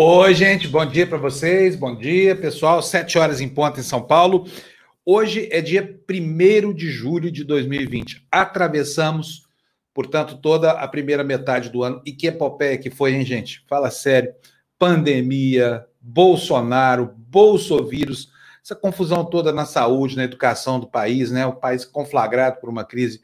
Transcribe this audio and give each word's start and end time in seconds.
Oi, 0.00 0.32
gente, 0.32 0.68
bom 0.68 0.86
dia 0.86 1.08
para 1.08 1.18
vocês, 1.18 1.74
bom 1.74 1.92
dia, 1.92 2.36
pessoal. 2.36 2.80
Sete 2.80 3.18
horas 3.18 3.40
em 3.40 3.48
ponto 3.48 3.80
em 3.80 3.82
São 3.82 4.00
Paulo. 4.00 4.46
Hoje 5.04 5.48
é 5.50 5.60
dia 5.60 6.00
1 6.08 6.72
de 6.72 6.88
julho 6.88 7.32
de 7.32 7.42
2020. 7.42 8.24
Atravessamos, 8.30 9.48
portanto, 9.92 10.36
toda 10.40 10.70
a 10.70 10.86
primeira 10.86 11.24
metade 11.24 11.68
do 11.68 11.82
ano. 11.82 12.00
E 12.06 12.12
que 12.12 12.28
epopeia 12.28 12.78
que 12.78 12.90
foi, 12.90 13.12
hein, 13.12 13.24
gente? 13.24 13.64
Fala 13.68 13.90
sério. 13.90 14.32
Pandemia, 14.78 15.84
Bolsonaro, 16.00 17.12
Bolsovírus, 17.16 18.30
essa 18.62 18.76
confusão 18.76 19.24
toda 19.24 19.52
na 19.52 19.66
saúde, 19.66 20.16
na 20.16 20.22
educação 20.22 20.78
do 20.78 20.86
país, 20.86 21.32
né? 21.32 21.44
O 21.44 21.56
país 21.56 21.84
conflagrado 21.84 22.60
por 22.60 22.70
uma 22.70 22.84
crise 22.84 23.20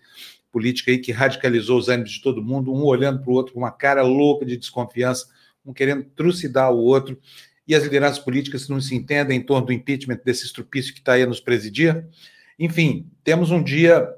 política 0.50 0.90
aí 0.90 0.98
que 0.98 1.12
radicalizou 1.12 1.78
os 1.78 1.88
ânimos 1.88 2.10
de 2.10 2.20
todo 2.20 2.42
mundo, 2.42 2.74
um 2.74 2.82
olhando 2.82 3.20
para 3.20 3.30
o 3.30 3.34
outro 3.34 3.54
com 3.54 3.60
uma 3.60 3.70
cara 3.70 4.02
louca 4.02 4.44
de 4.44 4.56
desconfiança 4.56 5.32
um 5.64 5.72
querendo 5.72 6.04
trucidar 6.04 6.72
o 6.72 6.78
outro, 6.78 7.18
e 7.66 7.74
as 7.74 7.82
lideranças 7.82 8.18
políticas 8.18 8.68
não 8.68 8.80
se 8.80 8.94
entendem 8.94 9.38
em 9.38 9.42
torno 9.42 9.66
do 9.66 9.72
impeachment 9.72 10.20
desse 10.24 10.44
estrupício 10.44 10.92
que 10.92 11.00
está 11.00 11.12
aí 11.14 11.22
a 11.22 11.26
nos 11.26 11.40
presidir. 11.40 12.06
Enfim, 12.58 13.10
temos 13.22 13.50
um 13.50 13.62
dia 13.62 14.08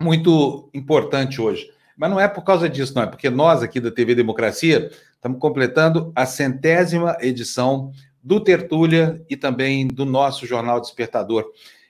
muito 0.00 0.70
importante 0.72 1.40
hoje. 1.40 1.68
Mas 1.96 2.10
não 2.10 2.20
é 2.20 2.28
por 2.28 2.42
causa 2.42 2.68
disso, 2.68 2.94
não, 2.94 3.02
é 3.02 3.06
porque 3.06 3.28
nós 3.28 3.62
aqui 3.62 3.80
da 3.80 3.90
TV 3.90 4.14
Democracia 4.14 4.90
estamos 5.12 5.40
completando 5.40 6.12
a 6.14 6.24
centésima 6.24 7.16
edição 7.20 7.92
do 8.22 8.38
Tertúlia 8.38 9.20
e 9.28 9.36
também 9.36 9.88
do 9.88 10.04
nosso 10.04 10.46
Jornal 10.46 10.80
Despertador. 10.80 11.44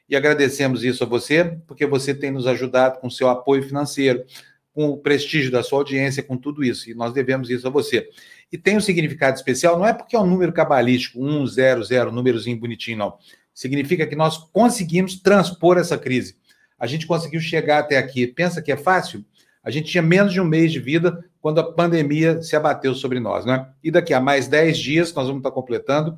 E 0.09 0.17
agradecemos 0.17 0.83
isso 0.83 1.05
a 1.05 1.07
você, 1.07 1.59
porque 1.67 1.87
você 1.87 2.15
tem 2.15 2.31
nos 2.31 2.47
ajudado 2.47 2.99
com 2.99 3.11
seu 3.11 3.29
apoio 3.29 3.63
financeiro, 3.63 4.25
com 4.73 4.89
o 4.89 4.97
prestígio 4.97 5.51
da 5.51 5.63
sua 5.63 5.81
audiência, 5.81 6.23
com 6.23 6.39
tudo 6.39 6.65
isso. 6.65 6.89
E 6.89 6.95
nós 6.95 7.13
devemos 7.13 7.51
isso 7.51 7.67
a 7.67 7.71
você. 7.71 8.09
E 8.51 8.57
tem 8.57 8.77
um 8.77 8.81
significado 8.81 9.37
especial, 9.37 9.79
não 9.79 9.87
é 9.87 9.93
porque 9.93 10.17
é 10.17 10.19
um 10.19 10.27
número 10.27 10.53
cabalístico, 10.53 11.23
um, 11.23 11.47
zero, 11.47 11.85
zero, 11.85 12.13
númerozinho 12.13 12.59
bonitinho, 12.59 12.99
não. 12.99 13.19
Significa 13.53 14.07
que 14.07 14.17
nós 14.17 14.39
conseguimos 14.53 15.21
transpor 15.21 15.77
essa 15.79 15.99
crise. 15.99 16.37
A 16.79 16.87
gente 16.87 17.07
conseguiu 17.07 17.41
chegar 17.41 17.81
até 17.81 17.99
aqui. 17.99 18.27
Pensa 18.27 18.63
que 18.63 18.73
é 18.73 18.77
fácil? 18.77 19.25
A 19.63 19.71
gente 19.71 19.91
tinha 19.91 20.03
menos 20.03 20.33
de 20.33 20.41
um 20.41 20.45
mês 20.45 20.73
de 20.73 20.79
vida 20.79 21.25
quando 21.41 21.59
a 21.59 21.73
pandemia 21.73 22.41
se 22.41 22.57
abateu 22.57 22.95
sobre 22.95 23.21
nós, 23.21 23.45
né? 23.45 23.69
E 23.83 23.91
daqui 23.91 24.15
a 24.15 24.21
mais 24.21 24.49
10 24.49 24.79
dias 24.79 25.13
nós 25.13 25.27
vamos 25.27 25.41
estar 25.41 25.51
completando 25.51 26.17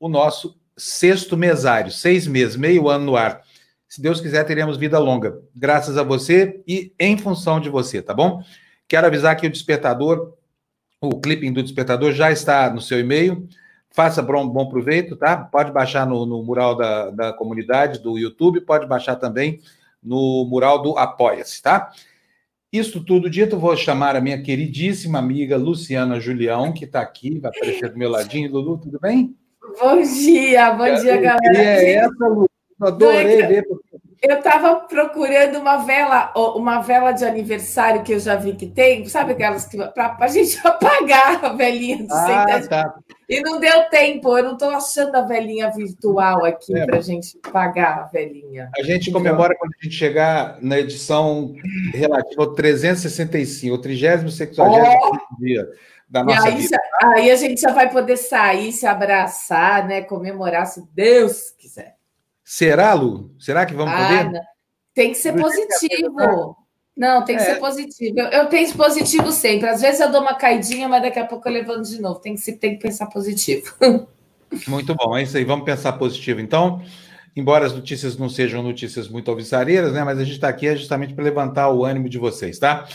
o 0.00 0.08
nosso 0.08 0.58
sexto 0.76 1.36
mesário, 1.36 1.90
seis 1.90 2.26
meses, 2.26 2.56
meio 2.56 2.88
ano 2.88 3.04
no 3.04 3.16
ar. 3.16 3.42
Se 3.88 4.00
Deus 4.00 4.20
quiser, 4.20 4.44
teremos 4.44 4.76
vida 4.76 4.98
longa, 4.98 5.40
graças 5.54 5.96
a 5.96 6.02
você 6.02 6.62
e 6.66 6.92
em 6.98 7.16
função 7.16 7.60
de 7.60 7.68
você, 7.68 8.00
tá 8.00 8.14
bom? 8.14 8.42
Quero 8.86 9.06
avisar 9.06 9.36
que 9.36 9.46
o 9.46 9.50
despertador 9.50 10.34
o 11.00 11.20
clipping 11.20 11.52
do 11.52 11.62
despertador 11.62 12.12
já 12.12 12.30
está 12.30 12.70
no 12.70 12.80
seu 12.80 12.98
e-mail. 12.98 13.48
Faça 13.90 14.22
bom, 14.22 14.46
bom 14.48 14.68
proveito, 14.68 15.16
tá? 15.16 15.36
Pode 15.36 15.72
baixar 15.72 16.06
no, 16.06 16.26
no 16.26 16.42
mural 16.42 16.76
da, 16.76 17.10
da 17.10 17.32
comunidade 17.32 18.00
do 18.00 18.18
YouTube, 18.18 18.60
pode 18.60 18.86
baixar 18.86 19.16
também 19.16 19.60
no 20.02 20.44
mural 20.44 20.80
do 20.82 20.96
Apoia-se, 20.96 21.62
tá? 21.62 21.90
Isso 22.72 23.02
tudo 23.02 23.30
dito, 23.30 23.58
vou 23.58 23.74
chamar 23.76 24.14
a 24.14 24.20
minha 24.20 24.42
queridíssima 24.42 25.18
amiga 25.18 25.56
Luciana 25.56 26.20
Julião, 26.20 26.72
que 26.72 26.84
está 26.84 27.00
aqui, 27.00 27.38
vai 27.38 27.50
aparecer 27.50 27.90
do 27.90 27.98
meu 27.98 28.10
ladinho. 28.10 28.52
Lulu, 28.52 28.78
tudo 28.78 29.00
bem? 29.00 29.34
Bom 29.80 30.02
dia, 30.02 30.70
bom 30.72 30.94
dia, 30.94 31.16
galera. 31.16 31.58
é 31.58 31.94
essa, 31.94 32.28
Lu? 32.28 32.48
Adorei 32.80 33.46
ver. 33.46 33.66
Eu 34.20 34.38
estava 34.38 34.74
procurando 34.76 35.58
uma 35.58 35.76
vela, 35.78 36.32
uma 36.34 36.80
vela 36.80 37.12
de 37.12 37.24
aniversário 37.24 38.02
que 38.02 38.12
eu 38.12 38.18
já 38.18 38.34
vi 38.34 38.54
que 38.54 38.66
tem, 38.66 39.06
sabe 39.06 39.32
aquelas 39.32 39.64
que 39.66 39.76
para 39.76 40.16
a 40.18 40.26
gente 40.26 40.58
apagar 40.66 41.44
a 41.44 41.52
velhinha 41.52 41.98
do 41.98 42.12
ah, 42.12 42.60
tá. 42.68 42.98
E 43.28 43.40
não 43.40 43.60
deu 43.60 43.88
tempo, 43.90 44.36
eu 44.36 44.42
não 44.42 44.52
estou 44.54 44.70
achando 44.70 45.14
a 45.14 45.20
velhinha 45.20 45.70
virtual 45.70 46.44
aqui 46.44 46.76
é, 46.76 46.84
para 46.84 46.98
a 46.98 47.02
gente 47.02 47.38
apagar 47.44 47.98
a 48.00 48.04
velhinha. 48.06 48.70
A 48.76 48.82
gente 48.82 49.12
comemora 49.12 49.54
quando 49.56 49.72
a 49.78 49.84
gente 49.84 49.94
chegar 49.94 50.58
na 50.60 50.78
edição 50.78 51.54
relativa 51.94 52.42
ao 52.42 52.54
365, 52.54 53.74
o 53.74 53.78
30 53.78 54.30
60 54.30 54.62
oh! 54.62 55.38
dia 55.38 55.68
da 56.08 56.24
nossa 56.24 56.48
aí, 56.48 56.56
vida. 56.56 56.80
aí 57.02 57.30
a 57.30 57.36
gente 57.36 57.60
já 57.60 57.70
vai 57.70 57.90
poder 57.90 58.16
sair, 58.16 58.72
se 58.72 58.86
abraçar, 58.86 59.86
né? 59.86 60.00
Comemorar, 60.00 60.66
se 60.66 60.82
Deus 60.94 61.50
quiser. 61.50 61.97
Será, 62.50 62.94
Lu? 62.94 63.30
Será 63.38 63.66
que 63.66 63.74
vamos 63.74 63.92
ah, 63.92 64.08
poder? 64.08 64.30
Não. 64.32 64.40
Tem 64.94 65.10
que 65.10 65.18
ser 65.18 65.34
positivo. 65.34 66.56
Não, 66.96 67.22
tem 67.22 67.36
que 67.36 67.42
é. 67.42 67.44
ser 67.44 67.60
positivo. 67.60 68.18
Eu, 68.18 68.26
eu 68.28 68.46
penso 68.46 68.74
positivo 68.74 69.30
sempre. 69.32 69.68
Às 69.68 69.82
vezes 69.82 70.00
eu 70.00 70.10
dou 70.10 70.22
uma 70.22 70.34
caidinha, 70.34 70.88
mas 70.88 71.02
daqui 71.02 71.18
a 71.18 71.26
pouco 71.26 71.46
eu 71.46 71.52
levanto 71.52 71.82
de 71.82 72.00
novo. 72.00 72.20
Tem 72.20 72.34
que, 72.34 72.52
tem 72.52 72.78
que 72.78 72.82
pensar 72.82 73.04
positivo. 73.08 73.74
Muito 74.66 74.94
bom, 74.94 75.14
é 75.14 75.24
isso 75.24 75.36
aí. 75.36 75.44
Vamos 75.44 75.66
pensar 75.66 75.92
positivo. 75.92 76.40
Então, 76.40 76.82
embora 77.36 77.66
as 77.66 77.74
notícias 77.74 78.16
não 78.16 78.30
sejam 78.30 78.62
notícias 78.62 79.08
muito 79.10 79.30
alvissareiras, 79.30 79.92
né? 79.92 80.02
Mas 80.02 80.18
a 80.18 80.24
gente 80.24 80.36
está 80.36 80.48
aqui 80.48 80.74
justamente 80.74 81.12
para 81.12 81.24
levantar 81.24 81.70
o 81.70 81.84
ânimo 81.84 82.08
de 82.08 82.16
vocês, 82.16 82.58
tá? 82.58 82.88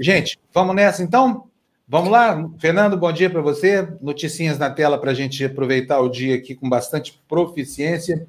Gente, 0.00 0.36
vamos 0.52 0.74
nessa 0.74 1.04
então? 1.04 1.44
Vamos 1.86 2.10
lá? 2.10 2.44
Fernando, 2.58 2.96
bom 2.96 3.12
dia 3.12 3.30
para 3.30 3.40
você. 3.40 3.88
Noticinhas 4.02 4.58
na 4.58 4.68
tela 4.68 4.98
para 4.98 5.12
a 5.12 5.14
gente 5.14 5.44
aproveitar 5.44 6.00
o 6.00 6.08
dia 6.08 6.34
aqui 6.34 6.56
com 6.56 6.68
bastante 6.68 7.22
proficiência. 7.28 8.26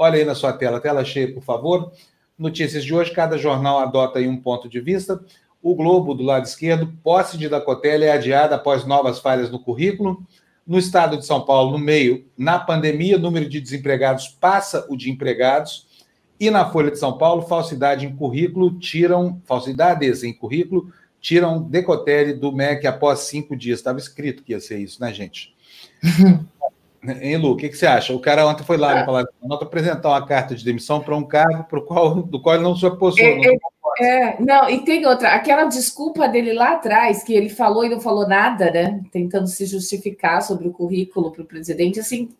Olha 0.00 0.14
aí 0.14 0.24
na 0.24 0.36
sua 0.36 0.52
tela, 0.52 0.78
tela 0.78 1.04
cheia, 1.04 1.34
por 1.34 1.42
favor. 1.42 1.90
Notícias 2.38 2.84
de 2.84 2.94
hoje, 2.94 3.10
cada 3.10 3.36
jornal 3.36 3.80
adota 3.80 4.20
um 4.20 4.36
ponto 4.36 4.68
de 4.68 4.80
vista. 4.80 5.20
O 5.60 5.74
Globo, 5.74 6.14
do 6.14 6.22
lado 6.22 6.44
esquerdo, 6.44 6.92
posse 7.02 7.36
de 7.36 7.48
Dacotelli 7.48 8.04
é 8.04 8.12
adiada 8.12 8.54
após 8.54 8.86
novas 8.86 9.18
falhas 9.18 9.50
no 9.50 9.58
currículo. 9.58 10.24
No 10.64 10.78
estado 10.78 11.16
de 11.16 11.26
São 11.26 11.44
Paulo, 11.44 11.72
no 11.72 11.78
meio, 11.78 12.24
na 12.38 12.60
pandemia, 12.60 13.16
o 13.16 13.20
número 13.20 13.48
de 13.48 13.60
desempregados 13.60 14.28
passa 14.28 14.86
o 14.88 14.96
de 14.96 15.10
empregados. 15.10 15.88
E 16.38 16.48
na 16.48 16.70
Folha 16.70 16.92
de 16.92 16.98
São 16.98 17.18
Paulo, 17.18 17.42
falsidade 17.42 18.06
em 18.06 18.14
currículo, 18.14 18.78
tiram, 18.78 19.42
falsidades 19.46 20.22
em 20.22 20.32
currículo, 20.32 20.92
tiram 21.20 21.60
Decotelli 21.60 22.34
do 22.34 22.52
MEC 22.52 22.86
após 22.86 23.20
cinco 23.20 23.56
dias. 23.56 23.80
Estava 23.80 23.98
escrito 23.98 24.44
que 24.44 24.52
ia 24.52 24.60
ser 24.60 24.78
isso, 24.78 25.00
né, 25.00 25.12
gente? 25.12 25.56
Hein, 27.02 27.36
Lu, 27.36 27.52
o 27.52 27.56
que, 27.56 27.68
que, 27.68 27.76
você 27.76 27.86
acha? 27.86 28.12
O 28.12 28.20
cara 28.20 28.46
ontem 28.46 28.64
foi 28.64 28.76
lá 28.76 29.00
no 29.00 29.06
Palácio 29.06 29.28
do 29.28 29.38
Planalto 29.38 29.64
apresentar 29.64 30.08
uma 30.08 30.26
carta 30.26 30.54
de 30.54 30.64
demissão 30.64 31.00
para 31.00 31.16
um 31.16 31.22
cargo 31.22 31.64
pro 31.64 31.84
qual, 31.84 32.16
do 32.16 32.40
qual 32.40 32.56
ele 32.56 32.64
não 32.64 32.74
se 32.74 32.84
oposou. 32.84 33.24
É, 33.24 33.36
não, 33.36 33.58
é, 34.00 34.36
não, 34.40 34.70
e 34.70 34.80
tem 34.80 35.06
outra, 35.06 35.34
aquela 35.34 35.64
desculpa 35.64 36.28
dele 36.28 36.52
lá 36.52 36.72
atrás, 36.72 37.22
que 37.22 37.32
ele 37.32 37.48
falou 37.48 37.84
e 37.84 37.88
não 37.88 38.00
falou 38.00 38.26
nada, 38.26 38.70
né? 38.70 39.00
Tentando 39.12 39.46
se 39.46 39.64
justificar 39.64 40.42
sobre 40.42 40.66
o 40.66 40.72
currículo 40.72 41.30
para 41.30 41.42
o 41.42 41.46
presidente, 41.46 42.00
assim, 42.00 42.30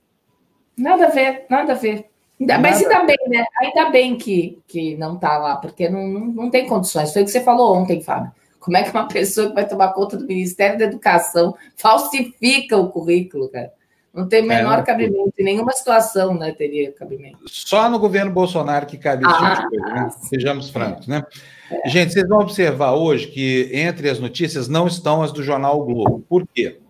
nada 0.76 1.06
a 1.06 1.10
ver, 1.10 1.46
nada 1.48 1.72
a 1.72 1.76
ver. 1.76 2.06
Ainda, 2.40 2.58
mas 2.58 2.82
ainda 2.82 3.04
bem, 3.04 3.16
né? 3.28 3.44
Ainda 3.60 3.90
bem 3.90 4.16
que, 4.16 4.58
que 4.66 4.96
não 4.96 5.14
está 5.14 5.38
lá, 5.38 5.56
porque 5.56 5.88
não, 5.88 6.06
não, 6.06 6.26
não 6.26 6.50
tem 6.50 6.66
condições. 6.66 7.12
Foi 7.12 7.22
o 7.22 7.24
que 7.24 7.30
você 7.30 7.40
falou 7.40 7.76
ontem, 7.76 8.00
Fábio. 8.00 8.32
Como 8.60 8.76
é 8.76 8.82
que 8.82 8.90
uma 8.90 9.06
pessoa 9.08 9.48
que 9.48 9.54
vai 9.54 9.66
tomar 9.66 9.92
conta 9.92 10.16
do 10.16 10.26
Ministério 10.26 10.78
da 10.78 10.84
Educação 10.84 11.54
falsifica 11.76 12.76
o 12.76 12.90
currículo, 12.90 13.48
cara? 13.48 13.72
Não 14.18 14.26
tem 14.26 14.42
o 14.42 14.50
é, 14.50 14.56
menor 14.56 14.80
é, 14.80 14.82
cabimento, 14.82 15.32
em 15.38 15.44
nenhuma 15.44 15.70
situação 15.70 16.34
né, 16.34 16.50
teria 16.50 16.90
cabimento. 16.90 17.38
Só 17.46 17.88
no 17.88 18.00
governo 18.00 18.32
Bolsonaro 18.32 18.84
que 18.84 18.98
cabe 18.98 19.24
isso, 19.24 19.32
ah, 19.32 19.68
tipo 19.70 19.80
né? 19.80 20.10
sejamos 20.28 20.70
francos, 20.70 21.06
né? 21.06 21.24
É. 21.70 21.88
Gente, 21.88 22.12
vocês 22.12 22.28
vão 22.28 22.40
observar 22.40 22.94
hoje 22.94 23.28
que 23.28 23.70
entre 23.72 24.10
as 24.10 24.18
notícias 24.18 24.66
não 24.66 24.88
estão 24.88 25.22
as 25.22 25.30
do 25.30 25.40
Jornal 25.40 25.80
o 25.80 25.84
Globo. 25.84 26.24
Por 26.28 26.44
quê? 26.52 26.80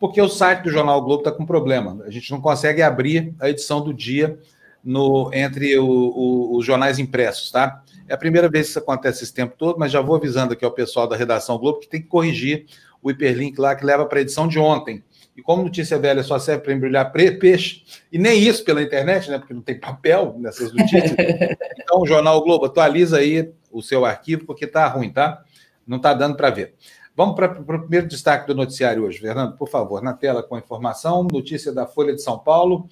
Porque 0.00 0.20
o 0.20 0.28
site 0.28 0.64
do 0.64 0.70
Jornal 0.70 0.98
o 0.98 1.02
Globo 1.02 1.20
está 1.20 1.30
com 1.30 1.46
problema. 1.46 2.02
A 2.04 2.10
gente 2.10 2.28
não 2.32 2.40
consegue 2.40 2.82
abrir 2.82 3.32
a 3.38 3.48
edição 3.48 3.80
do 3.80 3.94
dia 3.94 4.36
no, 4.82 5.30
entre 5.32 5.78
o, 5.78 5.86
o, 5.86 6.56
os 6.56 6.66
jornais 6.66 6.98
impressos, 6.98 7.52
tá? 7.52 7.80
É 8.08 8.14
a 8.14 8.18
primeira 8.18 8.48
vez 8.48 8.66
que 8.66 8.70
isso 8.70 8.78
acontece 8.80 9.22
esse 9.22 9.32
tempo 9.32 9.54
todo, 9.56 9.78
mas 9.78 9.92
já 9.92 10.00
vou 10.00 10.16
avisando 10.16 10.54
aqui 10.54 10.64
ao 10.64 10.72
pessoal 10.72 11.06
da 11.06 11.14
redação 11.14 11.56
Globo 11.58 11.78
que 11.78 11.88
tem 11.88 12.02
que 12.02 12.08
corrigir 12.08 12.66
o 13.00 13.08
hiperlink 13.08 13.60
lá 13.60 13.76
que 13.76 13.86
leva 13.86 14.04
para 14.04 14.18
a 14.18 14.22
edição 14.22 14.48
de 14.48 14.58
ontem. 14.58 15.04
E 15.36 15.40
como 15.40 15.62
notícia 15.62 15.98
velha 15.98 16.22
só 16.22 16.38
serve 16.38 16.62
para 16.62 16.74
embrulhar 16.74 17.10
peixe, 17.10 17.84
e 18.10 18.18
nem 18.18 18.38
isso 18.38 18.64
pela 18.64 18.82
internet, 18.82 19.30
né? 19.30 19.38
Porque 19.38 19.54
não 19.54 19.62
tem 19.62 19.80
papel 19.80 20.36
nessas 20.38 20.72
notícias. 20.72 21.14
então, 21.80 22.00
o 22.00 22.06
Jornal 22.06 22.42
Globo, 22.44 22.66
atualiza 22.66 23.18
aí 23.18 23.50
o 23.70 23.80
seu 23.80 24.04
arquivo, 24.04 24.44
porque 24.44 24.66
tá 24.66 24.86
ruim, 24.88 25.10
tá? 25.10 25.42
Não 25.86 25.98
tá 25.98 26.12
dando 26.12 26.36
para 26.36 26.50
ver. 26.50 26.74
Vamos 27.16 27.34
para 27.34 27.60
o 27.60 27.64
primeiro 27.64 28.06
destaque 28.06 28.46
do 28.46 28.54
noticiário 28.54 29.04
hoje, 29.04 29.18
Fernando, 29.18 29.56
por 29.56 29.68
favor, 29.68 30.02
na 30.02 30.12
tela 30.12 30.42
com 30.42 30.54
a 30.54 30.58
informação. 30.58 31.26
Notícia 31.30 31.72
da 31.72 31.86
Folha 31.86 32.14
de 32.14 32.22
São 32.22 32.38
Paulo. 32.38 32.88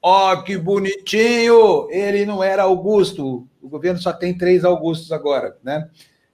Ó, 0.00 0.32
oh, 0.32 0.42
que 0.42 0.56
bonitinho! 0.56 1.88
Ele 1.90 2.24
não 2.24 2.42
era 2.42 2.64
Augusto. 2.64 3.46
O 3.62 3.68
governo 3.68 4.00
só 4.00 4.12
tem 4.12 4.36
três 4.36 4.64
Augustos 4.64 5.12
agora, 5.12 5.56
né? 5.62 5.88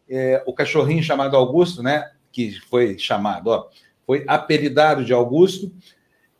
É, 0.08 0.42
o 0.46 0.54
cachorrinho 0.54 1.02
chamado 1.02 1.36
Augusto, 1.36 1.82
né? 1.82 2.10
Que 2.32 2.58
foi 2.70 2.96
chamado, 2.98 3.48
ó 3.48 3.68
foi 4.08 4.24
apelidado 4.26 5.04
de 5.04 5.12
Augusto. 5.12 5.70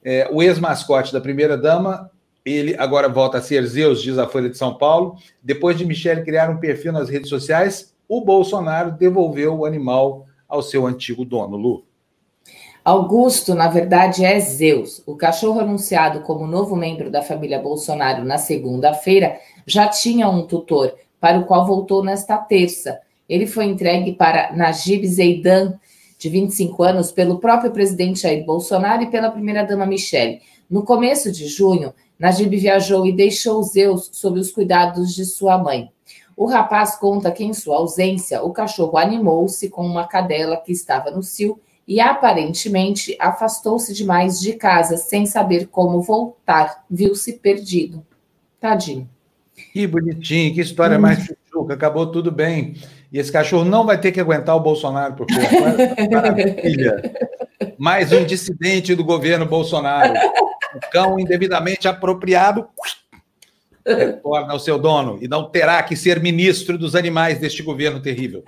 É, 0.03 0.27
o 0.33 0.43
ex-mascote 0.43 1.13
da 1.13 1.21
primeira-dama, 1.21 2.11
ele 2.43 2.75
agora 2.79 3.11
volta 3.11 3.37
a 3.37 3.43
ser 3.43 3.63
Zeus, 3.67 4.01
diz 4.01 4.17
a 4.17 4.27
Folha 4.27 4.49
de 4.49 4.57
São 4.57 4.79
Paulo. 4.79 5.17
Depois 5.43 5.77
de 5.77 5.85
Michele 5.85 6.25
criar 6.25 6.49
um 6.49 6.57
perfil 6.57 6.93
nas 6.95 7.11
redes 7.11 7.29
sociais, 7.29 7.95
o 8.09 8.23
Bolsonaro 8.23 8.93
devolveu 8.93 9.55
o 9.55 9.67
animal 9.67 10.25
ao 10.49 10.63
seu 10.63 10.87
antigo 10.87 11.27
dono, 11.27 11.59
Lu. 11.59 11.85
Augusto, 12.83 13.55
na 13.55 13.69
verdade, 13.69 14.25
é 14.25 14.41
Zeus. 14.41 15.03
O 15.05 15.15
cachorro 15.15 15.61
anunciado 15.61 16.21
como 16.21 16.47
novo 16.47 16.75
membro 16.75 17.11
da 17.11 17.21
família 17.21 17.59
Bolsonaro 17.59 18.25
na 18.25 18.39
segunda-feira 18.39 19.37
já 19.67 19.87
tinha 19.89 20.27
um 20.27 20.47
tutor, 20.47 20.95
para 21.21 21.39
o 21.39 21.45
qual 21.45 21.67
voltou 21.67 22.03
nesta 22.03 22.39
terça. 22.39 22.99
Ele 23.29 23.47
foi 23.47 23.67
entregue 23.67 24.15
para 24.15 24.57
Najib 24.57 25.07
Zeidan, 25.07 25.75
de 26.19 26.29
25 26.29 26.83
anos, 26.83 27.13
pelo 27.13 27.39
próprio 27.39 27.71
presidente 27.71 28.23
Jair 28.23 28.45
Bolsonaro 28.45 29.05
e 29.05 29.11
pela 29.11 29.31
primeira-dama 29.31 29.87
Michele. 29.87 30.41
No 30.69 30.83
começo 30.83 31.31
de 31.31 31.47
junho, 31.47 31.95
Najib 32.19 32.55
viajou 32.57 33.07
e 33.07 33.13
deixou 33.13 33.63
Zeus 33.63 34.11
sob 34.13 34.41
os 34.41 34.51
cuidados 34.51 35.15
de 35.15 35.25
sua 35.25 35.57
mãe. 35.57 35.89
O 36.37 36.47
rapaz 36.47 36.97
conta 36.97 37.31
que, 37.31 37.45
em 37.45 37.55
sua 37.55 37.77
ausência, 37.77 38.43
o 38.43 38.53
cachorro 38.53 38.99
animou-se 38.99 39.69
com 39.71 39.87
uma 39.87 40.07
cadela 40.07 40.57
que 40.57 40.73
estava 40.73 41.11
no 41.11 41.23
cio 41.23 41.59
e 41.87 42.01
aparentemente 42.01 43.17
afastou-se 43.19 43.95
demais 43.95 44.39
de 44.39 44.53
casa 44.53 44.97
sem 44.97 45.25
saber 45.25 45.69
como 45.69 46.03
voltar. 46.03 46.85
Viu-se 46.91 47.35
perdido. 47.35 48.05
Tadinho. 48.61 49.09
Que 49.73 49.87
bonitinho, 49.87 50.55
que 50.55 50.61
história 50.61 50.99
hum. 50.99 51.01
mais 51.01 51.21
chuchuca. 51.21 51.75
Acabou 51.75 52.07
tudo 52.11 52.31
bem. 52.31 52.75
E 53.13 53.19
esse 53.19 53.33
cachorro 53.33 53.65
não 53.65 53.87
vai 53.87 53.99
ter 53.99 54.13
que 54.13 54.21
aguentar 54.21 54.57
o 54.57 54.61
Bolsonaro 54.61 55.15
por 55.15 55.27
perto. 55.27 56.11
Maravilha. 56.13 57.03
Mais 57.79 58.13
um 58.13 58.25
dissidente 58.25 58.95
do 58.95 59.05
governo 59.05 59.47
Bolsonaro. 59.47 60.15
O 60.75 60.81
cão 60.91 61.19
indevidamente 61.19 61.89
apropriado 61.89 62.69
retorna 63.87 64.53
ao 64.53 64.61
seu 64.61 64.79
dono 64.79 65.19
e 65.23 65.29
não 65.29 65.49
terá 65.49 65.83
que 65.83 65.97
ser 65.97 66.21
ministro 66.21 66.77
dos 66.77 66.95
animais 66.95 67.39
deste 67.39 67.63
governo 67.63 68.01
terrível. 68.01 68.43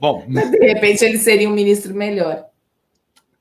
Bom. 0.00 0.26
De 0.26 0.58
repente 0.58 1.04
ele 1.04 1.18
seria 1.18 1.48
um 1.48 1.52
ministro 1.52 1.94
melhor. 1.94 2.46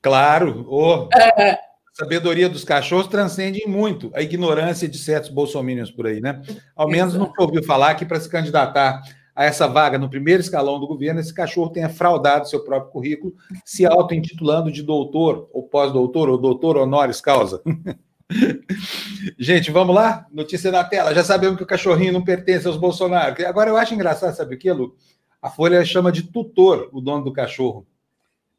Claro, 0.02 0.66
oh, 0.70 1.08
a 1.14 1.58
sabedoria 1.94 2.50
dos 2.50 2.64
cachorros 2.64 3.08
transcende 3.08 3.64
muito 3.66 4.12
a 4.14 4.22
ignorância 4.22 4.88
de 4.88 4.98
certos 4.98 5.30
bolsominions 5.30 5.90
por 5.90 6.06
aí, 6.06 6.20
né? 6.20 6.42
Ao 6.76 6.88
menos 6.88 7.14
não 7.16 7.32
ouviu 7.40 7.64
falar 7.64 7.96
que 7.96 8.06
para 8.06 8.20
se 8.20 8.30
candidatar 8.30 9.02
a 9.36 9.46
essa 9.46 9.68
vaga 9.68 9.98
no 9.98 10.10
primeiro 10.10 10.42
escalão 10.42 10.80
do 10.80 10.88
governo, 10.88 11.20
esse 11.20 11.34
cachorro 11.34 11.72
tenha 11.72 11.90
fraudado 11.90 12.48
seu 12.48 12.64
próprio 12.64 12.92
currículo, 12.92 13.34
se 13.66 13.86
auto-intitulando 13.86 14.72
de 14.72 14.84
doutor, 14.84 15.50
ou 15.52 15.64
pós-doutor, 15.64 16.30
ou 16.30 16.38
doutor 16.38 16.78
honoris 16.78 17.20
causa. 17.20 17.62
Gente, 19.38 19.72
vamos 19.72 19.96
lá? 19.96 20.26
Notícia 20.32 20.72
na 20.72 20.84
tela. 20.84 21.14
Já 21.14 21.24
sabemos 21.24 21.58
que 21.58 21.64
o 21.64 21.68
cachorrinho 21.68 22.14
não 22.14 22.24
pertence 22.24 22.68
aos 22.68 22.78
Bolsonaro. 22.78 23.36
Agora 23.46 23.70
eu 23.70 23.78
acho 23.78 23.94
engraçado, 23.94 24.36
sabe 24.36 24.56
o 24.56 24.58
que, 24.58 24.72
Lu? 24.72 24.96
A 25.42 25.50
Folha 25.50 25.84
chama 25.84 26.12
de 26.12 26.24
tutor 26.24 26.90
o 26.92 27.02
dono 27.02 27.24
do 27.24 27.34
cachorro 27.34 27.86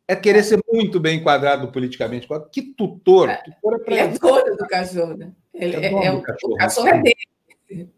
é 0.07 0.15
querer 0.15 0.43
ser 0.43 0.61
muito 0.71 1.01
bem 1.01 1.19
enquadrado 1.19 1.69
politicamente. 1.69 2.29
Que 2.53 2.63
tutor? 2.63 3.31
É, 3.31 3.37
tutor 3.37 3.81
é. 3.87 3.91
Ele 3.91 4.01
é 4.01 4.09
dono 4.09 4.57
do 4.57 4.67
cachorro, 4.69 5.17
né? 5.17 5.33
Ele 5.53 5.77
é, 5.77 5.87
é, 5.87 6.07
é 6.07 6.13
o, 6.13 6.23
cachorro. 6.23 6.53
o 6.53 6.57
cachorro 6.57 6.89
é 6.89 7.03
dele. 7.03 7.91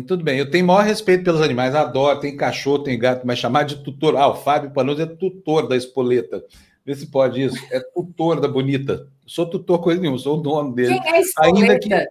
Tudo 0.00 0.24
bem, 0.24 0.38
eu 0.38 0.50
tenho 0.50 0.66
maior 0.66 0.84
respeito 0.84 1.22
pelos 1.22 1.42
animais, 1.42 1.74
adoro, 1.74 2.18
tem 2.18 2.34
cachorro, 2.34 2.78
tem 2.78 2.98
gato, 2.98 3.26
mas 3.26 3.38
chamar 3.38 3.64
de 3.64 3.76
tutor. 3.82 4.16
Ah, 4.16 4.28
o 4.28 4.34
Fábio 4.34 4.70
Panoso 4.70 5.02
é 5.02 5.06
tutor 5.06 5.68
da 5.68 5.76
Espoleta. 5.76 6.42
Vê 6.84 6.94
se 6.94 7.06
pode 7.06 7.42
isso. 7.42 7.56
É 7.70 7.78
tutor 7.78 8.40
da 8.40 8.48
Bonita. 8.48 9.06
sou 9.26 9.46
tutor 9.46 9.80
coisa 9.80 10.00
nenhuma, 10.00 10.18
sou 10.18 10.38
o 10.38 10.42
dono 10.42 10.74
dele. 10.74 10.98
Quem 10.98 11.12
é 11.12 11.20
Espoleta? 11.20 11.60
Ainda 11.60 11.78
que... 11.78 12.08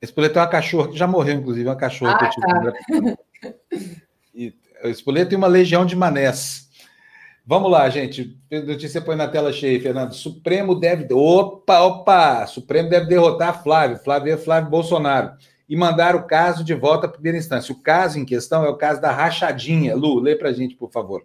Espoleta 0.00 0.40
é 0.40 0.42
uma 0.42 0.48
cachorra 0.48 0.88
que 0.88 0.96
já 0.96 1.06
morreu, 1.06 1.34
inclusive, 1.34 1.68
uma 1.68 1.76
cachorra 1.76 2.14
ah, 2.14 2.18
que 2.18 2.24
eu 2.24 2.30
tive. 2.30 3.12
Tá. 3.12 3.18
E, 4.34 4.54
Espoleta 4.84 5.28
tem 5.28 5.38
uma 5.38 5.46
legião 5.46 5.84
de 5.84 5.94
manés. 5.94 6.68
Vamos 7.46 7.70
lá, 7.70 7.88
gente. 7.90 8.38
Notícia 8.50 9.00
põe 9.00 9.14
na 9.14 9.28
tela 9.28 9.52
cheia, 9.52 9.80
Fernando. 9.80 10.14
Supremo 10.14 10.74
deve. 10.74 11.12
Opa, 11.12 11.80
opa! 11.80 12.46
Supremo 12.46 12.88
deve 12.88 13.06
derrotar 13.06 13.62
Flávio. 13.62 13.98
Flávio 13.98 14.32
é 14.32 14.36
Flávio 14.36 14.70
Bolsonaro. 14.70 15.32
E 15.68 15.76
mandar 15.76 16.14
o 16.14 16.24
caso 16.24 16.62
de 16.64 16.74
volta 16.74 17.06
à 17.06 17.10
primeira 17.10 17.38
instância. 17.38 17.72
O 17.72 17.78
caso 17.78 18.18
em 18.18 18.24
questão 18.24 18.64
é 18.64 18.68
o 18.68 18.76
caso 18.76 19.00
da 19.00 19.10
rachadinha. 19.10 19.94
Lu, 19.94 20.18
lê 20.18 20.36
para 20.36 20.50
a 20.50 20.52
gente, 20.52 20.74
por 20.74 20.90
favor. 20.90 21.22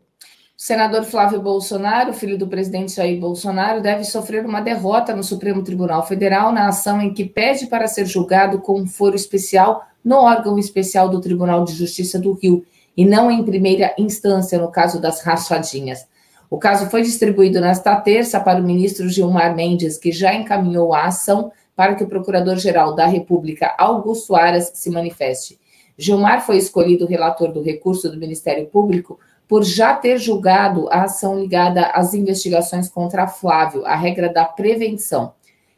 O 0.58 0.62
senador 0.62 1.04
Flávio 1.04 1.40
Bolsonaro, 1.40 2.14
filho 2.14 2.38
do 2.38 2.48
presidente 2.48 2.96
Jair 2.96 3.20
Bolsonaro, 3.20 3.80
deve 3.80 4.04
sofrer 4.04 4.44
uma 4.44 4.60
derrota 4.60 5.16
no 5.16 5.24
Supremo 5.24 5.64
Tribunal 5.64 6.08
Federal 6.08 6.52
na 6.52 6.68
ação 6.68 7.00
em 7.00 7.14
que 7.14 7.26
pede 7.26 7.68
para 7.68 7.88
ser 7.88 8.06
julgado 8.06 8.60
com 8.60 8.82
um 8.82 8.88
foro 8.88 9.16
especial 9.16 9.86
no 10.04 10.16
órgão 10.16 10.58
especial 10.58 11.10
do 11.10 11.22
Tribunal 11.22 11.64
de 11.64 11.74
Justiça 11.74 12.18
do 12.18 12.34
Rio 12.34 12.66
e 12.96 13.06
não 13.06 13.30
em 13.30 13.44
primeira 13.44 13.94
instância 14.00 14.58
no 14.58 14.72
caso 14.72 15.00
das 15.00 15.22
rachadinhas. 15.22 16.08
O 16.50 16.58
caso 16.58 16.90
foi 16.90 17.04
distribuído 17.04 17.60
nesta 17.62 17.96
terça 17.98 18.40
para 18.40 18.60
o 18.60 18.64
ministro 18.64 19.10
Gilmar 19.10 19.56
Mendes, 19.56 19.98
que 19.98 20.12
já 20.12 20.34
encaminhou 20.34 20.94
a 20.94 21.06
ação 21.06 21.52
para 21.78 21.94
que 21.94 22.04
o 22.04 22.08
Procurador-Geral 22.08 22.96
da 22.96 23.06
República, 23.06 23.76
Augusto 23.78 24.36
Aras, 24.36 24.72
se 24.74 24.90
manifeste. 24.90 25.60
Gilmar 25.96 26.44
foi 26.44 26.58
escolhido 26.58 27.06
relator 27.06 27.52
do 27.52 27.62
recurso 27.62 28.10
do 28.10 28.18
Ministério 28.18 28.66
Público 28.66 29.20
por 29.48 29.64
já 29.64 29.94
ter 29.94 30.18
julgado 30.18 30.90
a 30.90 31.04
ação 31.04 31.40
ligada 31.40 31.86
às 31.92 32.16
investigações 32.16 32.90
contra 32.90 33.28
Flávio, 33.28 33.86
a 33.86 33.96
regra 33.96 34.28
da 34.28 34.44
prevenção. 34.44 35.36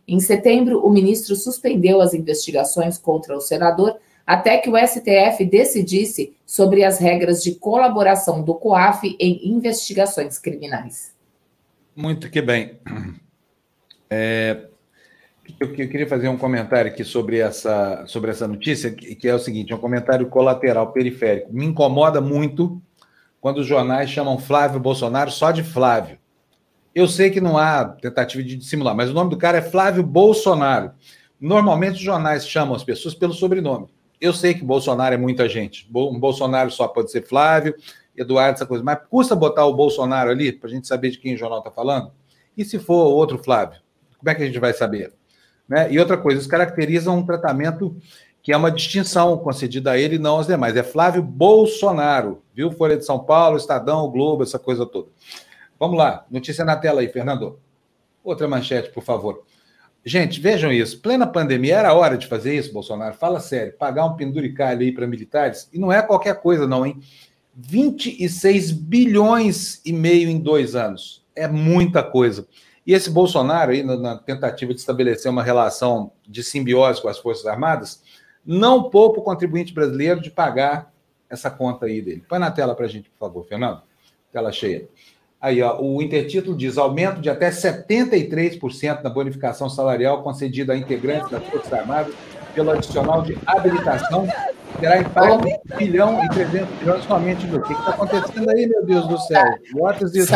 Em 0.07 0.22
setembro, 0.22 0.80
o 0.86 0.90
ministro 0.90 1.36
suspendeu 1.36 2.00
as 2.00 2.13
investigações 2.13 2.98
contra 2.98 3.36
o 3.36 3.42
senador 3.42 3.98
até 4.25 4.57
que 4.57 4.69
o 4.69 4.78
STF 4.78 5.44
decidisse 5.44 6.34
sobre 6.46 6.86
as 6.86 6.98
regras 6.98 7.44
de 7.44 7.56
colaboração 7.56 8.42
do 8.42 8.56
COAF 8.56 9.18
em 9.19 9.50
investigações 9.50 10.40
criminais. 10.40 11.13
Muito 11.94 12.30
que 12.30 12.42
bem. 12.42 12.80
É, 14.10 14.69
eu, 15.60 15.74
queria 15.74 16.07
fazer 16.07 16.28
um 16.28 16.38
comentário 16.38 16.92
aqui 16.92 17.04
sobre 17.04 17.40
essa, 17.40 18.04
sobre 18.06 18.31
essa 18.31 18.48
notícia, 18.48 18.92
que 18.92 19.28
é 19.28 19.34
o 19.34 19.40
seguinte: 19.40 19.74
um 19.74 19.78
comentário 19.78 20.28
colateral 20.28 20.92
periférico. 20.92 21.54
Me 21.54 21.66
incomoda 21.66 22.19
muito 22.19 22.81
quando 23.40 23.60
os 23.60 23.68
jornais 23.68 24.10
chamam 24.10 24.38
Flávio 24.38 24.80
Bolsonaro 24.80 25.31
só 25.31 25.51
de 25.51 25.63
Flávio. 25.63 26.18
Eu 26.94 27.07
sei 27.07 27.30
que 27.30 27.40
não 27.40 27.57
há 27.57 27.86
tentativa 27.86 28.44
de 28.44 28.56
dissimular, 28.57 28.96
mas 28.96 29.10
o 29.10 29.13
nome 29.13 29.30
do 29.30 29.38
cara 29.38 29.60
é 29.60 29.62
Flávio 29.62 30.04
Bolsonaro. 30.04 30.92
Normalmente 31.40 31.94
os 31.94 32.01
jornais 32.01 32.48
chamam 32.48 32.75
as 32.75 32.84
pessoas 32.84 33.13
pelo 33.16 33.34
sobrenome. 33.34 33.88
Eu 34.20 34.34
sei 34.34 34.53
que 34.53 34.63
Bolsonaro 34.63 35.15
é 35.15 35.18
muita 35.18 35.48
gente. 35.48 35.89
Um 35.96 36.20
Bolsonaro 36.20 36.70
só 36.70 36.88
pode 36.88 37.12
ser 37.12 37.25
Flávio, 37.25 37.74
Eduardo, 38.18 38.56
essa 38.56 38.65
coisa. 38.65 38.84
Mas 38.84 39.00
custa 39.10 39.36
botar 39.36 39.65
o 39.65 39.74
Bolsonaro 39.74 40.29
ali 40.29 40.51
para 40.51 40.70
a 40.70 40.74
gente 40.74 40.88
saber 40.88 41.12
de 41.12 41.20
quem 41.20 41.36
o 41.36 41.38
jornal 41.38 41.60
está 41.60 41.72
falando? 41.72 42.12
E 42.58 42.65
se 42.65 42.77
for 42.77 43.06
outro 43.13 43.38
Flávio? 43.38 43.79
Como 44.18 44.29
é 44.29 44.36
que 44.36 44.44
a 44.44 44.46
gente 44.46 44.60
vai 44.60 44.74
saber? 44.74 45.13
Né? 45.69 45.91
E 45.91 45.99
outra 45.99 46.17
coisa, 46.17 46.39
eles 46.39 46.47
caracterizam 46.47 47.19
um 47.19 47.25
tratamento 47.25 47.95
que 48.41 48.51
é 48.51 48.57
uma 48.57 48.71
distinção 48.71 49.38
concedida 49.38 49.91
a 49.91 49.97
ele 49.97 50.15
e 50.15 50.19
não 50.19 50.38
aos 50.38 50.47
demais. 50.47 50.75
É 50.75 50.81
Flávio 50.81 51.21
Bolsonaro, 51.21 52.41
viu? 52.53 52.71
Folha 52.71 52.97
de 52.97 53.05
São 53.05 53.19
Paulo, 53.19 53.57
Estadão, 53.57 54.09
Globo, 54.09 54.43
essa 54.43 54.57
coisa 54.57 54.85
toda. 54.85 55.09
Vamos 55.79 55.97
lá, 55.97 56.25
notícia 56.31 56.65
na 56.65 56.75
tela 56.75 57.01
aí, 57.01 57.07
Fernando. 57.07 57.59
Outra 58.23 58.47
manchete, 58.47 58.89
por 58.89 59.03
favor. 59.03 59.43
Gente, 60.03 60.39
vejam 60.39 60.71
isso. 60.71 60.99
Plena 61.01 61.27
pandemia, 61.27 61.77
era 61.77 61.93
hora 61.93 62.17
de 62.17 62.25
fazer 62.25 62.55
isso, 62.55 62.73
Bolsonaro? 62.73 63.13
Fala 63.13 63.39
sério. 63.39 63.73
Pagar 63.77 64.05
um 64.05 64.15
penduricalho 64.15 64.81
aí 64.81 64.91
para 64.91 65.05
militares? 65.05 65.69
E 65.71 65.77
não 65.77 65.91
é 65.91 66.01
qualquer 66.01 66.41
coisa, 66.41 66.65
não, 66.65 66.85
hein? 66.85 66.99
26 67.53 68.71
bilhões 68.71 69.81
e 69.85 69.91
meio 69.91 70.29
em 70.29 70.39
dois 70.39 70.75
anos. 70.75 71.25
É 71.35 71.47
muita 71.47 72.01
coisa. 72.01 72.47
E 72.89 72.93
esse 72.96 73.08
Bolsonaro, 73.08 73.69
aí, 73.69 73.84
na, 73.84 74.17
tentativa 74.17 74.74
de 74.74 74.79
estabelecer 74.79 75.29
uma 75.29 75.43
relação 75.43 76.12
de 76.27 76.41
simbiose 76.43 77.00
com 77.00 77.08
as 77.08 77.19
Forças 77.19 77.46
Armadas, 77.46 78.01
não 78.43 78.89
poupa 78.89 79.19
o 79.19 79.24
contribuinte 79.24 79.72
brasileiro 79.72 80.19
de 80.19 80.31
pagar 80.31 80.91
essa 81.29 81.51
conta 81.51 81.86
aí 81.86 82.01
dele. 82.01 82.24
Põe 82.27 82.39
na 82.39 82.50
tela 82.50 82.74
para 82.74 82.88
a 82.88 82.89
gente, 82.89 83.08
por 83.12 83.27
favor, 83.27 83.46
Fernando. 83.46 83.84
Tela 84.31 84.51
cheia. 84.51 84.88
Aí, 85.39 85.62
ó, 85.62 85.79
o 85.79 86.01
intertítulo 86.01 86.58
diz 86.58 86.79
aumento 86.79 87.22
de 87.22 87.29
até 87.29 87.51
73% 87.51 89.03
na 89.03 89.10
bonificação 89.12 89.69
salarial 89.69 90.24
concedida 90.24 90.74
a 90.74 90.75
integrantes 90.75 91.29
das 91.29 91.46
Forças 91.46 91.72
Armadas 91.72 92.15
pelo 92.55 92.72
adicional 92.72 93.22
de 93.22 93.38
habilitação 93.46 94.27
terá 94.79 95.00
impacto 95.00 95.46
de 95.46 95.75
1 95.75 95.77
bilhão 95.77 96.25
e 96.25 96.29
300 96.29 96.79
milhões 96.79 97.03
somente. 97.03 97.46
O 97.46 97.62
que 97.62 97.74
está 97.74 97.91
acontecendo 97.91 98.50
aí, 98.50 98.65
meu 98.65 98.84
Deus 98.84 99.08
do 99.08 99.17
céu? 99.19 99.46
What 99.75 100.03
is 100.03 100.12
this? 100.12 100.29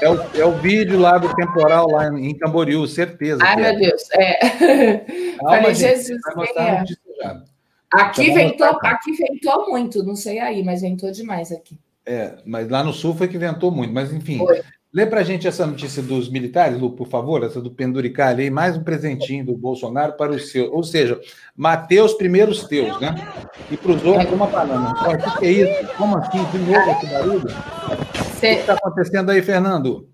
É 0.00 0.08
o, 0.08 0.20
é 0.34 0.44
o 0.44 0.52
vídeo 0.52 0.98
lá 0.98 1.16
do 1.18 1.34
temporal 1.34 1.90
lá 1.90 2.08
em 2.08 2.36
Camboriú, 2.36 2.86
certeza. 2.86 3.40
Ai, 3.42 3.56
meu 3.56 3.64
é. 3.66 3.76
Deus. 3.76 4.10
É. 4.12 4.34
Calma, 5.38 5.50
Falei, 5.60 5.74
gente, 5.74 5.96
Jesus. 5.96 6.20
É. 7.20 7.40
Aqui, 7.92 8.30
ventou, 8.30 8.78
aqui 8.82 9.12
ventou 9.12 9.70
muito, 9.70 10.02
não 10.02 10.16
sei 10.16 10.38
aí, 10.38 10.62
mas 10.62 10.82
ventou 10.82 11.10
demais 11.10 11.50
aqui. 11.50 11.78
É, 12.04 12.36
mas 12.44 12.68
lá 12.68 12.84
no 12.84 12.92
sul 12.92 13.14
foi 13.14 13.26
que 13.26 13.38
ventou 13.38 13.70
muito, 13.70 13.92
mas 13.92 14.12
enfim. 14.12 14.38
Foi. 14.38 14.62
Lê 14.96 15.04
para 15.04 15.20
a 15.20 15.22
gente 15.22 15.46
essa 15.46 15.66
notícia 15.66 16.02
dos 16.02 16.30
militares, 16.30 16.80
Lu, 16.80 16.90
por 16.90 17.06
favor, 17.06 17.44
essa 17.44 17.60
do 17.60 17.70
penduricalho 17.70 18.40
aí, 18.40 18.48
mais 18.48 18.78
um 18.78 18.82
presentinho 18.82 19.44
do 19.44 19.54
Bolsonaro 19.54 20.14
para 20.14 20.32
o 20.32 20.40
seu. 20.40 20.72
Ou 20.72 20.82
seja, 20.82 21.20
Mateus 21.54 22.14
primeiros 22.14 22.64
teus, 22.64 22.98
né? 22.98 23.14
E 23.70 23.76
para 23.76 23.92
os 23.92 24.02
outros, 24.02 24.32
uma 24.32 24.46
banana. 24.46 24.94
O 24.94 25.38
que 25.38 25.44
é 25.44 25.50
isso? 25.50 25.96
Como 25.98 26.16
assim? 26.16 26.42
De 26.44 26.58
novo 26.60 26.90
esse 26.92 27.06
barulho? 27.12 27.46
O 27.46 28.40
que 28.40 28.46
está 28.46 28.72
acontecendo 28.72 29.28
aí, 29.28 29.42
Fernando? 29.42 30.08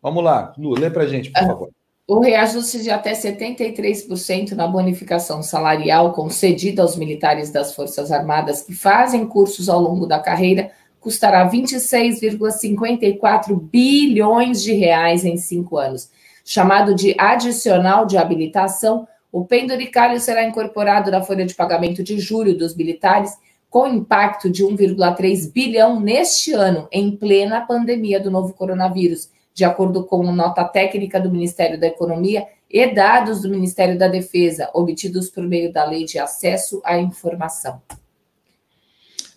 Vamos 0.00 0.22
lá, 0.22 0.52
Lu, 0.56 0.78
lê 0.78 0.88
para 0.88 1.02
a 1.02 1.08
gente, 1.08 1.32
por 1.32 1.44
favor. 1.44 1.70
O 2.06 2.20
reajuste 2.20 2.84
de 2.84 2.90
até 2.90 3.14
73% 3.14 4.52
na 4.52 4.68
bonificação 4.68 5.42
salarial 5.42 6.12
concedida 6.12 6.82
aos 6.82 6.94
militares 6.94 7.50
das 7.50 7.74
Forças 7.74 8.12
Armadas 8.12 8.62
que 8.62 8.74
fazem 8.74 9.26
cursos 9.26 9.68
ao 9.68 9.80
longo 9.80 10.06
da 10.06 10.20
carreira 10.20 10.70
custará 11.00 11.50
26,54 11.50 13.58
bilhões 13.58 14.62
de 14.62 14.74
reais 14.74 15.24
em 15.24 15.36
cinco 15.36 15.78
anos. 15.78 16.10
Chamado 16.44 16.94
de 16.94 17.16
adicional 17.18 18.06
de 18.06 18.16
habilitação, 18.18 19.08
o 19.32 19.44
penduricalho 19.44 20.20
será 20.20 20.44
incorporado 20.44 21.10
na 21.10 21.22
folha 21.22 21.46
de 21.46 21.54
pagamento 21.54 22.02
de 22.02 22.20
julho 22.20 22.56
dos 22.56 22.76
militares, 22.76 23.32
com 23.68 23.86
impacto 23.86 24.50
de 24.50 24.64
1,3 24.64 25.52
bilhão 25.52 26.00
neste 26.00 26.52
ano, 26.52 26.88
em 26.92 27.16
plena 27.16 27.60
pandemia 27.60 28.20
do 28.20 28.30
novo 28.30 28.52
coronavírus 28.52 29.30
de 29.60 29.64
acordo 29.64 30.04
com 30.04 30.32
nota 30.32 30.64
técnica 30.64 31.20
do 31.20 31.30
Ministério 31.30 31.78
da 31.78 31.86
Economia 31.86 32.46
e 32.70 32.86
dados 32.86 33.42
do 33.42 33.50
Ministério 33.50 33.98
da 33.98 34.08
Defesa, 34.08 34.70
obtidos 34.72 35.28
por 35.28 35.42
meio 35.42 35.72
da 35.72 35.84
Lei 35.84 36.04
de 36.04 36.18
Acesso 36.18 36.80
à 36.84 36.98
Informação. 36.98 37.80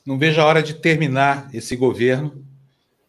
Não 0.06 0.18
vejo 0.18 0.42
a 0.42 0.46
hora 0.46 0.62
de 0.62 0.74
terminar 0.74 1.50
esse 1.54 1.76
governo, 1.76 2.46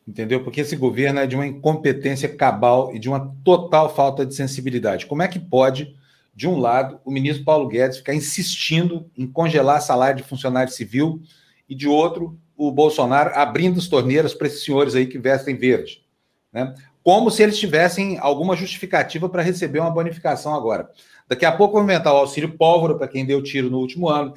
entendeu? 0.06 0.42
Porque 0.44 0.60
esse 0.60 0.76
governo 0.76 1.20
é 1.20 1.26
de 1.26 1.34
uma 1.34 1.46
incompetência 1.46 2.28
cabal 2.28 2.94
e 2.94 2.98
de 2.98 3.08
uma 3.08 3.34
total 3.42 3.94
falta 3.94 4.24
de 4.24 4.34
sensibilidade. 4.34 5.06
Como 5.06 5.22
é 5.22 5.28
que 5.28 5.38
pode, 5.38 5.96
de 6.34 6.46
um 6.46 6.58
lado, 6.58 7.00
o 7.04 7.10
ministro 7.10 7.44
Paulo 7.44 7.68
Guedes 7.68 7.98
ficar 7.98 8.14
insistindo 8.14 9.10
em 9.16 9.26
congelar 9.26 9.82
salário 9.82 10.18
de 10.18 10.28
funcionário 10.28 10.72
civil 10.72 11.20
e, 11.68 11.74
de 11.74 11.88
outro, 11.88 12.38
o 12.56 12.70
Bolsonaro 12.70 13.32
abrindo 13.34 13.78
as 13.78 13.88
torneiras 13.88 14.32
para 14.32 14.46
esses 14.46 14.64
senhores 14.64 14.94
aí 14.94 15.06
que 15.06 15.18
vestem 15.18 15.56
verde? 15.56 16.04
Né? 16.52 16.72
como 17.04 17.30
se 17.30 17.42
eles 17.42 17.58
tivessem 17.58 18.18
alguma 18.18 18.56
justificativa 18.56 19.28
para 19.28 19.42
receber 19.42 19.78
uma 19.78 19.90
bonificação 19.90 20.54
agora. 20.54 20.88
Daqui 21.28 21.44
a 21.44 21.52
pouco 21.52 21.74
vou 21.74 21.82
inventar 21.82 22.12
o 22.12 22.18
auxílio 22.18 22.56
pólvora 22.56 22.96
para 22.96 23.08
quem 23.08 23.24
deu 23.24 23.42
tiro 23.42 23.70
no 23.70 23.78
último 23.78 24.08
ano, 24.08 24.34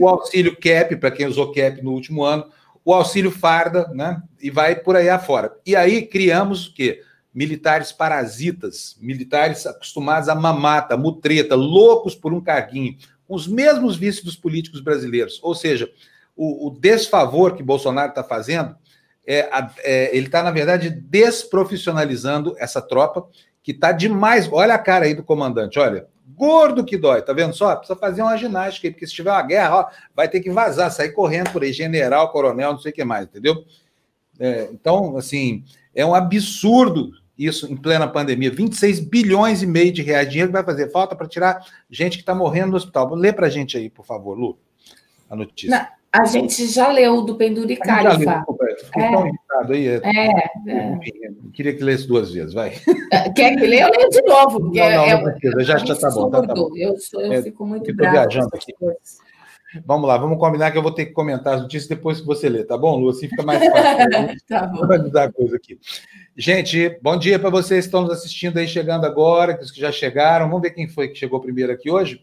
o 0.00 0.08
auxílio 0.08 0.56
CAP 0.56 0.96
para 0.96 1.10
quem 1.10 1.26
usou 1.26 1.52
CAP 1.52 1.82
no 1.82 1.92
último 1.92 2.22
ano, 2.22 2.46
o 2.84 2.94
auxílio 2.94 3.30
farda, 3.30 3.88
né? 3.88 4.22
E 4.40 4.50
vai 4.50 4.76
por 4.76 4.96
aí 4.96 5.08
afora. 5.08 5.52
E 5.66 5.76
aí 5.76 6.06
criamos 6.06 6.66
o 6.66 6.74
quê? 6.74 7.02
Militares 7.34 7.92
parasitas, 7.92 8.96
militares 9.00 9.66
acostumados 9.66 10.28
a 10.28 10.34
mamata, 10.34 10.96
mutreta, 10.96 11.54
loucos 11.54 12.14
por 12.14 12.32
um 12.32 12.40
carguinho, 12.40 12.96
com 13.26 13.34
os 13.34 13.46
mesmos 13.46 13.96
vícios 13.96 14.24
dos 14.24 14.36
políticos 14.36 14.80
brasileiros. 14.80 15.38
Ou 15.42 15.54
seja, 15.54 15.90
o, 16.36 16.68
o 16.68 16.70
desfavor 16.70 17.56
que 17.56 17.62
Bolsonaro 17.62 18.10
está 18.10 18.24
fazendo 18.24 18.74
é, 19.26 19.50
é, 19.80 20.16
ele 20.16 20.26
está, 20.26 20.42
na 20.42 20.50
verdade, 20.50 20.88
desprofissionalizando 20.88 22.56
essa 22.58 22.80
tropa, 22.80 23.28
que 23.62 23.72
está 23.72 23.92
demais. 23.92 24.48
Olha 24.50 24.72
a 24.72 24.78
cara 24.78 25.04
aí 25.04 25.14
do 25.14 25.22
comandante, 25.22 25.78
olha. 25.78 26.06
Gordo 26.34 26.84
que 26.84 26.96
dói, 26.96 27.22
tá 27.22 27.32
vendo 27.32 27.54
só? 27.54 27.74
Precisa 27.74 27.98
fazer 27.98 28.22
uma 28.22 28.36
ginástica 28.36 28.86
aí, 28.86 28.92
porque 28.92 29.06
se 29.06 29.14
tiver 29.14 29.30
uma 29.30 29.42
guerra, 29.42 29.76
ó, 29.76 29.86
vai 30.14 30.28
ter 30.28 30.40
que 30.40 30.50
vazar, 30.50 30.90
sair 30.90 31.12
correndo 31.12 31.50
por 31.50 31.62
aí, 31.62 31.72
general, 31.72 32.30
coronel, 32.30 32.72
não 32.72 32.78
sei 32.78 32.92
o 32.92 32.94
que 32.94 33.04
mais, 33.04 33.24
entendeu? 33.26 33.64
É, 34.38 34.68
então, 34.72 35.16
assim, 35.16 35.64
é 35.94 36.04
um 36.04 36.14
absurdo 36.14 37.12
isso 37.38 37.72
em 37.72 37.76
plena 37.76 38.08
pandemia. 38.08 38.50
26 38.50 39.00
bilhões 39.00 39.62
e 39.62 39.66
meio 39.66 39.92
de 39.92 40.02
reais, 40.02 40.28
dinheiro 40.28 40.48
que 40.50 40.56
vai 40.56 40.64
fazer 40.64 40.90
falta 40.90 41.14
para 41.14 41.28
tirar 41.28 41.64
gente 41.88 42.16
que 42.16 42.22
está 42.22 42.34
morrendo 42.34 42.72
no 42.72 42.76
hospital. 42.76 43.14
Lê 43.14 43.32
para 43.32 43.48
gente 43.48 43.76
aí, 43.76 43.88
por 43.88 44.04
favor, 44.04 44.36
Lu, 44.36 44.58
a 45.30 45.36
notícia. 45.36 45.78
Não. 45.78 45.97
A 46.12 46.24
gente 46.24 46.66
já 46.66 46.90
leu 46.90 47.22
do 47.22 47.36
Penduricalho, 47.36 48.22
Fá. 48.24 48.44
Fiquei 48.84 49.02
é. 49.02 49.12
tão 49.12 49.26
irritado 49.26 49.72
aí. 49.72 49.88
É, 49.88 50.00
é, 50.04 50.72
é. 50.72 50.98
Queria 51.52 51.74
que 51.74 51.84
lesse 51.84 52.08
duas 52.08 52.32
vezes, 52.32 52.54
vai. 52.54 52.70
Quer 53.36 53.56
que 53.56 53.66
leia? 53.66 53.84
Eu 53.84 53.90
leio 53.90 54.08
de 54.08 54.22
novo. 54.22 54.60
Porque 54.60 54.80
não, 54.80 54.90
não, 54.90 55.04
é, 55.04 55.14
não 55.14 55.24
precisa, 55.24 55.64
já, 55.64 55.78
já 55.78 55.94
tá 55.96 56.10
bom. 56.10 56.30
Tá, 56.30 56.42
tá 56.42 56.54
bom. 56.54 56.70
Eu, 56.74 56.96
sou, 56.98 57.20
eu 57.20 57.32
é, 57.32 57.42
fico 57.42 57.66
muito 57.66 57.94
bravo. 57.94 58.12
viajando 58.12 58.48
aqui. 58.54 58.72
Vamos 59.84 60.08
lá, 60.08 60.16
vamos 60.16 60.38
combinar 60.38 60.70
que 60.70 60.78
eu 60.78 60.82
vou 60.82 60.92
ter 60.92 61.06
que 61.06 61.12
comentar 61.12 61.56
as 61.56 61.60
notícias 61.60 61.88
depois 61.88 62.20
que 62.20 62.26
você 62.26 62.48
lê, 62.48 62.64
tá 62.64 62.78
bom, 62.78 62.96
Lu? 62.96 63.10
Assim 63.10 63.28
fica 63.28 63.42
mais 63.42 63.62
fácil. 63.62 64.40
tá 64.48 64.66
bom. 64.66 64.86
Vou 64.86 65.10
dar 65.10 65.30
coisa 65.30 65.56
aqui. 65.56 65.78
Gente, 66.34 66.98
bom 67.02 67.18
dia 67.18 67.38
para 67.38 67.50
vocês 67.50 67.84
que 67.84 67.88
estão 67.88 68.00
nos 68.00 68.12
assistindo 68.12 68.56
aí, 68.56 68.66
chegando 68.66 69.04
agora, 69.04 69.58
os 69.60 69.70
que 69.70 69.78
já 69.78 69.92
chegaram. 69.92 70.46
Vamos 70.46 70.62
ver 70.62 70.70
quem 70.70 70.88
foi 70.88 71.08
que 71.08 71.18
chegou 71.18 71.38
primeiro 71.38 71.70
aqui 71.70 71.90
hoje. 71.90 72.22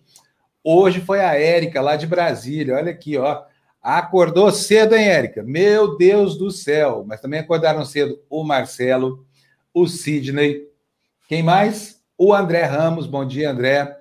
Hoje 0.64 1.00
foi 1.02 1.20
a 1.20 1.36
Érica, 1.36 1.82
lá 1.82 1.96
de 1.96 2.08
Brasília. 2.08 2.78
Olha 2.78 2.92
aqui, 2.92 3.16
ó. 3.16 3.44
Acordou 3.86 4.52
cedo, 4.52 4.96
hein, 4.96 5.08
Érica? 5.08 5.44
Meu 5.44 5.96
Deus 5.96 6.36
do 6.36 6.50
céu! 6.50 7.06
Mas 7.08 7.22
também 7.22 7.40
acordaram 7.40 7.86
cedo 7.86 8.20
o 8.28 8.44
Marcelo, 8.44 9.24
o 9.72 9.86
Sidney. 9.86 10.68
Quem 11.30 11.44
mais? 11.44 12.02
O 12.18 12.34
André 12.34 12.64
Ramos. 12.64 13.06
Bom 13.06 13.24
dia, 13.24 13.52
André. 13.52 13.96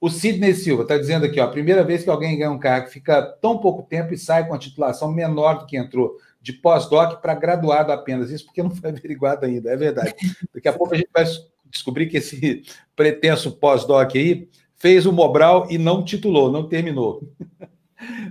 O 0.00 0.08
Sidney 0.08 0.54
Silva 0.54 0.84
está 0.84 0.96
dizendo 0.96 1.26
aqui, 1.26 1.40
ó, 1.40 1.46
a 1.46 1.50
primeira 1.50 1.82
vez 1.82 2.04
que 2.04 2.10
alguém 2.10 2.38
ganha 2.38 2.52
um 2.52 2.60
cargo 2.60 2.86
fica 2.86 3.22
tão 3.42 3.58
pouco 3.58 3.82
tempo 3.82 4.14
e 4.14 4.18
sai 4.18 4.46
com 4.46 4.54
a 4.54 4.58
titulação 4.58 5.12
menor 5.12 5.58
do 5.58 5.66
que 5.66 5.76
entrou, 5.76 6.16
de 6.40 6.52
pós-doc 6.52 7.20
para 7.20 7.34
graduado 7.34 7.90
apenas. 7.90 8.30
Isso 8.30 8.44
porque 8.44 8.62
não 8.62 8.70
foi 8.70 8.90
averiguado 8.94 9.46
ainda, 9.46 9.68
é 9.68 9.76
verdade. 9.76 10.14
Daqui 10.54 10.68
a 10.68 10.72
pouco 10.72 10.94
a 10.94 10.96
gente 10.96 11.10
vai 11.12 11.24
descobrir 11.68 12.06
que 12.06 12.18
esse 12.18 12.62
pretenso 12.94 13.50
pós-doc 13.50 14.14
aí 14.14 14.48
fez 14.76 15.06
o 15.06 15.12
Mobral 15.12 15.66
e 15.68 15.76
não 15.76 16.04
titulou, 16.04 16.52
não 16.52 16.68
terminou. 16.68 17.20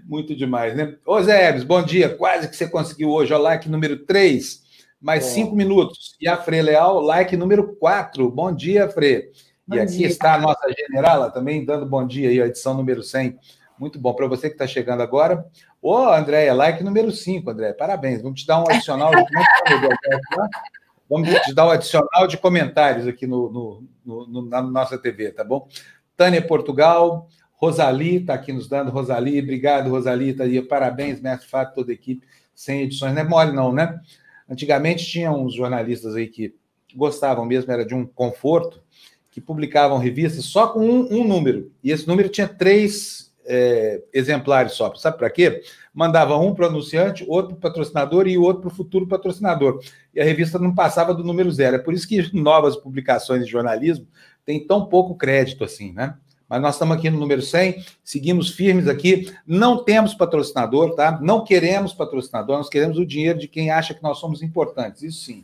Muito 0.05 0.35
demais, 0.35 0.75
né? 0.75 0.95
Ô 1.05 1.21
Zé 1.21 1.47
Hermes, 1.47 1.63
bom 1.63 1.81
dia. 1.83 2.15
Quase 2.15 2.47
que 2.47 2.55
você 2.55 2.67
conseguiu 2.67 3.09
hoje. 3.09 3.33
Ó, 3.33 3.37
like 3.37 3.69
número 3.69 4.05
3, 4.05 4.61
mais 5.01 5.25
5 5.25 5.55
minutos. 5.55 6.15
E 6.19 6.27
a 6.27 6.37
Fre 6.37 6.61
Leal, 6.61 6.99
like 6.99 7.35
número 7.37 7.75
4. 7.75 8.29
Bom 8.29 8.53
dia, 8.53 8.89
Fre. 8.89 9.31
Bom 9.65 9.75
e 9.75 9.79
aqui 9.79 9.97
dia. 9.97 10.07
está 10.07 10.35
a 10.35 10.37
nossa 10.37 10.67
generala 10.77 11.31
também, 11.31 11.63
dando 11.63 11.85
bom 11.85 12.05
dia 12.05 12.29
aí, 12.29 12.41
a 12.41 12.47
edição 12.47 12.73
número 12.73 13.01
100. 13.01 13.37
Muito 13.79 13.97
bom. 13.99 14.13
Para 14.13 14.27
você 14.27 14.49
que 14.49 14.55
está 14.55 14.67
chegando 14.67 15.01
agora. 15.01 15.45
Ô, 15.81 15.97
Andréia, 15.97 16.53
like 16.53 16.83
número 16.83 17.11
5, 17.11 17.49
André. 17.49 17.73
Parabéns. 17.73 18.21
Vamos 18.21 18.41
te 18.41 18.47
dar 18.47 18.59
um 18.61 18.69
adicional. 18.69 19.11
De... 19.11 19.25
Vamos 21.09 21.29
te 21.41 21.53
dar 21.53 21.67
um 21.67 21.71
adicional 21.71 22.27
de 22.27 22.37
comentários 22.37 23.07
aqui 23.07 23.27
no, 23.27 23.83
no, 24.05 24.27
no 24.27 24.45
na 24.49 24.61
nossa 24.61 24.97
TV, 24.97 25.31
tá 25.31 25.43
bom? 25.43 25.67
Tânia 26.15 26.41
Portugal, 26.41 27.27
Rosali 27.63 28.17
está 28.17 28.33
aqui 28.33 28.51
nos 28.51 28.67
dando. 28.67 28.91
Rosali, 28.91 29.39
obrigado, 29.39 29.89
Rosali. 29.89 30.33
Tá 30.33 30.43
aí. 30.43 30.61
Parabéns, 30.61 31.21
mestre 31.21 31.47
Fábio, 31.47 31.73
toda 31.73 31.91
a 31.91 31.93
equipe. 31.93 32.27
Sem 32.53 32.81
edições, 32.81 33.13
não 33.13 33.21
é 33.21 33.23
mole, 33.23 33.53
não, 33.53 33.71
né? 33.71 33.99
Antigamente 34.49 35.05
tinha 35.05 35.31
uns 35.31 35.55
jornalistas 35.55 36.13
aí 36.13 36.27
que 36.27 36.53
gostavam 36.93 37.45
mesmo, 37.45 37.71
era 37.71 37.85
de 37.85 37.95
um 37.95 38.05
conforto, 38.05 38.83
que 39.31 39.39
publicavam 39.39 39.97
revistas 39.97 40.43
só 40.43 40.67
com 40.67 40.81
um, 40.81 41.21
um 41.21 41.23
número. 41.25 41.71
E 41.81 41.89
esse 41.89 42.05
número 42.05 42.27
tinha 42.27 42.49
três 42.49 43.33
é, 43.45 44.03
exemplares 44.13 44.73
só. 44.73 44.93
Sabe 44.95 45.17
para 45.17 45.29
quê? 45.29 45.63
Mandava 45.93 46.37
um 46.37 46.53
para 46.53 46.65
o 46.65 46.67
anunciante, 46.67 47.25
outro 47.29 47.55
para 47.55 47.69
o 47.69 47.71
patrocinador 47.71 48.27
e 48.27 48.37
outro 48.37 48.63
para 48.63 48.71
o 48.73 48.75
futuro 48.75 49.07
patrocinador. 49.07 49.79
E 50.13 50.19
a 50.19 50.25
revista 50.25 50.59
não 50.59 50.75
passava 50.75 51.13
do 51.13 51.23
número 51.23 51.49
zero. 51.49 51.77
É 51.77 51.79
por 51.79 51.93
isso 51.93 52.07
que 52.09 52.35
novas 52.35 52.75
publicações 52.75 53.45
de 53.45 53.51
jornalismo 53.51 54.05
têm 54.45 54.67
tão 54.67 54.85
pouco 54.85 55.15
crédito 55.15 55.63
assim, 55.63 55.93
né? 55.93 56.15
Mas 56.47 56.61
nós 56.61 56.75
estamos 56.75 56.97
aqui 56.97 57.09
no 57.09 57.19
número 57.19 57.41
100, 57.41 57.83
seguimos 58.03 58.49
firmes 58.49 58.87
aqui, 58.87 59.33
não 59.45 59.83
temos 59.83 60.13
patrocinador, 60.13 60.95
tá? 60.95 61.19
Não 61.21 61.43
queremos 61.43 61.93
patrocinador, 61.93 62.57
nós 62.57 62.69
queremos 62.69 62.97
o 62.97 63.05
dinheiro 63.05 63.39
de 63.39 63.47
quem 63.47 63.71
acha 63.71 63.93
que 63.93 64.03
nós 64.03 64.19
somos 64.19 64.41
importantes, 64.41 65.03
isso 65.03 65.25
sim, 65.25 65.43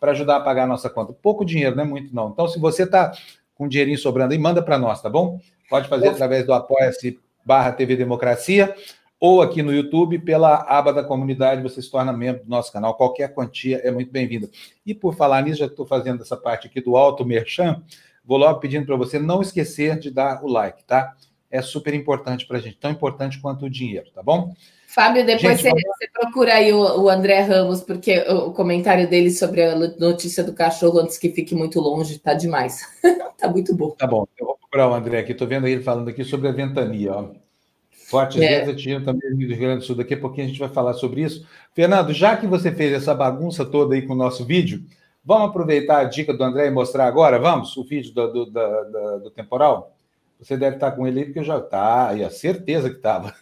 para 0.00 0.12
ajudar 0.12 0.36
a 0.36 0.40
pagar 0.40 0.64
a 0.64 0.66
nossa 0.66 0.90
conta. 0.90 1.12
Pouco 1.12 1.44
dinheiro, 1.44 1.76
não 1.76 1.84
é 1.84 1.86
muito 1.86 2.14
não. 2.14 2.30
Então, 2.30 2.48
se 2.48 2.58
você 2.58 2.84
está 2.84 3.12
com 3.54 3.66
um 3.66 3.68
dinheirinho 3.68 3.98
sobrando 3.98 4.32
aí, 4.32 4.38
manda 4.38 4.62
para 4.62 4.78
nós, 4.78 5.00
tá 5.02 5.08
bom? 5.08 5.40
Pode 5.68 5.88
fazer 5.88 6.08
através 6.08 6.46
do 6.46 6.52
apoia-se 6.52 7.18
barra 7.44 7.72
TV 7.72 7.96
Democracia 7.96 8.74
ou 9.20 9.42
aqui 9.42 9.62
no 9.62 9.72
YouTube 9.72 10.18
pela 10.20 10.64
aba 10.68 10.92
da 10.92 11.02
comunidade, 11.02 11.62
você 11.62 11.82
se 11.82 11.90
torna 11.90 12.12
membro 12.12 12.44
do 12.44 12.50
nosso 12.50 12.72
canal. 12.72 12.94
Qualquer 12.94 13.34
quantia 13.34 13.78
é 13.78 13.90
muito 13.90 14.12
bem-vinda. 14.12 14.48
E 14.86 14.94
por 14.94 15.14
falar 15.16 15.42
nisso, 15.42 15.58
já 15.58 15.66
estou 15.66 15.84
fazendo 15.84 16.22
essa 16.22 16.36
parte 16.36 16.68
aqui 16.68 16.80
do 16.80 16.96
Alto 16.96 17.24
Merchan, 17.24 17.82
Vou 18.28 18.36
logo 18.36 18.60
pedindo 18.60 18.84
para 18.84 18.94
você 18.94 19.18
não 19.18 19.40
esquecer 19.40 19.98
de 19.98 20.10
dar 20.10 20.44
o 20.44 20.46
like, 20.46 20.84
tá? 20.84 21.14
É 21.50 21.62
super 21.62 21.94
importante 21.94 22.46
para 22.46 22.58
a 22.58 22.60
gente, 22.60 22.76
tão 22.76 22.90
importante 22.90 23.40
quanto 23.40 23.64
o 23.64 23.70
dinheiro, 23.70 24.10
tá 24.14 24.22
bom? 24.22 24.52
Fábio, 24.86 25.24
depois 25.24 25.58
gente, 25.58 25.62
você, 25.62 25.68
vamos... 25.70 25.82
você, 25.96 26.08
procura 26.12 26.54
aí 26.54 26.70
o, 26.70 27.04
o, 27.04 27.08
André 27.08 27.40
Ramos, 27.40 27.80
porque 27.80 28.20
o 28.28 28.52
comentário 28.52 29.08
dele 29.08 29.30
sobre 29.30 29.62
a 29.62 29.74
notícia 29.74 30.44
do 30.44 30.52
cachorro 30.52 30.98
antes 30.98 31.16
que 31.16 31.30
fique 31.30 31.54
muito 31.54 31.80
longe 31.80 32.18
tá 32.18 32.34
demais. 32.34 32.82
tá 33.38 33.48
muito 33.48 33.74
bom. 33.74 33.92
Tá 33.92 34.06
bom, 34.06 34.26
eu 34.38 34.44
vou 34.44 34.58
procurar 34.58 34.90
o 34.90 34.94
André 34.94 35.20
aqui. 35.20 35.32
Estou 35.32 35.48
vendo 35.48 35.66
ele 35.66 35.82
falando 35.82 36.08
aqui 36.08 36.22
sobre 36.22 36.48
a 36.48 36.52
ventania. 36.52 37.14
Ó. 37.14 37.30
Fortes 37.90 38.42
é. 38.42 38.64
ventos 38.64 38.82
tinha 38.82 39.00
também 39.02 39.30
no 39.30 39.38
Rio 39.38 39.56
Grande 39.56 39.78
do 39.78 39.84
Sul. 39.84 39.96
Daqui 39.96 40.12
a 40.12 40.20
pouquinho 40.20 40.46
a 40.46 40.48
gente 40.48 40.60
vai 40.60 40.68
falar 40.68 40.92
sobre 40.92 41.22
isso. 41.22 41.46
Fernando, 41.74 42.12
já 42.12 42.36
que 42.36 42.46
você 42.46 42.70
fez 42.72 42.92
essa 42.92 43.14
bagunça 43.14 43.64
toda 43.64 43.94
aí 43.94 44.02
com 44.02 44.12
o 44.12 44.16
nosso 44.16 44.44
vídeo, 44.44 44.84
Vamos 45.28 45.50
aproveitar 45.50 45.98
a 45.98 46.04
dica 46.04 46.32
do 46.32 46.42
André 46.42 46.68
e 46.68 46.70
mostrar 46.70 47.06
agora, 47.06 47.38
vamos, 47.38 47.76
o 47.76 47.84
vídeo 47.84 48.14
do, 48.14 48.32
do, 48.32 48.46
do, 48.46 49.18
do 49.24 49.30
temporal? 49.30 49.94
Você 50.40 50.56
deve 50.56 50.76
estar 50.76 50.92
com 50.92 51.06
ele 51.06 51.18
aí, 51.18 51.24
porque 51.26 51.40
eu 51.40 51.44
já 51.44 51.60
tá, 51.60 52.14
e 52.14 52.24
a 52.24 52.30
certeza 52.30 52.88
que 52.88 52.96
estava. 52.96 53.34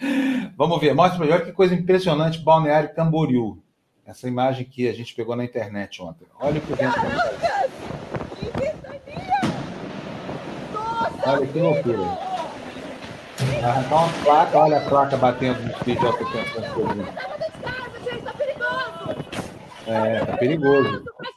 vamos 0.56 0.80
ver, 0.80 0.94
mostra 0.94 1.20
melhor 1.20 1.44
que 1.44 1.52
coisa 1.52 1.74
impressionante, 1.74 2.38
Balneário 2.38 2.94
Camboriú. 2.94 3.62
Essa 4.06 4.26
imagem 4.26 4.64
que 4.64 4.88
a 4.88 4.94
gente 4.94 5.14
pegou 5.14 5.36
na 5.36 5.44
internet 5.44 6.00
ontem. 6.00 6.26
Olha 6.40 6.56
o 6.56 6.62
que 6.62 6.72
vem. 6.72 6.90
Tá 6.90 6.94
Caraca! 6.94 7.68
Que! 8.38 8.52
Nossa, 10.72 11.30
Olha 11.30 11.46
que 11.46 11.58
loucura. 11.58 12.18
Arrancar 13.62 13.96
uma 13.96 14.24
placa, 14.24 14.58
olha 14.58 14.78
a 14.78 14.88
placa 14.88 15.16
batendo 15.18 15.60
no 15.60 15.84
vídeo. 15.84 16.10
Tá 16.10 17.70
gente, 18.02 18.22
tá 18.22 18.32
perigoso! 18.32 19.24
É, 19.86 20.24
tá 20.24 20.36
perigoso. 20.38 21.04
Tá 21.04 21.33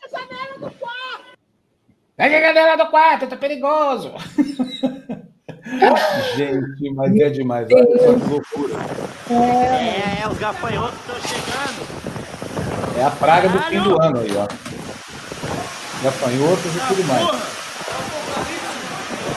Pega 2.17 2.37
a 2.39 2.41
galera 2.41 2.75
do 2.75 2.87
quarto, 2.89 3.27
tá 3.27 3.37
perigoso. 3.37 4.11
Gente, 6.35 6.93
mas 6.95 7.15
é 7.15 7.29
demais. 7.29 7.67
Olha 7.71 7.85
que 7.85 8.27
loucura. 8.27 8.73
É, 9.29 10.23
é, 10.23 10.27
os 10.27 10.39
gafanhotos 10.39 10.99
estão 10.99 11.15
chegando. 11.21 11.85
É 12.97 13.03
a 13.03 13.11
praga 13.11 13.49
do 13.49 13.61
fim 13.61 13.79
do 13.81 14.01
ano 14.01 14.19
aí, 14.21 14.35
ó. 14.35 14.47
Gafanhotos 16.03 16.75
e 16.75 16.79
tudo 16.87 17.03
mais. 17.03 17.23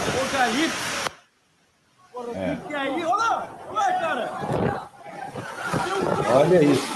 Apocalipse. 0.09 0.91
É. 2.35 2.57
E 2.71 2.75
aí, 2.75 3.05
olha 3.05 3.17
lá, 3.17 3.49
olha 3.69 3.93
cara. 3.99 4.33
Olha 6.35 6.65
isso. 6.65 6.87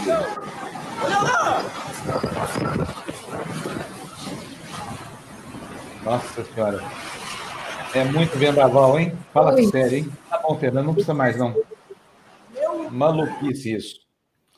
Olha 1.03 1.19
lá. 1.21 1.63
Nossa 6.05 6.45
senhora. 6.45 6.81
É 7.95 8.05
muito 8.05 8.37
vendaval, 8.37 8.99
hein? 8.99 9.17
Fala 9.33 9.55
Oi. 9.55 9.67
sério, 9.69 9.99
hein? 9.99 10.13
Tá 10.29 10.39
bom, 10.39 10.59
Fernando, 10.59 10.87
não 10.87 10.95
precisa 10.95 11.15
mais, 11.15 11.37
não. 11.37 11.55
Maluquice 12.91 13.75
isso. 13.75 14.01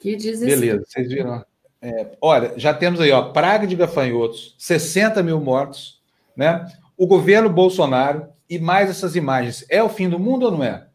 Que 0.01 0.17
diz 0.17 0.41
Beleza, 0.41 0.83
vocês 0.87 1.09
viram. 1.09 1.45
É, 1.81 2.17
olha, 2.21 2.53
já 2.57 2.75
temos 2.75 3.01
aí, 3.01 3.13
ó, 3.13 3.31
praga 3.31 3.67
de 3.67 3.77
gafanhotos, 3.77 4.57
60 4.59 5.23
mil 5.23 5.41
mortos, 5.41 6.01
né? 6.37 6.67
O 6.97 7.07
governo 7.07 7.49
Bolsonaro 7.49 8.29
e 8.49 8.59
mais 8.59 8.91
essas 8.91 9.15
imagens. 9.15 9.65
É 9.69 9.83
o 9.83 9.89
fim 9.89 10.09
do 10.09 10.19
mundo 10.19 10.47
ou 10.47 10.53
não 10.53 10.65
é? 10.65 10.87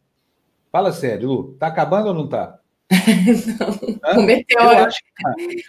Fala 0.70 0.92
sério, 0.92 1.28
Lu. 1.28 1.54
Tá 1.54 1.68
acabando 1.68 2.08
ou 2.08 2.14
não 2.14 2.28
tá? 2.28 2.58
o 4.16 4.22
meteoro. 4.22 4.90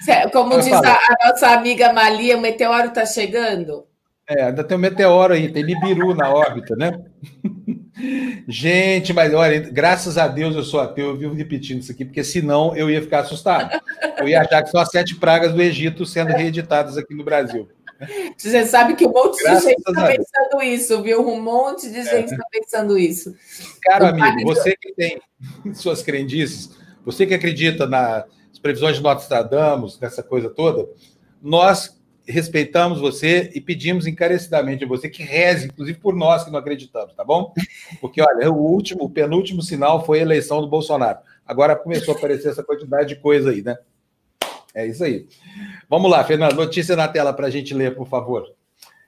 Tá. 0.05 0.29
Como 0.31 0.59
diz 0.59 0.73
a, 0.73 0.93
a, 0.93 1.29
nossa 1.29 1.51
amiga 1.51 1.93
Malia, 1.93 2.37
o 2.37 2.41
meteoro 2.41 2.91
tá 2.91 3.05
chegando? 3.05 3.87
É, 4.27 4.43
ainda 4.43 4.63
tem 4.63 4.77
um 4.77 4.79
meteoro 4.79 5.33
aí, 5.33 5.51
tem 5.51 5.65
Nibiru 5.65 6.15
na 6.15 6.33
órbita, 6.33 6.75
né? 6.75 6.97
Gente, 8.47 9.13
mas 9.13 9.33
olha, 9.33 9.59
graças 9.59 10.17
a 10.17 10.27
Deus 10.27 10.55
eu 10.55 10.63
sou 10.63 10.79
ateu, 10.79 11.07
eu 11.07 11.17
vivo 11.17 11.33
repetindo 11.33 11.81
isso 11.81 11.91
aqui, 11.91 12.05
porque 12.05 12.23
senão 12.23 12.75
eu 12.75 12.89
ia 12.89 13.01
ficar 13.01 13.19
assustado. 13.19 13.79
Eu 14.17 14.27
ia 14.27 14.41
achar 14.41 14.63
que 14.63 14.69
são 14.69 14.79
as 14.79 14.89
sete 14.89 15.15
pragas 15.15 15.53
do 15.53 15.61
Egito 15.61 16.05
sendo 16.05 16.29
reeditadas 16.29 16.97
aqui 16.97 17.13
no 17.13 17.23
Brasil. 17.23 17.69
Você 18.37 18.65
sabe 18.65 18.95
que 18.95 19.05
um 19.05 19.11
monte 19.11 19.41
graças 19.43 19.63
de 19.63 19.69
gente 19.69 19.79
está 19.79 20.07
pensando 20.07 20.63
isso, 20.63 21.03
viu? 21.03 21.27
Um 21.27 21.41
monte 21.41 21.89
de 21.89 22.03
gente 22.03 22.31
está 22.31 22.43
é. 22.43 22.59
pensando 22.59 22.97
isso. 22.97 23.35
Caro 23.81 24.07
amigo, 24.07 24.43
você 24.43 24.75
que 24.75 24.93
tem 24.93 25.21
suas 25.73 26.01
crendices, 26.01 26.71
você 27.05 27.25
que 27.25 27.33
acredita 27.33 27.85
nas 27.85 28.25
previsões 28.61 28.97
de 28.97 29.03
Nostradamus, 29.03 29.99
nessa 29.99 30.23
coisa 30.23 30.49
toda, 30.49 30.87
nós 31.41 32.01
respeitamos 32.27 32.99
você 32.99 33.51
e 33.53 33.61
pedimos 33.61 34.07
encarecidamente 34.07 34.83
a 34.83 34.87
você 34.87 35.09
que 35.09 35.23
reze, 35.23 35.67
inclusive 35.67 35.99
por 35.99 36.15
nós 36.15 36.43
que 36.43 36.51
não 36.51 36.59
acreditamos, 36.59 37.13
tá 37.13 37.23
bom? 37.23 37.53
Porque, 37.99 38.21
olha, 38.21 38.51
o 38.51 38.55
último, 38.55 39.05
o 39.05 39.09
penúltimo 39.09 39.61
sinal 39.61 40.05
foi 40.05 40.19
a 40.19 40.23
eleição 40.23 40.61
do 40.61 40.67
Bolsonaro. 40.67 41.19
Agora 41.45 41.75
começou 41.75 42.13
a 42.13 42.17
aparecer 42.17 42.49
essa 42.49 42.63
quantidade 42.63 43.09
de 43.09 43.15
coisa 43.17 43.51
aí, 43.51 43.61
né? 43.61 43.77
É 44.73 44.87
isso 44.87 45.03
aí. 45.03 45.27
Vamos 45.89 46.09
lá, 46.09 46.23
Fernando, 46.23 46.55
notícia 46.55 46.95
na 46.95 47.07
tela 47.07 47.33
para 47.33 47.47
a 47.47 47.49
gente 47.49 47.73
ler, 47.73 47.95
por 47.95 48.07
favor. 48.07 48.53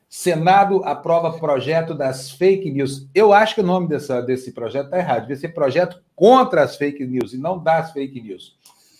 Senado 0.07 0.83
aprova 0.85 1.37
projeto 1.39 1.93
das 1.93 2.31
fake 2.31 2.69
news. 2.69 3.07
Eu 3.13 3.33
acho 3.33 3.55
que 3.55 3.61
o 3.61 3.65
nome 3.65 3.87
dessa, 3.87 4.21
desse 4.21 4.51
projeto 4.51 4.85
está 4.85 4.97
errado. 4.97 5.21
Devia 5.21 5.35
ser 5.35 5.49
projeto 5.49 6.01
contra 6.15 6.63
as 6.63 6.77
fake 6.77 7.05
news 7.05 7.33
e 7.33 7.37
não 7.37 7.57
das 7.57 7.91
fake 7.91 8.21
news. 8.21 8.55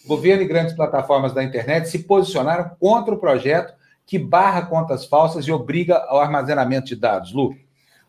Governo 0.07 0.43
e 0.43 0.47
grandes 0.47 0.73
plataformas 0.73 1.33
da 1.33 1.43
internet 1.43 1.87
se 1.87 1.99
posicionaram 1.99 2.71
contra 2.79 3.13
o 3.13 3.17
projeto 3.17 3.73
que 4.05 4.19
barra 4.19 4.63
contas 4.63 5.05
falsas 5.05 5.45
e 5.45 5.51
obriga 5.51 5.97
ao 6.07 6.19
armazenamento 6.19 6.87
de 6.87 6.95
dados. 6.95 7.33
Lu. 7.33 7.55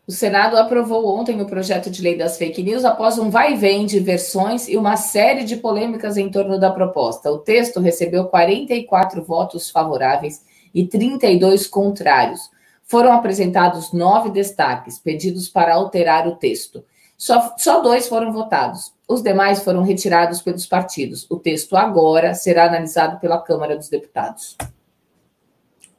O 0.07 0.11
Senado 0.11 0.55
aprovou 0.55 1.05
ontem 1.17 1.41
o 1.41 1.45
projeto 1.45 1.89
de 1.89 2.01
lei 2.01 2.17
das 2.17 2.37
fake 2.37 2.63
news 2.63 2.85
após 2.85 3.19
um 3.19 3.29
vai 3.29 3.53
e 3.53 3.57
vem 3.57 3.85
de 3.85 3.99
versões 3.99 4.69
e 4.69 4.77
uma 4.77 4.95
série 4.95 5.43
de 5.43 5.57
polêmicas 5.57 6.15
em 6.15 6.29
torno 6.29 6.57
da 6.57 6.71
proposta. 6.71 7.29
O 7.29 7.39
texto 7.39 7.81
recebeu 7.81 8.25
44 8.25 9.21
votos 9.21 9.69
favoráveis 9.69 10.45
e 10.73 10.85
32 10.85 11.67
contrários. 11.67 12.49
Foram 12.83 13.11
apresentados 13.11 13.91
nove 13.91 14.29
destaques, 14.29 14.97
pedidos 14.97 15.49
para 15.49 15.73
alterar 15.73 16.25
o 16.25 16.37
texto. 16.37 16.85
Só, 17.17 17.55
só 17.57 17.81
dois 17.81 18.07
foram 18.07 18.31
votados. 18.31 18.93
Os 19.09 19.21
demais 19.21 19.61
foram 19.61 19.83
retirados 19.83 20.41
pelos 20.41 20.65
partidos. 20.65 21.25
O 21.29 21.37
texto 21.37 21.75
agora 21.75 22.33
será 22.33 22.67
analisado 22.67 23.19
pela 23.19 23.41
Câmara 23.41 23.75
dos 23.75 23.89
Deputados 23.89 24.55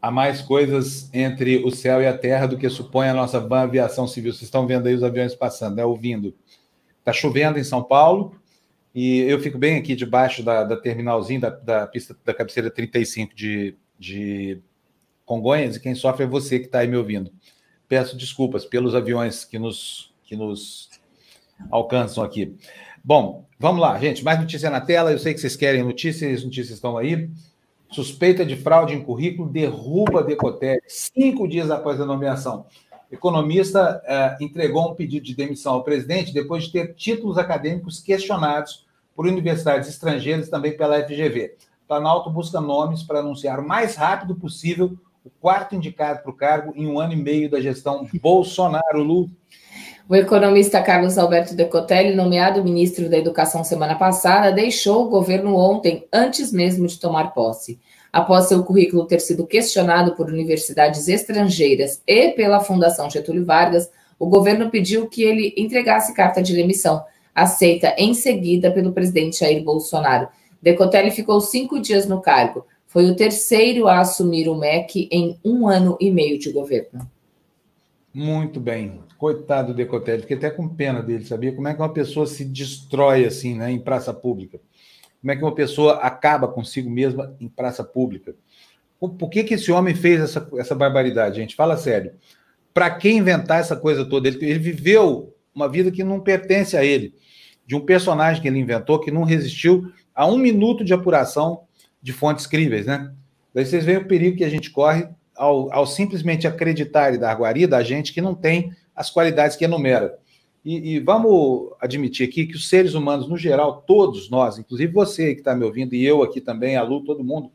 há 0.01 0.11
mais 0.11 0.41
coisas 0.41 1.13
entre 1.13 1.59
o 1.65 1.71
céu 1.71 2.01
e 2.01 2.07
a 2.07 2.17
terra 2.17 2.47
do 2.47 2.57
que 2.57 2.69
supõe 2.69 3.09
a 3.09 3.15
nossa 3.15 3.41
van 3.41 3.63
aviação 3.63 4.07
civil. 4.07 4.33
Vocês 4.33 4.45
estão 4.45 4.67
vendo 4.67 4.87
aí 4.87 4.95
os 4.95 5.03
aviões 5.03 5.35
passando, 5.35 5.77
né? 5.77 5.85
Ouvindo. 5.85 6.35
Está 6.99 7.13
chovendo 7.13 7.59
em 7.59 7.65
São 7.65 7.83
Paulo 7.83 8.35
e 8.95 9.21
eu 9.21 9.41
fico 9.41 9.59
bem 9.59 9.77
aqui 9.77 9.95
debaixo 9.95 10.43
da, 10.43 10.65
da 10.65 10.77
terminalzinho 10.77 11.41
da, 11.41 11.51
da, 11.51 11.87
pista 11.87 12.17
da 12.25 12.35
cabeceira 12.35 12.71
35 12.71 13.35
de, 13.35 13.77
de 13.99 14.61
Congonhas 15.25 15.77
e 15.77 15.81
quem 15.81 15.95
sofre 15.95 16.25
é 16.25 16.27
você 16.27 16.59
que 16.59 16.67
está 16.67 16.81
aí 16.81 16.89
me 16.89 16.97
ouvindo. 16.97 17.31
Peço 17.87 18.17
desculpas 18.17 18.65
pelos 18.65 18.95
aviões 18.95 19.45
que 19.45 19.59
nos, 19.59 20.15
que 20.25 20.37
nos 20.37 20.91
alcançam 21.71 22.23
aqui. 22.23 22.57
Bom, 23.03 23.47
vamos 23.59 23.81
lá, 23.81 23.99
gente. 23.99 24.23
Mais 24.23 24.39
notícia 24.39 24.71
na 24.71 24.81
tela. 24.81 25.11
Eu 25.13 25.19
sei 25.19 25.33
que 25.33 25.41
vocês 25.41 25.57
querem 25.57 25.83
notícias, 25.83 26.39
as 26.39 26.45
notícias 26.45 26.77
estão 26.77 26.97
aí. 26.97 27.31
Suspeita 27.91 28.45
de 28.45 28.57
fraude 28.57 28.95
em 28.95 29.03
currículo 29.03 29.49
derruba 29.49 30.23
Decotelli 30.23 30.83
cinco 30.87 31.49
dias 31.49 31.71
após 31.71 32.01
a 32.01 32.07
nomeação. 32.07 32.67
Economista 33.11 34.03
eh, 34.05 34.37
entregou 34.41 34.91
um 34.91 34.95
pedido 34.95 35.25
de 35.25 35.35
demissão 35.35 35.75
ao 35.75 35.85
presidente 35.85 36.33
depois 36.33 36.65
de 36.65 36.73
ter 36.73 36.95
títulos 36.95 37.39
acadêmicos 37.39 38.01
questionados 38.01 38.87
por 39.17 39.27
universidades 39.27 39.89
estrangeiras 39.89 40.49
e 40.49 40.51
também 40.51 40.77
pela 40.77 41.03
FGV. 41.03 41.57
Planalto 41.89 42.29
busca 42.29 42.61
nomes 42.61 43.03
para 43.03 43.21
anunciar 43.21 43.59
o 43.59 43.67
mais 43.67 43.97
rápido 43.97 44.35
possível 44.35 44.97
o 45.25 45.31
quarto 45.41 45.75
indicado 45.75 46.23
para 46.23 46.31
o 46.31 46.37
cargo 46.37 46.73
em 46.77 46.87
um 46.87 47.01
ano 47.01 47.13
e 47.13 47.17
meio 47.17 47.51
da 47.51 47.61
gestão 47.61 48.09
Bolsonaro. 48.21 49.03
Lu. 49.03 49.31
O 50.09 50.17
economista 50.17 50.81
Carlos 50.81 51.19
Alberto 51.19 51.55
Decotelli, 51.55 52.17
nomeado 52.17 52.65
ministro 52.65 53.11
da 53.11 53.19
Educação 53.19 53.63
semana 53.63 53.95
passada, 53.95 54.51
deixou 54.51 55.05
o 55.05 55.11
governo 55.11 55.55
ontem, 55.55 56.07
antes 56.11 56.51
mesmo 56.51 56.87
de 56.87 56.99
tomar 56.99 57.35
posse. 57.35 57.79
Após 58.11 58.47
seu 58.47 58.65
currículo 58.65 59.05
ter 59.05 59.21
sido 59.21 59.47
questionado 59.47 60.15
por 60.15 60.29
universidades 60.29 61.09
estrangeiras 61.09 62.03
e 62.07 62.31
pela 62.31 62.61
Fundação 62.61 63.11
Getúlio 63.11 63.45
Vargas, 63.45 63.91
o 64.19 64.27
governo 64.27 64.71
pediu 64.71 65.11
que 65.11 65.23
ele 65.23 65.53
entregasse 65.59 66.15
carta 66.15 66.43
de 66.43 66.55
demissão, 66.55 67.05
aceita 67.35 67.95
em 67.99 68.15
seguida 68.15 68.71
pelo 68.71 68.93
presidente 68.93 69.41
Jair 69.41 69.63
Bolsonaro. 69.63 70.29
Decotelli 70.63 71.11
ficou 71.11 71.39
cinco 71.39 71.79
dias 71.79 72.07
no 72.07 72.23
cargo. 72.23 72.65
Foi 72.87 73.05
o 73.05 73.15
terceiro 73.15 73.87
a 73.87 74.01
assumir 74.01 74.49
o 74.49 74.55
MEC 74.55 75.07
em 75.13 75.39
um 75.45 75.69
ano 75.69 75.99
e 76.01 76.11
meio 76.11 76.39
de 76.39 76.51
governo. 76.51 77.07
Muito 78.15 78.59
bem. 78.59 79.07
Coitado 79.19 79.73
do 79.73 79.77
Decotelli, 79.77 80.23
fiquei 80.23 80.37
até 80.37 80.49
com 80.49 80.69
pena 80.69 81.03
dele, 81.03 81.25
sabia? 81.25 81.53
Como 81.53 81.67
é 81.67 81.75
que 81.75 81.83
uma 81.83 81.93
pessoa 81.93 82.25
se 82.25 82.45
destrói 82.45 83.25
assim, 83.25 83.59
né, 83.59 83.71
em 83.71 83.81
praça 83.81 84.15
pública? 84.15 84.61
Como 85.21 85.33
é 85.33 85.37
que 85.37 85.43
uma 85.43 85.55
pessoa 85.55 85.95
acaba 85.97 86.47
consigo 86.47 86.89
mesma 86.89 87.35
em 87.41 87.49
praça 87.49 87.83
pública? 87.83 88.37
Por 89.01 89.29
que, 89.29 89.43
que 89.43 89.55
esse 89.55 89.73
homem 89.73 89.95
fez 89.95 90.21
essa, 90.21 90.49
essa 90.57 90.75
barbaridade, 90.75 91.37
gente? 91.37 91.57
Fala 91.57 91.77
sério. 91.77 92.13
Para 92.73 92.91
que 92.91 93.11
inventar 93.11 93.59
essa 93.59 93.75
coisa 93.75 94.05
toda? 94.05 94.29
Ele, 94.29 94.39
ele 94.45 94.59
viveu 94.61 95.35
uma 95.53 95.69
vida 95.69 95.91
que 95.91 96.05
não 96.05 96.21
pertence 96.21 96.77
a 96.77 96.85
ele, 96.85 97.13
de 97.67 97.75
um 97.75 97.81
personagem 97.81 98.41
que 98.41 98.47
ele 98.47 98.61
inventou 98.61 99.01
que 99.01 99.11
não 99.11 99.25
resistiu 99.25 99.93
a 100.15 100.27
um 100.27 100.39
minuto 100.39 100.85
de 100.85 100.95
apuração 100.95 101.65
de 102.01 102.13
fontes 102.13 102.47
críveis, 102.47 102.87
né? 102.87 103.13
Daí 103.53 103.67
vocês 103.67 103.85
veem 103.85 103.99
o 103.99 104.07
perigo 104.07 104.37
que 104.37 104.45
a 104.45 104.49
gente 104.49 104.71
corre 104.71 105.09
ao, 105.37 105.73
ao 105.73 105.87
simplesmente 105.87 106.47
acreditar 106.47 107.13
e 107.13 107.19
dar 107.19 107.35
guarida 107.35 107.77
a 107.77 107.83
gente 107.83 108.13
que 108.13 108.21
não 108.21 108.35
tem 108.35 108.73
as 108.99 109.11
qualidades 109.11 109.57
que 109.57 109.65
enumera. 109.65 110.19
E, 110.65 110.97
e, 110.97 111.01
vamos 111.01 111.73
admitir 111.81 112.29
aqui 112.29 112.45
que 112.45 112.57
os 112.57 112.69
seres 112.69 112.95
humanos, 112.95 113.29
no 113.29 113.37
geral, 113.37 113.85
todos 113.87 114.29
nós, 114.29 114.59
inclusive 114.59 114.93
você 114.93 115.33
que 115.35 115.41
está 115.41 115.55
me 115.55 115.65
ouvindo, 115.65 115.95
e 115.95 116.05
eu 116.05 116.23
aqui 116.23 116.41
também, 116.41 116.77
a 116.77 116.83
Lu, 116.83 117.05
todo 117.05 117.23
mundo, 117.23 117.53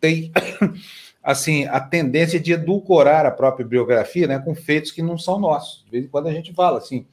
tem 0.00 0.30
assim 1.22 1.64
a 1.66 1.80
tendência 1.80 2.38
de 2.38 2.52
edulcorar 2.52 3.26
a 3.26 3.32
própria 3.32 3.66
biografia 3.66 4.28
né, 4.28 4.38
com 4.38 4.54
feitos 4.54 4.92
que 4.92 5.02
não 5.02 5.18
são 5.18 5.40
nossos. 5.40 5.84
De 5.84 5.90
vez 5.90 6.04
em 6.04 6.08
quando 6.08 6.28
a 6.28 6.32
gente 6.32 6.54
fala 6.54 6.78
assim, 6.78 7.04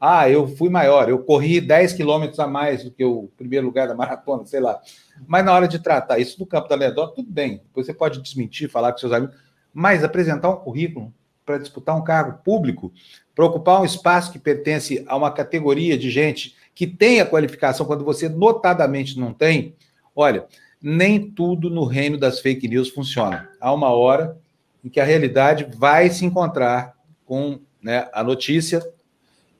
ah, 0.00 0.30
eu 0.30 0.46
fui 0.46 0.70
maior, 0.70 1.08
eu 1.08 1.18
corri 1.18 1.60
10 1.60 1.94
quilômetros 1.94 2.38
a 2.38 2.46
mais 2.46 2.84
do 2.84 2.90
que 2.92 3.04
o 3.04 3.28
primeiro 3.36 3.66
lugar 3.66 3.88
da 3.88 3.94
maratona, 3.94 4.46
sei 4.46 4.60
lá. 4.60 4.80
Mas 5.26 5.44
na 5.44 5.52
hora 5.52 5.66
de 5.66 5.80
tratar 5.80 6.20
isso 6.20 6.38
no 6.38 6.46
campo 6.46 6.68
da 6.68 6.76
anedota, 6.76 7.16
tudo 7.16 7.30
bem. 7.30 7.58
Depois 7.64 7.86
você 7.86 7.92
pode 7.92 8.22
desmentir, 8.22 8.70
falar 8.70 8.92
com 8.92 8.98
seus 8.98 9.12
amigos, 9.12 9.34
mas 9.74 10.04
apresentar 10.04 10.48
um 10.48 10.56
currículo 10.56 11.12
para 11.46 11.58
disputar 11.58 11.96
um 11.96 12.02
cargo 12.02 12.42
público, 12.42 12.92
para 13.34 13.46
ocupar 13.46 13.80
um 13.80 13.84
espaço 13.84 14.32
que 14.32 14.38
pertence 14.38 15.04
a 15.06 15.16
uma 15.16 15.30
categoria 15.30 15.96
de 15.96 16.10
gente 16.10 16.56
que 16.74 16.86
tem 16.86 17.20
a 17.20 17.26
qualificação, 17.26 17.86
quando 17.86 18.04
você 18.04 18.28
notadamente 18.28 19.18
não 19.18 19.32
tem, 19.32 19.74
olha, 20.14 20.44
nem 20.82 21.30
tudo 21.30 21.70
no 21.70 21.84
reino 21.84 22.18
das 22.18 22.40
fake 22.40 22.68
news 22.68 22.90
funciona. 22.90 23.48
Há 23.60 23.72
uma 23.72 23.90
hora 23.90 24.36
em 24.84 24.88
que 24.88 25.00
a 25.00 25.04
realidade 25.04 25.66
vai 25.76 26.10
se 26.10 26.24
encontrar 26.24 26.94
com 27.24 27.60
né, 27.82 28.08
a 28.12 28.22
notícia, 28.22 28.82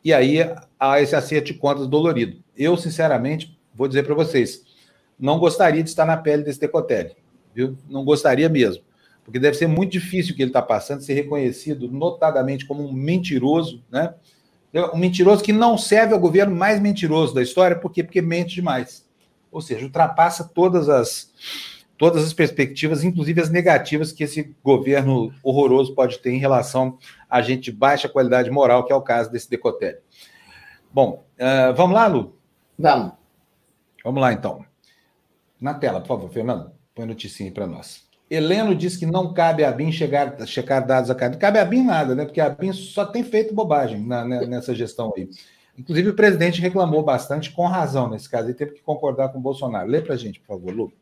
e 0.04 0.12
aí 0.12 0.38
há 0.78 1.00
esse 1.00 1.16
acerto 1.16 1.52
de 1.52 1.54
contas 1.54 1.86
dolorido. 1.86 2.42
Eu, 2.56 2.76
sinceramente, 2.76 3.58
vou 3.74 3.88
dizer 3.88 4.02
para 4.04 4.14
vocês, 4.14 4.62
não 5.18 5.38
gostaria 5.38 5.82
de 5.82 5.88
estar 5.88 6.04
na 6.04 6.16
pele 6.16 6.42
desse 6.42 6.60
Decotelli, 6.60 7.16
viu? 7.54 7.76
Não 7.88 8.04
gostaria 8.04 8.48
mesmo, 8.48 8.82
porque 9.26 9.40
deve 9.40 9.56
ser 9.56 9.66
muito 9.66 9.90
difícil 9.90 10.32
o 10.32 10.36
que 10.36 10.42
ele 10.42 10.50
está 10.50 10.62
passando, 10.62 11.02
ser 11.02 11.14
reconhecido 11.14 11.90
notadamente 11.90 12.64
como 12.64 12.84
um 12.86 12.92
mentiroso, 12.92 13.82
né? 13.90 14.14
Um 14.94 14.98
mentiroso 14.98 15.42
que 15.42 15.52
não 15.52 15.76
serve 15.76 16.14
ao 16.14 16.20
governo 16.20 16.54
mais 16.54 16.80
mentiroso 16.80 17.34
da 17.34 17.42
história, 17.42 17.76
por 17.76 17.90
quê? 17.90 18.04
Porque 18.04 18.22
mente 18.22 18.54
demais. 18.54 19.04
Ou 19.50 19.60
seja, 19.60 19.84
ultrapassa 19.84 20.44
todas 20.44 20.88
as 20.88 21.34
todas 21.98 22.24
as 22.24 22.32
perspectivas, 22.32 23.02
inclusive 23.02 23.40
as 23.40 23.50
negativas 23.50 24.12
que 24.12 24.22
esse 24.22 24.54
governo 24.62 25.32
horroroso 25.42 25.94
pode 25.94 26.18
ter 26.18 26.30
em 26.30 26.38
relação 26.38 26.96
a 27.28 27.42
gente 27.42 27.64
de 27.64 27.72
baixa 27.72 28.08
qualidade 28.08 28.50
moral, 28.50 28.84
que 28.84 28.92
é 28.92 28.96
o 28.96 29.02
caso 29.02 29.32
desse 29.32 29.50
Decotelli. 29.50 29.98
Bom, 30.92 31.26
uh, 31.40 31.74
vamos 31.74 31.94
lá, 31.94 32.06
Lu? 32.06 32.38
Vamos. 32.78 33.12
Vamos 34.04 34.20
lá, 34.20 34.32
então. 34.32 34.64
Na 35.60 35.74
tela, 35.74 36.00
por 36.00 36.08
favor, 36.08 36.30
Fernando. 36.30 36.70
Põe 36.94 37.04
a 37.04 37.08
notícia 37.08 37.44
aí 37.44 37.50
para 37.50 37.66
nós. 37.66 38.05
Heleno 38.30 38.74
diz 38.74 38.96
que 38.96 39.06
não 39.06 39.32
cabe 39.32 39.64
a 39.64 39.70
BIM 39.70 39.92
chegar, 39.92 40.36
checar 40.46 40.84
dados 40.84 41.10
acadêmicos. 41.10 41.40
Cabe 41.40 41.58
a 41.58 41.64
BIM 41.64 41.84
nada, 41.84 42.14
né? 42.14 42.24
Porque 42.24 42.40
a 42.40 42.48
BIM 42.48 42.72
só 42.72 43.04
tem 43.04 43.22
feito 43.22 43.54
bobagem 43.54 44.04
na, 44.04 44.24
né, 44.24 44.46
nessa 44.46 44.74
gestão 44.74 45.12
aí. 45.16 45.28
Inclusive, 45.78 46.10
o 46.10 46.14
presidente 46.14 46.60
reclamou 46.60 47.02
bastante, 47.02 47.52
com 47.52 47.66
razão 47.66 48.08
nesse 48.08 48.28
caso, 48.28 48.50
e 48.50 48.54
teve 48.54 48.72
que 48.72 48.82
concordar 48.82 49.28
com 49.28 49.38
o 49.38 49.42
Bolsonaro. 49.42 49.88
Lê 49.88 50.00
para 50.00 50.14
a 50.14 50.18
gente, 50.18 50.40
por 50.40 50.46
favor, 50.46 50.74
Lu. 50.74 50.92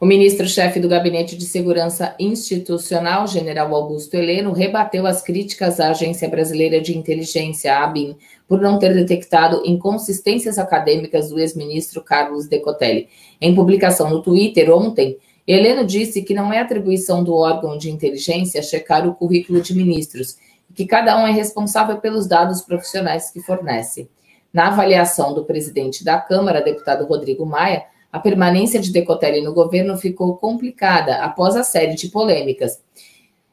O 0.00 0.06
ministro-chefe 0.06 0.80
do 0.80 0.88
Gabinete 0.88 1.36
de 1.36 1.44
Segurança 1.44 2.14
Institucional, 2.18 3.26
general 3.26 3.74
Augusto 3.74 4.14
Heleno, 4.14 4.52
rebateu 4.52 5.06
as 5.06 5.22
críticas 5.22 5.78
à 5.78 5.90
Agência 5.90 6.28
Brasileira 6.28 6.80
de 6.80 6.96
Inteligência, 6.96 7.76
ABIN, 7.76 8.16
por 8.46 8.60
não 8.60 8.78
ter 8.78 8.94
detectado 8.94 9.62
inconsistências 9.66 10.58
acadêmicas 10.58 11.28
do 11.28 11.38
ex-ministro 11.38 12.02
Carlos 12.02 12.46
Decotelli. 12.46 13.08
Em 13.40 13.54
publicação 13.54 14.08
no 14.08 14.22
Twitter 14.22 14.70
ontem, 14.70 15.18
Heleno 15.50 15.82
disse 15.82 16.20
que 16.20 16.34
não 16.34 16.52
é 16.52 16.60
atribuição 16.60 17.24
do 17.24 17.34
órgão 17.34 17.78
de 17.78 17.90
inteligência 17.90 18.62
checar 18.62 19.08
o 19.08 19.14
currículo 19.14 19.62
de 19.62 19.74
ministros 19.74 20.36
e 20.68 20.74
que 20.74 20.84
cada 20.84 21.16
um 21.16 21.26
é 21.26 21.30
responsável 21.30 21.96
pelos 21.96 22.26
dados 22.26 22.60
profissionais 22.60 23.30
que 23.30 23.40
fornece. 23.40 24.10
Na 24.52 24.68
avaliação 24.68 25.32
do 25.32 25.46
presidente 25.46 26.04
da 26.04 26.18
Câmara, 26.18 26.60
deputado 26.60 27.06
Rodrigo 27.06 27.46
Maia, 27.46 27.86
a 28.12 28.18
permanência 28.18 28.78
de 28.78 28.92
Decotelli 28.92 29.40
no 29.40 29.54
governo 29.54 29.96
ficou 29.96 30.36
complicada 30.36 31.16
após 31.16 31.56
a 31.56 31.62
série 31.62 31.94
de 31.94 32.08
polêmicas. 32.08 32.82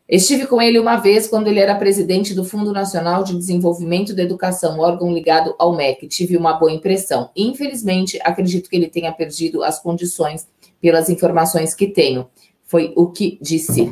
Estive 0.07 0.45
com 0.45 0.61
ele 0.61 0.77
uma 0.77 0.97
vez 0.97 1.27
quando 1.27 1.47
ele 1.47 1.59
era 1.59 1.73
presidente 1.75 2.35
do 2.35 2.45
Fundo 2.45 2.71
Nacional 2.71 3.23
de 3.23 3.35
Desenvolvimento 3.35 4.13
da 4.13 4.21
Educação, 4.21 4.79
órgão 4.79 5.11
ligado 5.11 5.55
ao 5.57 5.75
MEC. 5.75 6.07
Tive 6.07 6.37
uma 6.37 6.53
boa 6.53 6.71
impressão. 6.71 7.31
Infelizmente, 7.35 8.19
acredito 8.21 8.69
que 8.69 8.75
ele 8.75 8.87
tenha 8.87 9.11
perdido 9.11 9.63
as 9.63 9.81
condições 9.81 10.47
pelas 10.81 11.09
informações 11.09 11.73
que 11.73 11.87
tenho. 11.87 12.27
Foi 12.63 12.93
o 12.95 13.11
que 13.11 13.37
disse. 13.41 13.91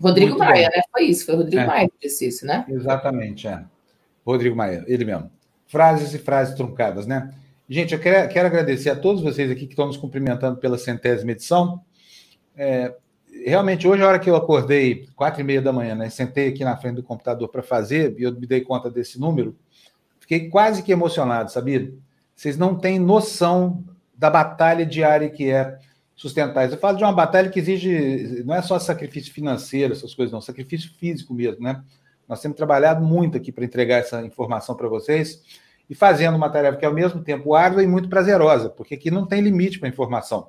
Rodrigo 0.00 0.30
Muito 0.30 0.38
Maia, 0.38 0.68
bem. 0.68 0.78
né? 0.78 0.82
Foi 0.90 1.02
isso, 1.04 1.26
foi 1.26 1.36
Rodrigo 1.36 1.62
é. 1.62 1.66
Maia 1.66 1.88
que 1.88 2.08
disse 2.08 2.26
isso, 2.26 2.46
né? 2.46 2.64
Exatamente, 2.68 3.46
é. 3.46 3.64
Rodrigo 4.24 4.56
Maia, 4.56 4.84
ele 4.86 5.04
mesmo. 5.04 5.30
Frases 5.66 6.14
e 6.14 6.18
frases 6.18 6.54
truncadas, 6.54 7.06
né? 7.06 7.32
Gente, 7.68 7.94
eu 7.94 8.00
quero, 8.00 8.28
quero, 8.32 8.46
agradecer 8.46 8.90
a 8.90 8.96
todos 8.96 9.22
vocês 9.22 9.50
aqui 9.50 9.66
que 9.66 9.74
estão 9.74 9.86
nos 9.86 9.96
cumprimentando 9.96 10.58
pela 10.58 10.76
centésima 10.76 11.32
edição. 11.32 11.80
É, 12.56 12.96
realmente, 13.46 13.86
hoje, 13.86 14.02
a 14.02 14.08
hora 14.08 14.18
que 14.18 14.28
eu 14.28 14.34
acordei, 14.34 15.06
quatro 15.14 15.40
e 15.40 15.44
meia 15.44 15.62
da 15.62 15.72
manhã, 15.72 15.94
né? 15.94 16.10
Sentei 16.10 16.48
aqui 16.48 16.64
na 16.64 16.76
frente 16.76 16.96
do 16.96 17.02
computador 17.02 17.48
para 17.48 17.62
fazer, 17.62 18.18
e 18.18 18.24
eu 18.24 18.32
me 18.32 18.46
dei 18.46 18.62
conta 18.62 18.90
desse 18.90 19.20
número, 19.20 19.56
fiquei 20.18 20.48
quase 20.48 20.82
que 20.82 20.90
emocionado, 20.90 21.52
sabia? 21.52 21.92
Vocês 22.34 22.56
não 22.56 22.74
têm 22.74 22.98
noção 22.98 23.84
da 24.20 24.28
batalha 24.28 24.84
diária 24.84 25.30
que 25.30 25.50
é 25.50 25.78
sustentar 26.14 26.66
isso. 26.66 26.74
Eu 26.74 26.78
falo 26.78 26.98
de 26.98 27.02
uma 27.02 27.12
batalha 27.12 27.48
que 27.48 27.58
exige, 27.58 28.42
não 28.44 28.54
é 28.54 28.60
só 28.60 28.78
sacrifício 28.78 29.32
financeiro, 29.32 29.94
essas 29.94 30.14
coisas, 30.14 30.30
não, 30.30 30.42
sacrifício 30.42 30.90
físico 30.98 31.32
mesmo, 31.32 31.62
né? 31.62 31.82
Nós 32.28 32.42
temos 32.42 32.54
trabalhado 32.54 33.02
muito 33.02 33.38
aqui 33.38 33.50
para 33.50 33.64
entregar 33.64 33.96
essa 33.96 34.22
informação 34.22 34.76
para 34.76 34.86
vocês 34.88 35.42
e 35.88 35.94
fazendo 35.94 36.36
uma 36.36 36.50
tarefa 36.50 36.76
que 36.76 36.84
é 36.84 36.88
ao 36.88 36.94
mesmo 36.94 37.22
tempo 37.24 37.54
árdua 37.54 37.82
e 37.82 37.86
muito 37.86 38.10
prazerosa, 38.10 38.68
porque 38.68 38.94
aqui 38.94 39.10
não 39.10 39.26
tem 39.26 39.40
limite 39.40 39.78
para 39.78 39.88
informação. 39.88 40.48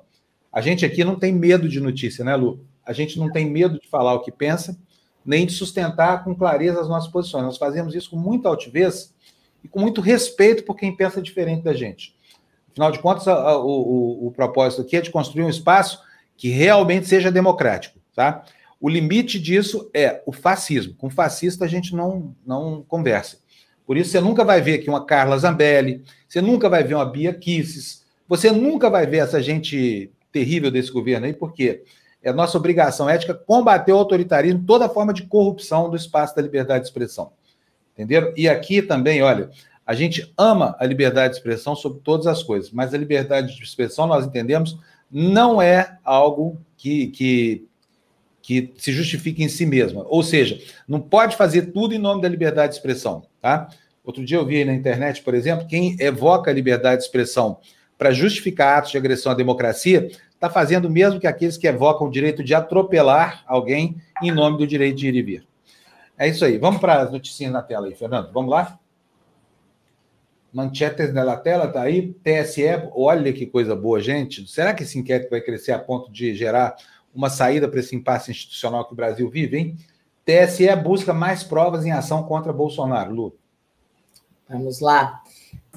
A 0.52 0.60
gente 0.60 0.84
aqui 0.84 1.02
não 1.02 1.18
tem 1.18 1.32
medo 1.32 1.66
de 1.66 1.80
notícia, 1.80 2.22
né, 2.22 2.36
Lu? 2.36 2.62
A 2.84 2.92
gente 2.92 3.18
não 3.18 3.32
tem 3.32 3.48
medo 3.48 3.80
de 3.80 3.88
falar 3.88 4.12
o 4.12 4.20
que 4.20 4.30
pensa, 4.30 4.78
nem 5.24 5.46
de 5.46 5.54
sustentar 5.54 6.24
com 6.24 6.34
clareza 6.34 6.78
as 6.78 6.90
nossas 6.90 7.10
posições. 7.10 7.44
Nós 7.44 7.56
fazemos 7.56 7.94
isso 7.94 8.10
com 8.10 8.16
muita 8.18 8.50
altivez 8.50 9.14
e 9.64 9.68
com 9.68 9.80
muito 9.80 10.02
respeito 10.02 10.62
por 10.62 10.76
quem 10.76 10.94
pensa 10.94 11.22
diferente 11.22 11.62
da 11.62 11.72
gente. 11.72 12.14
Afinal 12.72 12.90
de 12.90 12.98
contas, 12.98 13.26
o, 13.26 13.66
o, 13.66 14.26
o 14.26 14.32
propósito 14.32 14.82
aqui 14.82 14.96
é 14.96 15.00
de 15.00 15.10
construir 15.10 15.44
um 15.44 15.50
espaço 15.50 16.00
que 16.36 16.48
realmente 16.48 17.06
seja 17.06 17.30
democrático, 17.30 18.00
tá? 18.14 18.44
O 18.80 18.88
limite 18.88 19.38
disso 19.38 19.88
é 19.94 20.22
o 20.26 20.32
fascismo. 20.32 20.94
Com 20.96 21.08
fascista 21.08 21.64
a 21.64 21.68
gente 21.68 21.94
não, 21.94 22.34
não 22.44 22.82
conversa. 22.82 23.38
Por 23.86 23.96
isso, 23.96 24.10
você 24.10 24.20
nunca 24.20 24.44
vai 24.44 24.60
ver 24.60 24.74
aqui 24.74 24.88
uma 24.88 25.04
Carla 25.04 25.38
Zambelli, 25.38 26.02
você 26.26 26.40
nunca 26.40 26.68
vai 26.68 26.82
ver 26.82 26.94
uma 26.94 27.04
Bia 27.04 27.32
Kisses, 27.32 28.04
você 28.26 28.50
nunca 28.50 28.88
vai 28.88 29.06
ver 29.06 29.18
essa 29.18 29.42
gente 29.42 30.10
terrível 30.32 30.70
desse 30.70 30.90
governo 30.90 31.26
aí, 31.26 31.32
porque 31.32 31.84
é 32.22 32.32
nossa 32.32 32.56
obrigação 32.56 33.08
ética 33.08 33.34
combater 33.34 33.92
o 33.92 33.98
autoritarismo, 33.98 34.64
toda 34.66 34.88
forma 34.88 35.12
de 35.12 35.26
corrupção 35.26 35.90
do 35.90 35.96
espaço 35.96 36.34
da 36.34 36.42
liberdade 36.42 36.84
de 36.84 36.88
expressão. 36.88 37.32
Entenderam? 37.92 38.32
E 38.36 38.48
aqui 38.48 38.80
também, 38.80 39.22
olha, 39.22 39.50
a 39.86 39.94
gente 39.94 40.32
ama 40.38 40.76
a 40.78 40.86
liberdade 40.86 41.32
de 41.32 41.38
expressão 41.38 41.74
sobre 41.74 42.00
todas 42.00 42.26
as 42.26 42.42
coisas, 42.42 42.70
mas 42.70 42.94
a 42.94 42.98
liberdade 42.98 43.56
de 43.56 43.62
expressão, 43.62 44.06
nós 44.06 44.24
entendemos, 44.24 44.78
não 45.10 45.60
é 45.60 45.98
algo 46.04 46.60
que, 46.76 47.08
que, 47.08 47.66
que 48.40 48.72
se 48.76 48.92
justifique 48.92 49.42
em 49.42 49.48
si 49.48 49.66
mesma. 49.66 50.04
Ou 50.08 50.22
seja, 50.22 50.58
não 50.86 51.00
pode 51.00 51.36
fazer 51.36 51.72
tudo 51.72 51.94
em 51.94 51.98
nome 51.98 52.22
da 52.22 52.28
liberdade 52.28 52.72
de 52.72 52.78
expressão. 52.78 53.24
Tá? 53.40 53.68
Outro 54.04 54.24
dia 54.24 54.36
eu 54.36 54.46
vi 54.46 54.64
na 54.64 54.72
internet, 54.72 55.22
por 55.22 55.34
exemplo, 55.34 55.66
quem 55.66 55.96
evoca 56.00 56.50
a 56.50 56.54
liberdade 56.54 56.98
de 56.98 57.06
expressão 57.06 57.58
para 57.98 58.12
justificar 58.12 58.78
atos 58.78 58.90
de 58.90 58.98
agressão 58.98 59.30
à 59.30 59.34
democracia 59.34 60.10
está 60.34 60.50
fazendo 60.50 60.86
o 60.86 60.90
mesmo 60.90 61.20
que 61.20 61.26
aqueles 61.26 61.56
que 61.56 61.68
evocam 61.68 62.08
o 62.08 62.10
direito 62.10 62.42
de 62.42 62.52
atropelar 62.52 63.44
alguém 63.46 63.96
em 64.20 64.32
nome 64.32 64.58
do 64.58 64.66
direito 64.66 64.96
de 64.96 65.06
ir 65.06 65.14
e 65.14 65.22
vir. 65.22 65.46
É 66.18 66.26
isso 66.26 66.44
aí. 66.44 66.58
Vamos 66.58 66.80
para 66.80 67.00
as 67.00 67.12
notícias 67.12 67.50
na 67.52 67.62
tela 67.62 67.86
aí, 67.86 67.94
Fernando. 67.94 68.32
Vamos 68.32 68.50
lá? 68.50 68.78
Manchetes 70.52 71.14
na 71.14 71.36
tela, 71.36 71.66
tá 71.68 71.82
aí. 71.82 72.14
TSE, 72.22 72.62
olha 72.94 73.32
que 73.32 73.46
coisa 73.46 73.74
boa, 73.74 74.00
gente. 74.00 74.46
Será 74.46 74.74
que 74.74 74.82
esse 74.82 74.98
inquérito 74.98 75.30
vai 75.30 75.40
crescer 75.40 75.72
a 75.72 75.78
ponto 75.78 76.12
de 76.12 76.34
gerar 76.34 76.76
uma 77.14 77.30
saída 77.30 77.68
para 77.68 77.80
esse 77.80 77.96
impasse 77.96 78.30
institucional 78.30 78.86
que 78.86 78.92
o 78.92 78.96
Brasil 78.96 79.30
vive, 79.30 79.56
hein? 79.56 79.76
TSE 80.24 80.74
busca 80.76 81.12
mais 81.12 81.42
provas 81.42 81.84
em 81.84 81.90
ação 81.90 82.22
contra 82.22 82.52
Bolsonaro, 82.52 83.12
Lu. 83.12 83.36
Vamos 84.48 84.80
lá. 84.80 85.22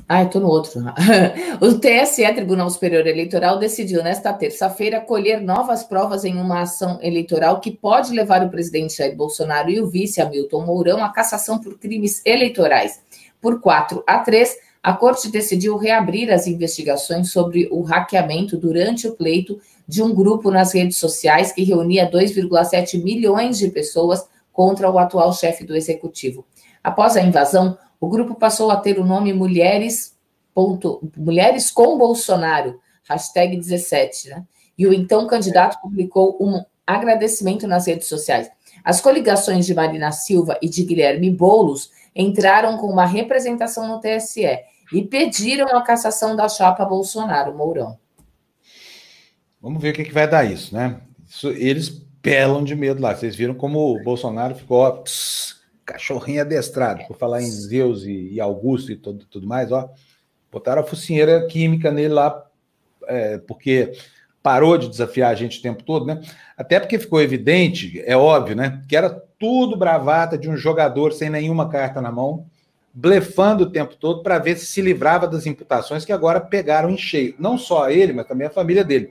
Ah, 0.07 0.23
estou 0.23 0.39
no 0.39 0.47
outro. 0.47 0.83
o 1.61 1.79
TSE, 1.79 2.31
Tribunal 2.33 2.69
Superior 2.69 3.07
Eleitoral, 3.07 3.57
decidiu 3.57 4.03
nesta 4.03 4.31
terça-feira 4.33 5.01
colher 5.01 5.41
novas 5.41 5.83
provas 5.83 6.23
em 6.23 6.35
uma 6.38 6.61
ação 6.61 6.99
eleitoral 7.01 7.59
que 7.59 7.71
pode 7.71 8.13
levar 8.13 8.43
o 8.43 8.49
presidente 8.49 8.97
Jair 8.97 9.15
Bolsonaro 9.15 9.69
e 9.71 9.79
o 9.79 9.88
vice 9.88 10.21
Hamilton 10.21 10.63
Mourão 10.63 11.03
à 11.03 11.09
cassação 11.09 11.59
por 11.59 11.79
crimes 11.79 12.21
eleitorais. 12.23 13.01
Por 13.41 13.59
4 13.59 14.03
a 14.05 14.19
3, 14.19 14.55
a 14.86 14.93
Corte 14.93 15.32
decidiu 15.32 15.78
reabrir 15.78 16.32
as 16.32 16.45
investigações 16.45 17.32
sobre 17.32 17.67
o 17.71 17.82
hackeamento 17.82 18.56
durante 18.56 19.08
o 19.08 19.15
pleito 19.15 19.60
de 19.88 20.04
um 20.04 20.13
grupo 20.13 20.52
nas 20.52 20.76
redes 20.76 20.98
sociais 20.98 21.52
que 21.52 21.63
reunia 21.63 22.08
2,7 22.08 23.04
milhões 23.04 23.58
de 23.58 23.67
pessoas 23.69 24.30
contra 24.54 24.88
o 24.88 25.00
atual 25.00 25.34
chefe 25.34 25.65
do 25.65 25.76
executivo. 25.76 26.45
Após 26.84 27.17
a 27.17 27.21
invasão, 27.24 27.76
o 28.00 28.08
grupo 28.08 28.36
passou 28.36 28.69
a 28.69 28.78
ter 28.78 29.00
o 29.00 29.04
nome 29.04 29.34
Mulheres, 29.34 30.15
ponto, 30.54 31.02
Mulheres 31.17 31.71
com 31.71 31.98
Bolsonaro, 31.98 32.80
hashtag 33.10 33.58
17, 33.58 34.30
né? 34.30 34.43
E 34.78 34.86
o 34.86 34.93
então 34.93 35.26
candidato 35.26 35.82
publicou 35.82 36.38
um 36.39 36.63
agradecimento 36.86 37.67
nas 37.67 37.88
redes 37.88 38.08
sociais. 38.08 38.52
As 38.84 39.02
coligações 39.02 39.65
de 39.65 39.74
Marina 39.74 40.12
Silva 40.12 40.60
e 40.62 40.69
de 40.69 40.84
Guilherme 40.84 41.32
Boulos 41.32 41.89
entraram 42.15 42.78
com 42.78 42.86
uma 42.86 43.08
representação 43.08 43.88
no 43.88 44.00
TSE 44.00 44.45
e 44.91 45.02
pediram 45.04 45.67
a 45.76 45.82
cassação 45.82 46.36
da 46.36 46.48
chapa 46.48 46.86
Bolsonaro-Mourão. 46.86 47.98
Vamos 49.62 49.82
ver 49.82 49.89
o 49.89 49.93
que, 49.93 50.04
que 50.04 50.13
vai 50.13 50.28
dar 50.28 50.43
isso, 50.43 50.76
né? 50.76 51.02
Isso, 51.28 51.50
eles 51.50 51.89
pelam 52.21 52.63
de 52.63 52.76
medo 52.76 53.02
lá. 53.02 53.15
Vocês 53.15 53.36
viram 53.36 53.56
como 53.56 53.80
o 53.80 54.04
Bolsonaro 54.04 54.56
ficou, 54.56 54.80
ó, 54.80 54.91
pss, 54.91 55.56
cachorrinho 55.86 56.41
adestrado, 56.41 57.06
por 57.08 57.17
falar 57.17 57.41
em 57.41 57.50
Zeus 57.50 58.04
e, 58.04 58.34
e 58.34 58.41
Augusto 58.41 58.91
e 58.91 58.95
tudo, 58.95 59.26
tudo 59.26 59.48
mais, 59.48 59.71
ó. 59.71 59.89
Botaram 60.52 60.82
a 60.82 60.86
focinheira 60.86 61.45
química 61.48 61.91
nele 61.91 62.13
lá, 62.13 62.45
é, 63.08 63.38
porque 63.39 63.93
parou 64.41 64.78
de 64.78 64.88
desafiar 64.88 65.32
a 65.32 65.36
gente 65.36 65.60
o 65.60 65.62
tempo 65.62 65.84
todo, 65.84 66.06
né? 66.06 66.21
Até 66.56 66.80
porque 66.80 67.00
ficou 67.00 67.21
evidente, 67.21 68.02
é 68.06 68.15
óbvio, 68.15 68.56
né? 68.56 68.84
Que 68.88 68.95
era 68.95 69.10
tudo 69.39 69.76
bravata 69.76 70.38
de 70.38 70.50
um 70.50 70.56
jogador 70.56 71.12
sem 71.12 71.30
nenhuma 71.30 71.69
carta 71.69 72.02
na 72.02 72.12
mão, 72.12 72.45
blefando 72.97 73.65
o 73.65 73.69
tempo 73.69 73.93
todo 73.97 74.23
para 74.23 74.39
ver 74.39 74.58
se 74.58 74.65
se 74.65 74.81
livrava 74.81 75.27
das 75.27 75.45
imputações 75.45 76.05
que 76.05 76.13
agora 76.13 76.39
pegaram 76.39 76.89
em 76.89 76.97
cheio. 76.97 77.36
Não 77.38 77.58
só 77.58 77.89
ele, 77.89 78.13
mas 78.13 78.25
também 78.25 78.47
a 78.47 78.49
família 78.49 78.86
dele. 78.86 79.10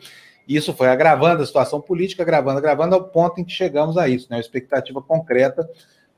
Isso 0.48 0.72
foi 0.72 0.88
agravando 0.88 1.42
a 1.42 1.46
situação 1.46 1.82
política, 1.82 2.22
agravando, 2.22 2.58
agravando, 2.58 2.94
ao 2.94 3.04
ponto 3.04 3.38
em 3.40 3.44
que 3.44 3.52
chegamos 3.52 3.98
a 3.98 4.08
isso, 4.08 4.26
né? 4.30 4.36
Uma 4.36 4.40
expectativa 4.40 5.02
concreta 5.02 5.68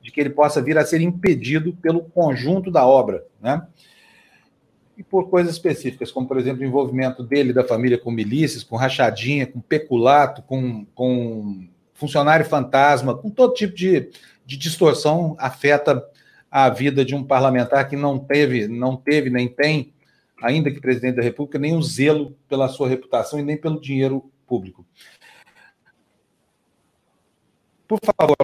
de 0.01 0.11
que 0.11 0.19
ele 0.21 0.29
possa 0.29 0.61
vir 0.61 0.77
a 0.77 0.85
ser 0.85 1.01
impedido 1.01 1.73
pelo 1.73 2.01
conjunto 2.01 2.71
da 2.71 2.87
obra, 2.87 3.25
né? 3.41 3.61
E 4.97 5.03
por 5.03 5.29
coisas 5.29 5.51
específicas, 5.51 6.09
como, 6.09 6.25
por 6.25 6.37
exemplo, 6.37 6.61
o 6.63 6.65
envolvimento 6.65 7.21
dele 7.21 7.51
da 7.51 7.65
família 7.65 7.97
com 7.97 8.11
milícias, 8.11 8.63
com 8.63 8.77
rachadinha, 8.77 9.45
com 9.45 9.59
peculato, 9.59 10.41
com, 10.43 10.85
com 10.95 11.67
funcionário 11.93 12.45
fantasma, 12.45 13.15
com 13.15 13.29
todo 13.29 13.53
tipo 13.53 13.75
de, 13.75 14.09
de 14.45 14.57
distorção, 14.57 15.35
afeta 15.37 16.03
a 16.49 16.69
vida 16.69 17.03
de 17.03 17.15
um 17.15 17.23
parlamentar 17.23 17.87
que 17.89 17.95
não 17.95 18.17
teve, 18.17 18.67
não 18.67 18.95
teve 18.95 19.29
nem 19.29 19.47
tem 19.47 19.93
ainda 20.41 20.71
que 20.71 20.79
presidente 20.79 21.15
da 21.15 21.23
República, 21.23 21.57
nem 21.57 21.75
o 21.75 21.81
zelo 21.81 22.37
pela 22.47 22.67
sua 22.67 22.87
reputação 22.87 23.39
e 23.39 23.43
nem 23.43 23.57
pelo 23.57 23.81
dinheiro 23.81 24.31
público. 24.45 24.85
Por 27.87 27.99
favor, 28.03 28.35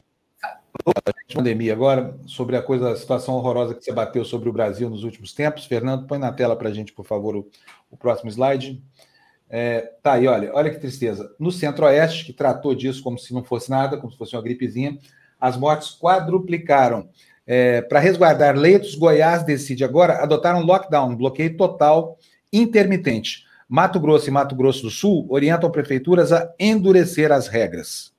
pandemia 1.33 1.73
agora, 1.73 2.17
sobre 2.25 2.55
a 2.55 2.61
coisa, 2.61 2.91
a 2.91 2.95
situação 2.95 3.35
horrorosa 3.35 3.75
que 3.75 3.83
você 3.83 3.91
bateu 3.91 4.23
sobre 4.23 4.49
o 4.49 4.53
Brasil 4.53 4.89
nos 4.89 5.03
últimos 5.03 5.33
tempos. 5.33 5.65
Fernando, 5.65 6.07
põe 6.07 6.17
na 6.17 6.31
tela 6.31 6.55
para 6.55 6.69
a 6.69 6.73
gente, 6.73 6.93
por 6.93 7.05
favor, 7.05 7.35
o, 7.35 7.47
o 7.91 7.97
próximo 7.97 8.29
slide. 8.29 8.81
É, 9.49 9.81
tá 10.01 10.13
aí, 10.13 10.27
olha, 10.27 10.51
olha 10.53 10.71
que 10.71 10.79
tristeza. 10.79 11.35
No 11.39 11.51
Centro-Oeste, 11.51 12.25
que 12.25 12.33
tratou 12.33 12.73
disso 12.73 13.03
como 13.03 13.19
se 13.19 13.33
não 13.33 13.43
fosse 13.43 13.69
nada, 13.69 13.97
como 13.97 14.11
se 14.11 14.17
fosse 14.17 14.35
uma 14.35 14.41
gripezinha, 14.41 14.97
as 15.39 15.57
mortes 15.57 15.97
quadruplicaram. 15.99 17.09
É, 17.45 17.81
Para 17.81 17.99
resguardar 17.99 18.55
leitos, 18.55 18.95
Goiás 18.95 19.43
decide 19.43 19.83
agora 19.83 20.23
adotar 20.23 20.55
um 20.55 20.63
lockdown, 20.63 21.15
bloqueio 21.15 21.57
total 21.57 22.17
intermitente. 22.51 23.43
Mato 23.67 23.99
Grosso 23.99 24.27
e 24.29 24.31
Mato 24.31 24.55
Grosso 24.55 24.83
do 24.83 24.89
Sul 24.89 25.25
orientam 25.29 25.71
prefeituras 25.71 26.31
a 26.31 26.53
endurecer 26.59 27.31
as 27.31 27.47
regras. 27.47 28.13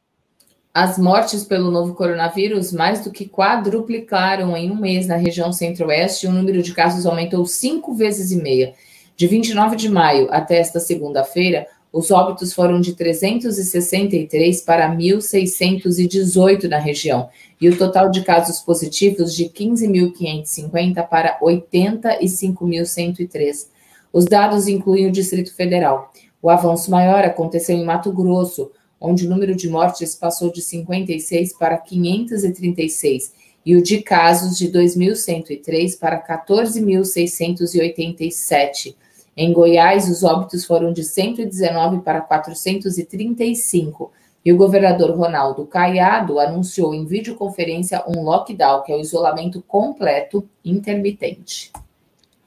As 0.72 0.98
mortes 0.98 1.44
pelo 1.44 1.70
novo 1.70 1.94
coronavírus 1.94 2.72
mais 2.72 3.04
do 3.04 3.12
que 3.12 3.28
quadruplicaram 3.28 4.56
em 4.56 4.72
um 4.72 4.76
mês 4.76 5.06
na 5.06 5.14
região 5.14 5.52
centro-oeste 5.52 6.26
e 6.26 6.28
o 6.28 6.32
número 6.32 6.60
de 6.60 6.74
casos 6.74 7.06
aumentou 7.06 7.46
cinco 7.46 7.94
vezes 7.94 8.32
e 8.32 8.42
meia. 8.42 8.74
De 9.16 9.28
29 9.28 9.76
de 9.76 9.88
maio 9.88 10.26
até 10.32 10.58
esta 10.58 10.80
segunda-feira, 10.80 11.68
os 11.94 12.11
óbitos 12.11 12.52
foram 12.52 12.78
de 12.80 12.94
363 12.94 14.61
para 14.62 14.92
1.618 14.92 16.64
na 16.64 16.78
região, 16.78 17.28
e 17.61 17.68
o 17.68 17.78
total 17.78 18.11
de 18.11 18.24
casos 18.24 18.59
positivos 18.59 19.33
de 19.33 19.44
15.550 19.44 21.07
para 21.07 21.38
85.103. 21.38 23.68
Os 24.12 24.24
dados 24.24 24.66
incluem 24.66 25.07
o 25.07 25.12
Distrito 25.12 25.54
Federal. 25.54 26.12
O 26.42 26.50
avanço 26.50 26.90
maior 26.90 27.22
aconteceu 27.22 27.76
em 27.76 27.85
Mato 27.85 28.11
Grosso, 28.11 28.72
onde 29.00 29.24
o 29.24 29.30
número 29.30 29.54
de 29.54 29.68
mortes 29.68 30.16
passou 30.16 30.50
de 30.50 30.62
56 30.62 31.57
para 31.57 31.78
536, 31.78 33.33
e 33.64 33.76
o 33.76 33.83
de 33.83 34.02
casos 34.02 34.59
de 34.59 34.68
2.103 34.68 35.96
para 35.96 36.20
14.687. 36.20 38.96
Em 39.36 39.52
Goiás, 39.52 40.08
os 40.08 40.22
óbitos 40.22 40.64
foram 40.64 40.92
de 40.92 41.02
119 41.02 42.00
para 42.02 42.20
435. 42.20 44.12
E 44.44 44.52
o 44.52 44.56
governador 44.56 45.10
Ronaldo 45.16 45.64
Caiado 45.64 46.38
anunciou 46.38 46.94
em 46.94 47.06
videoconferência 47.06 48.04
um 48.06 48.22
lockdown, 48.22 48.82
que 48.82 48.92
é 48.92 48.96
o 48.96 49.00
isolamento 49.00 49.62
completo 49.66 50.46
intermitente. 50.64 51.72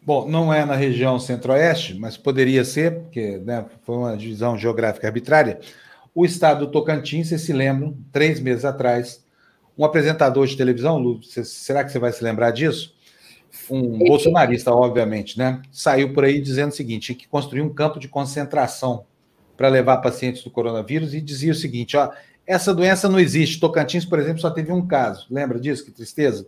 Bom, 0.01 0.25
não 0.25 0.53
é 0.53 0.63
na 0.63 0.75
região 0.75 1.19
centro-oeste, 1.19 1.95
mas 1.95 2.15
poderia 2.15 2.63
ser, 2.63 3.01
porque 3.01 3.39
né, 3.39 3.65
foi 3.81 3.97
uma 3.97 4.15
divisão 4.15 4.57
geográfica 4.57 5.07
arbitrária. 5.07 5.59
O 6.15 6.23
estado 6.23 6.65
do 6.65 6.71
Tocantins, 6.71 7.27
vocês 7.27 7.41
se 7.41 7.51
lembram, 7.51 7.97
três 8.11 8.39
meses 8.39 8.63
atrás, 8.63 9.21
um 9.77 9.83
apresentador 9.83 10.47
de 10.47 10.55
televisão, 10.55 10.97
Lu, 10.97 11.19
será 11.23 11.83
que 11.83 11.91
você 11.91 11.99
vai 11.99 12.11
se 12.11 12.23
lembrar 12.23 12.51
disso? 12.51 12.95
Um 13.69 13.97
bolsonarista, 13.97 14.71
obviamente, 14.71 15.37
né? 15.37 15.61
Saiu 15.71 16.13
por 16.13 16.23
aí 16.23 16.41
dizendo 16.41 16.69
o 16.69 16.75
seguinte: 16.75 17.13
que 17.13 17.27
construir 17.27 17.61
um 17.61 17.73
campo 17.73 17.99
de 17.99 18.07
concentração 18.07 19.05
para 19.55 19.67
levar 19.69 19.97
pacientes 19.97 20.43
do 20.43 20.51
coronavírus 20.51 21.13
e 21.13 21.21
dizia 21.21 21.51
o 21.51 21.55
seguinte: 21.55 21.97
ó, 21.97 22.11
essa 22.45 22.73
doença 22.73 23.09
não 23.09 23.19
existe. 23.19 23.59
Tocantins, 23.59 24.05
por 24.05 24.19
exemplo, 24.19 24.39
só 24.39 24.49
teve 24.49 24.71
um 24.71 24.87
caso. 24.87 25.27
Lembra 25.29 25.59
disso? 25.59 25.83
Que 25.83 25.91
tristeza. 25.91 26.47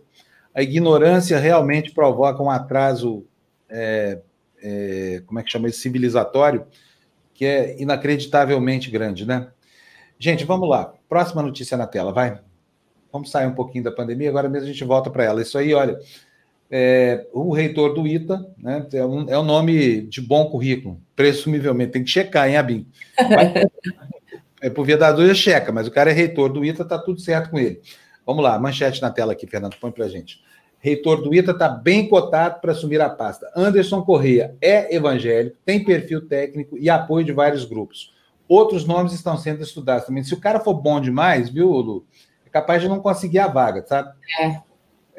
A 0.54 0.62
ignorância 0.62 1.38
realmente 1.38 1.92
provoca 1.92 2.42
um 2.42 2.50
atraso, 2.50 3.24
é, 3.68 4.18
é, 4.62 5.22
como 5.26 5.38
é 5.38 5.42
que 5.42 5.50
chama 5.50 5.68
isso? 5.68 5.80
Civilizatório, 5.80 6.66
que 7.34 7.44
é 7.44 7.80
inacreditavelmente 7.80 8.90
grande, 8.90 9.26
né? 9.26 9.48
Gente, 10.18 10.44
vamos 10.44 10.68
lá. 10.68 10.92
Próxima 11.08 11.42
notícia 11.42 11.76
na 11.76 11.86
tela, 11.86 12.12
vai. 12.12 12.40
Vamos 13.12 13.30
sair 13.30 13.46
um 13.46 13.54
pouquinho 13.54 13.84
da 13.84 13.92
pandemia, 13.92 14.28
agora 14.28 14.48
mesmo 14.48 14.68
a 14.68 14.72
gente 14.72 14.84
volta 14.84 15.10
para 15.10 15.24
ela. 15.24 15.42
Isso 15.42 15.58
aí, 15.58 15.74
olha, 15.74 15.98
é, 16.70 17.26
o 17.32 17.52
reitor 17.52 17.94
do 17.94 18.06
ITA, 18.06 18.46
né, 18.56 18.86
é, 18.92 19.04
um, 19.04 19.28
é 19.28 19.38
um 19.38 19.42
nome 19.42 20.02
de 20.02 20.20
bom 20.20 20.48
currículo, 20.48 21.00
presumivelmente, 21.16 21.92
tem 21.92 22.04
que 22.04 22.10
checar, 22.10 22.48
hein, 22.48 22.56
Abim? 22.56 22.86
é, 24.62 24.70
por 24.70 24.86
via 24.86 24.96
da 24.96 25.10
dúvida, 25.10 25.34
checa, 25.34 25.72
mas 25.72 25.88
o 25.88 25.90
cara 25.90 26.10
é 26.10 26.14
reitor 26.14 26.52
do 26.52 26.64
ITA, 26.64 26.84
tá 26.84 26.98
tudo 26.98 27.20
certo 27.20 27.50
com 27.50 27.58
ele. 27.58 27.80
Vamos 28.24 28.44
lá, 28.44 28.56
manchete 28.58 29.02
na 29.02 29.10
tela 29.10 29.32
aqui, 29.32 29.46
Fernando, 29.46 29.76
põe 29.80 29.90
para 29.90 30.08
gente. 30.08 30.40
Reitor 30.78 31.22
do 31.22 31.34
ITA 31.34 31.50
está 31.50 31.68
bem 31.68 32.08
cotado 32.08 32.60
para 32.60 32.72
assumir 32.72 33.00
a 33.00 33.10
pasta. 33.10 33.50
Anderson 33.56 34.02
Correia 34.02 34.56
é 34.62 34.94
evangélico, 34.94 35.56
tem 35.64 35.84
perfil 35.84 36.26
técnico 36.26 36.78
e 36.78 36.88
apoio 36.88 37.24
de 37.24 37.32
vários 37.32 37.64
grupos. 37.64 38.14
Outros 38.48 38.86
nomes 38.86 39.12
estão 39.12 39.36
sendo 39.36 39.62
estudados 39.62 40.06
também. 40.06 40.22
Se 40.22 40.32
o 40.32 40.40
cara 40.40 40.60
for 40.60 40.74
bom 40.74 41.00
demais, 41.00 41.50
viu, 41.50 41.68
Lu? 41.68 42.06
É 42.46 42.48
capaz 42.48 42.80
de 42.80 42.88
não 42.88 43.00
conseguir 43.00 43.40
a 43.40 43.46
vaga, 43.46 43.84
sabe? 43.86 44.10
É 44.40 44.69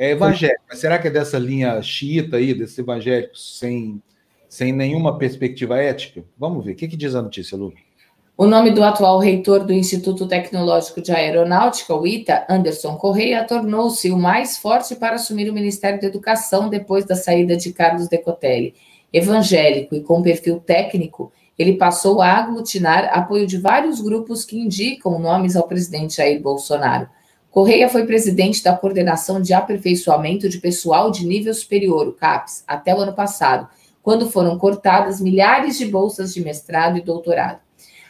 é 0.02 0.12
evangélico. 0.12 0.64
Mas 0.68 0.80
será 0.80 0.98
que 0.98 1.08
é 1.08 1.12
dessa 1.12 1.38
linha 1.38 1.80
xiita 1.80 2.38
aí, 2.38 2.56
desses 2.56 2.80
evangélicos 2.80 3.60
sem, 3.60 4.02
sem 4.50 4.74
nenhuma 4.74 5.16
perspectiva 5.16 5.78
ética? 5.78 6.26
Vamos 6.36 6.66
ver. 6.66 6.72
O 6.72 6.76
que, 6.76 6.88
que 6.88 6.98
diz 6.98 7.14
a 7.14 7.22
notícia, 7.22 7.56
Lu? 7.56 7.72
O 8.36 8.48
nome 8.48 8.72
do 8.72 8.84
atual 8.84 9.20
reitor 9.20 9.64
do 9.64 9.72
Instituto 9.72 10.28
Tecnológico 10.28 11.00
de 11.00 11.12
Aeronáutica, 11.12 11.94
o 11.94 12.08
ITA, 12.08 12.48
Anderson 12.50 12.96
Correia, 12.96 13.44
tornou-se 13.44 14.10
o 14.10 14.18
mais 14.18 14.58
forte 14.58 14.96
para 14.96 15.18
assumir 15.18 15.48
o 15.48 15.54
Ministério 15.54 16.02
da 16.02 16.08
Educação 16.08 16.68
depois 16.68 17.06
da 17.06 17.16
saída 17.16 17.56
de 17.56 17.72
Carlos 17.72 18.08
Decotelli. 18.08 18.74
Evangélico 19.14 19.94
e 19.94 20.02
com 20.02 20.24
perfil 20.24 20.60
técnico, 20.60 21.32
ele 21.60 21.74
passou 21.74 22.24
a 22.24 22.30
aglutinar 22.30 23.12
apoio 23.14 23.46
de 23.46 23.60
vários 23.60 24.02
grupos 24.02 24.44
que 24.44 24.58
indicam 24.58 25.20
nomes 25.20 25.56
ao 25.56 25.68
presidente 25.68 26.16
Jair 26.16 26.42
Bolsonaro. 26.42 27.08
Correia 27.52 27.90
foi 27.90 28.06
presidente 28.06 28.64
da 28.64 28.74
Coordenação 28.74 29.42
de 29.42 29.54
Aperfeiçoamento 29.54 30.48
de 30.48 30.58
Pessoal 30.58 31.12
de 31.12 31.28
Nível 31.28 31.54
Superior, 31.54 32.08
o 32.08 32.14
CAPES, 32.14 32.64
até 32.66 32.96
o 32.96 33.00
ano 33.00 33.12
passado, 33.12 33.68
quando 34.02 34.32
foram 34.32 34.58
cortadas 34.58 35.20
milhares 35.20 35.78
de 35.78 35.86
bolsas 35.86 36.34
de 36.34 36.42
mestrado 36.42 36.98
e 36.98 37.02
doutorado. 37.02 37.60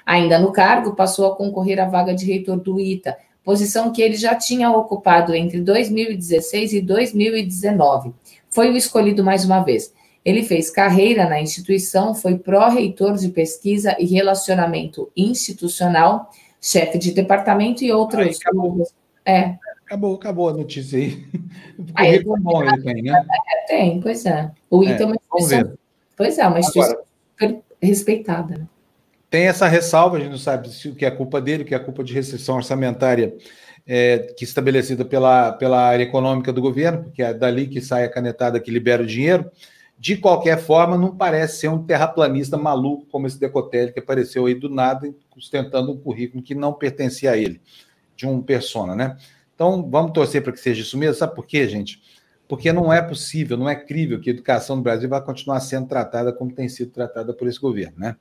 Ainda 0.06 0.38
no 0.38 0.52
cargo, 0.52 0.96
passou 0.96 1.26
a 1.26 1.36
concorrer 1.36 1.80
à 1.80 1.86
vaga 1.86 2.14
de 2.14 2.24
reitor 2.24 2.60
do 2.60 2.80
ITA, 2.80 3.18
posição 3.44 3.92
que 3.92 4.04
ele 4.04 4.16
já 4.16 4.36
tinha 4.36 4.70
ocupado 4.70 5.34
entre 5.34 5.60
2016 5.60 6.74
e 6.74 6.82
2019. 6.82 8.14
Foi 8.48 8.70
o 8.70 8.78
escolhido 8.78 9.24
mais 9.24 9.44
uma 9.44 9.62
vez. 9.62 9.92
Ele 10.24 10.44
fez 10.44 10.70
carreira 10.70 11.28
na 11.28 11.42
instituição, 11.42 12.14
foi 12.14 12.38
pró-reitor 12.38 13.18
de 13.18 13.30
pesquisa 13.30 13.96
e 13.98 14.06
relacionamento 14.06 15.12
institucional, 15.18 16.30
chefe 16.62 17.00
de 17.00 17.12
departamento 17.12 17.84
e 17.84 17.92
outros. 17.92 18.38
É. 19.26 19.58
Acabou, 19.86 20.16
acabou 20.16 20.50
a 20.50 20.54
notícia 20.54 20.98
aí. 20.98 21.26
O 21.78 21.94
currículo 21.94 22.38
bom 22.38 22.64
ele 22.64 22.82
tem, 22.82 23.02
né? 23.02 23.26
É, 23.50 23.68
tem, 23.68 24.00
pois 24.00 24.26
é. 24.26 24.52
O 24.70 24.84
ITA 24.84 25.04
é 25.04 25.06
uma 25.06 25.16
instituição. 25.16 25.78
Pois 26.16 26.38
é, 26.38 26.48
uma 26.48 26.60
instituição 26.60 27.04
Agora, 27.40 27.62
respeitada. 27.82 28.58
Né? 28.58 28.68
Tem 29.30 29.48
essa 29.48 29.68
ressalva, 29.68 30.18
a 30.18 30.20
gente 30.20 30.30
não 30.30 30.38
sabe 30.38 30.70
se 30.70 30.90
o 30.90 30.96
que 30.96 31.06
é 31.06 31.12
culpa 31.12 31.42
dele, 31.42 31.64
o 31.64 31.66
que 31.66 31.74
é 31.74 31.80
culpa 31.80 32.04
de 32.04 32.14
restrição 32.14 32.58
orçamentária 32.58 33.36
é, 33.88 34.20
que 34.38 34.44
estabelecida 34.44 35.04
pela, 35.04 35.54
pela 35.54 35.82
área 35.82 36.04
econômica 36.04 36.54
do 36.54 36.62
governo, 36.62 37.04
porque 37.04 37.24
é 37.24 37.34
dali 37.34 37.68
que 37.68 37.82
sai 37.82 38.04
a 38.04 38.10
canetada 38.10 38.60
que 38.60 38.72
libera 38.72 39.04
o 39.04 39.08
dinheiro. 39.08 39.50
De 39.98 40.18
qualquer 40.18 40.58
forma, 40.60 40.98
não 40.98 41.16
parece 41.16 41.60
ser 41.60 41.68
um 41.68 41.84
terraplanista 41.84 42.58
maluco 42.58 43.06
como 43.12 43.28
esse 43.28 43.40
Decotelli 43.40 43.94
que 43.94 44.00
apareceu 44.00 44.46
aí 44.46 44.56
do 44.56 44.68
nada, 44.70 45.14
sustentando 45.34 45.92
um 45.92 45.98
currículo 45.98 46.44
que 46.44 46.56
não 46.56 46.74
pertencia 46.74 47.32
a 47.32 47.38
ele. 47.38 47.62
De 48.22 48.28
um 48.28 48.42
persona, 48.42 48.96
né? 48.96 49.18
Então, 49.54 49.88
vamos 49.90 50.12
torcer 50.12 50.42
para 50.44 50.54
que 50.54 50.60
seja 50.60 50.82
isso 50.82 50.98
mesmo. 50.98 51.16
Sabe 51.16 51.36
por 51.36 51.46
quê, 51.46 51.68
gente? 51.68 52.02
Porque 52.48 52.72
não 52.72 52.92
é 52.92 53.02
possível, 53.02 53.58
não 53.58 53.70
é 53.70 53.76
crível 53.76 54.20
que 54.20 54.30
a 54.30 54.34
educação 54.34 54.76
no 54.76 54.82
Brasil 54.82 55.10
vai 55.10 55.22
continuar 55.24 55.60
sendo 55.60 55.88
tratada 55.88 56.34
como 56.34 56.52
tem 56.52 56.68
sido 56.68 56.92
tratada 56.92 57.34
por 57.34 57.48
esse 57.48 57.60
governo, 57.60 57.98
né? 57.98 58.16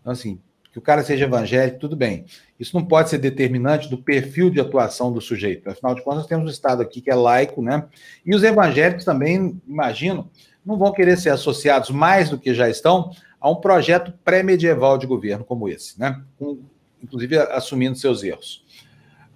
Então, 0.00 0.12
assim, 0.12 0.40
que 0.72 0.78
o 0.78 0.82
cara 0.82 1.02
seja 1.02 1.24
evangélico, 1.24 1.78
tudo 1.78 1.96
bem. 1.96 2.24
Isso 2.58 2.76
não 2.76 2.84
pode 2.84 3.10
ser 3.10 3.18
determinante 3.18 3.88
do 3.88 3.98
perfil 3.98 4.50
de 4.50 4.60
atuação 4.60 5.12
do 5.12 5.20
sujeito. 5.20 5.70
Afinal 5.70 5.94
de 5.94 6.02
contas, 6.02 6.20
nós 6.20 6.26
temos 6.26 6.46
um 6.46 6.50
Estado 6.50 6.82
aqui 6.82 7.00
que 7.00 7.10
é 7.10 7.14
laico, 7.14 7.62
né? 7.62 7.86
E 8.24 8.34
os 8.34 8.42
evangélicos 8.42 9.04
também, 9.04 9.60
imagino, 9.66 10.30
não 10.64 10.76
vão 10.76 10.92
querer 10.92 11.16
ser 11.16 11.30
associados 11.30 11.90
mais 11.90 12.30
do 12.30 12.38
que 12.38 12.54
já 12.54 12.68
estão 12.68 13.10
a 13.40 13.50
um 13.50 13.56
projeto 13.56 14.12
pré-medieval 14.24 14.98
de 14.98 15.06
governo 15.06 15.44
como 15.44 15.68
esse, 15.68 15.98
né? 16.00 16.22
Com, 16.38 16.60
inclusive 17.02 17.38
assumindo 17.38 17.96
seus 17.96 18.22
erros. 18.22 18.63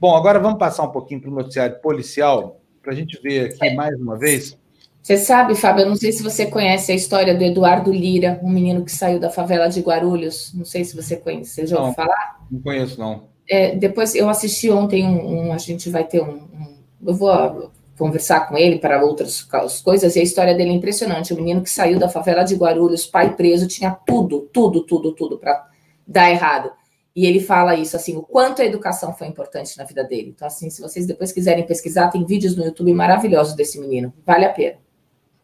Bom, 0.00 0.14
agora 0.14 0.38
vamos 0.38 0.58
passar 0.58 0.84
um 0.84 0.92
pouquinho 0.92 1.20
para 1.20 1.30
o 1.30 1.34
noticiário 1.34 1.80
policial, 1.80 2.60
para 2.82 2.92
a 2.92 2.94
gente 2.94 3.20
ver 3.20 3.46
aqui 3.46 3.74
mais 3.74 3.98
uma 4.00 4.16
vez. 4.16 4.56
Você 5.02 5.16
sabe, 5.16 5.54
Fábio, 5.54 5.82
eu 5.82 5.88
não 5.88 5.96
sei 5.96 6.12
se 6.12 6.22
você 6.22 6.46
conhece 6.46 6.92
a 6.92 6.94
história 6.94 7.34
do 7.34 7.42
Eduardo 7.42 7.90
Lira, 7.90 8.38
um 8.42 8.50
menino 8.50 8.84
que 8.84 8.92
saiu 8.92 9.18
da 9.18 9.30
favela 9.30 9.68
de 9.68 9.80
Guarulhos. 9.80 10.52
Não 10.54 10.64
sei 10.64 10.84
se 10.84 10.94
você 10.94 11.16
conhece, 11.16 11.50
você 11.50 11.66
já 11.66 11.78
ouviu 11.78 11.94
falar? 11.94 12.40
Não 12.50 12.60
conheço, 12.60 13.00
não. 13.00 13.24
É, 13.48 13.74
depois 13.74 14.14
eu 14.14 14.28
assisti 14.28 14.70
ontem 14.70 15.04
um, 15.04 15.48
um, 15.48 15.52
a 15.52 15.58
gente 15.58 15.88
vai 15.88 16.04
ter 16.04 16.22
um, 16.22 16.34
um, 16.34 16.76
eu 17.06 17.14
vou 17.14 17.72
conversar 17.96 18.48
com 18.48 18.56
ele 18.56 18.78
para 18.78 19.02
outras 19.02 19.42
coisas 19.82 20.14
e 20.14 20.20
a 20.20 20.22
história 20.22 20.54
dele 20.54 20.70
é 20.70 20.74
impressionante. 20.74 21.32
O 21.32 21.36
menino 21.36 21.62
que 21.62 21.70
saiu 21.70 21.98
da 21.98 22.08
favela 22.08 22.44
de 22.44 22.54
Guarulhos, 22.54 23.06
pai 23.06 23.34
preso, 23.34 23.66
tinha 23.66 23.90
tudo, 23.90 24.48
tudo, 24.52 24.82
tudo, 24.82 25.12
tudo 25.12 25.38
para 25.38 25.66
dar 26.06 26.30
errado. 26.30 26.70
E 27.18 27.26
ele 27.26 27.40
fala 27.40 27.74
isso, 27.74 27.96
assim, 27.96 28.16
o 28.16 28.22
quanto 28.22 28.62
a 28.62 28.64
educação 28.64 29.12
foi 29.12 29.26
importante 29.26 29.76
na 29.76 29.82
vida 29.82 30.04
dele. 30.04 30.32
Então, 30.36 30.46
assim, 30.46 30.70
se 30.70 30.80
vocês 30.80 31.04
depois 31.04 31.32
quiserem 31.32 31.66
pesquisar, 31.66 32.10
tem 32.10 32.24
vídeos 32.24 32.54
no 32.54 32.64
YouTube 32.64 32.92
maravilhosos 32.92 33.56
desse 33.56 33.80
menino. 33.80 34.14
Vale 34.24 34.44
a 34.44 34.52
pena. 34.52 34.76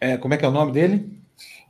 É, 0.01 0.17
como 0.17 0.33
é 0.33 0.37
que 0.37 0.45
é 0.45 0.49
o 0.49 0.53
nome 0.53 0.71
dele? 0.71 1.19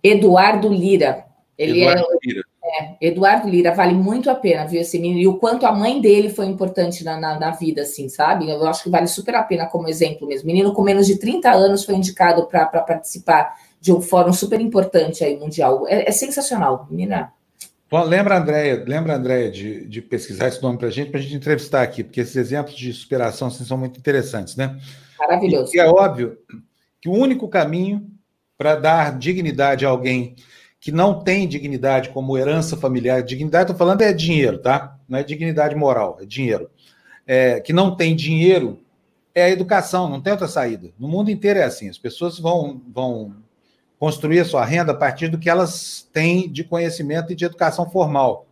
Eduardo 0.03 0.69
Lira. 0.69 1.25
Ele 1.57 1.85
Eduardo 1.85 2.05
é, 2.05 2.19
Lira. 2.23 2.45
É, 2.63 2.97
Eduardo 3.01 3.49
Lira, 3.49 3.73
vale 3.73 3.95
muito 3.95 4.29
a 4.29 4.35
pena 4.35 4.67
ver 4.67 4.81
esse 4.81 4.99
menino 4.99 5.21
e 5.21 5.27
o 5.27 5.39
quanto 5.39 5.65
a 5.65 5.73
mãe 5.73 6.03
dele 6.03 6.29
foi 6.29 6.45
importante 6.45 7.03
na, 7.03 7.19
na, 7.19 7.41
na, 7.41 7.51
vida, 7.53 7.81
assim, 7.81 8.11
sabe? 8.11 8.51
Eu 8.51 8.67
acho 8.67 8.83
que 8.83 8.91
vale 8.91 9.07
super 9.07 9.35
a 9.37 9.43
pena 9.43 9.65
como 9.65 9.89
exemplo 9.89 10.29
mesmo. 10.29 10.47
Menino 10.47 10.75
com 10.75 10.83
menos 10.83 11.07
de 11.07 11.19
30 11.19 11.51
anos 11.51 11.83
foi 11.83 11.95
indicado 11.95 12.45
para 12.47 12.67
participar 12.67 13.55
de 13.81 13.91
um 13.91 14.03
fórum 14.03 14.35
super 14.35 14.61
importante 14.61 15.25
aí, 15.25 15.39
mundial. 15.39 15.89
É, 15.89 16.11
é 16.11 16.13
sensacional, 16.13 16.87
menina. 16.91 17.33
Bom, 17.95 18.03
lembra, 18.03 18.37
Andréia, 18.37 18.85
lembra, 18.85 19.15
Andréia, 19.15 19.49
de, 19.53 19.87
de 19.87 20.03
pesquisar 20.03 20.49
esse 20.49 20.61
nome 20.61 20.77
para 20.77 20.89
a 20.89 20.91
gente, 20.91 21.13
para 21.13 21.21
a 21.21 21.23
gente 21.23 21.37
entrevistar 21.37 21.81
aqui, 21.81 22.03
porque 22.03 22.23
esses 22.23 22.35
exemplos 22.35 22.75
de 22.75 22.93
superação 22.93 23.47
assim, 23.47 23.65
são 23.65 23.79
muito 23.79 24.01
interessantes, 24.01 24.57
né? 24.57 24.81
Maravilhoso. 25.17 25.71
E 25.77 25.79
é 25.79 25.87
óbvio 25.87 26.37
que 27.01 27.09
o 27.09 27.13
único 27.13 27.47
caminho 27.47 28.11
para 28.59 28.75
dar 28.75 29.17
dignidade 29.17 29.87
a 29.87 29.91
alguém 29.91 30.35
que 30.81 30.91
não 30.91 31.23
tem 31.23 31.47
dignidade 31.47 32.09
como 32.09 32.37
herança 32.37 32.77
familiar, 32.77 33.23
dignidade, 33.23 33.71
estou 33.71 33.79
falando 33.79 34.03
é 34.03 34.13
dinheiro, 34.13 34.59
tá? 34.59 34.99
Não 35.09 35.21
é 35.21 35.23
dignidade 35.23 35.77
moral, 35.77 36.19
é 36.21 36.27
dinheiro. 36.27 36.69
É, 37.25 37.61
que 37.61 37.73
não 37.73 37.95
tem 37.95 38.17
dinheiro 38.17 38.81
é 39.33 39.45
a 39.45 39.51
educação, 39.51 40.11
não 40.11 40.21
tem 40.21 40.33
outra 40.33 40.49
saída. 40.49 40.91
No 40.99 41.07
mundo 41.07 41.31
inteiro 41.31 41.61
é 41.61 41.63
assim, 41.63 41.89
as 41.89 41.99
pessoas 41.99 42.41
vão, 42.41 42.83
vão 42.93 43.37
construir 43.99 44.41
a 44.41 44.45
sua 44.45 44.65
renda 44.65 44.93
a 44.93 44.97
partir 44.97 45.29
do 45.29 45.39
que 45.39 45.49
elas 45.49 46.09
têm 46.13 46.51
de 46.51 46.65
conhecimento 46.65 47.33
e 47.33 47.37
de 47.37 47.45
educação 47.45 47.89
formal. 47.89 48.47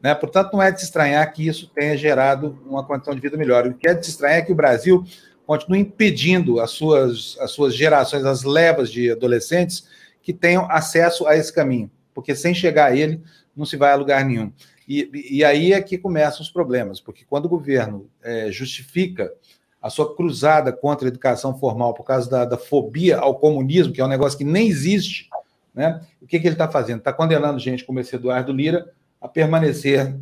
Né? 0.00 0.14
Portanto, 0.14 0.52
não 0.52 0.62
é 0.62 0.70
de 0.70 0.80
se 0.80 0.86
estranhar 0.86 1.32
que 1.32 1.46
isso 1.46 1.70
tenha 1.74 1.96
gerado 1.96 2.58
uma 2.66 2.84
condição 2.84 3.14
de 3.14 3.20
vida 3.20 3.36
melhor. 3.36 3.66
O 3.66 3.74
que 3.74 3.88
é 3.88 3.94
de 3.94 4.04
se 4.04 4.10
estranhar 4.10 4.38
é 4.38 4.42
que 4.42 4.52
o 4.52 4.56
Brasil 4.56 5.04
continua 5.46 5.78
impedindo 5.78 6.60
as 6.60 6.72
suas, 6.72 7.36
as 7.40 7.50
suas 7.50 7.74
gerações, 7.74 8.24
as 8.24 8.42
levas 8.44 8.92
de 8.92 9.10
adolescentes 9.10 9.88
que 10.22 10.32
tenham 10.32 10.70
acesso 10.70 11.26
a 11.26 11.36
esse 11.36 11.50
caminho, 11.50 11.90
porque 12.12 12.36
sem 12.36 12.54
chegar 12.54 12.92
a 12.92 12.94
ele 12.94 13.22
não 13.56 13.64
se 13.64 13.76
vai 13.76 13.92
a 13.92 13.96
lugar 13.96 14.24
nenhum. 14.24 14.52
E, 14.86 15.10
e 15.30 15.44
aí 15.44 15.72
é 15.72 15.80
que 15.80 15.96
começam 15.96 16.42
os 16.42 16.50
problemas, 16.50 17.00
porque 17.00 17.24
quando 17.24 17.46
o 17.46 17.48
governo 17.48 18.10
é, 18.22 18.50
justifica 18.52 19.32
a 19.80 19.88
sua 19.90 20.14
cruzada 20.14 20.72
contra 20.72 21.06
a 21.06 21.10
educação 21.10 21.56
formal 21.58 21.94
por 21.94 22.04
causa 22.04 22.28
da, 22.28 22.44
da, 22.44 22.58
fobia 22.58 23.18
ao 23.18 23.38
comunismo, 23.38 23.92
que 23.92 24.00
é 24.00 24.04
um 24.04 24.08
negócio 24.08 24.36
que 24.36 24.44
nem 24.44 24.68
existe, 24.68 25.28
né? 25.74 26.00
o 26.20 26.26
que, 26.26 26.40
que 26.40 26.46
ele 26.46 26.54
está 26.54 26.68
fazendo? 26.68 26.98
Está 26.98 27.12
condenando 27.12 27.58
gente 27.58 27.84
como 27.84 28.00
esse 28.00 28.14
Eduardo 28.16 28.52
Lira 28.52 28.90
a 29.20 29.28
permanecer 29.28 30.16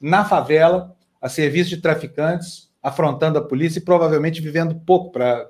na 0.00 0.24
favela, 0.24 0.96
a 1.20 1.28
serviço 1.28 1.70
de 1.70 1.76
traficantes, 1.78 2.70
afrontando 2.82 3.38
a 3.38 3.44
polícia 3.44 3.78
e 3.78 3.84
provavelmente 3.84 4.40
vivendo 4.40 4.74
pouco 4.74 5.12
para 5.12 5.48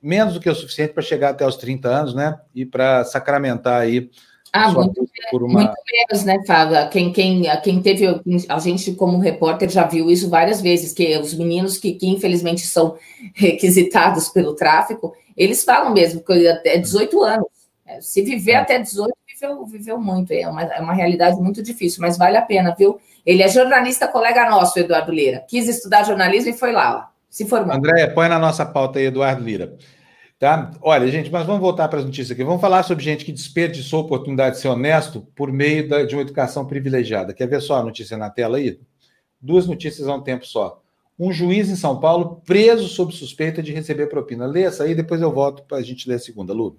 menos 0.00 0.34
do 0.34 0.40
que 0.40 0.50
o 0.50 0.54
suficiente 0.54 0.92
para 0.92 1.02
chegar 1.02 1.30
até 1.30 1.46
os 1.46 1.56
30 1.56 1.88
anos, 1.88 2.14
né? 2.14 2.40
E 2.54 2.66
para 2.66 3.04
sacramentar 3.04 3.80
aí 3.80 4.10
ah, 4.52 4.70
muito, 4.70 5.08
por 5.30 5.42
uma... 5.42 5.60
muito 5.60 5.74
menos, 5.90 6.24
né, 6.24 6.44
Fábio? 6.46 6.88
Quem, 6.90 7.10
quem, 7.10 7.44
quem 7.62 7.80
teve, 7.80 8.06
a 8.48 8.58
gente 8.58 8.92
como 8.92 9.18
repórter 9.18 9.70
já 9.70 9.86
viu 9.86 10.10
isso 10.10 10.28
várias 10.28 10.60
vezes, 10.60 10.92
que 10.92 11.16
os 11.16 11.32
meninos 11.32 11.78
que, 11.78 11.92
que 11.94 12.06
infelizmente 12.06 12.66
são 12.66 12.96
requisitados 13.34 14.28
pelo 14.28 14.54
tráfico, 14.54 15.14
eles 15.36 15.64
falam 15.64 15.94
mesmo 15.94 16.22
que 16.22 16.46
até 16.46 16.76
18 16.76 17.22
anos. 17.22 17.46
É, 17.86 18.00
se 18.00 18.22
viver 18.22 18.52
é. 18.52 18.56
até 18.56 18.78
18, 18.78 19.12
viveu, 19.26 19.66
viveu 19.66 19.98
muito. 19.98 20.32
É 20.32 20.46
uma, 20.46 20.62
é 20.62 20.80
uma 20.80 20.92
realidade 20.92 21.40
muito 21.40 21.62
difícil, 21.62 22.00
mas 22.00 22.18
vale 22.18 22.36
a 22.36 22.42
pena, 22.42 22.74
viu? 22.78 23.00
Ele 23.24 23.42
é 23.42 23.48
jornalista, 23.48 24.06
colega 24.06 24.50
nosso, 24.50 24.78
Eduardo 24.78 25.12
Lira. 25.12 25.44
Quis 25.48 25.68
estudar 25.68 26.04
jornalismo 26.04 26.50
e 26.50 26.52
foi 26.52 26.72
lá, 26.72 26.96
ó, 26.96 27.12
se 27.30 27.46
formou. 27.46 27.74
André, 27.74 28.08
põe 28.08 28.28
na 28.28 28.38
nossa 28.38 28.66
pauta 28.66 28.98
aí, 28.98 29.06
Eduardo 29.06 29.42
Lira. 29.42 29.76
Tá? 30.42 30.72
Olha, 30.82 31.06
gente, 31.06 31.30
mas 31.30 31.46
vamos 31.46 31.60
voltar 31.60 31.86
para 31.86 32.00
as 32.00 32.04
notícias 32.04 32.32
aqui. 32.32 32.42
Vamos 32.42 32.60
falar 32.60 32.82
sobre 32.82 33.04
gente 33.04 33.24
que 33.24 33.30
desperdiçou 33.30 34.00
a 34.00 34.02
oportunidade 34.02 34.56
de 34.56 34.60
ser 34.60 34.66
honesto 34.66 35.24
por 35.36 35.52
meio 35.52 35.88
da, 35.88 36.02
de 36.02 36.16
uma 36.16 36.22
educação 36.22 36.66
privilegiada. 36.66 37.32
Quer 37.32 37.46
ver 37.46 37.62
só 37.62 37.76
a 37.76 37.82
notícia 37.84 38.16
na 38.16 38.28
tela 38.28 38.56
aí? 38.56 38.76
Duas 39.40 39.68
notícias 39.68 40.08
a 40.08 40.14
um 40.16 40.20
tempo 40.20 40.44
só. 40.44 40.82
Um 41.16 41.32
juiz 41.32 41.70
em 41.70 41.76
São 41.76 42.00
Paulo 42.00 42.42
preso 42.44 42.88
sob 42.88 43.14
suspeita 43.14 43.62
de 43.62 43.72
receber 43.72 44.08
propina. 44.08 44.44
Lê 44.44 44.62
essa 44.62 44.82
aí, 44.82 44.96
depois 44.96 45.22
eu 45.22 45.30
volto 45.30 45.62
para 45.62 45.78
a 45.78 45.82
gente 45.82 46.08
ler 46.08 46.16
a 46.16 46.18
segunda, 46.18 46.52
Lu. 46.52 46.76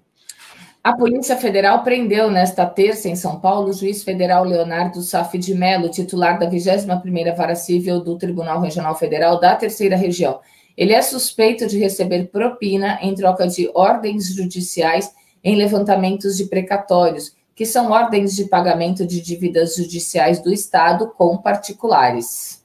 A 0.82 0.94
Polícia 0.94 1.38
Federal 1.38 1.82
prendeu 1.82 2.30
nesta 2.30 2.66
terça 2.66 3.08
em 3.08 3.16
São 3.16 3.40
Paulo 3.40 3.70
o 3.70 3.72
juiz 3.72 4.04
federal 4.04 4.44
Leonardo 4.44 5.00
Saf 5.00 5.38
de 5.38 5.54
Mello, 5.54 5.88
titular 5.88 6.38
da 6.38 6.50
21ª 6.50 7.34
Vara 7.34 7.54
Civil 7.54 8.04
do 8.04 8.18
Tribunal 8.18 8.60
Regional 8.60 8.94
Federal 8.94 9.40
da 9.40 9.56
Terceira 9.56 9.96
Região. 9.96 10.38
Ele 10.76 10.92
é 10.92 11.02
suspeito 11.02 11.66
de 11.66 11.78
receber 11.78 12.28
propina 12.28 12.98
em 13.00 13.14
troca 13.14 13.46
de 13.46 13.70
ordens 13.74 14.34
judiciais 14.34 15.12
em 15.42 15.56
levantamentos 15.56 16.36
de 16.36 16.46
precatórios, 16.46 17.34
que 17.54 17.64
são 17.64 17.90
ordens 17.90 18.34
de 18.34 18.46
pagamento 18.46 19.06
de 19.06 19.20
dívidas 19.20 19.76
judiciais 19.76 20.42
do 20.42 20.52
Estado 20.52 21.12
com 21.16 21.36
particulares. 21.36 22.64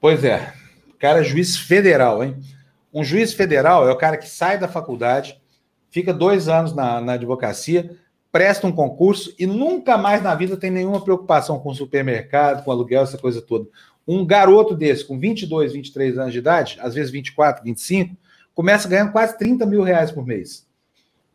Pois 0.00 0.24
é, 0.24 0.52
cara 1.04 1.20
é 1.20 1.22
juiz 1.22 1.54
federal, 1.54 2.24
hein? 2.24 2.34
Um 2.90 3.04
juiz 3.04 3.34
federal 3.34 3.86
é 3.86 3.92
o 3.92 3.98
cara 3.98 4.16
que 4.16 4.26
sai 4.26 4.56
da 4.56 4.66
faculdade, 4.66 5.38
fica 5.90 6.14
dois 6.14 6.48
anos 6.48 6.74
na, 6.74 6.98
na 6.98 7.12
advocacia, 7.12 7.94
presta 8.34 8.66
um 8.66 8.72
concurso 8.72 9.32
e 9.38 9.46
nunca 9.46 9.96
mais 9.96 10.20
na 10.20 10.34
vida 10.34 10.56
tem 10.56 10.68
nenhuma 10.68 11.00
preocupação 11.00 11.60
com 11.60 11.72
supermercado, 11.72 12.64
com 12.64 12.72
aluguel, 12.72 13.04
essa 13.04 13.16
coisa 13.16 13.40
toda. 13.40 13.68
Um 14.08 14.26
garoto 14.26 14.74
desse, 14.74 15.04
com 15.04 15.16
22, 15.16 15.72
23 15.72 16.18
anos 16.18 16.32
de 16.32 16.40
idade, 16.40 16.76
às 16.80 16.96
vezes 16.96 17.12
24, 17.12 17.62
25, 17.62 18.16
começa 18.52 18.88
ganhando 18.88 19.12
quase 19.12 19.38
30 19.38 19.64
mil 19.66 19.84
reais 19.84 20.10
por 20.10 20.26
mês. 20.26 20.66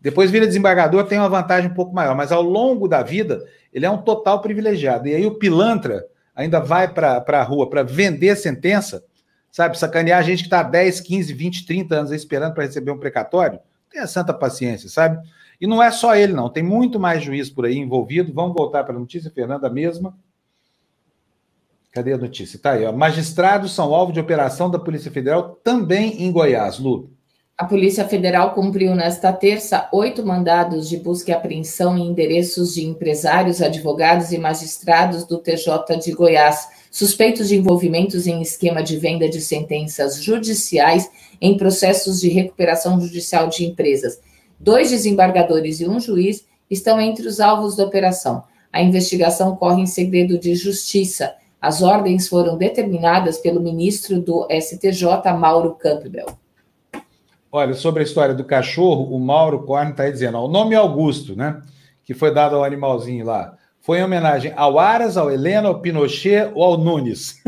Depois 0.02 0.30
vira 0.30 0.46
desembargador, 0.46 1.06
tem 1.06 1.18
uma 1.18 1.30
vantagem 1.30 1.72
um 1.72 1.74
pouco 1.74 1.96
maior, 1.96 2.18
mas 2.18 2.34
ao 2.34 2.42
longo 2.42 2.86
da 2.86 3.02
vida, 3.02 3.46
ele 3.74 3.86
é 3.86 3.90
um 3.90 4.02
total 4.02 4.42
privilegiado. 4.42 5.08
E 5.08 5.16
aí 5.16 5.26
o 5.26 5.36
pilantra 5.36 6.06
ainda 6.36 6.60
vai 6.60 6.86
para 6.86 7.24
a 7.26 7.44
rua 7.44 7.70
para 7.70 7.82
vender 7.82 8.36
sentença, 8.36 9.06
sabe? 9.50 9.80
Sacanear 9.80 10.20
a 10.20 10.24
gente 10.24 10.40
que 10.40 10.48
está 10.48 10.64
10, 10.64 11.00
15, 11.00 11.32
20, 11.32 11.66
30 11.66 11.96
anos 11.96 12.12
esperando 12.12 12.54
para 12.54 12.66
receber 12.66 12.92
um 12.92 13.00
precatório. 13.00 13.58
Tenha 13.90 14.06
santa 14.06 14.34
paciência, 14.34 14.90
sabe? 14.90 15.18
E 15.60 15.68
não 15.68 15.84
é 15.84 15.92
só 15.92 16.16
ele, 16.16 16.34
não. 16.34 16.50
Tem 16.50 16.64
muito 16.64 17.00
mais 17.00 17.22
juiz 17.22 17.50
por 17.50 17.66
aí 17.66 17.78
envolvido. 17.78 18.34
Vamos 18.34 18.56
voltar 18.56 18.84
para 18.84 18.96
a 18.96 19.00
notícia, 19.00 19.30
Fernanda, 19.30 19.70
mesma. 19.70 20.18
Cadê 21.92 22.14
a 22.14 22.18
notícia? 22.18 22.56
Está 22.56 22.72
aí, 22.72 22.86
ó. 22.86 22.92
Magistrados 22.92 23.74
são 23.74 23.94
alvo 23.94 24.14
de 24.14 24.20
operação 24.20 24.70
da 24.70 24.80
Polícia 24.80 25.12
Federal 25.12 25.60
também 25.64 26.24
em 26.24 26.32
Goiás, 26.32 26.80
Lu. 26.80 27.12
A 27.58 27.66
Polícia 27.66 28.08
Federal 28.08 28.54
cumpriu 28.54 28.96
nesta 28.96 29.34
terça 29.34 29.90
oito 29.92 30.26
mandados 30.26 30.88
de 30.88 30.96
busca 30.96 31.32
e 31.32 31.34
apreensão 31.34 31.98
em 31.98 32.08
endereços 32.08 32.74
de 32.74 32.86
empresários, 32.86 33.62
advogados 33.62 34.32
e 34.32 34.38
magistrados 34.38 35.26
do 35.26 35.40
TJ 35.40 35.98
de 36.02 36.14
Goiás, 36.14 36.70
suspeitos 36.90 37.50
de 37.50 37.58
envolvimentos 37.58 38.28
em 38.28 38.42
esquema 38.42 38.82
de 38.82 38.96
venda 38.96 39.28
de 39.28 39.42
sentenças 39.42 40.24
judiciais 40.24 41.12
em 41.42 41.58
processos 41.58 42.22
de 42.22 42.30
recuperação 42.30 42.98
judicial 43.02 43.50
de 43.50 43.66
empresas. 43.66 44.22
Dois 44.60 44.90
desembargadores 44.90 45.80
e 45.80 45.88
um 45.88 46.00
juiz 46.00 46.46
estão 46.70 47.00
entre 47.00 47.26
os 47.26 47.40
alvos 47.40 47.78
da 47.78 47.86
operação. 47.86 48.44
A 48.74 48.82
investigação 48.82 49.56
corre 49.56 49.82
em 49.82 49.86
segredo 49.86 50.38
de 50.38 50.54
justiça. 50.54 51.34
As 51.62 51.82
ordens 51.82 52.28
foram 52.28 52.58
determinadas 52.58 53.38
pelo 53.38 53.62
ministro 53.62 54.20
do 54.20 54.48
STJ, 54.52 55.34
Mauro 55.38 55.76
Campbell. 55.76 56.38
Olha, 57.52 57.74
sobre 57.74 58.02
a 58.02 58.06
história 58.06 58.36
do 58.36 58.44
cachorro, 58.44 59.16
o 59.16 59.20
Mauro 59.20 59.64
Korn 59.64 59.92
está 59.92 60.10
dizendo: 60.10 60.38
ó, 60.38 60.46
o 60.46 60.52
nome 60.52 60.76
Augusto, 60.76 61.36
né? 61.36 61.62
Que 62.04 62.14
foi 62.14 62.34
dado 62.34 62.56
ao 62.56 62.64
animalzinho 62.64 63.26
lá. 63.26 63.58
Foi 63.80 64.00
em 64.00 64.04
homenagem 64.04 64.54
ao 64.56 64.78
Aras, 64.78 65.18
ao 65.18 65.32
Helena, 65.32 65.70
ao 65.70 65.80
Pinochet 65.80 66.52
ou 66.54 66.64
ao 66.64 66.78
Nunes. 66.78 67.42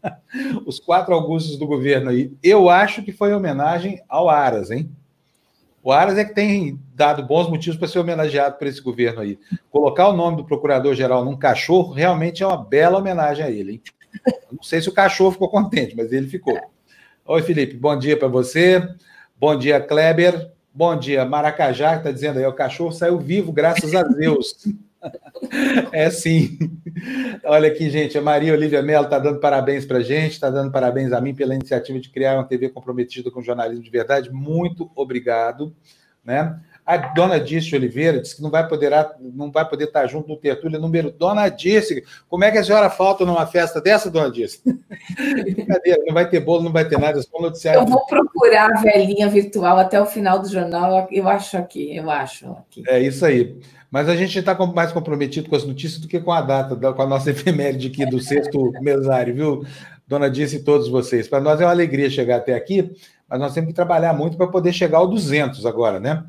Os 0.66 0.80
quatro 0.80 1.14
Augustos 1.14 1.56
do 1.56 1.66
governo 1.66 2.10
aí. 2.10 2.32
Eu 2.42 2.68
acho 2.68 3.02
que 3.02 3.12
foi 3.12 3.30
em 3.30 3.34
homenagem 3.34 4.02
ao 4.08 4.28
Aras, 4.28 4.70
hein? 4.70 4.90
O 5.84 5.92
Aras 5.92 6.16
é 6.16 6.24
que 6.24 6.34
tem 6.34 6.80
dado 6.94 7.22
bons 7.22 7.46
motivos 7.50 7.78
para 7.78 7.86
ser 7.86 7.98
homenageado 7.98 8.56
por 8.56 8.66
esse 8.66 8.80
governo 8.80 9.20
aí. 9.20 9.38
Colocar 9.70 10.08
o 10.08 10.16
nome 10.16 10.38
do 10.38 10.44
procurador-geral 10.44 11.22
num 11.22 11.36
cachorro 11.36 11.92
realmente 11.92 12.42
é 12.42 12.46
uma 12.46 12.56
bela 12.56 12.96
homenagem 12.96 13.44
a 13.44 13.50
ele. 13.50 13.72
Hein? 13.72 13.82
Não 14.50 14.62
sei 14.62 14.80
se 14.80 14.88
o 14.88 14.94
cachorro 14.94 15.32
ficou 15.32 15.50
contente, 15.50 15.94
mas 15.94 16.10
ele 16.10 16.26
ficou. 16.26 16.58
Oi, 17.26 17.42
Felipe, 17.42 17.76
bom 17.76 17.98
dia 17.98 18.18
para 18.18 18.28
você. 18.28 18.82
Bom 19.38 19.58
dia, 19.58 19.78
Kleber. 19.78 20.52
Bom 20.72 20.98
dia, 20.98 21.22
Maracajá, 21.26 21.92
que 21.92 21.98
está 21.98 22.10
dizendo 22.10 22.38
aí, 22.38 22.46
o 22.46 22.52
cachorro 22.54 22.90
saiu 22.90 23.18
vivo, 23.18 23.52
graças 23.52 23.94
a 23.94 24.02
Deus. 24.02 24.56
É 25.92 26.10
sim. 26.10 26.58
Olha 27.44 27.68
aqui, 27.68 27.90
gente, 27.90 28.16
a 28.16 28.22
Maria 28.22 28.52
Olivia 28.52 28.82
Mello 28.82 29.04
está 29.04 29.18
dando 29.18 29.38
parabéns 29.38 29.84
para 29.84 29.98
a 29.98 30.02
gente, 30.02 30.32
está 30.32 30.50
dando 30.50 30.72
parabéns 30.72 31.12
a 31.12 31.20
mim 31.20 31.34
pela 31.34 31.54
iniciativa 31.54 32.00
de 32.00 32.10
criar 32.10 32.34
uma 32.34 32.44
TV 32.44 32.68
comprometida 32.68 33.30
com 33.30 33.42
jornalismo 33.42 33.84
de 33.84 33.90
verdade. 33.90 34.32
Muito 34.32 34.90
obrigado. 34.94 35.74
Né? 36.24 36.58
A 36.86 36.98
dona 36.98 37.40
Dirce 37.40 37.74
Oliveira 37.74 38.20
disse 38.20 38.36
que 38.36 38.42
não 38.42 38.50
vai 38.50 38.68
poder, 38.68 38.92
não 39.20 39.50
vai 39.50 39.66
poder 39.66 39.84
estar 39.84 40.06
junto 40.06 40.28
no 40.28 40.36
tertúlia 40.36 40.78
número. 40.78 41.10
Dona 41.10 41.48
Dirce, 41.48 42.04
como 42.28 42.44
é 42.44 42.50
que 42.50 42.58
a 42.58 42.64
senhora 42.64 42.90
falta 42.90 43.24
numa 43.24 43.46
festa 43.46 43.80
dessa, 43.80 44.10
dona 44.10 44.30
Dirce? 44.30 44.60
Brincadeira, 45.16 46.02
não 46.06 46.12
vai 46.12 46.28
ter 46.28 46.40
bolo, 46.40 46.62
não 46.62 46.72
vai 46.72 46.86
ter 46.86 46.98
nada, 46.98 47.22
só 47.22 47.40
noticiário. 47.40 47.80
Eu 47.80 47.86
vou 47.86 48.04
procurar 48.04 48.70
a 48.70 48.82
velhinha 48.82 49.28
virtual 49.28 49.78
até 49.78 50.00
o 50.00 50.04
final 50.04 50.38
do 50.38 50.48
jornal, 50.48 51.08
eu 51.10 51.26
acho 51.26 51.56
aqui, 51.56 51.96
eu 51.96 52.10
acho 52.10 52.50
aqui. 52.50 52.82
É 52.86 53.00
isso 53.00 53.24
aí. 53.24 53.58
Mas 53.94 54.08
a 54.08 54.16
gente 54.16 54.36
está 54.36 54.56
mais 54.66 54.90
comprometido 54.90 55.48
com 55.48 55.54
as 55.54 55.62
notícias 55.62 56.00
do 56.00 56.08
que 56.08 56.18
com 56.18 56.32
a 56.32 56.40
data, 56.40 56.74
com 56.74 57.02
a 57.02 57.06
nossa 57.06 57.30
efeméride 57.30 57.86
aqui 57.86 58.04
do 58.04 58.18
sexto 58.18 58.72
mesário, 58.80 59.32
viu? 59.32 59.64
Dona 60.04 60.28
Dirce 60.28 60.56
e 60.56 60.64
todos 60.64 60.88
vocês. 60.88 61.28
Para 61.28 61.38
nós 61.40 61.60
é 61.60 61.64
uma 61.64 61.70
alegria 61.70 62.10
chegar 62.10 62.38
até 62.38 62.54
aqui, 62.54 62.92
mas 63.28 63.38
nós 63.38 63.54
temos 63.54 63.68
que 63.68 63.72
trabalhar 63.72 64.12
muito 64.12 64.36
para 64.36 64.48
poder 64.48 64.72
chegar 64.72 64.98
ao 64.98 65.06
200 65.06 65.64
agora, 65.64 66.00
né? 66.00 66.24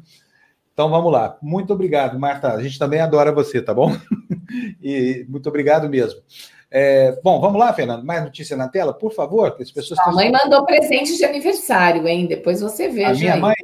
Então 0.74 0.92
vamos 0.92 1.12
lá. 1.12 1.40
Muito 1.42 1.74
obrigado, 1.74 2.20
Marta. 2.20 2.54
A 2.54 2.62
gente 2.62 2.78
também 2.78 3.00
adora 3.00 3.32
você, 3.32 3.60
tá 3.60 3.74
bom? 3.74 3.98
e 4.80 5.26
muito 5.28 5.50
obrigado 5.50 5.90
mesmo. 5.90 6.22
É, 6.70 7.20
bom, 7.24 7.42
vamos 7.42 7.60
lá, 7.60 7.74
Fernando. 7.74 8.06
Mais 8.06 8.24
notícia 8.24 8.56
na 8.56 8.68
tela, 8.68 8.94
por 8.94 9.12
favor, 9.12 9.56
que 9.56 9.64
as 9.64 9.72
pessoas. 9.72 10.00
A 10.02 10.12
mãe 10.12 10.32
mandou 10.32 10.64
presente 10.68 11.18
de 11.18 11.26
aniversário, 11.26 12.08
hein? 12.08 12.28
Depois 12.28 12.62
você 12.62 12.90
veja. 12.90 13.10
A 13.10 13.14
minha 13.16 13.34
aí. 13.34 13.42
mãe. 13.42 13.56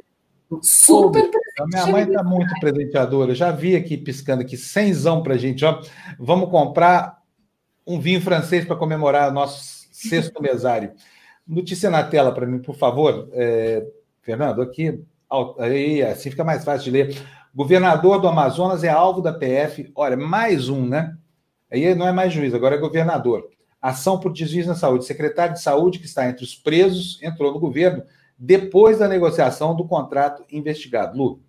Super 0.60 1.30
A 1.58 1.66
minha 1.66 1.86
mãe 1.86 2.02
está 2.04 2.22
muito 2.22 2.52
presenteadora. 2.60 3.34
Já 3.34 3.50
vi 3.50 3.76
aqui 3.76 3.96
piscando 3.96 4.42
aqui, 4.42 4.56
cenzão 4.56 5.22
para 5.22 5.36
gente. 5.36 5.64
Ó. 5.64 5.80
Vamos 6.18 6.50
comprar 6.50 7.22
um 7.86 8.00
vinho 8.00 8.20
francês 8.20 8.64
para 8.64 8.76
comemorar 8.76 9.30
o 9.30 9.34
nosso 9.34 9.86
sexto 9.92 10.40
mesário. 10.42 10.92
Notícia 11.46 11.90
na 11.90 12.02
tela 12.02 12.32
para 12.32 12.46
mim, 12.46 12.58
por 12.58 12.76
favor. 12.76 13.28
É, 13.32 13.86
Fernando, 14.20 14.62
aqui 14.62 15.04
Aí, 15.58 16.02
assim 16.02 16.30
fica 16.30 16.44
mais 16.44 16.62
fácil 16.64 16.84
de 16.84 16.90
ler. 16.90 17.22
Governador 17.54 18.20
do 18.20 18.28
Amazonas 18.28 18.84
é 18.84 18.88
alvo 18.88 19.22
da 19.22 19.32
PF. 19.32 19.90
Olha, 19.94 20.16
mais 20.16 20.68
um, 20.68 20.86
né? 20.86 21.16
Aí 21.70 21.94
não 21.94 22.06
é 22.06 22.12
mais 22.12 22.32
juiz, 22.32 22.52
agora 22.52 22.76
é 22.76 22.78
governador. 22.78 23.48
Ação 23.80 24.20
por 24.20 24.32
desvio 24.32 24.66
na 24.66 24.74
saúde. 24.74 25.06
Secretário 25.06 25.54
de 25.54 25.62
Saúde, 25.62 25.98
que 25.98 26.04
está 26.04 26.28
entre 26.28 26.44
os 26.44 26.54
presos, 26.54 27.18
entrou 27.22 27.52
no 27.52 27.58
governo 27.58 28.04
depois 28.38 28.98
da 28.98 29.08
negociação 29.08 29.74
do 29.74 29.84
contrato 29.84 30.44
investigado. 30.50 31.16
Lu. 31.16 31.40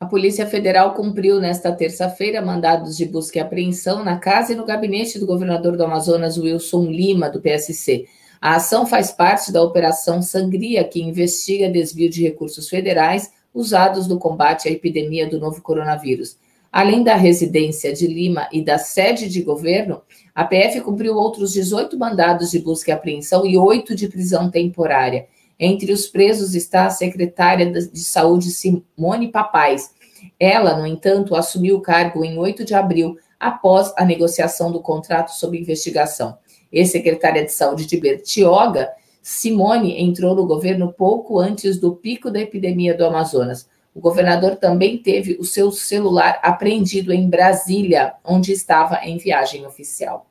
A 0.00 0.06
Polícia 0.06 0.46
Federal 0.46 0.94
cumpriu 0.94 1.38
nesta 1.40 1.70
terça-feira 1.70 2.40
mandados 2.40 2.96
de 2.96 3.04
busca 3.04 3.38
e 3.38 3.40
apreensão 3.40 4.02
na 4.02 4.18
casa 4.18 4.52
e 4.52 4.56
no 4.56 4.64
gabinete 4.64 5.18
do 5.18 5.26
governador 5.26 5.76
do 5.76 5.84
Amazonas, 5.84 6.38
Wilson 6.38 6.84
Lima, 6.86 7.28
do 7.28 7.40
PSC. 7.40 8.06
A 8.40 8.56
ação 8.56 8.86
faz 8.86 9.10
parte 9.10 9.52
da 9.52 9.62
Operação 9.62 10.22
Sangria, 10.22 10.82
que 10.84 11.02
investiga 11.02 11.68
desvio 11.68 12.08
de 12.08 12.22
recursos 12.22 12.68
federais 12.68 13.30
usados 13.52 14.08
no 14.08 14.18
combate 14.18 14.68
à 14.68 14.72
epidemia 14.72 15.28
do 15.28 15.38
novo 15.38 15.60
coronavírus. 15.60 16.38
Além 16.72 17.02
da 17.02 17.16
residência 17.16 17.92
de 17.92 18.06
Lima 18.06 18.48
e 18.50 18.64
da 18.64 18.78
sede 18.78 19.28
de 19.28 19.42
governo, 19.42 20.00
a 20.34 20.44
PF 20.44 20.80
cumpriu 20.80 21.16
outros 21.16 21.52
18 21.52 21.98
mandados 21.98 22.52
de 22.52 22.60
busca 22.60 22.90
e 22.90 22.94
apreensão 22.94 23.44
e 23.44 23.58
oito 23.58 23.94
de 23.94 24.08
prisão 24.08 24.50
temporária. 24.50 25.26
Entre 25.62 25.92
os 25.92 26.06
presos 26.06 26.54
está 26.54 26.86
a 26.86 26.90
secretária 26.90 27.70
de 27.70 28.00
Saúde 28.00 28.50
Simone 28.50 29.28
Papais. 29.30 29.94
Ela, 30.40 30.78
no 30.78 30.86
entanto, 30.86 31.36
assumiu 31.36 31.76
o 31.76 31.82
cargo 31.82 32.24
em 32.24 32.38
8 32.38 32.64
de 32.64 32.74
abril, 32.74 33.18
após 33.38 33.92
a 33.96 34.04
negociação 34.04 34.72
do 34.72 34.80
contrato 34.80 35.28
sob 35.28 35.58
investigação 35.58 36.38
ex-secretária 36.72 37.44
de 37.44 37.52
Saúde 37.52 37.86
de 37.86 37.96
Bertioga, 37.98 38.90
Simone 39.22 40.00
entrou 40.00 40.34
no 40.34 40.46
governo 40.46 40.92
pouco 40.92 41.38
antes 41.38 41.78
do 41.78 41.94
pico 41.94 42.30
da 42.30 42.40
epidemia 42.40 42.96
do 42.96 43.04
Amazonas. 43.04 43.68
O 43.94 44.00
governador 44.00 44.56
também 44.56 44.98
teve 44.98 45.36
o 45.38 45.44
seu 45.44 45.70
celular 45.72 46.38
apreendido 46.42 47.12
em 47.12 47.28
Brasília, 47.28 48.14
onde 48.24 48.52
estava 48.52 49.00
em 49.04 49.18
viagem 49.18 49.66
oficial. 49.66 50.26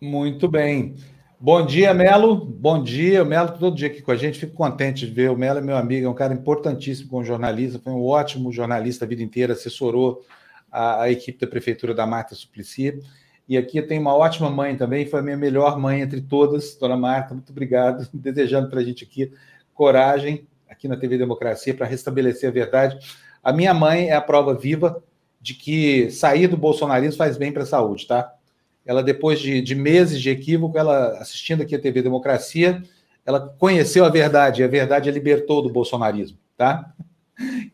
Muito 0.00 0.48
bem. 0.48 0.94
Bom 1.44 1.66
dia, 1.66 1.92
Melo. 1.92 2.36
Bom 2.36 2.82
dia. 2.82 3.22
O 3.22 3.26
Melo 3.26 3.50
todo 3.58 3.76
dia 3.76 3.88
aqui 3.88 4.00
com 4.00 4.10
a 4.10 4.16
gente. 4.16 4.38
Fico 4.38 4.54
contente 4.54 5.06
de 5.06 5.12
ver. 5.12 5.30
O 5.30 5.36
Melo 5.36 5.58
é 5.58 5.60
meu 5.60 5.76
amigo, 5.76 6.06
é 6.06 6.08
um 6.08 6.14
cara 6.14 6.32
importantíssimo 6.32 7.10
como 7.10 7.22
jornalista. 7.22 7.78
Foi 7.78 7.92
um 7.92 8.02
ótimo 8.02 8.50
jornalista 8.50 9.04
a 9.04 9.08
vida 9.08 9.22
inteira, 9.22 9.52
assessorou 9.52 10.24
a, 10.72 11.02
a 11.02 11.10
equipe 11.10 11.38
da 11.38 11.46
Prefeitura 11.46 11.92
da 11.92 12.06
Marta 12.06 12.34
Suplicy. 12.34 12.98
E 13.46 13.58
aqui 13.58 13.82
tenho 13.82 14.00
uma 14.00 14.14
ótima 14.14 14.48
mãe 14.48 14.74
também, 14.74 15.04
foi 15.04 15.20
a 15.20 15.22
minha 15.22 15.36
melhor 15.36 15.78
mãe 15.78 16.00
entre 16.00 16.22
todas, 16.22 16.76
dona 16.76 16.96
Marta, 16.96 17.34
muito 17.34 17.50
obrigado, 17.50 18.08
desejando 18.14 18.70
para 18.70 18.80
a 18.80 18.82
gente 18.82 19.04
aqui 19.04 19.30
coragem 19.74 20.48
aqui 20.66 20.88
na 20.88 20.96
TV 20.96 21.18
Democracia 21.18 21.74
para 21.74 21.84
restabelecer 21.84 22.48
a 22.48 22.52
verdade. 22.52 22.98
A 23.42 23.52
minha 23.52 23.74
mãe 23.74 24.08
é 24.08 24.14
a 24.14 24.20
prova 24.22 24.54
viva 24.54 25.04
de 25.42 25.52
que 25.52 26.10
sair 26.10 26.48
do 26.48 26.56
bolsonarismo 26.56 27.18
faz 27.18 27.36
bem 27.36 27.52
para 27.52 27.64
a 27.64 27.66
saúde, 27.66 28.06
tá? 28.06 28.32
Ela, 28.84 29.02
depois 29.02 29.40
de, 29.40 29.60
de, 29.60 29.74
meses 29.74 30.20
de 30.20 30.30
equívoco, 30.30 30.76
ela 30.76 31.18
assistindo 31.18 31.62
aqui 31.62 31.74
a 31.74 31.80
TV 31.80 32.02
Democracia, 32.02 32.82
ela 33.24 33.40
conheceu 33.40 34.04
a 34.04 34.10
verdade, 34.10 34.60
e 34.60 34.64
a 34.64 34.68
verdade 34.68 35.08
a 35.08 35.12
libertou 35.12 35.62
do 35.62 35.70
bolsonarismo, 35.70 36.38
tá? 36.56 36.92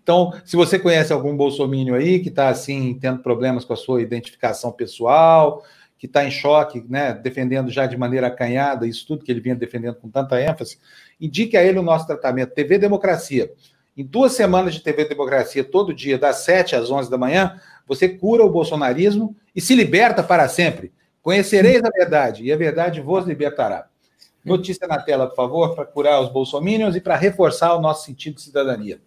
Então, 0.02 0.32
se 0.44 0.56
você 0.56 0.78
conhece 0.78 1.12
algum 1.12 1.36
bolsomínio 1.36 1.94
aí 1.94 2.20
que 2.20 2.28
está 2.28 2.48
assim 2.48 2.98
tendo 2.98 3.20
problemas 3.20 3.64
com 3.64 3.72
a 3.72 3.76
sua 3.76 4.00
identificação 4.00 4.72
pessoal, 4.72 5.62
que 5.98 6.06
está 6.06 6.24
em 6.24 6.30
choque, 6.30 6.82
né, 6.88 7.12
defendendo 7.12 7.70
já 7.70 7.84
de 7.84 7.96
maneira 7.96 8.28
acanhada 8.28 8.86
isso 8.86 9.06
tudo 9.06 9.22
que 9.22 9.30
ele 9.30 9.40
vinha 9.40 9.54
defendendo 9.54 9.96
com 9.96 10.08
tanta 10.08 10.40
ênfase, 10.40 10.78
indique 11.20 11.58
a 11.58 11.62
ele 11.62 11.78
o 11.78 11.82
nosso 11.82 12.06
tratamento 12.06 12.54
TV 12.54 12.78
Democracia. 12.78 13.52
Em 13.94 14.04
duas 14.04 14.32
semanas 14.32 14.72
de 14.72 14.80
TV 14.80 15.04
Democracia, 15.04 15.62
todo 15.62 15.92
dia, 15.92 16.16
das 16.16 16.36
7 16.36 16.74
às 16.74 16.90
11 16.90 17.10
da 17.10 17.18
manhã, 17.18 17.60
você 17.86 18.08
cura 18.08 18.42
o 18.42 18.48
bolsonarismo 18.48 19.36
e 19.54 19.60
se 19.60 19.74
liberta 19.74 20.22
para 20.22 20.48
sempre. 20.48 20.90
Conhecereis 21.22 21.82
a 21.84 21.90
verdade 21.90 22.44
e 22.44 22.52
a 22.52 22.56
verdade 22.56 23.00
vos 23.00 23.26
libertará. 23.26 23.88
Notícia 24.44 24.86
na 24.86 24.98
tela, 24.98 25.26
por 25.26 25.36
favor, 25.36 25.74
para 25.74 25.84
curar 25.84 26.20
os 26.22 26.30
bolsomínios 26.30 26.96
e 26.96 27.00
para 27.00 27.16
reforçar 27.16 27.74
o 27.74 27.80
nosso 27.80 28.06
sentido 28.06 28.36
de 28.36 28.42
cidadania. 28.42 29.00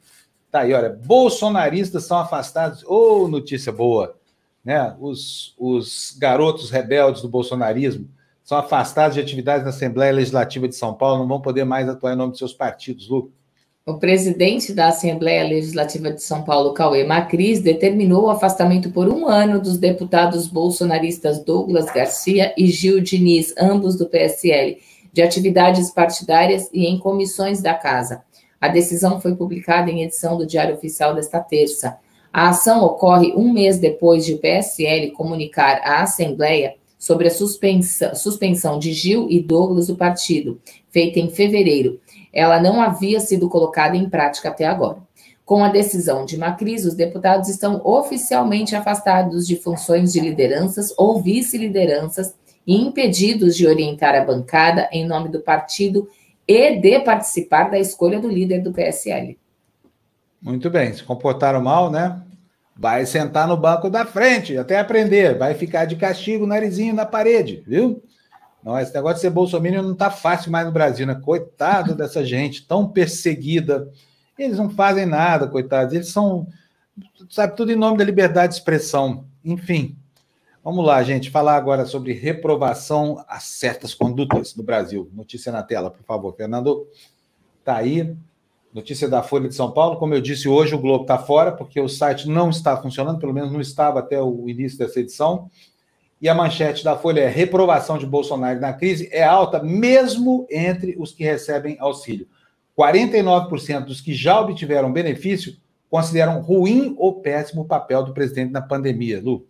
Tá 0.51 0.59
aí, 0.59 0.73
olha, 0.73 0.89
bolsonaristas 0.89 2.03
são 2.03 2.19
afastados. 2.19 2.83
Ô, 2.83 3.23
oh, 3.23 3.27
notícia 3.27 3.71
boa, 3.71 4.15
né? 4.63 4.95
Os, 4.99 5.55
os 5.57 6.15
garotos 6.19 6.69
rebeldes 6.69 7.23
do 7.23 7.27
bolsonarismo 7.27 8.07
são 8.43 8.59
afastados 8.59 9.15
de 9.15 9.21
atividades 9.21 9.63
na 9.63 9.69
Assembleia 9.69 10.13
Legislativa 10.13 10.67
de 10.67 10.75
São 10.75 10.93
Paulo, 10.93 11.19
não 11.19 11.27
vão 11.27 11.41
poder 11.41 11.63
mais 11.63 11.89
atuar 11.89 12.13
em 12.13 12.17
nome 12.17 12.33
de 12.33 12.37
seus 12.37 12.53
partidos, 12.53 13.09
Lu. 13.09 13.31
O 13.85 13.95
presidente 13.95 14.71
da 14.71 14.87
Assembleia 14.87 15.43
Legislativa 15.43 16.09
de 16.09 16.23
São 16.23 16.41
Paulo, 16.45 16.73
Cauê 16.73 17.03
Macris, 17.03 17.59
determinou 17.59 18.23
o 18.23 18.29
afastamento 18.29 18.89
por 18.91 19.09
um 19.09 19.27
ano 19.27 19.59
dos 19.59 19.77
deputados 19.77 20.47
bolsonaristas 20.47 21.43
Douglas 21.43 21.91
Garcia 21.91 22.53
e 22.57 22.67
Gil 22.67 23.01
Diniz, 23.01 23.53
ambos 23.59 23.97
do 23.97 24.07
PSL, 24.07 24.77
de 25.11 25.21
atividades 25.21 25.91
partidárias 25.91 26.69
e 26.71 26.85
em 26.85 26.97
comissões 26.97 27.61
da 27.61 27.73
casa. 27.73 28.23
A 28.61 28.69
decisão 28.69 29.19
foi 29.19 29.35
publicada 29.35 29.91
em 29.91 30.03
edição 30.03 30.37
do 30.37 30.47
Diário 30.47 30.75
Oficial 30.75 31.13
desta 31.13 31.41
terça. 31.41 31.97
A 32.31 32.47
ação 32.47 32.85
ocorre 32.85 33.33
um 33.35 33.51
mês 33.51 33.79
depois 33.79 34.25
de 34.25 34.35
o 34.35 34.37
PSL 34.37 35.11
comunicar 35.11 35.81
à 35.83 36.03
Assembleia 36.03 36.75
sobre 36.97 37.27
a 37.27 37.31
suspensão, 37.31 38.15
suspensão 38.15 38.79
de 38.79 38.93
Gil 38.93 39.27
e 39.29 39.41
Douglas 39.41 39.87
do 39.87 39.97
partido, 39.97 40.61
feita 40.89 41.19
em 41.19 41.29
fevereiro. 41.29 41.99
Ela 42.33 42.59
não 42.59 42.81
havia 42.81 43.19
sido 43.19 43.47
colocada 43.47 43.95
em 43.95 44.09
prática 44.09 44.49
até 44.49 44.65
agora. 44.65 44.97
Com 45.45 45.63
a 45.63 45.69
decisão 45.69 46.25
de 46.25 46.37
Macris, 46.37 46.85
os 46.85 46.95
deputados 46.95 47.49
estão 47.49 47.81
oficialmente 47.83 48.75
afastados 48.75 49.45
de 49.45 49.57
funções 49.57 50.11
de 50.11 50.19
lideranças 50.19 50.93
ou 50.97 51.21
vice-lideranças 51.21 52.33
e 52.65 52.75
impedidos 52.75 53.55
de 53.55 53.67
orientar 53.67 54.15
a 54.15 54.23
bancada 54.23 54.89
em 54.91 55.05
nome 55.05 55.29
do 55.29 55.41
partido 55.41 56.07
e 56.47 56.79
de 56.79 56.99
participar 57.01 57.69
da 57.69 57.77
escolha 57.77 58.19
do 58.19 58.29
líder 58.29 58.61
do 58.61 58.71
PSL. 58.71 59.37
Muito 60.41 60.69
bem, 60.69 60.93
se 60.93 61.03
comportaram 61.03 61.61
mal, 61.61 61.91
né? 61.91 62.21
Vai 62.75 63.05
sentar 63.05 63.47
no 63.47 63.55
banco 63.55 63.89
da 63.89 64.05
frente 64.05 64.57
até 64.57 64.79
aprender, 64.79 65.37
vai 65.37 65.53
ficar 65.53 65.85
de 65.85 65.95
castigo, 65.95 66.47
narizinho 66.47 66.93
na 66.93 67.05
parede, 67.05 67.63
viu? 67.67 68.01
Não, 68.63 68.79
esse 68.79 68.93
negócio 68.93 69.15
de 69.15 69.21
ser 69.21 69.29
bolsominion 69.29 69.81
não 69.81 69.95
tá 69.95 70.09
fácil 70.09 70.51
mais 70.51 70.65
no 70.65 70.71
Brasil, 70.71 71.05
né? 71.05 71.15
Coitado 71.15 71.93
dessa 71.95 72.25
gente 72.25 72.65
tão 72.65 72.87
perseguida. 72.87 73.91
Eles 74.37 74.57
não 74.57 74.69
fazem 74.69 75.05
nada, 75.05 75.47
coitados. 75.47 75.93
Eles 75.93 76.09
são, 76.09 76.47
sabe, 77.29 77.55
tudo 77.55 77.71
em 77.71 77.75
nome 77.75 77.97
da 77.97 78.03
liberdade 78.03 78.53
de 78.53 78.59
expressão. 78.59 79.25
Enfim, 79.43 79.97
vamos 80.63 80.85
lá, 80.85 81.03
gente, 81.03 81.29
falar 81.29 81.55
agora 81.55 81.85
sobre 81.85 82.13
reprovação 82.13 83.23
a 83.27 83.39
certas 83.39 83.93
condutas 83.93 84.55
no 84.55 84.63
Brasil. 84.63 85.09
Notícia 85.13 85.51
na 85.51 85.61
tela, 85.61 85.91
por 85.91 86.03
favor, 86.03 86.33
Fernando. 86.35 86.87
Tá 87.63 87.77
aí. 87.77 88.15
Notícia 88.73 89.07
da 89.07 89.21
Folha 89.21 89.47
de 89.47 89.53
São 89.53 89.71
Paulo. 89.71 89.97
Como 89.97 90.15
eu 90.15 90.21
disse, 90.21 90.47
hoje 90.49 90.73
o 90.73 90.79
Globo 90.79 91.03
está 91.03 91.19
fora, 91.19 91.51
porque 91.51 91.79
o 91.79 91.87
site 91.87 92.27
não 92.27 92.49
está 92.49 92.75
funcionando, 92.75 93.19
pelo 93.19 93.33
menos 93.33 93.51
não 93.51 93.61
estava 93.61 93.99
até 93.99 94.19
o 94.19 94.49
início 94.49 94.79
dessa 94.79 94.99
edição. 94.99 95.49
E 96.23 96.29
a 96.29 96.33
manchete 96.33 96.85
da 96.85 96.95
Folha 96.95 97.19
é: 97.19 97.27
reprovação 97.27 97.97
de 97.97 98.05
Bolsonaro 98.05 98.57
na 98.57 98.71
crise 98.71 99.09
é 99.11 99.21
alta, 99.21 99.61
mesmo 99.61 100.47
entre 100.49 100.95
os 100.97 101.11
que 101.11 101.21
recebem 101.21 101.75
auxílio. 101.81 102.29
49% 102.79 103.83
dos 103.83 103.99
que 103.99 104.13
já 104.13 104.39
obtiveram 104.39 104.93
benefício 104.93 105.57
consideram 105.89 106.39
ruim 106.39 106.95
ou 106.97 107.19
péssimo 107.19 107.63
o 107.63 107.65
papel 107.65 108.05
do 108.05 108.13
presidente 108.13 108.53
na 108.53 108.61
pandemia. 108.61 109.21
Lu. 109.21 109.45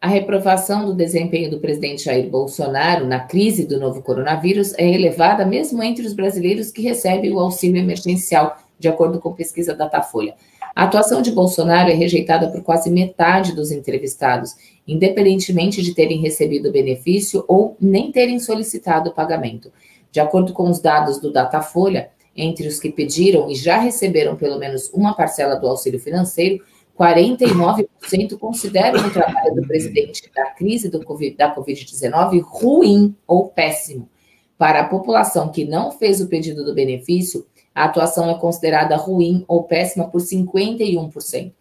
A 0.00 0.06
reprovação 0.06 0.86
do 0.86 0.94
desempenho 0.94 1.50
do 1.50 1.58
presidente 1.58 2.04
Jair 2.04 2.30
Bolsonaro 2.30 3.04
na 3.04 3.18
crise 3.18 3.66
do 3.66 3.80
novo 3.80 4.00
coronavírus 4.00 4.74
é 4.78 4.88
elevada 4.88 5.44
mesmo 5.44 5.82
entre 5.82 6.06
os 6.06 6.12
brasileiros 6.12 6.70
que 6.70 6.82
recebem 6.82 7.34
o 7.34 7.40
auxílio 7.40 7.80
emergencial, 7.80 8.56
de 8.78 8.86
acordo 8.86 9.18
com 9.18 9.32
pesquisa 9.32 9.74
Datafolha. 9.74 10.36
A 10.76 10.84
atuação 10.84 11.22
de 11.22 11.32
Bolsonaro 11.32 11.90
é 11.90 11.94
rejeitada 11.94 12.48
por 12.48 12.62
quase 12.62 12.90
metade 12.90 13.54
dos 13.54 13.70
entrevistados, 13.70 14.54
independentemente 14.86 15.82
de 15.82 15.94
terem 15.94 16.20
recebido 16.20 16.72
benefício 16.72 17.44
ou 17.48 17.76
nem 17.80 18.12
terem 18.12 18.38
solicitado 18.38 19.10
o 19.10 19.14
pagamento. 19.14 19.72
De 20.10 20.20
acordo 20.20 20.52
com 20.52 20.70
os 20.70 20.80
dados 20.80 21.20
do 21.20 21.32
Datafolha, 21.32 22.10
entre 22.36 22.68
os 22.68 22.78
que 22.78 22.90
pediram 22.90 23.50
e 23.50 23.54
já 23.54 23.78
receberam 23.78 24.36
pelo 24.36 24.58
menos 24.58 24.90
uma 24.92 25.14
parcela 25.14 25.56
do 25.56 25.66
auxílio 25.66 25.98
financeiro, 25.98 26.62
49% 26.98 28.38
consideram 28.38 29.06
o 29.06 29.10
trabalho 29.10 29.54
do 29.54 29.66
presidente 29.66 30.30
da 30.34 30.46
crise 30.46 30.88
do 30.88 31.04
COVID, 31.04 31.36
da 31.36 31.54
Covid-19 31.54 32.40
ruim 32.42 33.14
ou 33.26 33.48
péssimo. 33.48 34.08
Para 34.56 34.80
a 34.80 34.88
população 34.88 35.50
que 35.50 35.64
não 35.64 35.92
fez 35.92 36.20
o 36.20 36.28
pedido 36.28 36.64
do 36.64 36.74
benefício, 36.74 37.46
a 37.74 37.84
atuação 37.84 38.30
é 38.30 38.34
considerada 38.38 38.96
ruim 38.96 39.44
ou 39.46 39.64
péssima 39.64 40.08
por 40.08 40.22
51%. 40.22 41.52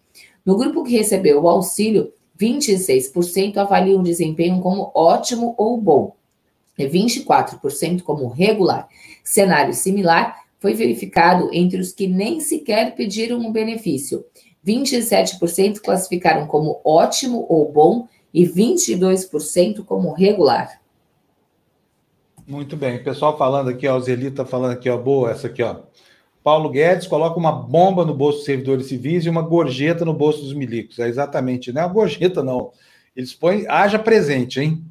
No 0.45 0.55
grupo 0.55 0.84
que 0.84 0.95
recebeu 0.95 1.41
o 1.41 1.49
auxílio, 1.49 2.13
26% 2.39 3.57
avaliam 3.57 3.99
o 3.99 4.03
desempenho 4.03 4.61
como 4.61 4.91
ótimo 4.93 5.55
ou 5.57 5.79
bom, 5.79 6.15
e 6.77 6.86
24% 6.86 8.01
como 8.01 8.27
regular. 8.27 8.88
Cenário 9.23 9.73
similar 9.73 10.43
foi 10.59 10.73
verificado 10.73 11.49
entre 11.53 11.79
os 11.79 11.91
que 11.91 12.07
nem 12.07 12.39
sequer 12.39 12.95
pediram 12.95 13.45
o 13.45 13.51
benefício. 13.51 14.25
27% 14.65 15.79
classificaram 15.79 16.47
como 16.47 16.81
ótimo 16.83 17.45
ou 17.47 17.71
bom 17.71 18.07
e 18.33 18.45
22% 18.45 19.86
como 19.86 20.11
regular. 20.11 20.81
Muito 22.47 22.75
bem. 22.75 23.03
Pessoal 23.03 23.38
falando 23.38 23.69
aqui, 23.69 23.88
ó, 23.88 23.99
tá 24.36 24.45
falando 24.45 24.73
aqui, 24.73 24.89
ó, 24.89 24.97
boa 24.97 25.31
essa 25.31 25.47
aqui, 25.47 25.63
ó. 25.63 25.77
Paulo 26.46 26.70
Guedes 26.70 27.08
coloca 27.08 27.39
uma 27.39 27.52
bomba 27.52 28.06
no 28.06 28.14
bolso 28.14 28.38
dos 28.38 28.46
servidores 28.46 28.86
civis 28.86 29.26
e 29.26 29.30
uma 29.32 29.41
gorjeta 29.41 30.06
no 30.06 30.14
bolso 30.14 30.43
dos 30.43 30.54
milicos. 30.54 31.00
É 31.00 31.08
exatamente, 31.08 31.74
não 31.74 31.82
é 31.82 31.86
uma 31.88 31.91
gorjeta, 31.91 32.43
não. 32.43 32.72
Eles 33.16 33.34
põem, 33.34 33.66
haja 33.68 33.98
presente, 33.98 34.60
hein? 34.60 34.86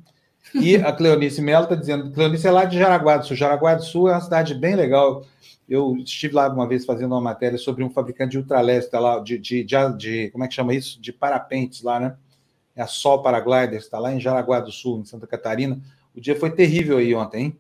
E 0.53 0.75
a 0.75 0.93
Cleonice 0.93 1.41
Mello 1.41 1.63
está 1.63 1.77
dizendo, 1.77 2.11
Cleonice 2.11 2.49
é 2.49 2.51
lá 2.51 2.65
de 2.65 2.77
Jaraguá 2.77 3.19
do 3.19 3.27
Sul. 3.27 3.37
Jaraguá 3.37 3.77
do 3.77 3.85
Sul 3.85 4.09
é 4.09 4.15
uma 4.15 4.21
cidade 4.21 4.53
bem 4.53 4.75
legal. 4.75 5.25
Eu 5.69 5.97
estive 5.99 6.35
lá 6.35 6.49
uma 6.49 6.67
vez 6.67 6.85
fazendo 6.85 7.13
uma 7.13 7.21
matéria 7.21 7.57
sobre 7.57 7.85
um 7.85 7.91
fabricante 7.91 8.33
de 8.33 8.39
ultraleste 8.39 8.91
tá 8.91 8.99
lá, 8.99 9.21
de, 9.21 9.39
de, 9.39 9.63
de, 9.63 9.97
de, 9.97 10.31
como 10.31 10.43
é 10.43 10.49
que 10.49 10.55
chama 10.55 10.75
isso? 10.75 11.01
De 11.01 11.13
parapentes 11.13 11.83
lá, 11.83 12.01
né? 12.01 12.17
É 12.75 12.83
a 12.83 12.89
Sol 12.89 13.23
Paragliders, 13.23 13.85
está 13.85 14.01
lá 14.01 14.13
em 14.13 14.19
Jaraguá 14.19 14.59
do 14.59 14.73
Sul, 14.73 15.03
em 15.03 15.05
Santa 15.05 15.29
Catarina. 15.29 15.81
O 16.17 16.21
dia 16.21 16.35
foi 16.35 16.51
terrível 16.51 16.99
aí 16.99 17.15
ontem, 17.15 17.45
hein? 17.45 17.59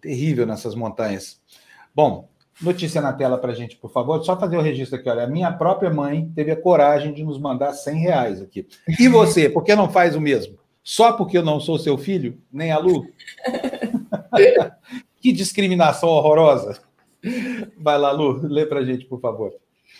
Terrível 0.00 0.46
nessas 0.46 0.76
montanhas. 0.76 1.40
Bom, 1.92 2.28
notícia 2.60 3.00
na 3.00 3.12
tela 3.12 3.38
para 3.38 3.54
gente, 3.54 3.76
por 3.76 3.90
favor. 3.90 4.22
Só 4.24 4.38
fazer 4.38 4.56
o 4.56 4.62
registro 4.62 4.98
aqui. 4.98 5.08
Olha, 5.08 5.24
a 5.24 5.28
minha 5.28 5.52
própria 5.52 5.90
mãe 5.90 6.30
teve 6.34 6.50
a 6.50 6.56
coragem 6.56 7.12
de 7.12 7.24
nos 7.24 7.38
mandar 7.38 7.72
100 7.72 7.98
reais 7.98 8.42
aqui. 8.42 8.66
E 8.98 9.08
você, 9.08 9.48
por 9.48 9.64
que 9.64 9.74
não 9.74 9.88
faz 9.88 10.14
o 10.14 10.20
mesmo? 10.20 10.58
Só 10.82 11.12
porque 11.12 11.38
eu 11.38 11.42
não 11.42 11.58
sou 11.58 11.78
seu 11.78 11.96
filho? 11.96 12.38
Nem 12.52 12.70
a 12.70 12.78
Lu? 12.78 13.06
que 15.20 15.32
discriminação 15.32 16.10
horrorosa. 16.10 16.78
Vai 17.78 17.98
lá, 17.98 18.12
Lu, 18.12 18.46
lê 18.46 18.66
para 18.66 18.80
a 18.80 18.84
gente, 18.84 19.06
por 19.06 19.20
favor. 19.20 19.52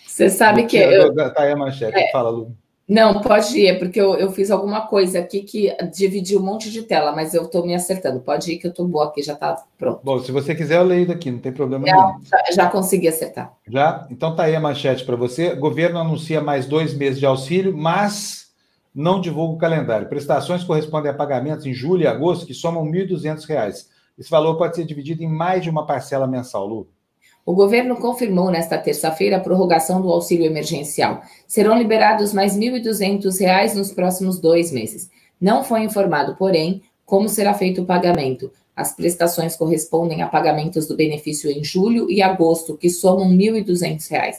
Você 0.07 0.29
sabe 0.29 0.65
que. 0.65 0.77
Eu... 0.77 1.15
Tá 1.15 1.43
aí 1.43 1.53
a 1.53 1.57
manchete, 1.57 1.99
é. 1.99 2.13
fala, 2.13 2.29
Lu. 2.29 2.55
Não, 2.87 3.23
pode 3.23 3.59
ir, 3.59 3.67
é 3.67 3.79
porque 3.79 3.99
eu, 3.99 4.15
eu 4.15 4.31
fiz 4.31 4.51
alguma 4.51 4.87
coisa 4.87 5.19
aqui 5.19 5.43
que 5.43 5.75
dividiu 5.91 6.39
um 6.39 6.43
monte 6.43 6.71
de 6.71 6.83
tela, 6.83 7.13
mas 7.13 7.33
eu 7.33 7.45
estou 7.45 7.65
me 7.65 7.75
acertando. 7.75 8.21
Pode 8.21 8.53
ir 8.53 8.59
que 8.59 8.67
eu 8.67 8.71
estou 8.71 8.87
boa 8.87 9.07
aqui, 9.07 9.23
já 9.23 9.33
está 9.33 9.65
pronto. 9.79 10.01
Bom, 10.05 10.19
se 10.21 10.31
você 10.31 10.55
quiser, 10.55 10.77
eu 10.77 10.85
leio 10.85 11.07
daqui, 11.07 11.31
não 11.31 11.39
tem 11.39 11.51
problema 11.51 11.87
já, 11.87 11.95
nenhum. 11.97 12.21
Já, 12.25 12.45
já 12.53 12.69
consegui 12.69 13.09
acertar. 13.09 13.55
Já? 13.67 14.07
Então 14.11 14.37
tá 14.37 14.45
aí 14.45 14.55
a 14.55 14.61
manchete 14.61 15.05
para 15.05 15.17
você. 15.17 15.55
Governo 15.55 15.99
anuncia 15.99 16.43
mais 16.43 16.67
dois 16.67 16.93
meses 16.95 17.19
de 17.19 17.25
auxílio, 17.25 17.75
mas 17.75 18.53
não 18.95 19.19
divulga 19.19 19.55
o 19.55 19.59
calendário. 19.59 20.09
Prestações 20.09 20.63
correspondem 20.63 21.11
a 21.11 21.15
pagamentos 21.15 21.65
em 21.65 21.73
julho 21.73 22.03
e 22.03 22.07
agosto 22.07 22.47
que 22.47 22.53
somam 22.53 22.85
R$ 22.85 23.07
1.200. 23.07 23.87
Esse 24.19 24.31
valor 24.31 24.57
pode 24.57 24.77
ser 24.77 24.85
dividido 24.85 25.23
em 25.23 25.29
mais 25.29 25.63
de 25.63 25.71
uma 25.71 25.87
parcela 25.87 26.27
mensal, 26.27 26.67
Lu. 26.67 26.89
O 27.47 27.55
governo 27.55 27.97
confirmou 27.97 28.51
nesta 28.51 28.79
terça-feira 28.79 29.37
a 29.37 29.41
prorrogação 29.41 30.01
do 30.01 30.11
auxílio 30.11 30.47
emergencial. 30.47 31.23
Serão 31.47 31.77
liberados 31.77 32.33
mais 32.33 32.57
R$ 32.57 32.81
1.200 32.81 33.75
nos 33.75 33.93
próximos 33.93 34.41
dois 34.41 34.73
meses. 34.73 35.11
Não 35.39 35.63
foi 35.63 35.83
informado, 35.83 36.37
porém, 36.37 36.83
como 37.05 37.29
será 37.29 37.53
feito 37.53 37.83
o 37.83 37.87
pagamento. 37.87 38.51
As 38.75 38.97
prestações 38.97 39.57
correspondem 39.57 40.23
a 40.23 40.27
pagamentos 40.27 40.87
do 40.89 40.97
benefício 40.97 41.51
em 41.51 41.63
julho 41.63 42.11
e 42.11 42.23
agosto, 42.23 42.79
que 42.79 42.89
somam 42.89 43.29
R$ 43.29 43.37
1.200. 43.37 44.37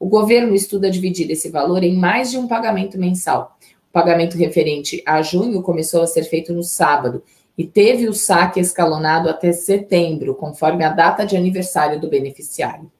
O 0.00 0.08
governo 0.08 0.54
estuda 0.54 0.90
dividir 0.90 1.30
esse 1.30 1.50
valor 1.50 1.84
em 1.84 1.94
mais 1.94 2.30
de 2.30 2.38
um 2.38 2.48
pagamento 2.48 2.98
mensal. 2.98 3.56
O 3.90 3.92
pagamento 3.92 4.36
referente 4.38 5.02
a 5.06 5.20
junho 5.20 5.62
começou 5.62 6.02
a 6.02 6.06
ser 6.06 6.24
feito 6.24 6.54
no 6.54 6.62
sábado 6.62 7.22
e 7.56 7.66
teve 7.66 8.08
o 8.08 8.12
saque 8.12 8.60
escalonado 8.60 9.28
até 9.28 9.52
setembro, 9.52 10.34
conforme 10.34 10.84
a 10.84 10.90
data 10.90 11.24
de 11.24 11.36
aniversário 11.36 12.00
do 12.00 12.08
beneficiário. 12.08 12.90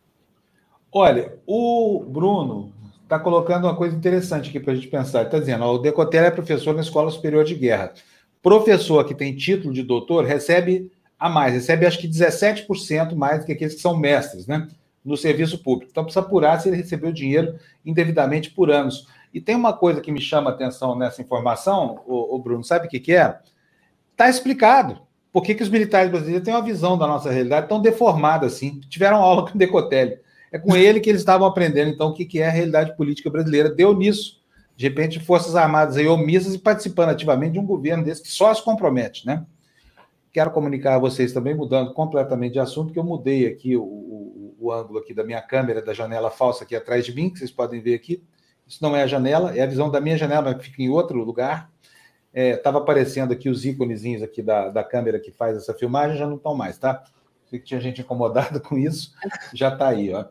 Olha, 0.90 1.36
o 1.46 2.02
Bruno 2.08 2.72
está 3.02 3.18
colocando 3.18 3.64
uma 3.64 3.76
coisa 3.76 3.94
interessante 3.94 4.48
aqui 4.48 4.58
para 4.58 4.72
a 4.72 4.76
gente 4.76 4.88
pensar. 4.88 5.24
Está 5.24 5.38
dizendo: 5.38 5.64
ó, 5.64 5.74
o 5.74 5.78
Decotel 5.78 6.24
é 6.24 6.30
professor 6.30 6.74
na 6.74 6.80
Escola 6.80 7.10
Superior 7.10 7.44
de 7.44 7.54
Guerra. 7.54 7.92
Professor 8.42 9.04
que 9.04 9.14
tem 9.14 9.34
título 9.34 9.74
de 9.74 9.82
doutor 9.82 10.24
recebe 10.24 10.90
a 11.18 11.28
mais, 11.28 11.54
recebe 11.54 11.86
acho 11.86 11.98
que 11.98 12.08
17% 12.08 13.14
mais 13.14 13.40
do 13.40 13.46
que 13.46 13.52
aqueles 13.52 13.74
que 13.74 13.80
são 13.80 13.96
mestres, 13.96 14.46
né? 14.46 14.68
No 15.04 15.16
serviço 15.16 15.62
público. 15.62 15.90
Então 15.90 16.04
precisa 16.04 16.24
apurar 16.24 16.60
se 16.60 16.68
ele 16.68 16.76
recebeu 16.76 17.12
dinheiro 17.12 17.58
indevidamente 17.84 18.50
por 18.50 18.70
anos. 18.70 19.06
E 19.32 19.40
tem 19.40 19.54
uma 19.54 19.72
coisa 19.72 20.00
que 20.00 20.12
me 20.12 20.20
chama 20.20 20.50
a 20.50 20.54
atenção 20.54 20.96
nessa 20.96 21.20
informação, 21.20 22.00
o, 22.06 22.38
Bruno, 22.38 22.64
sabe 22.64 22.86
o 22.86 22.90
que, 22.90 22.98
que 22.98 23.12
é? 23.12 23.38
Está 24.16 24.30
explicado. 24.30 25.02
Por 25.30 25.42
que, 25.42 25.54
que 25.54 25.62
os 25.62 25.68
militares 25.68 26.10
brasileiros 26.10 26.42
têm 26.42 26.54
uma 26.54 26.62
visão 26.62 26.96
da 26.96 27.06
nossa 27.06 27.30
realidade 27.30 27.68
tão 27.68 27.82
deformada 27.82 28.46
assim? 28.46 28.80
Tiveram 28.88 29.18
aula 29.18 29.42
com 29.44 29.54
o 29.54 29.58
Decotelli. 29.58 30.18
É 30.50 30.58
com 30.58 30.74
ele 30.74 31.00
que 31.00 31.10
eles 31.10 31.20
estavam 31.20 31.46
aprendendo, 31.46 31.90
então, 31.90 32.08
o 32.08 32.14
que, 32.14 32.24
que 32.24 32.40
é 32.40 32.46
a 32.46 32.50
realidade 32.50 32.96
política 32.96 33.28
brasileira. 33.28 33.68
Deu 33.68 33.92
nisso. 33.92 34.40
De 34.74 34.88
repente, 34.88 35.20
Forças 35.20 35.54
Armadas 35.54 35.98
aí 35.98 36.08
omissas 36.08 36.54
e 36.54 36.58
participando 36.58 37.10
ativamente 37.10 37.52
de 37.52 37.58
um 37.58 37.66
governo 37.66 38.02
desse 38.02 38.22
que 38.22 38.30
só 38.30 38.54
se 38.54 38.64
compromete, 38.64 39.26
né? 39.26 39.44
Quero 40.32 40.50
comunicar 40.50 40.94
a 40.94 40.98
vocês 40.98 41.34
também, 41.34 41.54
mudando 41.54 41.92
completamente 41.92 42.54
de 42.54 42.58
assunto, 42.58 42.94
que 42.94 42.98
eu 42.98 43.04
mudei 43.04 43.46
aqui 43.46 43.76
o, 43.76 43.82
o, 43.82 44.56
o 44.58 44.72
ângulo 44.72 44.98
aqui 44.98 45.12
da 45.12 45.24
minha 45.24 45.42
câmera, 45.42 45.82
da 45.82 45.92
janela 45.92 46.30
falsa 46.30 46.64
aqui 46.64 46.74
atrás 46.74 47.04
de 47.04 47.14
mim, 47.14 47.28
que 47.28 47.38
vocês 47.38 47.50
podem 47.50 47.82
ver 47.82 47.94
aqui. 47.94 48.22
Isso 48.66 48.82
não 48.82 48.96
é 48.96 49.02
a 49.02 49.06
janela, 49.06 49.54
é 49.54 49.60
a 49.60 49.66
visão 49.66 49.90
da 49.90 50.00
minha 50.00 50.16
janela, 50.16 50.40
mas 50.40 50.64
fica 50.64 50.82
em 50.82 50.88
outro 50.88 51.22
lugar 51.22 51.70
estava 52.36 52.78
é, 52.78 52.80
aparecendo 52.82 53.32
aqui 53.32 53.48
os 53.48 53.64
íconezinhos 53.64 54.22
aqui 54.22 54.42
da, 54.42 54.68
da 54.68 54.84
câmera 54.84 55.18
que 55.18 55.32
faz 55.32 55.56
essa 55.56 55.72
filmagem, 55.72 56.18
já 56.18 56.26
não 56.26 56.36
estão 56.36 56.54
mais, 56.54 56.78
tá? 56.78 57.02
Sei 57.46 57.58
que 57.58 57.64
tinha 57.64 57.80
gente 57.80 58.02
incomodada 58.02 58.58
com 58.60 58.76
isso, 58.76 59.12
já 59.54 59.72
está 59.72 59.88
aí, 59.88 60.12
ó. 60.12 60.26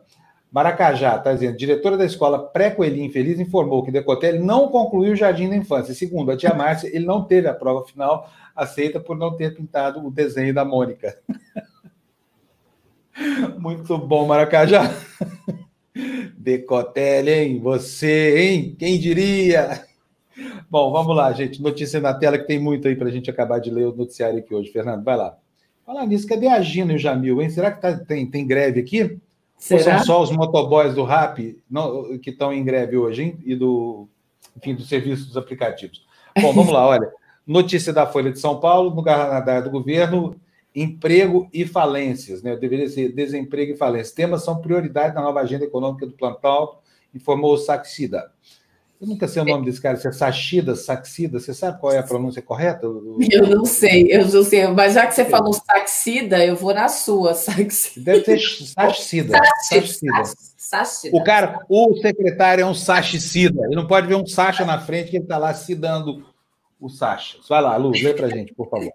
Maracajá, 0.50 1.16
está 1.16 1.32
dizendo, 1.32 1.56
diretora 1.56 1.96
da 1.96 2.04
escola 2.04 2.38
pré-Coelhinho 2.38 3.12
Feliz 3.12 3.40
informou 3.40 3.84
que 3.84 3.90
Decotelli 3.90 4.38
não 4.38 4.68
concluiu 4.68 5.12
o 5.12 5.16
Jardim 5.16 5.50
da 5.50 5.56
Infância. 5.56 5.92
Segundo 5.92 6.30
a 6.30 6.36
tia 6.36 6.54
Márcia, 6.54 6.88
ele 6.94 7.04
não 7.04 7.24
teve 7.24 7.48
a 7.48 7.52
prova 7.52 7.84
final 7.84 8.30
aceita 8.54 8.98
por 8.98 9.18
não 9.18 9.36
ter 9.36 9.54
pintado 9.54 10.04
o 10.04 10.10
desenho 10.10 10.54
da 10.54 10.64
Mônica. 10.64 11.18
Muito 13.58 13.98
bom, 13.98 14.26
Maracajá. 14.26 14.90
Decotelli, 16.38 17.30
hein? 17.30 17.60
Você, 17.60 18.38
hein? 18.38 18.76
Quem 18.78 18.98
diria? 18.98 19.84
Bom, 20.70 20.92
vamos 20.92 21.16
lá, 21.16 21.32
gente. 21.32 21.62
Notícia 21.62 22.00
na 22.00 22.14
tela 22.14 22.38
que 22.38 22.46
tem 22.46 22.58
muito 22.58 22.86
aí 22.86 22.96
para 22.96 23.08
a 23.08 23.10
gente 23.10 23.30
acabar 23.30 23.58
de 23.58 23.70
ler 23.70 23.86
o 23.86 23.96
noticiário 23.96 24.38
aqui 24.38 24.54
hoje. 24.54 24.70
Fernando, 24.70 25.04
vai 25.04 25.16
lá. 25.16 25.36
Fala 25.84 26.04
nisso, 26.04 26.26
cadê 26.26 26.48
a 26.48 26.60
Gina 26.60 26.92
e 26.92 26.96
o 26.96 26.98
Jamil, 26.98 27.40
hein? 27.40 27.48
Será 27.48 27.70
que 27.70 27.80
tá, 27.80 27.96
tem, 27.96 28.28
tem 28.28 28.46
greve 28.46 28.80
aqui? 28.80 29.18
Será? 29.56 29.78
Ou 29.78 29.98
são 29.98 30.04
só 30.04 30.22
os 30.22 30.30
motoboys 30.32 30.94
do 30.94 31.04
RAP 31.04 31.56
não, 31.70 32.18
que 32.18 32.30
estão 32.30 32.52
em 32.52 32.64
greve 32.64 32.96
hoje, 32.96 33.22
hein? 33.22 33.38
E 33.44 33.54
do, 33.54 34.08
enfim, 34.56 34.74
do 34.74 34.82
serviço 34.82 35.26
dos 35.26 35.36
aplicativos. 35.36 36.04
Bom, 36.40 36.52
vamos 36.52 36.72
lá, 36.72 36.86
olha. 36.86 37.10
Notícia 37.46 37.92
da 37.92 38.06
Folha 38.06 38.32
de 38.32 38.40
São 38.40 38.58
Paulo, 38.58 38.92
no 38.92 39.00
radar 39.02 39.62
do 39.62 39.70
governo, 39.70 40.34
emprego 40.74 41.48
e 41.52 41.64
falências, 41.64 42.42
né? 42.42 42.56
Deveria 42.56 42.88
ser 42.88 43.12
desemprego 43.12 43.72
e 43.72 43.76
falências. 43.76 44.12
Temas 44.12 44.44
são 44.44 44.60
prioridade 44.60 45.14
na 45.14 45.22
nova 45.22 45.40
agenda 45.40 45.64
econômica 45.64 46.04
do 46.04 46.12
Plantal, 46.12 46.82
informou 47.14 47.54
o 47.54 47.56
Saxida. 47.56 48.32
Eu 49.00 49.06
nunca 49.06 49.28
sei 49.28 49.42
o 49.42 49.44
nome 49.44 49.66
desse 49.66 49.80
cara, 49.80 49.96
se 49.96 50.08
é 50.08 50.12
Sachida, 50.12 50.74
Saxida, 50.74 51.38
você 51.38 51.52
sabe 51.52 51.78
qual 51.78 51.92
é 51.92 51.98
a 51.98 52.02
pronúncia 52.02 52.40
correta? 52.40 52.86
Eu 52.86 53.46
não 53.46 53.64
sei, 53.66 54.06
eu 54.10 54.26
não 54.26 54.42
sei, 54.42 54.66
mas 54.68 54.94
já 54.94 55.06
que 55.06 55.14
você 55.14 55.24
falou 55.26 55.52
Saxida, 55.52 56.44
eu 56.44 56.56
vou 56.56 56.72
na 56.72 56.88
sua, 56.88 57.34
Saxida. 57.34 58.12
Deve 58.12 58.38
ser 58.38 58.66
Sachida. 58.66 59.38
Sachida. 60.56 61.16
O 61.16 61.22
cara, 61.22 61.60
o 61.68 61.94
secretário 62.00 62.62
é 62.62 62.66
um 62.66 62.74
Sachicida, 62.74 63.66
ele 63.66 63.76
não 63.76 63.86
pode 63.86 64.06
ver 64.06 64.14
um 64.14 64.26
Sacha 64.26 64.64
na 64.64 64.80
frente 64.80 65.10
que 65.10 65.16
ele 65.16 65.24
está 65.24 65.36
lá 65.36 65.52
cidando 65.52 66.24
o 66.80 66.88
Sacha. 66.88 67.38
Vai 67.48 67.60
lá, 67.60 67.76
Lu, 67.76 67.90
lê 67.90 68.14
para 68.14 68.28
gente, 68.30 68.54
por 68.54 68.70
favor. 68.70 68.92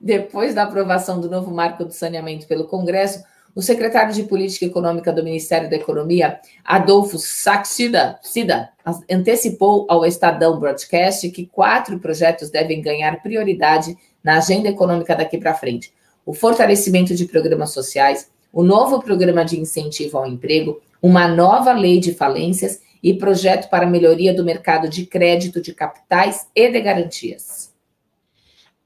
Depois 0.00 0.54
da 0.54 0.64
aprovação 0.64 1.20
do 1.20 1.30
novo 1.30 1.50
marco 1.50 1.84
do 1.84 1.92
saneamento 1.92 2.46
pelo 2.46 2.66
Congresso, 2.66 3.24
o 3.54 3.62
secretário 3.62 4.14
de 4.14 4.22
Política 4.22 4.66
Econômica 4.66 5.12
do 5.12 5.24
Ministério 5.24 5.68
da 5.68 5.76
Economia, 5.76 6.38
Adolfo 6.64 7.18
Saxida, 7.18 8.18
Cida, 8.22 8.70
antecipou 9.10 9.86
ao 9.88 10.04
Estadão 10.04 10.58
Broadcast 10.58 11.28
que 11.30 11.46
quatro 11.46 11.98
projetos 11.98 12.50
devem 12.50 12.80
ganhar 12.80 13.22
prioridade 13.22 13.96
na 14.22 14.38
agenda 14.38 14.68
econômica 14.68 15.14
daqui 15.14 15.38
para 15.38 15.54
frente: 15.54 15.92
o 16.24 16.32
fortalecimento 16.32 17.14
de 17.14 17.26
programas 17.26 17.70
sociais, 17.72 18.30
o 18.52 18.62
novo 18.62 19.02
programa 19.02 19.44
de 19.44 19.58
incentivo 19.58 20.18
ao 20.18 20.26
emprego, 20.26 20.80
uma 21.02 21.28
nova 21.28 21.72
lei 21.72 22.00
de 22.00 22.14
falências 22.14 22.80
e 23.02 23.14
projeto 23.14 23.68
para 23.70 23.86
melhoria 23.86 24.34
do 24.34 24.44
mercado 24.44 24.88
de 24.88 25.06
crédito 25.06 25.60
de 25.60 25.72
capitais 25.72 26.46
e 26.54 26.70
de 26.70 26.80
garantias. 26.80 27.72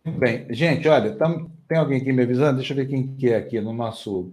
Bem. 0.05 0.47
Gente, 0.51 0.89
olha, 0.89 1.13
tam, 1.13 1.51
tem 1.69 1.79
alguém 1.79 2.01
aqui 2.01 2.13
me 2.13 2.23
avisando? 2.23 2.59
Deixa 2.59 2.73
eu 2.73 2.77
ver 2.77 2.89
quem 2.89 3.07
que 3.15 3.31
é 3.31 3.37
aqui 3.37 3.61
no 3.61 3.73
nosso, 3.73 4.33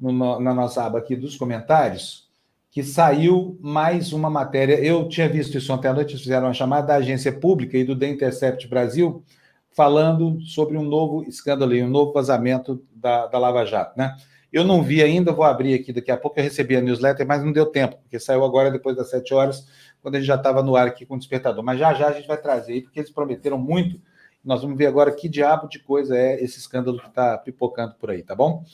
no, 0.00 0.40
na 0.40 0.54
nossa 0.54 0.84
aba 0.84 0.98
aqui 0.98 1.14
dos 1.14 1.36
comentários, 1.36 2.28
que 2.70 2.82
saiu 2.82 3.58
mais 3.60 4.12
uma 4.12 4.30
matéria. 4.30 4.74
Eu 4.80 5.08
tinha 5.08 5.28
visto 5.28 5.58
isso 5.58 5.72
ontem 5.72 5.88
à 5.88 5.92
noite, 5.92 6.16
fizeram 6.16 6.46
uma 6.46 6.54
chamada 6.54 6.88
da 6.88 6.94
agência 6.96 7.32
pública 7.32 7.76
e 7.76 7.84
do 7.84 7.98
The 7.98 8.08
Intercept 8.08 8.66
Brasil, 8.68 9.24
falando 9.72 10.40
sobre 10.42 10.76
um 10.78 10.82
novo 10.84 11.22
escândalo 11.24 11.74
e 11.74 11.82
um 11.82 11.88
novo 11.88 12.12
vazamento 12.12 12.82
da, 12.94 13.26
da 13.26 13.38
Lava 13.38 13.64
Jato, 13.66 13.98
né? 13.98 14.16
Eu 14.52 14.64
não 14.64 14.82
vi 14.82 15.00
ainda, 15.00 15.32
vou 15.32 15.44
abrir 15.44 15.74
aqui 15.74 15.92
daqui 15.92 16.10
a 16.10 16.16
pouco. 16.16 16.38
Eu 16.38 16.42
recebi 16.42 16.74
a 16.74 16.80
newsletter, 16.80 17.24
mas 17.24 17.44
não 17.44 17.52
deu 17.52 17.66
tempo, 17.66 17.96
porque 17.98 18.18
saiu 18.18 18.44
agora 18.44 18.68
depois 18.70 18.96
das 18.96 19.08
sete 19.08 19.32
horas, 19.32 19.68
quando 20.02 20.16
a 20.16 20.18
gente 20.18 20.26
já 20.26 20.34
estava 20.34 20.60
no 20.60 20.74
ar 20.74 20.88
aqui 20.88 21.06
com 21.06 21.14
o 21.14 21.18
despertador. 21.18 21.62
Mas 21.62 21.78
já 21.78 21.94
já 21.94 22.08
a 22.08 22.12
gente 22.12 22.26
vai 22.26 22.36
trazer 22.36 22.72
aí, 22.72 22.82
porque 22.82 22.98
eles 22.98 23.12
prometeram 23.12 23.58
muito. 23.58 24.00
Nós 24.44 24.62
vamos 24.62 24.76
ver 24.76 24.86
agora 24.86 25.12
que 25.12 25.28
diabo 25.28 25.68
de 25.68 25.78
coisa 25.78 26.16
é 26.16 26.42
esse 26.42 26.58
escândalo 26.58 26.98
que 26.98 27.08
está 27.08 27.38
pipocando 27.38 27.94
por 27.94 28.10
aí, 28.10 28.22
tá 28.24 28.34
bom? 28.34 28.64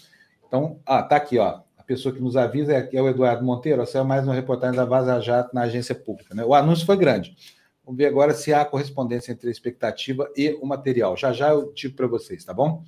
Então, 0.46 0.80
ah, 0.86 1.02
tá 1.02 1.16
aqui, 1.16 1.38
ó. 1.38 1.60
A 1.76 1.82
pessoa 1.82 2.14
que 2.14 2.20
nos 2.20 2.36
avisa 2.36 2.72
é, 2.72 2.88
é 2.92 3.02
o 3.02 3.08
Eduardo 3.08 3.44
Monteiro. 3.44 3.84
Saiu 3.86 4.04
mais 4.04 4.24
uma 4.24 4.34
reportagem 4.34 4.76
da 4.76 4.84
Vaza 4.84 5.20
Jato 5.20 5.54
na 5.54 5.62
agência 5.62 5.94
pública. 5.94 6.34
Né? 6.34 6.44
O 6.44 6.54
anúncio 6.54 6.86
foi 6.86 6.96
grande. 6.96 7.36
Vamos 7.84 7.98
ver 7.98 8.06
agora 8.06 8.34
se 8.34 8.52
há 8.52 8.64
correspondência 8.64 9.30
entre 9.30 9.48
a 9.48 9.52
expectativa 9.52 10.28
e 10.36 10.50
o 10.60 10.66
material. 10.66 11.16
Já 11.16 11.32
já 11.32 11.50
eu 11.50 11.72
tiro 11.72 11.94
para 11.94 12.08
vocês, 12.08 12.44
tá 12.44 12.52
bom? 12.52 12.82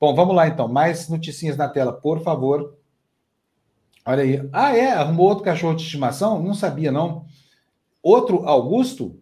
Bom, 0.00 0.14
vamos 0.14 0.34
lá 0.34 0.48
então. 0.48 0.66
Mais 0.66 1.08
noticinhas 1.08 1.56
na 1.56 1.68
tela, 1.68 1.92
por 1.92 2.22
favor. 2.22 2.76
Olha 4.06 4.22
aí. 4.22 4.48
Ah, 4.52 4.76
é? 4.76 4.92
Arrumou 4.92 5.28
outro 5.28 5.44
cachorro 5.44 5.74
de 5.74 5.82
estimação? 5.82 6.42
Não 6.42 6.54
sabia, 6.54 6.90
não. 6.90 7.26
Outro 8.02 8.46
Augusto? 8.46 9.18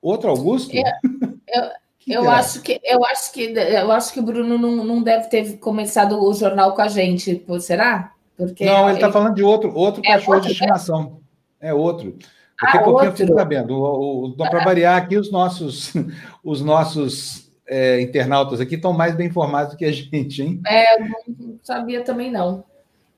Outro 0.00 0.30
Augusto? 0.30 0.74
Eu, 0.74 0.82
eu, 0.82 1.70
eu 2.06 2.28
acho 2.30 2.62
que 2.62 2.80
eu 2.82 3.04
acho 3.04 3.32
que 3.32 3.42
eu 3.42 3.92
acho 3.92 4.12
que 4.12 4.20
o 4.20 4.22
Bruno 4.22 4.58
não, 4.58 4.84
não 4.84 5.02
deve 5.02 5.28
ter 5.28 5.58
começado 5.58 6.22
o 6.22 6.32
jornal 6.32 6.74
com 6.74 6.82
a 6.82 6.88
gente. 6.88 7.44
Será? 7.60 8.12
Porque 8.36 8.64
não, 8.64 8.88
ele 8.88 8.96
está 8.96 9.12
falando 9.12 9.34
de 9.34 9.42
outro, 9.42 9.74
outro 9.74 10.00
é 10.04 10.12
cachorro 10.12 10.36
outro, 10.36 10.48
de 10.48 10.54
estimação. 10.54 11.20
Né? 11.60 11.68
É 11.68 11.74
outro. 11.74 12.16
Daqui 12.60 12.78
ah, 12.78 12.82
pouquinho 12.82 13.08
outro. 13.08 13.22
eu 13.22 13.26
fico 13.26 13.38
sabendo. 13.38 14.34
Para 14.36 14.64
variar 14.64 14.96
aqui, 14.96 15.16
os 15.16 15.30
nossos, 15.30 15.92
os 16.42 16.62
nossos 16.62 17.50
é, 17.66 18.00
internautas 18.00 18.60
aqui 18.60 18.74
estão 18.74 18.92
mais 18.92 19.14
bem 19.14 19.28
informados 19.28 19.72
do 19.72 19.76
que 19.76 19.84
a 19.84 19.92
gente, 19.92 20.42
hein? 20.42 20.60
É, 20.66 20.98
não 20.98 21.58
sabia 21.62 22.02
também 22.02 22.30
não. 22.30 22.64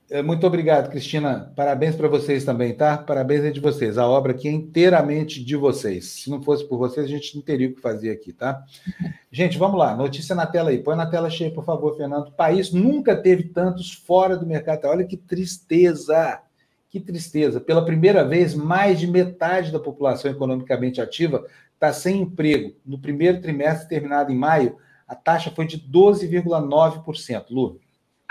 É, 0.09 0.21
muito 0.21 0.45
obrigado, 0.45 0.89
Cristina. 0.89 1.51
Parabéns 1.55 1.95
para 1.95 2.07
vocês 2.07 2.43
também, 2.43 2.73
tá? 2.75 2.97
Parabéns 2.97 3.53
de 3.53 3.59
vocês. 3.59 3.97
A 3.97 4.07
obra 4.07 4.33
aqui 4.33 4.47
é 4.47 4.51
inteiramente 4.51 5.43
de 5.43 5.55
vocês. 5.55 6.05
Se 6.05 6.29
não 6.29 6.41
fosse 6.43 6.67
por 6.67 6.77
vocês, 6.77 7.05
a 7.05 7.09
gente 7.09 7.35
não 7.35 7.41
teria 7.41 7.69
o 7.69 7.73
que 7.73 7.81
fazer 7.81 8.11
aqui, 8.11 8.33
tá? 8.33 8.63
Gente, 9.31 9.57
vamos 9.57 9.79
lá. 9.79 9.95
Notícia 9.95 10.35
na 10.35 10.45
tela 10.45 10.69
aí. 10.69 10.77
Põe 10.77 10.95
na 10.95 11.07
tela 11.07 11.29
cheia, 11.29 11.51
por 11.51 11.65
favor, 11.65 11.97
Fernando. 11.97 12.27
O 12.27 12.31
país 12.31 12.71
nunca 12.71 13.15
teve 13.15 13.45
tantos 13.45 13.91
fora 13.93 14.37
do 14.37 14.45
mercado. 14.45 14.85
Olha 14.85 15.05
que 15.05 15.17
tristeza. 15.17 16.39
Que 16.89 16.99
tristeza. 16.99 17.59
Pela 17.59 17.83
primeira 17.83 18.23
vez, 18.23 18.53
mais 18.53 18.99
de 18.99 19.07
metade 19.07 19.71
da 19.71 19.79
população 19.79 20.29
economicamente 20.29 21.01
ativa 21.01 21.43
está 21.73 21.91
sem 21.91 22.21
emprego. 22.21 22.75
No 22.85 22.99
primeiro 22.99 23.41
trimestre, 23.41 23.89
terminado 23.89 24.31
em 24.31 24.35
maio, 24.35 24.77
a 25.07 25.15
taxa 25.15 25.49
foi 25.49 25.65
de 25.65 25.79
12,9%. 25.79 27.45
Lu. 27.49 27.79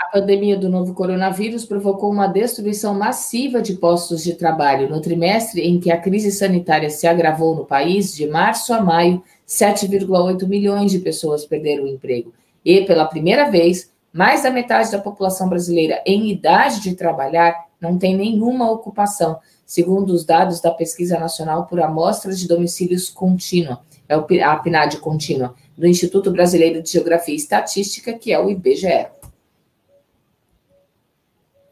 A 0.03 0.19
pandemia 0.19 0.57
do 0.57 0.69
novo 0.69 0.93
coronavírus 0.93 1.65
provocou 1.65 2.11
uma 2.11 2.27
destruição 2.27 2.93
massiva 2.93 3.61
de 3.61 3.75
postos 3.75 4.21
de 4.21 4.35
trabalho. 4.35 4.89
No 4.89 5.01
trimestre 5.01 5.61
em 5.61 5.79
que 5.79 5.89
a 5.89 5.99
crise 5.99 6.29
sanitária 6.29 6.89
se 6.89 7.07
agravou 7.07 7.55
no 7.55 7.65
país, 7.65 8.13
de 8.13 8.27
março 8.27 8.73
a 8.73 8.81
maio, 8.81 9.23
7,8 9.47 10.45
milhões 10.45 10.91
de 10.91 10.99
pessoas 10.99 11.45
perderam 11.45 11.85
o 11.85 11.87
emprego. 11.87 12.33
E, 12.65 12.81
pela 12.81 13.05
primeira 13.05 13.49
vez, 13.49 13.89
mais 14.11 14.43
da 14.43 14.51
metade 14.51 14.91
da 14.91 14.99
população 14.99 15.47
brasileira 15.47 16.01
em 16.05 16.29
idade 16.29 16.81
de 16.81 16.95
trabalhar 16.95 17.65
não 17.79 17.97
tem 17.97 18.15
nenhuma 18.15 18.69
ocupação, 18.69 19.39
segundo 19.65 20.11
os 20.11 20.25
dados 20.25 20.59
da 20.59 20.69
Pesquisa 20.71 21.17
Nacional 21.17 21.65
por 21.65 21.79
Amostras 21.79 22.39
de 22.39 22.47
Domicílios 22.47 23.09
Contínua, 23.09 23.81
é 24.07 24.43
a 24.43 24.55
PNAD 24.57 24.97
contínua, 24.97 25.55
do 25.77 25.87
Instituto 25.87 26.29
Brasileiro 26.29 26.83
de 26.83 26.91
Geografia 26.91 27.33
e 27.33 27.37
Estatística, 27.37 28.13
que 28.13 28.33
é 28.33 28.39
o 28.39 28.49
IBGE. 28.49 29.07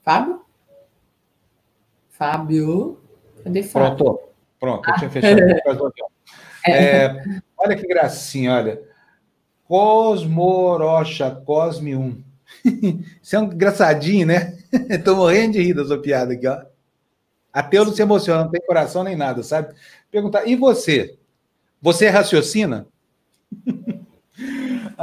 Fábio? 0.03 0.41
Fábio? 2.09 2.99
Cadê 3.43 3.63
Fábio? 3.63 3.95
Pronto, 3.97 4.19
pronto, 4.59 4.89
eu 4.89 4.95
tinha 4.95 5.07
ah. 5.07 5.11
fechado. 5.11 5.93
É. 6.63 7.05
É, 7.05 7.23
olha 7.57 7.75
que 7.75 7.87
gracinha, 7.87 8.53
olha. 8.53 8.83
Cosmorocha, 9.67 11.31
Cosme 11.43 11.95
1. 11.97 12.23
Isso 13.19 13.35
é 13.35 13.39
um 13.39 13.45
engraçadinho, 13.45 14.27
né? 14.27 14.59
Estou 14.87 15.15
morrendo 15.15 15.53
de 15.53 15.63
rir 15.63 15.73
da 15.73 15.83
sua 15.83 15.99
piada 15.99 16.33
aqui, 16.33 16.45
ó. 16.45 16.61
Ateu 17.51 17.83
não 17.83 17.91
se 17.91 18.01
emociona, 18.01 18.43
não 18.43 18.51
tem 18.51 18.61
coração 18.61 19.03
nem 19.03 19.15
nada, 19.15 19.41
sabe? 19.41 19.73
Perguntar, 20.11 20.47
e 20.47 20.55
você? 20.55 21.17
Você 21.81 22.09
raciocina? 22.09 22.87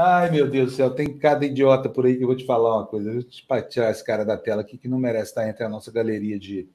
Ai, 0.01 0.30
meu 0.30 0.49
Deus 0.49 0.70
do 0.70 0.76
céu, 0.76 0.90
tem 0.90 1.18
cada 1.18 1.44
idiota 1.44 1.88
por 1.88 2.07
aí 2.07 2.14
que 2.14 2.22
eu 2.22 2.28
vou 2.28 2.36
te 2.36 2.46
falar 2.46 2.76
uma 2.76 2.86
coisa. 2.86 3.11
Eu 3.11 3.24
tirar 3.68 3.90
esse 3.90 4.05
cara 4.05 4.24
da 4.24 4.36
tela 4.36 4.61
aqui 4.61 4.78
que 4.78 4.86
não 4.86 4.96
merece 4.96 5.30
estar 5.30 5.49
entre 5.49 5.64
a 5.64 5.68
nossa 5.68 5.90
galeria 5.90 6.38
de, 6.38 6.68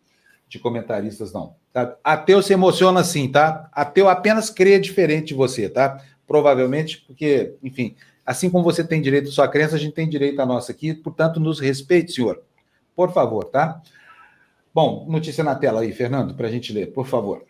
de 0.49 0.59
comentaristas, 0.59 1.31
não. 1.31 1.55
Tá? 1.71 1.95
Ateu 2.03 2.41
se 2.41 2.51
emociona 2.51 2.99
assim, 2.99 3.31
tá? 3.31 3.69
Ateu 3.71 4.09
apenas 4.09 4.49
crê 4.49 4.77
diferente 4.77 5.27
de 5.27 5.35
você, 5.35 5.69
tá? 5.69 6.03
Provavelmente, 6.27 7.01
porque, 7.07 7.55
enfim, 7.63 7.95
assim 8.25 8.49
como 8.49 8.61
você 8.61 8.83
tem 8.83 9.01
direito 9.01 9.29
à 9.29 9.31
sua 9.31 9.47
crença, 9.47 9.77
a 9.77 9.79
gente 9.79 9.93
tem 9.93 10.09
direito 10.09 10.41
à 10.41 10.45
nossa 10.45 10.73
aqui, 10.73 10.93
portanto, 10.93 11.39
nos 11.39 11.61
respeite, 11.61 12.11
senhor. 12.11 12.43
Por 12.93 13.13
favor, 13.13 13.45
tá? 13.45 13.81
Bom, 14.73 15.05
notícia 15.09 15.45
na 15.45 15.55
tela 15.55 15.79
aí, 15.79 15.93
Fernando, 15.93 16.35
para 16.35 16.49
a 16.49 16.51
gente 16.51 16.73
ler, 16.73 16.91
por 16.91 17.07
favor. 17.07 17.45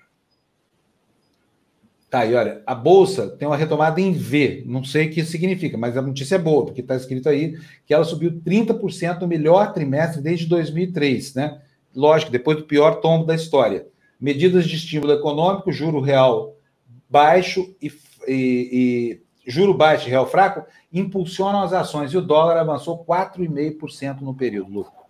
Tá 2.14 2.20
aí, 2.20 2.36
olha, 2.36 2.62
a 2.68 2.76
bolsa 2.76 3.28
tem 3.28 3.48
uma 3.48 3.58
retomada 3.58 4.00
em 4.00 4.12
V, 4.12 4.62
não 4.68 4.84
sei 4.84 5.08
o 5.08 5.10
que 5.10 5.26
significa, 5.26 5.80
mas 5.80 5.98
a 5.98 6.02
notícia 6.04 6.36
é 6.36 6.38
boa, 6.38 6.64
porque 6.64 6.82
está 6.82 6.96
escrito 6.96 7.28
aí 7.28 7.58
que 7.88 7.92
ela 7.92 8.04
subiu 8.04 8.40
30% 8.40 9.22
no 9.22 9.28
melhor 9.28 9.74
trimestre 9.74 10.22
desde 10.22 10.46
2003, 10.46 11.34
né? 11.34 11.60
lógico, 11.96 12.32
depois 12.32 12.58
do 12.58 12.66
pior 12.66 13.02
tombo 13.02 13.26
da 13.26 13.34
história. 13.34 13.88
Medidas 14.22 14.68
de 14.68 14.76
estímulo 14.76 15.12
econômico, 15.12 15.72
juro 15.72 16.00
real 16.02 16.56
baixo 17.10 17.76
e, 17.82 17.92
e, 18.28 19.20
e 19.48 19.52
juro 19.52 19.74
baixo 19.74 20.08
e 20.08 20.12
real 20.12 20.30
fraco 20.30 20.68
impulsionam 20.94 21.64
as 21.64 21.74
ações 21.74 22.14
e 22.14 22.18
o 22.18 22.22
dólar 22.22 22.58
avançou 22.58 23.04
4,5% 23.04 24.22
no 24.22 24.36
período, 24.36 24.72
Lu. 24.72 25.03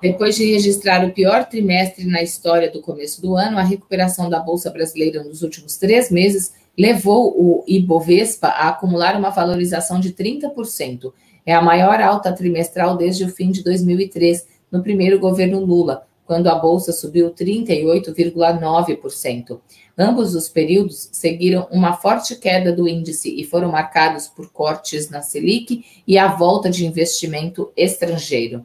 Depois 0.00 0.36
de 0.36 0.44
registrar 0.44 1.04
o 1.04 1.12
pior 1.12 1.48
trimestre 1.48 2.06
na 2.06 2.22
história 2.22 2.70
do 2.70 2.80
começo 2.80 3.20
do 3.20 3.34
ano, 3.34 3.58
a 3.58 3.62
recuperação 3.62 4.30
da 4.30 4.38
Bolsa 4.38 4.70
Brasileira 4.70 5.24
nos 5.24 5.42
últimos 5.42 5.76
três 5.76 6.08
meses 6.08 6.52
levou 6.78 7.34
o 7.36 7.64
Ibovespa 7.66 8.46
a 8.46 8.68
acumular 8.68 9.16
uma 9.16 9.30
valorização 9.30 9.98
de 9.98 10.12
30%. 10.12 11.12
É 11.44 11.52
a 11.52 11.60
maior 11.60 12.00
alta 12.00 12.32
trimestral 12.32 12.96
desde 12.96 13.24
o 13.24 13.28
fim 13.28 13.50
de 13.50 13.64
2003, 13.64 14.46
no 14.70 14.84
primeiro 14.84 15.18
governo 15.18 15.58
Lula, 15.58 16.06
quando 16.24 16.46
a 16.46 16.54
bolsa 16.54 16.92
subiu 16.92 17.32
38,9%. 17.32 19.58
Ambos 19.98 20.36
os 20.36 20.48
períodos 20.48 21.08
seguiram 21.10 21.66
uma 21.72 21.94
forte 21.94 22.36
queda 22.36 22.70
do 22.70 22.86
índice 22.86 23.34
e 23.34 23.42
foram 23.42 23.72
marcados 23.72 24.28
por 24.28 24.52
cortes 24.52 25.10
na 25.10 25.22
Selic 25.22 25.84
e 26.06 26.16
a 26.16 26.28
volta 26.28 26.70
de 26.70 26.86
investimento 26.86 27.72
estrangeiro. 27.76 28.64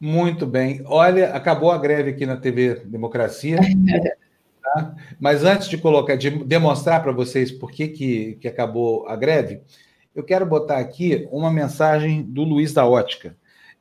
Muito 0.00 0.46
bem. 0.46 0.80
Olha, 0.86 1.30
acabou 1.34 1.72
a 1.72 1.78
greve 1.78 2.10
aqui 2.10 2.24
na 2.24 2.36
TV 2.36 2.82
Democracia. 2.84 3.58
tá? 4.62 4.94
Mas 5.18 5.42
antes 5.44 5.68
de 5.68 5.76
colocar, 5.76 6.16
de 6.16 6.30
demonstrar 6.30 7.02
para 7.02 7.10
vocês 7.10 7.50
por 7.50 7.72
que, 7.72 7.88
que, 7.88 8.34
que 8.40 8.46
acabou 8.46 9.08
a 9.08 9.16
greve, 9.16 9.60
eu 10.14 10.22
quero 10.22 10.46
botar 10.46 10.78
aqui 10.78 11.26
uma 11.32 11.50
mensagem 11.50 12.22
do 12.22 12.44
Luiz 12.44 12.72
da 12.72 12.86
Ótica. 12.86 13.36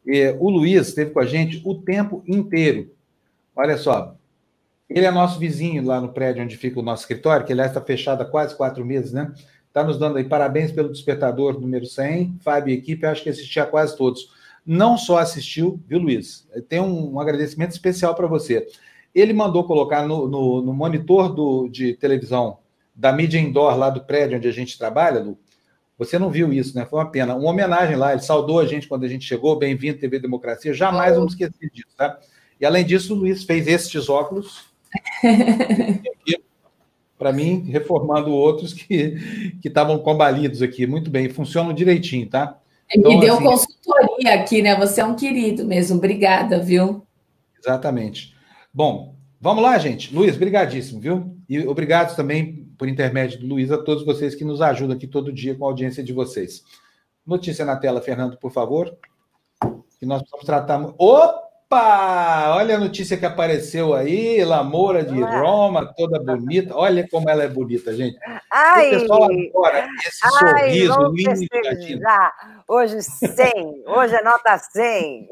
E, 0.06 0.36
o 0.40 0.50
Luiz 0.50 0.88
esteve 0.88 1.12
com 1.12 1.20
a 1.20 1.26
gente 1.26 1.62
o 1.64 1.76
tempo 1.76 2.24
inteiro. 2.28 2.92
Olha 3.56 3.78
só, 3.78 4.16
ele 4.90 5.06
é 5.06 5.12
nosso 5.12 5.38
vizinho 5.40 5.86
lá 5.86 6.02
no 6.02 6.14
prédio 6.14 6.44
onde 6.44 6.58
fica 6.58 6.80
o 6.80 6.84
nosso 6.84 7.04
escritório, 7.04 7.46
que 7.46 7.54
aliás 7.54 7.72
está 7.72 7.82
fechado 7.82 8.22
há 8.22 8.26
quase 8.26 8.56
quatro 8.56 8.84
meses, 8.84 9.12
né? 9.12 9.32
Está 9.68 9.84
nos 9.84 10.00
dando 10.00 10.18
aí 10.18 10.24
parabéns 10.24 10.72
pelo 10.72 10.92
despertador 10.92 11.60
número 11.60 11.86
100. 11.86 12.38
Fábio 12.40 12.74
e 12.74 12.78
equipe, 12.78 13.06
acho 13.06 13.22
que 13.22 13.30
assisti 13.30 13.60
a 13.60 13.66
quase 13.66 13.96
todos 13.96 14.36
não 14.68 14.98
só 14.98 15.18
assistiu, 15.20 15.82
viu, 15.88 15.98
Luiz? 15.98 16.46
Tem 16.68 16.82
um, 16.82 17.14
um 17.14 17.20
agradecimento 17.22 17.72
especial 17.72 18.14
para 18.14 18.28
você. 18.28 18.68
Ele 19.16 19.32
mandou 19.32 19.64
colocar 19.64 20.06
no, 20.06 20.28
no, 20.28 20.62
no 20.62 20.74
monitor 20.74 21.34
do, 21.34 21.70
de 21.70 21.94
televisão 21.94 22.60
da 22.94 23.14
mídia 23.14 23.40
indoor 23.40 23.78
lá 23.78 23.90
do 23.90 24.04
prédio 24.04 24.38
onde 24.38 24.48
a 24.48 24.52
gente 24.52 24.78
trabalha, 24.78 25.22
Lu. 25.22 25.40
Você 25.98 26.20
não 26.20 26.30
viu 26.30 26.52
isso, 26.52 26.76
né? 26.76 26.86
Foi 26.86 27.00
uma 27.00 27.10
pena. 27.10 27.34
Uma 27.34 27.50
homenagem 27.50 27.96
lá, 27.96 28.12
ele 28.12 28.22
saudou 28.22 28.60
a 28.60 28.66
gente 28.66 28.88
quando 28.88 29.06
a 29.06 29.08
gente 29.08 29.26
chegou. 29.26 29.58
Bem-vindo, 29.58 29.98
TV 29.98 30.20
Democracia. 30.20 30.74
Jamais 30.74 31.16
vamos 31.16 31.32
esquecer 31.34 31.72
disso, 31.72 31.96
tá? 31.96 32.20
E 32.60 32.66
além 32.66 32.86
disso, 32.86 33.14
o 33.14 33.18
Luiz 33.18 33.44
fez 33.44 33.68
estes 33.68 34.10
óculos. 34.10 34.66
para 37.18 37.34
mim, 37.34 37.64
reformando 37.68 38.32
outros 38.32 38.74
que 38.74 39.18
estavam 39.64 39.98
combalidos 40.00 40.62
aqui. 40.62 40.86
Muito 40.86 41.10
bem, 41.10 41.30
funcionam 41.30 41.74
direitinho, 41.74 42.30
tá? 42.30 42.60
Então, 42.94 43.12
Me 43.12 43.20
deu 43.20 43.36
assim, 43.36 43.44
consultoria 43.44 44.34
aqui, 44.36 44.62
né? 44.62 44.76
Você 44.78 45.02
é 45.02 45.06
um 45.06 45.16
querido 45.16 45.66
mesmo. 45.66 45.98
Obrigada, 45.98 46.60
viu? 46.60 47.06
Exatamente. 47.60 48.36
Bom, 48.74 49.16
vamos 49.42 49.64
lá, 49.64 49.78
gente. 49.78 50.14
Luiz, 50.14 50.38
brigadíssimo, 50.38 51.00
viu? 51.00 51.36
E 51.50 51.60
obrigado 51.68 52.16
também, 52.16 52.68
por 52.78 52.88
intermédio 52.88 53.40
do 53.40 53.48
Luiz, 53.48 53.72
a 53.72 53.78
todos 53.78 54.06
vocês 54.06 54.36
que 54.36 54.46
nos 54.46 54.62
ajudam 54.62 54.96
aqui 54.96 55.08
todo 55.08 55.34
dia 55.34 55.56
com 55.56 55.66
a 55.66 55.68
audiência 55.70 56.04
de 56.04 56.14
vocês. 56.14 56.64
Notícia 57.26 57.66
na 57.66 57.76
tela, 57.76 58.02
Fernando, 58.02 58.38
por 58.38 58.52
favor. 58.52 58.96
Que 60.00 60.06
nós 60.06 60.22
precisamos 60.22 60.46
tratar. 60.46 60.94
Opa! 60.98 61.47
Opa! 61.70 62.56
Olha 62.56 62.78
a 62.78 62.80
notícia 62.80 63.18
que 63.18 63.26
apareceu 63.26 63.94
aí, 63.94 64.42
Lamoura 64.46 65.04
de 65.04 65.22
Roma, 65.22 65.94
toda 65.98 66.18
bonita. 66.18 66.74
Olha 66.74 67.06
como 67.10 67.30
ela 67.30 67.44
é 67.44 67.48
bonita, 67.50 67.94
gente. 67.94 68.18
Ai, 68.50 68.88
o 68.88 69.00
pessoal 69.02 69.24
adora 69.24 69.88
esse 70.08 70.20
ai, 70.24 70.32
sorriso 70.32 71.12
lindo. 71.12 72.06
Hoje 72.70 73.02
100, 73.02 73.84
hoje 73.86 74.16
é 74.16 74.24
nota 74.24 74.58
100. 74.58 75.30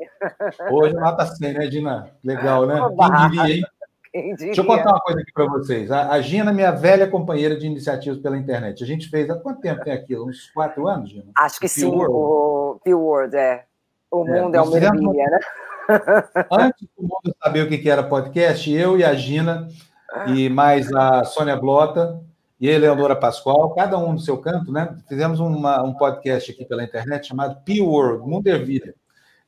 Hoje 0.72 0.94
é 0.94 1.00
nota 1.00 1.26
100, 1.26 1.54
né, 1.54 1.68
Dina? 1.68 2.12
Legal, 2.22 2.68
né? 2.68 2.82
Quem 2.82 3.30
diria, 3.30 3.56
hein? 3.56 3.64
Quem 4.12 4.36
diria? 4.36 4.46
Deixa 4.48 4.62
eu 4.62 4.66
contar 4.66 4.90
uma 4.90 5.00
coisa 5.00 5.22
aqui 5.22 5.32
para 5.32 5.46
vocês. 5.46 5.90
A, 5.90 6.20
Gina, 6.20 6.52
minha 6.52 6.72
velha 6.72 7.08
companheira 7.08 7.56
de 7.56 7.66
iniciativas 7.66 8.20
pela 8.20 8.38
internet, 8.38 8.84
a 8.84 8.88
gente 8.88 9.10
fez 9.10 9.30
há 9.30 9.36
quanto 9.36 9.62
tempo 9.62 9.86
tem 9.86 9.94
aquilo? 9.94 10.28
Uns 10.28 10.50
quatro 10.50 10.86
anos, 10.86 11.12
Gina? 11.12 11.32
Acho 11.38 11.62
que 11.62 11.70
sim, 11.70 11.86
o 11.86 12.78
Pure 12.84 12.94
World, 12.94 13.38
é. 13.38 13.64
O 14.12 14.28
é, 14.28 14.42
mundo 14.42 14.56
é, 14.56 14.58
é 14.58 14.62
uma 14.62 14.72
maravilha, 14.72 15.30
né? 15.30 15.40
Antes 16.52 16.88
do 16.98 17.04
mundo 17.04 17.36
saber 17.44 17.62
o 17.62 17.70
que 17.70 17.90
era 17.90 18.04
podcast, 18.04 18.72
eu 18.72 18.98
e 18.98 19.04
a 19.04 19.14
Gina, 19.14 19.68
e 20.28 20.50
mais 20.50 20.92
a 20.94 21.24
Sônia 21.24 21.56
Blota 21.56 22.22
e 22.60 22.70
a 22.70 22.74
Eleonora 22.74 23.16
Pascoal, 23.16 23.74
cada 23.74 23.98
um 23.98 24.14
no 24.14 24.20
seu 24.20 24.38
canto, 24.38 24.72
né? 24.72 24.98
Fizemos 25.08 25.40
uma, 25.40 25.84
um 25.84 25.94
podcast 25.94 26.52
aqui 26.52 26.66
pela 26.66 26.84
internet 26.84 27.28
chamado 27.28 27.62
P-World, 27.64 28.28
Mundo 28.28 28.48
Ervilha. 28.48 28.96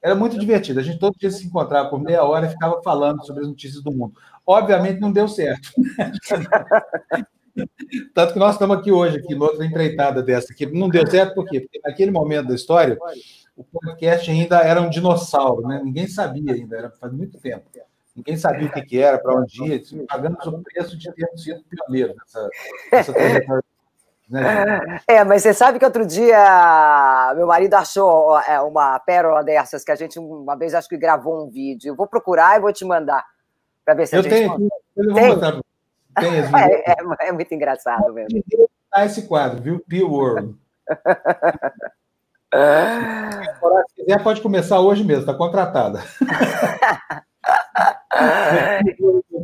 Era 0.02 0.14
muito 0.14 0.38
divertido. 0.38 0.80
A 0.80 0.84
gente 0.84 1.00
todo 1.00 1.18
dia 1.18 1.32
se 1.32 1.46
encontrava 1.46 1.90
por 1.90 2.00
meia 2.02 2.24
hora 2.24 2.46
e 2.46 2.50
ficava 2.50 2.82
falando 2.84 3.26
sobre 3.26 3.42
as 3.44 3.48
notícias 3.48 3.82
do 3.82 3.92
mundo. 3.92 4.14
Obviamente 4.46 5.00
não 5.00 5.12
deu 5.12 5.28
certo. 5.28 5.70
Tanto 8.14 8.34
que 8.34 8.40
nós 8.40 8.54
estamos 8.54 8.78
aqui 8.78 8.92
hoje, 8.92 9.18
aqui, 9.18 9.34
noutra 9.34 9.66
empreitada 9.66 10.22
dessa 10.22 10.54
aqui. 10.54 10.68
Não 10.68 10.90
deu 10.90 11.10
certo 11.10 11.34
por 11.34 11.46
quê? 11.46 11.62
Porque 11.62 11.82
naquele 11.84 12.12
momento 12.12 12.50
da 12.50 12.56
história, 12.56 12.98
o 13.58 13.64
podcast 13.64 14.30
ainda 14.30 14.60
era 14.60 14.80
um 14.80 14.90
dinossauro, 14.90 15.68
né? 15.68 15.82
Ninguém 15.84 16.08
sabia 16.08 16.54
ainda, 16.54 16.78
era 16.78 16.92
faz 16.92 17.12
muito 17.12 17.40
tempo. 17.40 17.66
Ninguém 18.16 18.38
sabia 18.38 18.68
o 18.68 18.72
que, 18.72 18.82
que 18.82 19.00
era, 19.00 19.20
para 19.20 19.36
onde 19.36 19.64
ia, 19.64 19.82
pagamos 20.08 20.46
o 20.46 20.64
preço 20.64 20.98
de 20.98 21.12
termos 21.14 21.44
sido 21.44 21.64
pioneiro 21.64 22.16
nessa, 22.16 22.50
nessa 22.92 23.14
trajetória. 23.14 23.64
Né? 24.30 25.00
É, 25.08 25.24
mas 25.24 25.42
você 25.42 25.54
sabe 25.54 25.80
que 25.80 25.86
outro 25.86 26.06
dia 26.06 27.34
meu 27.36 27.48
marido 27.48 27.74
achou 27.76 28.38
é, 28.42 28.60
uma 28.60 29.00
pérola 29.00 29.44
dessas 29.44 29.84
que 29.84 29.92
a 29.92 29.96
gente 29.96 30.20
uma 30.20 30.56
vez 30.56 30.74
acho 30.74 30.90
que 30.90 30.98
gravou 30.98 31.46
um 31.46 31.50
vídeo. 31.50 31.92
Eu 31.92 31.96
vou 31.96 32.08
procurar 32.08 32.58
e 32.58 32.62
vou 32.62 32.74
te 32.74 32.84
mandar 32.84 33.24
para 33.86 33.94
ver 33.94 34.08
se 34.08 34.16
eu 34.16 34.20
a 34.20 34.24
gente. 34.24 34.34
Tenho, 34.34 34.70
eu 34.98 35.14
vou 35.14 35.28
mostrar. 35.28 35.62
Tem 36.20 36.34
é, 36.42 36.92
é, 36.92 37.28
é, 37.30 37.32
muito 37.32 37.54
engraçado 37.54 38.14
mesmo. 38.14 38.44
Esse 38.98 39.28
quadro, 39.28 39.62
viu? 39.62 39.80
Peel 39.88 40.10
World. 42.54 43.86
Se 43.90 43.96
quiser, 43.96 44.24
pode 44.24 44.42
começar 44.42 44.80
hoje 44.80 45.04
mesmo, 45.04 45.22
está 45.22 45.34
contratada. 45.34 46.02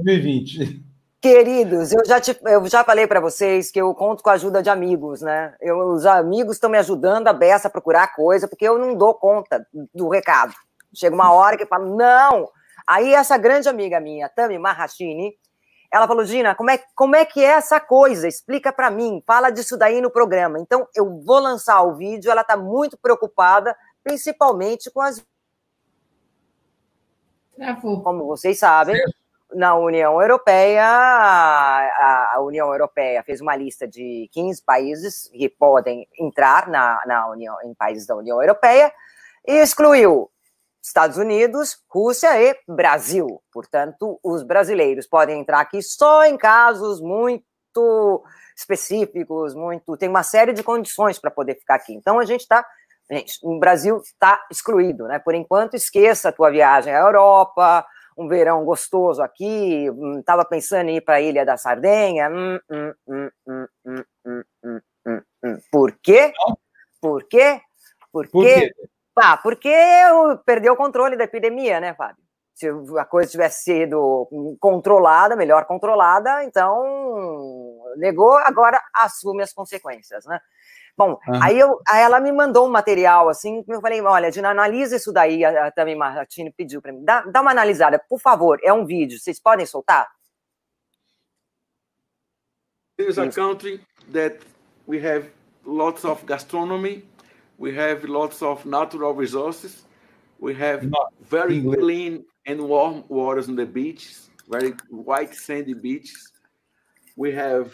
2020. 0.03 0.83
Queridos, 1.21 1.93
eu 1.93 2.05
já, 2.05 2.19
te, 2.19 2.37
eu 2.43 2.67
já 2.67 2.83
falei 2.83 3.07
para 3.07 3.21
vocês 3.21 3.71
que 3.71 3.79
eu 3.79 3.93
conto 3.95 4.21
com 4.21 4.29
a 4.29 4.33
ajuda 4.33 4.61
de 4.61 4.69
amigos, 4.69 5.21
né? 5.21 5.55
Eu, 5.61 5.77
os 5.93 6.05
amigos 6.05 6.57
estão 6.57 6.69
me 6.69 6.77
ajudando 6.77 7.29
a 7.29 7.33
beça 7.33 7.69
a 7.69 7.71
procurar 7.71 8.13
coisa, 8.13 8.45
porque 8.45 8.67
eu 8.67 8.77
não 8.77 8.93
dou 8.93 9.13
conta 9.13 9.65
do 9.95 10.09
recado. 10.09 10.53
Chega 10.93 11.15
uma 11.15 11.31
hora 11.31 11.55
que 11.55 11.63
eu 11.63 11.67
falo, 11.67 11.95
não! 11.95 12.49
Aí 12.85 13.13
essa 13.13 13.37
grande 13.37 13.69
amiga 13.69 14.01
minha, 14.01 14.27
Tami 14.27 14.59
Mahashini, 14.59 15.33
ela 15.93 16.07
falou, 16.07 16.25
Gina, 16.25 16.55
como 16.55 16.71
é, 16.71 16.79
como 16.95 17.15
é 17.15 17.23
que 17.23 17.39
é 17.39 17.49
essa 17.49 17.79
coisa? 17.79 18.27
Explica 18.27 18.73
para 18.73 18.89
mim, 18.89 19.21
fala 19.27 19.51
disso 19.51 19.77
daí 19.77 20.01
no 20.01 20.09
programa. 20.09 20.57
Então, 20.57 20.87
eu 20.95 21.21
vou 21.21 21.37
lançar 21.37 21.83
o 21.83 21.93
vídeo, 21.93 22.31
ela 22.31 22.41
está 22.41 22.57
muito 22.57 22.97
preocupada, 22.97 23.77
principalmente 24.03 24.89
com 24.89 24.99
as. 24.99 25.23
Como 28.03 28.25
vocês 28.25 28.57
sabem, 28.57 28.99
na 29.53 29.75
União 29.75 30.19
Europeia, 30.19 30.83
a, 30.83 32.37
União 32.39 32.71
Europeia 32.71 33.21
fez 33.21 33.39
uma 33.39 33.55
lista 33.55 33.87
de 33.87 34.27
15 34.31 34.63
países 34.63 35.29
que 35.31 35.47
podem 35.47 36.07
entrar 36.19 36.67
na, 36.69 36.99
na 37.05 37.29
União, 37.29 37.55
em 37.63 37.75
países 37.75 38.07
da 38.07 38.15
União 38.15 38.41
Europeia 38.41 38.91
e 39.47 39.57
excluiu 39.59 40.31
Estados 40.83 41.17
Unidos, 41.17 41.77
Rússia 41.89 42.29
e 42.41 42.55
Brasil. 42.67 43.41
Portanto, 43.53 44.19
os 44.21 44.43
brasileiros 44.43 45.07
podem 45.07 45.39
entrar 45.39 45.61
aqui 45.61 45.81
só 45.81 46.25
em 46.25 46.37
casos 46.37 46.99
muito 46.99 48.21
específicos, 48.55 49.55
muito. 49.55 49.95
Tem 49.95 50.09
uma 50.09 50.23
série 50.23 50.51
de 50.51 50.61
condições 50.61 51.17
para 51.17 51.31
poder 51.31 51.55
ficar 51.55 51.75
aqui. 51.75 51.93
Então 51.93 52.19
a 52.19 52.25
gente 52.25 52.41
está. 52.41 52.65
Gente, 53.09 53.39
o 53.43 53.57
Brasil 53.59 53.97
está 53.97 54.45
excluído, 54.51 55.07
né? 55.07 55.19
Por 55.19 55.35
enquanto, 55.35 55.75
esqueça 55.75 56.29
a 56.29 56.31
tua 56.31 56.49
viagem 56.49 56.93
à 56.93 56.99
Europa, 56.99 57.85
um 58.17 58.27
verão 58.27 58.65
gostoso 58.65 59.21
aqui. 59.21 59.87
Estava 60.19 60.41
hum, 60.41 60.47
pensando 60.49 60.89
em 60.89 60.97
ir 60.97 61.01
para 61.01 61.15
a 61.15 61.21
Ilha 61.21 61.45
da 61.45 61.57
Sardenha. 61.57 62.29
Hum, 62.29 62.59
hum, 62.69 62.93
hum, 63.47 63.67
Por 65.71 65.97
quê? 66.01 66.33
Por 67.01 67.23
quê? 67.27 67.61
Porque 68.11 68.31
Por 68.31 68.45
quê? 68.45 68.73
Ah, 69.15 69.37
porque 69.37 69.73
perdeu 70.45 70.73
o 70.73 70.77
controle 70.77 71.15
da 71.15 71.23
epidemia, 71.25 71.79
né, 71.79 71.93
Fábio? 71.93 72.23
Se 72.53 72.67
a 72.99 73.05
coisa 73.05 73.31
tivesse 73.31 73.63
sido 73.63 74.27
controlada, 74.59 75.35
melhor 75.35 75.65
controlada, 75.65 76.43
então 76.43 76.83
negou, 77.97 78.37
agora 78.37 78.79
assume 78.93 79.43
as 79.43 79.53
consequências, 79.53 80.25
né? 80.25 80.39
Bom, 80.95 81.19
uhum. 81.27 81.43
aí, 81.43 81.57
eu, 81.57 81.79
aí 81.87 82.03
ela 82.03 82.19
me 82.19 82.31
mandou 82.31 82.67
um 82.67 82.71
material, 82.71 83.27
assim, 83.27 83.63
eu 83.67 83.81
falei, 83.81 83.99
olha, 84.01 84.29
Dina, 84.29 84.51
analisa 84.51 84.95
isso 84.95 85.11
daí, 85.11 85.43
a, 85.43 85.67
a 85.67 85.71
Tami 85.71 85.95
Martini 85.95 86.53
pediu 86.55 86.81
para 86.83 86.93
mim, 86.93 87.03
dá, 87.03 87.21
dá 87.21 87.41
uma 87.41 87.49
analisada, 87.49 87.97
por 88.07 88.19
favor, 88.19 88.59
é 88.63 88.71
um 88.71 88.85
vídeo, 88.85 89.19
vocês 89.19 89.39
podem 89.39 89.65
soltar? 89.65 90.07
Here's 92.99 93.17
a 93.17 93.27
country 93.31 93.81
that 94.11 94.37
we 94.87 95.03
have 95.03 95.31
lots 95.65 96.05
of 96.05 96.23
gastronomy, 96.25 97.03
we 97.57 97.73
have 97.75 98.03
lots 98.03 98.41
of 98.41 98.65
natural 98.65 99.13
resources, 99.13 99.83
we 100.39 100.53
have 100.55 100.85
very 101.29 101.61
clean 101.61 102.25
and 102.45 102.61
warm 102.61 103.03
waters 103.07 103.47
on 103.47 103.55
the 103.55 103.65
beaches, 103.65 104.29
very 104.49 104.73
white 104.89 105.33
sandy 105.33 105.73
beaches. 105.73 106.31
We 107.15 107.31
have 107.31 107.73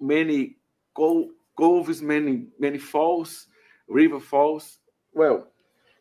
many 0.00 0.56
coves, 0.94 2.02
many 2.02 2.46
many 2.58 2.78
falls, 2.78 3.46
river 3.88 4.20
falls. 4.20 4.78
Well, 5.14 5.48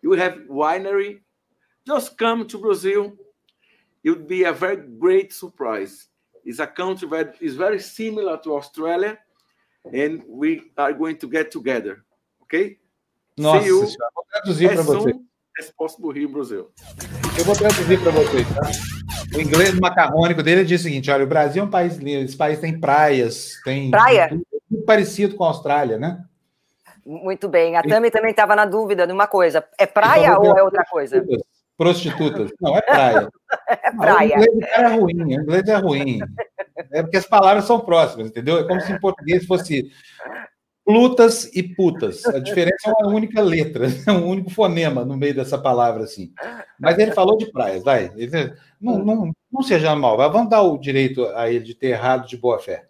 you 0.01 0.11
have 0.13 0.33
winery. 0.49 1.21
Just 1.85 2.17
come 2.17 2.47
to 2.47 2.57
Brazil. 2.57 3.13
It 4.03 4.09
would 4.09 4.27
be 4.27 4.43
a 4.43 4.53
very 4.53 4.77
great 4.77 5.33
surprise. 5.33 6.07
It's 6.45 6.59
a 6.59 6.67
country 6.67 7.07
that 7.09 7.35
is 7.41 7.55
very 7.55 7.79
similar 7.79 8.37
to 8.43 8.55
Australia, 8.55 9.17
and 9.85 10.23
we 10.27 10.71
are 10.77 10.93
going 10.93 11.15
to 11.15 11.29
get 11.29 11.51
together. 11.51 12.03
Okay? 12.43 12.77
Nossa, 13.37 13.61
See 13.61 13.69
you 13.69 13.79
vou 13.79 14.25
traduzir 14.31 14.73
para 14.73 14.81
você. 14.83 15.13
As 15.59 15.69
possible 15.71 16.11
here 16.11 16.23
in 16.23 16.31
Brazil. 16.31 16.71
Eu 17.37 17.43
vou 17.43 17.55
traduzir 17.55 18.01
para 18.01 18.11
vocês, 18.11 18.47
tá? 18.47 18.61
O 19.35 19.41
inglês 19.41 19.77
macarrônico 19.77 20.41
dele 20.41 20.63
diz 20.63 20.81
o 20.81 20.83
seguinte: 20.83 21.11
olha, 21.11 21.23
o 21.23 21.27
Brasil 21.27 21.61
é 21.61 21.65
um 21.65 21.69
país 21.69 21.97
lindo, 21.97 22.23
esse 22.23 22.37
país 22.37 22.59
tem 22.59 22.79
praias, 22.79 23.59
tem. 23.63 23.91
Praia? 23.91 24.29
Muito 24.69 24.85
parecido 24.85 25.35
com 25.35 25.43
a 25.43 25.47
Austrália, 25.47 25.97
né? 25.97 26.23
Muito 27.05 27.49
bem. 27.49 27.75
A 27.75 27.83
Tami 27.83 28.11
também 28.11 28.31
estava 28.31 28.55
na 28.55 28.65
dúvida 28.65 29.05
de 29.05 29.11
uma 29.11 29.27
coisa: 29.27 29.65
é 29.77 29.85
praia 29.85 30.37
ou 30.37 30.57
é 30.57 30.63
outra 30.63 30.85
coisa? 30.85 31.25
Prostitutas. 31.77 32.51
Não, 32.61 32.77
é 32.77 32.81
praia. 32.81 33.29
é 33.69 33.91
praia. 33.91 34.35
Não, 34.37 34.43
o 34.43 34.45
inglês 34.49 34.77
é 34.77 34.87
ruim, 34.87 35.15
o 35.15 35.41
inglês 35.41 35.67
é 35.67 35.75
ruim. 35.75 36.19
É 36.91 37.01
porque 37.01 37.17
as 37.17 37.25
palavras 37.25 37.65
são 37.65 37.79
próximas, 37.79 38.27
entendeu? 38.27 38.57
É 38.57 38.67
como 38.67 38.81
se 38.81 38.91
em 38.91 38.99
português 38.99 39.45
fosse 39.45 39.91
Plutas 40.89 41.45
e 41.55 41.61
putas. 41.61 42.25
A 42.25 42.39
diferença 42.39 42.89
é 42.89 42.91
uma 43.03 43.13
única 43.13 43.43
letra, 43.43 43.85
é 44.07 44.11
um 44.11 44.27
único 44.27 44.49
fonema 44.49 45.05
no 45.05 45.15
meio 45.15 45.35
dessa 45.35 45.55
palavra, 45.55 46.03
assim. 46.03 46.33
Mas 46.79 46.97
ele 46.97 47.11
falou 47.11 47.37
de 47.37 47.51
praias, 47.51 47.83
vai. 47.83 48.11
Não, 48.81 48.97
não, 48.97 49.31
não 49.53 49.61
seja 49.61 49.95
mal, 49.95 50.17
vamos 50.17 50.49
dar 50.49 50.63
o 50.63 50.79
direito 50.79 51.27
a 51.35 51.47
ele 51.47 51.63
de 51.63 51.75
ter 51.75 51.89
errado 51.89 52.27
de 52.27 52.35
boa 52.35 52.57
fé. 52.57 52.87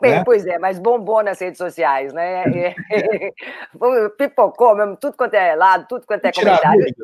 Né? 0.00 0.24
Pois 0.24 0.46
é, 0.46 0.58
mas 0.58 0.78
bombou 0.78 1.22
nas 1.22 1.38
redes 1.38 1.58
sociais, 1.58 2.14
né? 2.14 2.44
Pipocou 4.16 4.74
mesmo, 4.74 4.96
tudo 4.96 5.14
quanto 5.14 5.34
é 5.34 5.54
lado, 5.54 5.86
tudo 5.86 6.06
quanto 6.06 6.24
é 6.24 6.32
comentário. 6.32 6.94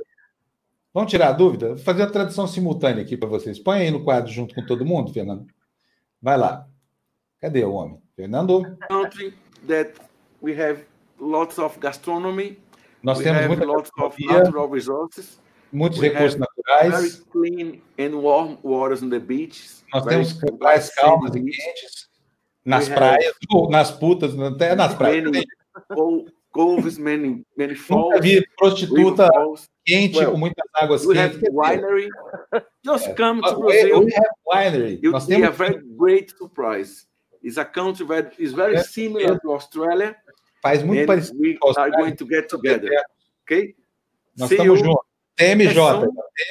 Vamos 0.94 1.10
tirar 1.10 1.28
a 1.28 1.32
dúvida? 1.32 1.68
Vou 1.68 1.78
fazer 1.78 2.02
a 2.02 2.10
tradução 2.10 2.46
simultânea 2.46 3.02
aqui 3.02 3.14
para 3.14 3.28
vocês. 3.28 3.58
Põe 3.58 3.80
aí 3.80 3.90
no 3.90 4.02
quadro 4.02 4.32
junto 4.32 4.54
com 4.54 4.64
todo 4.64 4.86
mundo, 4.86 5.12
Fernando. 5.12 5.44
Vai 6.24 6.38
lá. 6.38 6.66
Cadê 7.38 7.62
o 7.66 7.72
homem? 7.74 8.00
Fernando. 8.16 8.62
Country 8.88 9.34
that 9.66 9.92
we 10.40 10.58
have 10.58 10.86
lots 11.20 11.58
of 11.58 11.78
gastronomy. 11.78 12.58
Nós 13.02 13.18
we 13.18 13.24
temos 13.24 13.46
muita 13.46 13.66
lots 13.66 13.90
of 14.00 14.16
natural 14.24 14.70
resources. 14.70 15.38
Muitos 15.70 15.98
we 15.98 16.08
recursos 16.08 16.40
naturais. 16.40 16.94
Very 16.94 17.24
clean 17.30 17.82
and 17.98 18.22
warm 18.22 18.56
waters 18.62 19.02
on 19.02 19.10
the 19.10 19.20
beaches. 19.20 19.84
Nós 19.92 20.06
temos 20.06 20.32
praias 20.58 20.94
calmas 20.94 21.34
e 21.34 21.40
quentes 21.42 22.08
nas 22.64 22.88
we 22.88 22.94
praias, 22.94 23.34
ou 23.52 23.68
nas 23.68 23.90
putas, 23.90 24.38
até 24.38 24.74
nas 24.74 24.94
praias. 24.94 25.30
Coves, 26.54 26.96
many, 26.96 27.44
many 27.56 27.74
falls. 27.74 28.04
Nunca 28.04 28.20
vi 28.20 28.46
prostituta 28.56 29.28
quente 29.84 30.18
well, 30.18 30.30
com 30.30 30.38
muitas 30.38 30.64
águas 30.74 31.04
we 31.04 31.14
quentes. 31.14 31.40
We 31.40 31.48
have 31.48 31.80
winery. 31.80 32.08
Just 32.84 33.08
é. 33.08 33.14
come 33.14 33.42
to 33.42 33.60
Brazil. 33.60 34.04
We 34.04 34.12
have 34.14 34.30
winery. 34.46 35.00
You'll 35.02 35.12
Nós 35.12 35.26
temos... 35.26 35.48
a 35.48 35.50
very 35.50 35.82
great 35.96 36.32
surprise. 36.36 37.06
It's 37.42 37.58
a 37.58 37.64
country 37.64 38.06
that 38.06 38.32
is 38.38 38.52
very 38.52 38.76
é. 38.76 38.82
similar 38.82 39.38
to 39.40 39.52
Australia. 39.52 40.16
Faz 40.62 40.82
muito 40.82 41.02
And 41.02 41.06
parecido 41.06 41.38
we 41.40 41.58
com 41.58 41.72
are 41.76 41.90
going 41.90 42.14
to 42.14 42.26
get 42.26 42.48
together. 42.48 42.88
Okay? 43.42 43.74
Nós 44.38 44.48
See 44.48 44.54
estamos 44.56 44.78
juntos. 44.78 45.04
TMJ. 45.36 45.74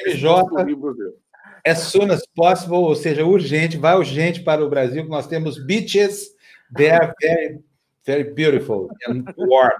TMJ. 0.06 1.24
As 1.66 1.78
soon 1.78 2.10
as 2.10 2.22
possible, 2.36 2.76
ou 2.76 2.94
seja, 2.94 3.24
urgente, 3.24 3.78
vai 3.78 3.96
urgente 3.96 4.42
para 4.42 4.62
o 4.62 4.68
Brasil, 4.68 5.02
que 5.02 5.08
nós 5.08 5.26
temos 5.26 5.58
beaches, 5.64 6.28
they 6.76 6.90
are 6.90 7.12
very, 7.20 7.58
very 8.04 8.34
beautiful 8.34 8.88
and 9.08 9.24
warm. 9.36 9.72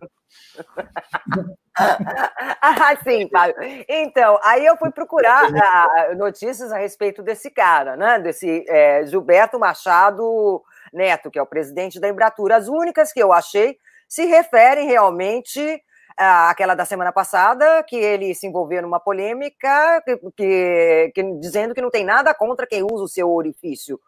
ah, 1.77 2.97
sim, 3.03 3.29
Fábio. 3.31 3.57
Então, 3.89 4.39
aí 4.43 4.65
eu 4.65 4.77
fui 4.77 4.91
procurar 4.91 5.51
uh, 5.51 6.17
notícias 6.17 6.73
a 6.73 6.79
respeito 6.79 7.23
desse 7.23 7.51
cara, 7.51 7.97
né? 7.97 8.19
Desse 8.19 8.65
é, 8.69 9.05
Gilberto 9.07 9.59
Machado 9.59 10.63
Neto, 10.93 11.31
que 11.31 11.39
é 11.39 11.43
o 11.43 11.47
presidente 11.47 12.01
da 12.01 12.09
Embratura. 12.09 12.57
As 12.57 12.69
únicas 12.69 13.13
que 13.13 13.21
eu 13.21 13.33
achei 13.33 13.79
se 14.09 14.25
referem 14.27 14.87
realmente 14.87 15.83
àquela 16.17 16.75
da 16.75 16.85
semana 16.85 17.13
passada, 17.13 17.83
que 17.83 17.97
ele 17.97 18.35
se 18.35 18.47
envolveu 18.47 18.83
numa 18.83 19.01
polêmica, 19.01 20.01
que, 20.05 20.17
que, 20.37 21.13
que, 21.15 21.23
dizendo 21.41 21.75
que 21.75 21.83
não 21.83 21.91
tem 21.91 22.05
nada 22.05 22.33
contra 22.33 22.67
quem 22.67 22.85
usa 22.85 23.05
o 23.05 23.09
seu 23.09 23.29
orifício 23.33 23.99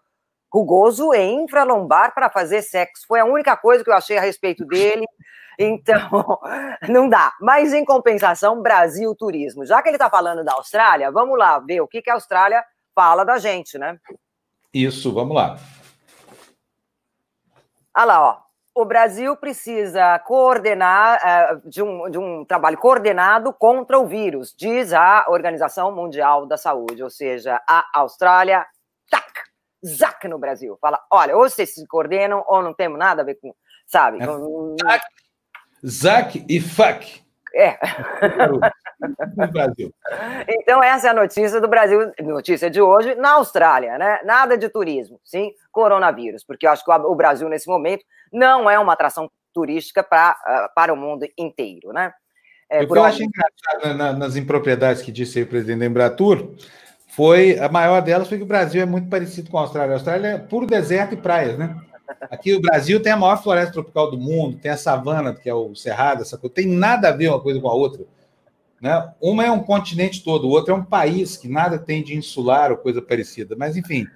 rugoso 0.53 1.13
e 1.15 1.23
infralombar 1.23 2.15
para 2.15 2.31
fazer 2.31 2.63
sexo. 2.63 3.07
Foi 3.07 3.21
a 3.21 3.25
única 3.25 3.57
coisa 3.57 3.83
que 3.83 3.91
eu 3.91 3.95
achei 3.95 4.17
a 4.17 4.21
respeito 4.21 4.65
dele. 4.65 5.05
Então, 5.59 6.39
não 6.89 7.09
dá. 7.09 7.33
Mas, 7.41 7.73
em 7.73 7.85
compensação, 7.85 8.63
Brasil 8.63 9.15
Turismo. 9.15 9.65
Já 9.65 9.83
que 9.83 9.89
ele 9.89 9.97
está 9.97 10.11
falando 10.11 10.45
da 10.45 10.53
Austrália, 10.53 11.11
vamos 11.11 11.39
lá 11.39 11.59
ver 11.59 11.81
o 11.81 11.89
que, 11.89 12.03
que 12.03 12.11
a 12.11 12.15
Austrália 12.15 12.65
fala 12.95 13.25
da 13.25 13.39
gente, 13.39 13.79
né? 13.79 13.99
Isso, 14.73 15.13
vamos 15.13 15.35
lá. 15.35 15.57
Olha 17.97 18.05
lá, 18.05 18.23
ó 18.23 18.47
o 18.77 18.85
Brasil 18.85 19.35
precisa 19.37 20.19
coordenar 20.19 21.19
uh, 21.19 21.69
de, 21.69 21.83
um, 21.83 22.11
de 22.11 22.19
um 22.19 22.45
trabalho 22.45 22.77
coordenado 22.77 23.51
contra 23.51 23.99
o 23.99 24.07
vírus, 24.07 24.55
diz 24.55 24.93
a 24.93 25.25
Organização 25.31 25.91
Mundial 25.91 26.45
da 26.45 26.59
Saúde, 26.59 27.03
ou 27.03 27.09
seja, 27.09 27.59
a 27.67 27.87
Austrália, 27.95 28.67
zac 29.87 30.27
no 30.29 30.39
Brasil. 30.39 30.77
Fala, 30.81 31.01
olha, 31.11 31.37
ou 31.37 31.49
vocês 31.49 31.75
se 31.75 31.87
coordenam 31.87 32.45
ou 32.47 32.63
não 32.63 32.75
temos 32.75 32.99
nada 32.99 33.23
a 33.23 33.25
ver 33.25 33.37
com, 33.37 33.55
sabe? 33.87 34.19
É, 34.23 34.27
zac, 34.87 35.05
zac 35.87 36.47
e 36.49 36.61
fuck. 36.61 37.25
É. 37.55 37.79
no 39.37 39.53
Brasil. 39.53 39.95
Então, 40.47 40.83
essa 40.83 41.09
é 41.09 41.11
a 41.11 41.15
notícia 41.15 41.61
do 41.61 41.69
Brasil, 41.69 42.13
notícia 42.23 42.69
de 42.69 42.83
hoje, 42.83 43.15
na 43.15 43.33
Austrália, 43.33 43.97
né? 43.97 44.21
Nada 44.25 44.59
de 44.59 44.69
turismo, 44.69 45.19
sim, 45.25 45.53
coronavírus, 45.73 46.45
porque 46.45 46.67
eu 46.67 46.71
acho 46.71 46.85
que 46.85 46.91
o 46.91 47.15
Brasil, 47.15 47.49
nesse 47.49 47.67
momento, 47.67 48.05
não 48.31 48.69
é 48.69 48.79
uma 48.79 48.93
atração 48.93 49.31
turística 49.55 50.03
pra, 50.03 50.37
uh, 50.47 50.75
para 50.75 50.93
o 50.93 50.97
mundo 50.97 51.27
inteiro, 51.39 51.93
né? 51.93 52.13
É, 52.69 52.85
eu 52.85 53.05
acho 53.05 53.23
engraçado 53.23 53.97
na, 53.97 54.13
nas 54.13 54.37
impropriedades 54.37 55.01
que 55.01 55.13
disse 55.13 55.39
aí 55.39 55.45
o 55.45 55.49
presidente 55.49 55.79
da 55.79 55.87
Embratur 55.87 56.57
foi, 57.17 57.59
a 57.59 57.67
maior 57.71 58.03
delas 58.03 58.29
foi 58.29 58.37
que 58.37 58.45
o 58.45 58.47
Brasil 58.47 58.83
é 58.83 58.85
muito 58.85 59.09
parecido 59.09 59.51
com 59.51 59.57
a 59.57 59.63
Austrália. 59.63 59.95
A 59.95 59.97
Austrália 59.97 60.29
é 60.29 60.39
puro 60.39 60.67
deserto 60.67 61.15
e 61.15 61.17
praias, 61.17 61.57
né? 61.57 61.75
Aqui 62.31 62.53
o 62.53 62.61
Brasil 62.61 63.01
tem 63.01 63.11
a 63.11 63.17
maior 63.17 63.43
floresta 63.43 63.73
tropical 63.73 64.11
do 64.11 64.19
mundo, 64.19 64.59
tem 64.59 64.71
a 64.71 64.77
savana, 64.77 65.35
que 65.35 65.49
é 65.49 65.55
o 65.55 65.75
cerrado, 65.75 66.21
essa 66.21 66.37
coisa. 66.37 66.55
Tem 66.55 66.67
nada 66.67 67.09
a 67.09 67.13
ver 67.13 67.29
uma 67.29 67.41
coisa 67.41 67.59
com 67.59 67.69
a 67.69 67.73
outra. 67.73 68.05
Né? 68.83 69.13
Uma 69.19 69.47
é 69.47 69.51
um 69.51 69.63
continente 69.63 70.23
todo, 70.23 70.47
o 70.47 70.51
outro 70.51 70.75
é 70.75 70.77
um 70.77 70.85
país 70.85 71.39
que 71.39 71.49
nada 71.49 71.79
tem 71.79 72.03
de 72.03 72.15
insular 72.15 72.71
ou 72.71 72.77
coisa 72.77 73.01
parecida. 73.01 73.57
Mas, 73.59 73.79
enfim, 73.79 74.07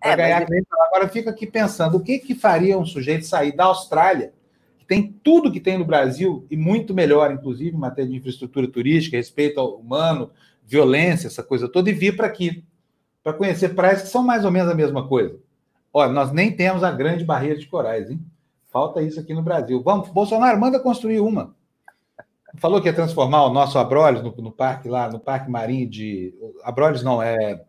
é, 0.00 0.14
ganhar 0.14 0.46
mas... 0.48 0.62
agora 0.86 1.08
fica 1.08 1.30
aqui 1.30 1.48
pensando: 1.48 1.96
o 1.96 2.00
que, 2.00 2.20
que 2.20 2.36
faria 2.36 2.78
um 2.78 2.86
sujeito 2.86 3.26
sair 3.26 3.50
da 3.50 3.64
Austrália, 3.64 4.32
que 4.78 4.86
tem 4.86 5.12
tudo 5.24 5.50
que 5.50 5.58
tem 5.58 5.76
no 5.76 5.84
Brasil, 5.84 6.46
e 6.48 6.56
muito 6.56 6.94
melhor, 6.94 7.32
inclusive, 7.32 7.76
em 7.76 7.80
matéria 7.80 8.12
de 8.12 8.16
infraestrutura 8.16 8.68
turística, 8.68 9.16
respeito 9.16 9.58
ao 9.58 9.74
humano, 9.74 10.30
violência, 10.64 11.26
essa 11.26 11.42
coisa 11.42 11.68
toda, 11.68 11.90
e 11.90 11.92
vir 11.92 12.16
para 12.16 12.26
aqui, 12.26 12.64
para 13.22 13.32
conhecer 13.32 13.70
praias 13.70 14.02
que 14.02 14.08
são 14.08 14.22
mais 14.22 14.44
ou 14.44 14.50
menos 14.50 14.70
a 14.70 14.74
mesma 14.74 15.06
coisa. 15.06 15.38
Olha, 15.92 16.12
nós 16.12 16.32
nem 16.32 16.54
temos 16.54 16.82
a 16.82 16.90
grande 16.90 17.24
barreira 17.24 17.58
de 17.58 17.66
corais, 17.66 18.10
hein? 18.10 18.20
Falta 18.70 19.00
isso 19.00 19.20
aqui 19.20 19.32
no 19.32 19.42
Brasil. 19.42 19.80
Vamos, 19.82 20.08
Bolsonaro, 20.08 20.58
manda 20.58 20.80
construir 20.80 21.20
uma. 21.20 21.54
Falou 22.56 22.80
que 22.80 22.88
ia 22.88 22.92
transformar 22.92 23.44
o 23.44 23.52
nosso 23.52 23.78
Abrolhos 23.78 24.22
no, 24.22 24.34
no 24.42 24.50
parque 24.50 24.88
lá, 24.88 25.08
no 25.08 25.20
Parque 25.20 25.50
Marinho 25.50 25.88
de. 25.88 26.34
Abrolhos 26.62 27.02
não, 27.02 27.22
é 27.22 27.64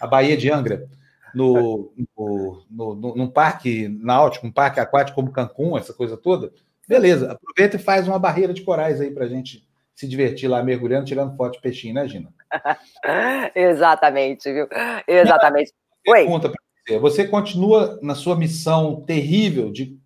a 0.00 0.06
Baía 0.06 0.36
de 0.36 0.50
Angra, 0.50 0.88
no, 1.34 1.92
no, 2.16 2.64
no, 2.70 2.94
no, 2.94 3.16
num 3.16 3.28
parque 3.28 3.88
náutico, 3.88 4.46
um 4.46 4.52
parque 4.52 4.78
aquático 4.78 5.16
como 5.16 5.32
Cancún, 5.32 5.76
essa 5.76 5.92
coisa 5.92 6.16
toda. 6.16 6.52
Beleza, 6.86 7.32
aproveita 7.32 7.76
e 7.76 7.80
faz 7.80 8.06
uma 8.06 8.18
barreira 8.18 8.52
de 8.52 8.62
corais 8.62 9.00
aí 9.00 9.10
para 9.10 9.26
gente 9.26 9.66
se 9.94 10.08
divertir 10.08 10.48
lá 10.48 10.62
mergulhando, 10.62 11.06
tirando 11.06 11.36
foto 11.36 11.54
de 11.54 11.60
peixinho, 11.60 11.94
né, 11.94 12.06
Gina? 12.08 12.32
Exatamente, 13.54 14.52
viu? 14.52 14.68
Exatamente. 15.06 15.72
Pergunta 16.04 16.48
para 16.48 16.60
você. 16.86 16.98
Você 16.98 17.28
continua 17.28 17.98
na 18.02 18.14
sua 18.14 18.36
missão 18.36 19.02
terrível 19.06 19.70
de 19.70 19.98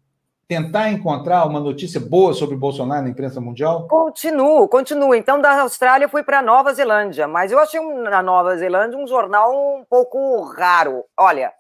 tentar 0.49 0.91
encontrar 0.91 1.45
uma 1.47 1.61
notícia 1.61 2.01
boa 2.01 2.32
sobre 2.32 2.57
Bolsonaro 2.57 3.03
na 3.03 3.11
imprensa 3.11 3.41
mundial? 3.41 3.86
Continuo, 3.86 4.66
continuo. 4.66 5.14
Então, 5.14 5.41
da 5.41 5.61
Austrália, 5.61 6.09
fui 6.09 6.22
para 6.22 6.41
Nova 6.41 6.72
Zelândia, 6.72 7.28
mas 7.28 7.53
eu 7.53 7.59
achei 7.59 7.78
um, 7.78 8.03
na 8.03 8.22
Nova 8.22 8.57
Zelândia 8.57 8.99
um 8.99 9.07
jornal 9.07 9.53
um 9.53 9.84
pouco 9.84 10.43
raro. 10.57 11.05
Olha. 11.18 11.53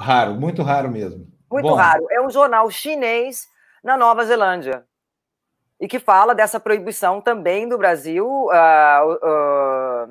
Raro, 0.00 0.34
muito 0.34 0.62
raro 0.62 0.90
mesmo. 0.90 1.26
Muito 1.50 1.68
Bom. 1.68 1.74
raro. 1.74 2.06
É 2.10 2.20
um 2.22 2.30
jornal 2.30 2.70
chinês 2.70 3.46
na 3.84 3.98
Nova 3.98 4.24
Zelândia. 4.24 4.84
E 5.82 5.88
que 5.88 5.98
fala 5.98 6.34
dessa 6.34 6.58
proibição 6.58 7.20
também 7.20 7.68
do 7.68 7.76
Brasil, 7.76 8.24
uh, 8.26 9.14
uh, 9.14 10.06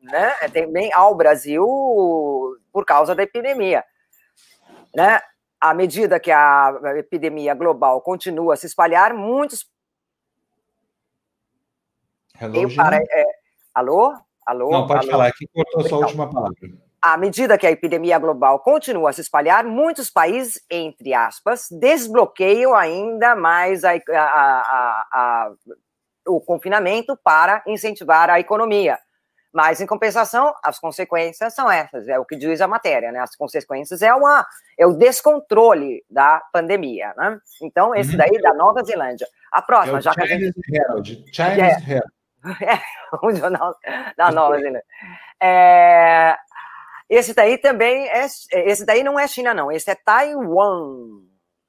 né? 0.00 0.30
Também 0.54 0.90
ao 0.94 1.14
Brasil 1.14 1.66
por 2.72 2.86
causa 2.86 3.14
da 3.14 3.24
epidemia. 3.24 3.84
Né? 4.94 5.20
à 5.60 5.74
medida 5.74 6.20
que 6.20 6.30
a 6.30 6.78
epidemia 6.96 7.54
global 7.54 8.00
continua 8.00 8.54
a 8.54 8.56
se 8.56 8.66
espalhar, 8.66 9.14
muitos. 9.14 9.68
Hello, 12.40 12.74
para... 12.74 12.98
é... 12.98 13.24
Alô? 13.74 14.14
Alô? 14.44 14.70
Não, 14.70 14.86
pode 14.86 15.00
Alô? 15.00 15.10
falar, 15.10 15.26
aqui 15.28 15.46
cortou 15.48 15.80
sua 15.80 15.86
então, 15.88 16.00
última 16.00 16.30
palavra. 16.30 16.54
À 17.06 17.16
medida 17.16 17.56
que 17.56 17.64
a 17.64 17.70
epidemia 17.70 18.18
global 18.18 18.58
continua 18.58 19.10
a 19.10 19.12
se 19.12 19.20
espalhar, 19.20 19.64
muitos 19.64 20.10
países, 20.10 20.60
entre 20.68 21.14
aspas, 21.14 21.68
desbloqueiam 21.70 22.74
ainda 22.74 23.36
mais 23.36 23.84
a, 23.84 23.92
a, 23.92 25.06
a, 25.12 25.52
o 26.26 26.40
confinamento 26.40 27.16
para 27.22 27.62
incentivar 27.64 28.28
a 28.28 28.40
economia. 28.40 28.98
Mas, 29.54 29.80
em 29.80 29.86
compensação, 29.86 30.52
as 30.64 30.80
consequências 30.80 31.54
são 31.54 31.70
essas, 31.70 32.08
é 32.08 32.18
o 32.18 32.24
que 32.24 32.34
diz 32.34 32.60
a 32.60 32.66
matéria, 32.66 33.12
né? 33.12 33.20
As 33.20 33.36
consequências 33.36 34.02
é, 34.02 34.12
uma, 34.12 34.44
é 34.76 34.84
o 34.84 34.92
descontrole 34.92 36.04
da 36.10 36.42
pandemia, 36.52 37.14
né? 37.16 37.38
Então, 37.62 37.94
esse 37.94 38.10
uhum. 38.10 38.16
daí 38.16 38.42
da 38.42 38.52
Nova 38.52 38.82
Zelândia. 38.82 39.28
A 39.52 39.62
próxima, 39.62 39.98
é 39.98 40.00
já 40.00 40.12
Chinese 40.12 40.28
que 40.28 40.36
a 40.36 40.44
gente... 40.44 40.76
Herald. 40.76 41.24
Chinese 41.32 41.60
é, 41.60 41.92
Herald. 41.92 42.12
É, 42.62 43.26
o 43.26 43.32
jornal 43.32 43.76
da 44.16 44.32
Nova 44.32 44.56
Zelândia. 44.56 44.84
É, 45.40 46.36
esse 47.08 47.32
daí 47.34 47.56
também 47.58 48.08
é. 48.08 48.24
Esse 48.24 48.84
daí 48.84 49.02
não 49.02 49.18
é 49.18 49.26
China, 49.28 49.54
não. 49.54 49.70
Esse 49.70 49.90
é 49.90 49.94
Taiwan. 49.94 51.22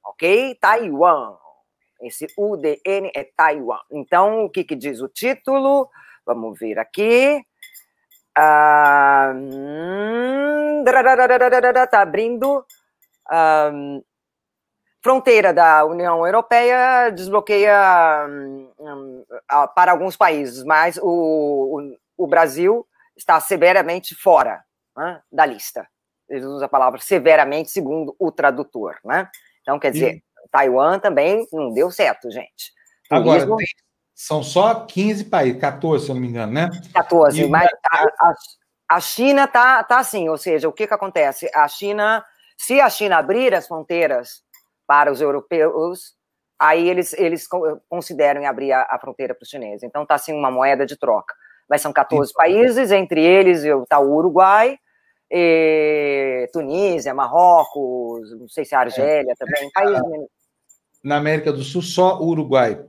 Ok? 0.03 0.55
Taiwan. 0.59 1.37
Esse 2.01 2.27
UDN 2.37 3.11
é 3.15 3.23
Taiwan. 3.35 3.79
Então, 3.91 4.45
o 4.45 4.49
que, 4.49 4.63
que 4.63 4.75
diz 4.75 5.01
o 5.01 5.07
título? 5.07 5.89
Vamos 6.25 6.57
ver 6.59 6.79
aqui. 6.79 7.43
Ah, 8.35 9.33
abrindo. 12.01 12.65
Fronteira 15.01 15.53
da 15.53 15.85
União 15.85 16.25
Europeia 16.25 17.09
desbloqueia 17.11 18.27
para 19.75 19.91
alguns 19.91 20.17
países, 20.17 20.63
mas 20.63 20.97
o, 20.97 21.97
o, 22.17 22.25
o 22.25 22.27
Brasil 22.27 22.85
está 23.15 23.39
severamente 23.39 24.13
fora 24.15 24.66
né, 24.97 25.21
da 25.31 25.45
lista. 25.45 25.87
Ele 26.27 26.45
usa 26.45 26.65
a 26.65 26.69
palavra 26.69 26.99
severamente, 26.99 27.69
segundo 27.69 28.15
o 28.19 28.31
tradutor. 28.31 28.97
Né? 29.05 29.29
Então, 29.61 29.79
quer 29.79 29.91
dizer, 29.91 30.21
Taiwan 30.51 30.99
também 30.99 31.47
não 31.53 31.71
deu 31.71 31.91
certo, 31.91 32.29
gente. 32.31 32.73
Agora, 33.09 33.45
tem, 33.45 33.65
são 34.13 34.43
só 34.43 34.85
15 34.85 35.25
países, 35.25 35.61
14, 35.61 36.05
se 36.05 36.11
eu 36.11 36.15
não 36.15 36.21
me 36.21 36.27
engano, 36.27 36.51
né? 36.51 36.69
14, 36.93 37.41
e 37.41 37.47
mas 37.47 37.69
a, 37.89 38.03
a, 38.03 38.33
a, 38.89 38.99
China 38.99 39.47
tá, 39.47 39.83
tá 39.83 39.99
assim, 39.99 40.27
ou 40.27 40.37
seja, 40.37 40.67
o 40.67 40.73
que, 40.73 40.87
que 40.87 40.93
acontece? 40.93 41.49
A 41.53 41.67
China, 41.67 42.25
se 42.57 42.81
a 42.81 42.89
China 42.89 43.17
abrir 43.17 43.53
as 43.53 43.67
fronteiras 43.67 44.41
para 44.85 45.11
os 45.11 45.21
europeus, 45.21 46.15
aí 46.59 46.89
eles, 46.89 47.13
eles 47.13 47.47
consideram 47.87 48.45
abrir 48.45 48.73
a, 48.73 48.87
a 48.89 48.99
fronteira 48.99 49.35
para 49.35 49.43
os 49.43 49.49
chineses. 49.49 49.83
Então 49.83 50.05
tá 50.05 50.15
assim 50.15 50.33
uma 50.33 50.49
moeda 50.51 50.85
de 50.85 50.97
troca. 50.97 51.33
Mas 51.69 51.81
são 51.81 51.93
14 51.93 52.29
Sim. 52.29 52.33
países, 52.33 52.91
entre 52.91 53.21
eles 53.23 53.63
está 53.63 53.99
o 53.99 54.15
Uruguai, 54.15 54.79
e 55.29 56.49
Tunísia, 56.53 57.13
Marrocos, 57.13 58.31
não 58.39 58.47
sei 58.47 58.65
se 58.65 58.73
a 58.73 58.79
Argélia 58.79 59.31
é. 59.31 59.35
também, 59.35 59.69
países... 59.71 60.01
Na 61.03 61.17
América 61.17 61.53
do 61.53 61.63
Sul, 61.63 61.81
só 61.81 62.19
o 62.19 62.27
Uruguai. 62.27 62.83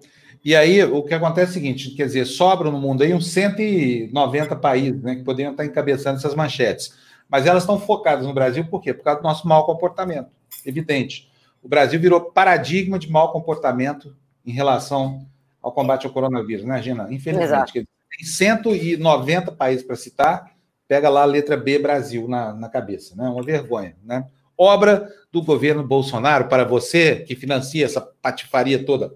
E 0.45 0.55
aí, 0.57 0.83
o 0.83 1.03
que 1.03 1.15
acontece 1.15 1.49
é 1.49 1.51
o 1.51 1.55
seguinte: 1.55 1.91
quer 1.91 2.07
dizer, 2.07 2.25
sobram 2.25 2.71
no 2.71 2.81
mundo 2.81 3.03
aí 3.03 3.13
uns 3.13 3.31
190 3.33 4.57
países 4.57 5.03
né, 5.03 5.17
que 5.17 5.23
poderiam 5.23 5.53
estar 5.53 5.65
encabeçando 5.65 6.19
essas 6.19 6.35
manchetes. 6.35 6.97
Mas 7.29 7.47
elas 7.47 7.65
estão 7.65 7.79
focadas 7.79 8.27
no 8.27 8.33
Brasil 8.33 8.65
por 8.65 8.81
quê? 8.81 8.95
Por 8.95 9.05
causa 9.05 9.21
do 9.21 9.25
nosso 9.25 9.47
mau 9.47 9.67
comportamento. 9.67 10.31
Evidente. 10.65 11.31
O 11.63 11.69
Brasil 11.69 12.01
virou 12.01 12.21
paradigma 12.21 12.99
de 12.99 13.11
mau 13.11 13.31
comportamento 13.33 14.17
em 14.47 14.53
relação 14.53 15.27
ao 15.61 15.73
combate 15.73 16.07
ao 16.07 16.13
coronavírus, 16.13 16.65
né, 16.65 16.81
Gina? 16.81 17.09
Infelizmente. 17.11 17.73
Tem 17.73 18.27
190 18.27 19.53
países 19.53 19.85
para 19.85 19.97
citar, 19.97 20.51
pega 20.89 21.09
lá 21.09 21.23
a 21.23 21.27
letra 21.27 21.57
B 21.57 21.79
Brasil 21.79 22.27
na, 22.27 22.53
na 22.53 22.69
cabeça, 22.69 23.15
né? 23.15 23.29
Uma 23.29 23.43
vergonha, 23.43 23.95
né? 24.03 24.27
Obra 24.57 25.09
do 25.31 25.43
governo 25.43 25.87
Bolsonaro 25.87 26.49
para 26.49 26.65
você 26.65 27.17
que 27.17 27.37
financia 27.37 27.85
essa 27.85 28.01
patifaria 28.01 28.85
toda. 28.85 29.13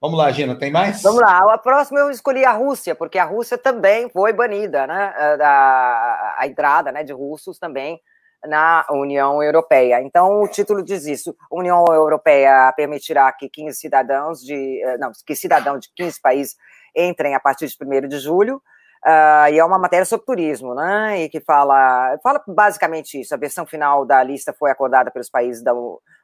Vamos 0.00 0.16
lá, 0.16 0.30
Gina, 0.30 0.54
tem 0.54 0.70
mais? 0.70 1.02
Vamos 1.02 1.20
lá. 1.20 1.52
A 1.52 1.58
próxima 1.58 1.98
eu 1.98 2.10
escolhi 2.10 2.44
a 2.44 2.52
Rússia, 2.52 2.94
porque 2.94 3.18
a 3.18 3.24
Rússia 3.24 3.58
também 3.58 4.08
foi 4.10 4.32
banida, 4.32 4.86
né? 4.86 5.12
A, 5.40 6.36
a 6.38 6.46
entrada 6.46 6.92
né, 6.92 7.02
de 7.02 7.12
russos 7.12 7.58
também 7.58 8.00
na 8.46 8.86
União 8.90 9.42
Europeia. 9.42 10.00
Então, 10.00 10.42
o 10.42 10.48
título 10.48 10.84
diz 10.84 11.06
isso: 11.06 11.34
União 11.50 11.84
Europeia 11.88 12.72
permitirá 12.76 13.32
que 13.32 13.48
15 13.48 13.76
cidadãos 13.76 14.40
de. 14.40 14.80
Eh, 14.82 14.98
não, 14.98 15.10
que 15.26 15.34
cidadãos 15.34 15.80
de 15.80 15.88
15 15.96 16.20
países 16.20 16.56
entrem 16.94 17.34
a 17.34 17.40
partir 17.40 17.66
de 17.66 17.76
1 17.80 18.08
de 18.08 18.18
julho. 18.18 18.62
Uh, 19.06 19.52
e 19.52 19.58
é 19.58 19.64
uma 19.64 19.78
matéria 19.78 20.04
sobre 20.04 20.26
turismo, 20.26 20.74
né? 20.74 21.22
E 21.22 21.28
que 21.28 21.40
fala, 21.40 22.18
fala 22.22 22.42
basicamente 22.46 23.20
isso. 23.20 23.34
A 23.34 23.38
versão 23.38 23.64
final 23.64 24.04
da 24.04 24.22
lista 24.22 24.52
foi 24.52 24.70
acordada 24.70 25.10
pelos 25.10 25.30
países 25.30 25.62
da 25.62 25.72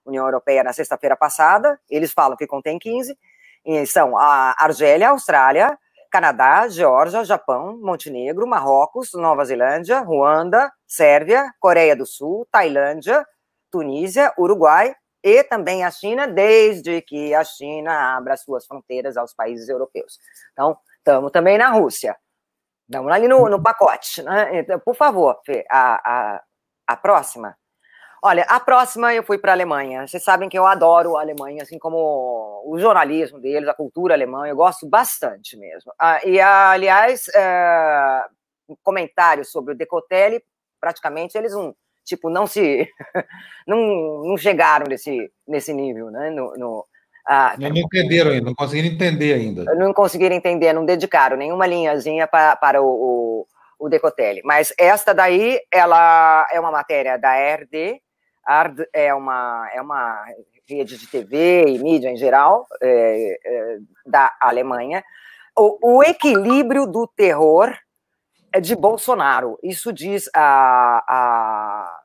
União 0.04 0.24
Europeia 0.24 0.64
na 0.64 0.72
sexta-feira 0.72 1.16
passada. 1.16 1.78
Eles 1.88 2.12
falam 2.12 2.36
que 2.36 2.46
contém 2.46 2.78
15 2.78 3.16
são 3.86 4.18
a 4.18 4.54
Argélia, 4.58 5.08
Austrália, 5.08 5.78
Canadá, 6.10 6.68
Geórgia, 6.68 7.24
Japão, 7.24 7.78
Montenegro, 7.80 8.46
Marrocos, 8.46 9.12
Nova 9.14 9.44
Zelândia, 9.44 10.00
Ruanda, 10.00 10.70
Sérvia, 10.86 11.50
Coreia 11.58 11.96
do 11.96 12.06
Sul, 12.06 12.46
Tailândia, 12.52 13.26
Tunísia, 13.70 14.32
Uruguai 14.38 14.94
e 15.22 15.42
também 15.42 15.82
a 15.82 15.90
China, 15.90 16.28
desde 16.28 17.00
que 17.00 17.34
a 17.34 17.42
China 17.42 18.16
abra 18.16 18.36
suas 18.36 18.66
fronteiras 18.66 19.16
aos 19.16 19.34
países 19.34 19.68
europeus. 19.68 20.18
Então, 20.52 20.76
estamos 20.98 21.32
também 21.32 21.58
na 21.58 21.70
Rússia. 21.70 22.14
Estamos 22.88 23.12
ali 23.12 23.28
no, 23.28 23.48
no 23.48 23.62
pacote. 23.62 24.22
Né? 24.22 24.60
Então, 24.60 24.78
por 24.80 24.94
favor, 24.94 25.40
Fê, 25.44 25.64
a, 25.70 25.94
a, 26.36 26.42
a 26.86 26.96
próxima. 26.96 27.56
Olha, 28.22 28.44
a 28.48 28.58
próxima 28.58 29.12
eu 29.12 29.22
fui 29.22 29.36
para 29.36 29.52
a 29.52 29.54
Alemanha. 29.54 30.06
Vocês 30.06 30.24
sabem 30.24 30.48
que 30.48 30.58
eu 30.58 30.66
adoro 30.66 31.16
a 31.16 31.20
Alemanha, 31.20 31.62
assim 31.62 31.78
como 31.78 32.62
o 32.64 32.78
jornalismo 32.78 33.38
deles, 33.38 33.68
a 33.68 33.74
cultura 33.74 34.14
alemã, 34.14 34.46
eu 34.46 34.56
gosto 34.56 34.88
bastante 34.88 35.58
mesmo. 35.58 35.92
Ah, 35.98 36.20
e, 36.24 36.40
aliás, 36.40 37.28
é, 37.34 38.24
comentários 38.82 39.50
sobre 39.50 39.74
o 39.74 39.76
Decotelli, 39.76 40.42
praticamente 40.80 41.36
eles 41.36 41.52
não, 41.52 41.76
tipo, 42.02 42.30
não 42.30 42.46
se, 42.46 42.88
não, 43.68 44.22
não 44.24 44.36
chegaram 44.38 44.86
nesse, 44.88 45.30
nesse 45.46 45.74
nível, 45.74 46.10
né? 46.10 46.30
No, 46.30 46.56
no 46.56 46.86
ah, 47.26 47.54
não, 47.58 47.68
entenderam 47.74 48.30
ainda, 48.32 48.46
não 48.46 48.54
conseguiram 48.54 48.88
entender 48.88 49.32
ainda. 49.32 49.64
Não 49.74 49.92
conseguiram 49.92 50.36
entender, 50.36 50.72
não 50.72 50.84
dedicaram 50.84 51.36
nenhuma 51.36 51.66
linhazinha 51.66 52.26
para, 52.26 52.54
para 52.56 52.82
o, 52.82 52.86
o, 52.86 53.46
o 53.78 53.88
Decotelli. 53.88 54.42
Mas 54.44 54.74
esta 54.78 55.14
daí, 55.14 55.58
ela 55.72 56.46
é 56.52 56.60
uma 56.60 56.70
matéria 56.70 57.18
da 57.18 57.34
RD, 57.34 58.00
ARD 58.44 58.86
é 58.92 59.14
uma, 59.14 59.70
é 59.72 59.80
uma 59.80 60.22
rede 60.68 60.98
de 60.98 61.06
TV 61.06 61.64
e 61.66 61.78
mídia 61.78 62.10
em 62.10 62.16
geral 62.16 62.66
é, 62.82 63.38
é, 63.44 63.78
da 64.06 64.34
Alemanha. 64.40 65.02
O, 65.56 65.98
o, 65.98 66.02
equilíbrio 66.02 66.86
do 66.86 67.06
terror 67.06 67.74
é 68.52 68.60
de 68.60 68.74
Bolsonaro. 68.74 69.58
Isso 69.62 69.92
diz 69.92 70.28
a, 70.34 71.04
a, 71.08 72.00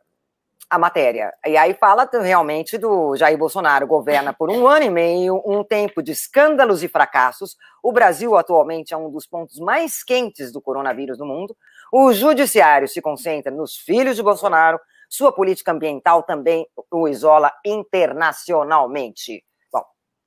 a 0.70 0.78
matéria. 0.78 1.34
E 1.46 1.58
aí 1.58 1.74
fala 1.74 2.08
realmente 2.22 2.78
do 2.78 3.16
Jair 3.16 3.38
Bolsonaro 3.38 3.88
governa 3.88 4.32
por 4.32 4.52
um 4.52 4.68
ano 4.68 4.86
e 4.86 4.90
meio, 4.90 5.42
um 5.46 5.64
tempo 5.64 6.04
de 6.04 6.12
escândalos 6.12 6.84
e 6.84 6.88
fracassos. 6.88 7.58
O 7.82 7.92
Brasil 7.92 8.38
atualmente 8.38 8.94
é 8.94 8.98
um 8.98 9.10
dos 9.10 9.26
pontos 9.26 9.58
mais 9.60 10.04
quentes 10.04 10.52
do 10.52 10.62
coronavírus 10.62 11.18
no 11.18 11.26
mundo. 11.26 11.58
O 11.92 12.14
judiciário 12.14 12.88
se 12.88 13.02
concentra 13.02 13.52
nos 13.52 13.76
filhos 13.78 14.16
de 14.16 14.22
Bolsonaro, 14.22 14.80
sua 15.10 15.32
política 15.34 15.72
ambiental 15.72 16.22
também 16.22 16.68
o 16.92 17.08
isola 17.08 17.52
internacionalmente. 17.66 19.44
Bom, 19.74 19.84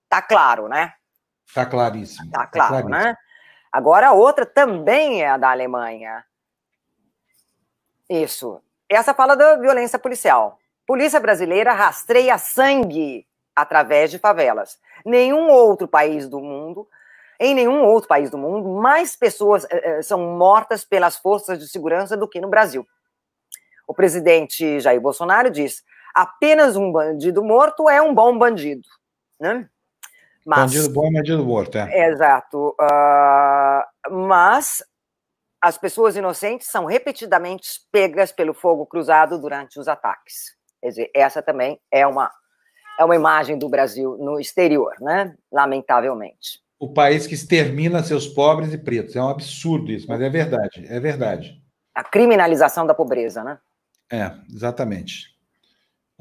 tá 0.09 0.21
claro, 0.21 0.67
né? 0.69 0.93
Tá 1.55 1.65
claríssimo. 1.65 2.31
Tá, 2.33 2.41
tá 2.41 2.47
claro, 2.49 2.75
tá 2.75 2.83
claríssimo. 2.83 3.11
né? 3.11 3.17
Agora 3.71 4.09
a 4.09 4.13
outra 4.13 4.45
também 4.45 5.23
é 5.23 5.29
a 5.29 5.37
da 5.37 5.53
Alemanha. 5.53 6.25
Isso. 8.11 8.61
Essa 8.95 9.15
fala 9.15 9.35
da 9.35 9.57
violência 9.57 9.99
policial. 9.99 10.59
Polícia 10.87 11.19
brasileira 11.19 11.73
rastreia 11.73 12.37
sangue 12.37 13.27
através 13.55 14.11
de 14.11 14.19
favelas. 14.19 14.79
Nenhum 15.05 15.49
outro 15.49 15.89
país 15.89 16.29
do 16.29 16.41
mundo, 16.41 16.87
em 17.41 17.55
nenhum 17.55 17.85
outro 17.85 18.09
país 18.09 18.31
do 18.31 18.39
mundo, 18.39 18.69
mais 18.69 19.17
pessoas 19.17 19.65
eh, 19.71 19.99
eh, 19.99 20.03
são 20.03 20.19
mortas 20.37 20.85
pelas 20.85 21.17
forças 21.17 21.59
de 21.59 21.69
segurança 21.69 22.17
do 22.17 22.29
que 22.29 22.41
no 22.41 22.49
Brasil. 22.49 22.87
O 23.87 23.95
presidente 23.95 24.81
Jair 24.81 25.01
Bolsonaro 25.01 25.51
diz: 25.51 25.83
apenas 26.15 26.77
um 26.77 26.93
bandido 26.93 27.43
morto 27.43 27.89
é 27.89 28.01
um 28.01 28.15
bom 28.15 28.37
bandido. 28.39 28.87
Né? 29.41 29.69
Mas, 30.45 30.73
bandido 30.73 30.91
bom 30.93 31.07
é 31.07 31.13
bandido 31.13 31.45
morto, 31.45 31.79
é. 31.79 32.09
Exato. 32.09 32.77
Uh, 32.81 34.11
mas 34.11 34.83
as 35.63 35.79
pessoas 35.79 36.17
inocentes 36.17 36.67
são 36.67 36.87
repetidamente 36.87 37.69
pegas 37.93 38.33
pelo 38.33 38.53
fogo 38.53 38.85
cruzado 38.85 39.41
durante 39.41 39.79
os 39.79 39.87
ataques. 39.87 40.57
Quer 40.81 40.89
dizer, 40.89 41.11
essa 41.15 41.41
também 41.41 41.81
é 41.89 42.05
uma, 42.05 42.29
é 42.99 43.05
uma 43.05 43.15
imagem 43.15 43.57
do 43.57 43.69
Brasil 43.69 44.19
no 44.19 44.41
exterior, 44.41 44.97
né? 45.01 45.37
Lamentavelmente. 45.53 46.61
O 46.81 46.93
país 46.93 47.29
que 47.29 47.35
extermina 47.35 48.03
seus 48.03 48.27
pobres 48.27 48.73
e 48.75 48.79
pretos. 48.79 49.15
É 49.15 49.23
um 49.23 49.29
absurdo 49.29 49.93
isso, 49.93 50.09
mas 50.09 50.21
é 50.21 50.29
verdade, 50.29 50.85
é 50.89 50.99
verdade. 50.99 51.63
A 51.95 52.03
criminalização 52.03 52.85
da 52.85 52.93
pobreza, 52.93 53.45
né? 53.45 53.59
É, 54.11 54.33
exatamente 54.53 55.32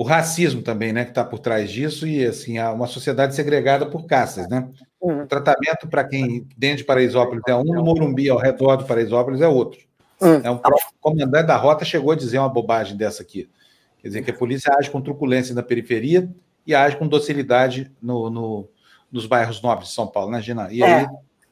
o 0.02 0.04
racismo 0.04 0.64
também, 0.64 0.92
né, 0.92 1.04
que 1.04 1.12
está 1.12 1.24
por 1.24 1.38
trás 1.38 1.70
disso, 1.70 2.08
e 2.08 2.26
assim, 2.26 2.58
uma 2.58 2.88
sociedade 2.88 3.36
segregada 3.36 3.86
por 3.86 4.08
caças, 4.08 4.50
né? 4.50 4.68
Uhum. 5.00 5.22
O 5.22 5.28
tratamento 5.28 5.88
para 5.88 6.04
quem 6.04 6.48
dentro 6.58 6.78
de 6.78 6.86
Paraisópolis 6.86 7.44
é 7.48 7.54
um, 7.54 7.64
no 7.64 7.84
Morumbi, 7.84 8.28
ao 8.28 8.40
redor 8.40 8.78
do 8.78 8.86
Paraisópolis, 8.86 9.42
é 9.42 9.48
outro. 9.48 9.80
Uhum. 10.20 10.42
É 10.44 10.50
um, 10.50 10.56
o 10.56 11.00
comandante 11.00 11.46
da 11.46 11.56
rota 11.56 11.86
chegou 11.86 12.14
a 12.14 12.16
dizer 12.16 12.40
uma 12.40 12.50
bobagem 12.50 12.98
dessa 12.98 13.22
aqui. 13.22 13.48
Quer 14.00 14.08
dizer, 14.08 14.24
que 14.24 14.32
a 14.32 14.34
polícia 14.34 14.74
age 14.76 14.90
com 14.90 15.00
truculência 15.00 15.54
na 15.54 15.62
periferia 15.62 16.28
e 16.66 16.74
age 16.74 16.98
com 16.98 17.08
docilidade 17.08 17.92
no, 18.02 18.28
no 18.32 18.70
nos 19.12 19.28
bairros 19.28 19.62
nobres 19.62 19.90
de 19.90 19.94
São 19.94 20.08
Paulo, 20.08 20.32
né, 20.32 20.42
Gina? 20.42 20.68
E 20.72 20.82
aí, 20.82 21.04
é. 21.04 21.08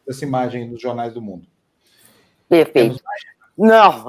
essa 0.07 0.25
imagem 0.25 0.67
nos 0.67 0.81
jornais 0.81 1.13
do 1.13 1.21
mundo. 1.21 1.45
Perfeito. 2.49 2.99
Não. 3.59 4.05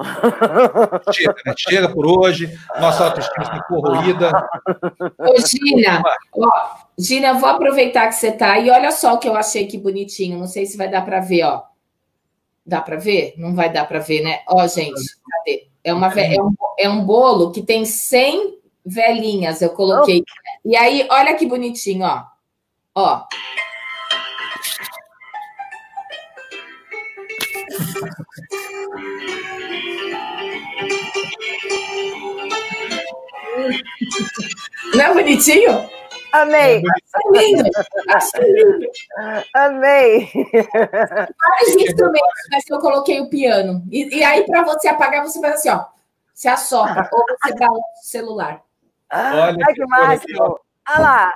Chega, 1.11 1.35
né? 1.45 1.53
Chega 1.57 1.89
por 1.89 2.07
hoje. 2.07 2.57
Nossa 2.79 3.03
autoestima 3.03 3.43
está 3.43 3.63
corroída. 3.63 4.31
Ô, 5.19 5.35
Gina, 5.45 6.01
ó, 6.33 6.49
Gina, 6.97 7.27
eu 7.27 7.35
vou 7.37 7.49
aproveitar 7.49 8.07
que 8.07 8.15
você 8.15 8.29
está 8.29 8.53
aí. 8.53 8.69
Olha 8.69 8.91
só 8.93 9.13
o 9.13 9.17
que 9.17 9.27
eu 9.27 9.35
achei 9.35 9.67
que 9.67 9.77
bonitinho. 9.77 10.39
Não 10.39 10.47
sei 10.47 10.65
se 10.65 10.77
vai 10.77 10.89
dar 10.89 11.03
para 11.03 11.19
ver, 11.19 11.43
ó. 11.43 11.63
Dá 12.65 12.79
para 12.79 12.95
ver? 12.95 13.33
Não 13.37 13.53
vai 13.53 13.69
dar 13.69 13.85
para 13.85 13.99
ver, 13.99 14.21
né? 14.21 14.39
Ó, 14.47 14.65
gente, 14.67 15.01
cadê? 15.29 15.67
É, 15.83 15.93
uma, 15.93 16.07
é, 16.07 16.41
um, 16.41 16.55
é 16.79 16.89
um 16.89 17.03
bolo 17.03 17.51
que 17.51 17.61
tem 17.61 17.83
100 17.83 18.57
velhinhas, 18.85 19.61
eu 19.61 19.71
coloquei. 19.71 20.23
E 20.63 20.77
aí, 20.77 21.05
olha 21.11 21.33
que 21.33 21.45
bonitinho, 21.45 22.05
ó. 22.05 22.23
Ó. 22.95 23.23
Não 34.95 35.03
é 35.03 35.13
bonitinho? 35.13 35.89
Amei. 36.33 36.77
É 36.77 37.39
lindo. 37.39 37.63
lindo. 38.39 38.89
Amei. 39.53 40.29
Vários 40.53 41.75
instrumentos, 41.75 42.43
mas 42.51 42.63
eu 42.69 42.79
coloquei 42.79 43.19
o 43.19 43.29
piano. 43.29 43.83
E, 43.91 44.17
e 44.17 44.23
aí, 44.23 44.45
para 44.45 44.63
você 44.63 44.87
apagar, 44.87 45.23
você 45.23 45.41
faz 45.41 45.55
assim, 45.55 45.69
ó. 45.69 45.85
Você 46.33 46.47
assopra, 46.47 47.09
ou 47.11 47.25
você 47.39 47.53
dá 47.55 47.71
um 47.71 47.81
celular. 48.01 48.61
Olha 49.11 49.65
Ai, 49.67 49.73
que 49.73 49.85
máximo. 49.85 50.59
Olha 50.89 50.99
lá. 50.99 51.33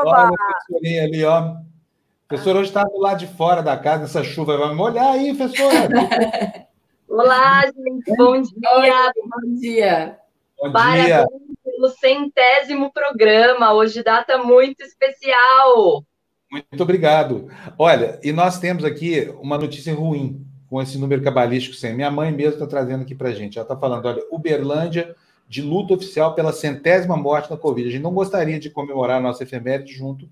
Oba. 0.00 0.10
Olha 0.10 0.26
a 0.26 0.28
professorinha 0.28 1.04
ali, 1.04 1.24
ó. 1.24 1.40
O 1.40 2.28
professor 2.28 2.56
hoje 2.56 2.68
está 2.70 2.82
do 2.84 2.98
lado 2.98 3.18
de 3.18 3.26
fora 3.28 3.62
da 3.62 3.76
casa, 3.76 4.02
nessa 4.02 4.24
chuva. 4.24 4.58
Vai 4.58 4.74
molhar 4.74 5.12
aí, 5.12 5.34
professor. 5.34 5.70
Olá, 7.08 7.62
gente. 7.62 8.16
Bom 8.16 8.40
dia. 8.42 8.70
Oi, 8.76 8.90
bom 9.30 9.54
dia. 9.60 10.23
Bom 10.64 10.72
Parabéns 10.72 11.06
dia. 11.06 11.26
pelo 11.62 11.88
centésimo 11.90 12.90
programa. 12.90 13.74
Hoje, 13.74 14.02
data 14.02 14.38
muito 14.38 14.82
especial. 14.82 16.02
Muito 16.50 16.82
obrigado. 16.82 17.50
Olha, 17.78 18.18
e 18.22 18.32
nós 18.32 18.58
temos 18.58 18.82
aqui 18.82 19.30
uma 19.42 19.58
notícia 19.58 19.94
ruim 19.94 20.42
com 20.70 20.80
esse 20.80 20.96
número 20.96 21.22
cabalístico 21.22 21.76
sem. 21.76 21.94
Minha 21.94 22.10
mãe 22.10 22.32
mesmo 22.32 22.54
está 22.54 22.66
trazendo 22.66 23.02
aqui 23.02 23.14
para 23.14 23.32
gente. 23.32 23.58
Ela 23.58 23.66
está 23.66 23.76
falando: 23.76 24.06
olha, 24.06 24.22
Uberlândia 24.30 25.14
de 25.46 25.60
luta 25.60 25.92
oficial 25.92 26.34
pela 26.34 26.50
centésima 26.50 27.14
morte 27.14 27.50
da 27.50 27.58
Covid. 27.58 27.86
A 27.86 27.92
gente 27.92 28.02
não 28.02 28.14
gostaria 28.14 28.58
de 28.58 28.70
comemorar 28.70 29.18
a 29.18 29.22
nossa 29.22 29.42
efeméride 29.42 29.92
junto 29.92 30.26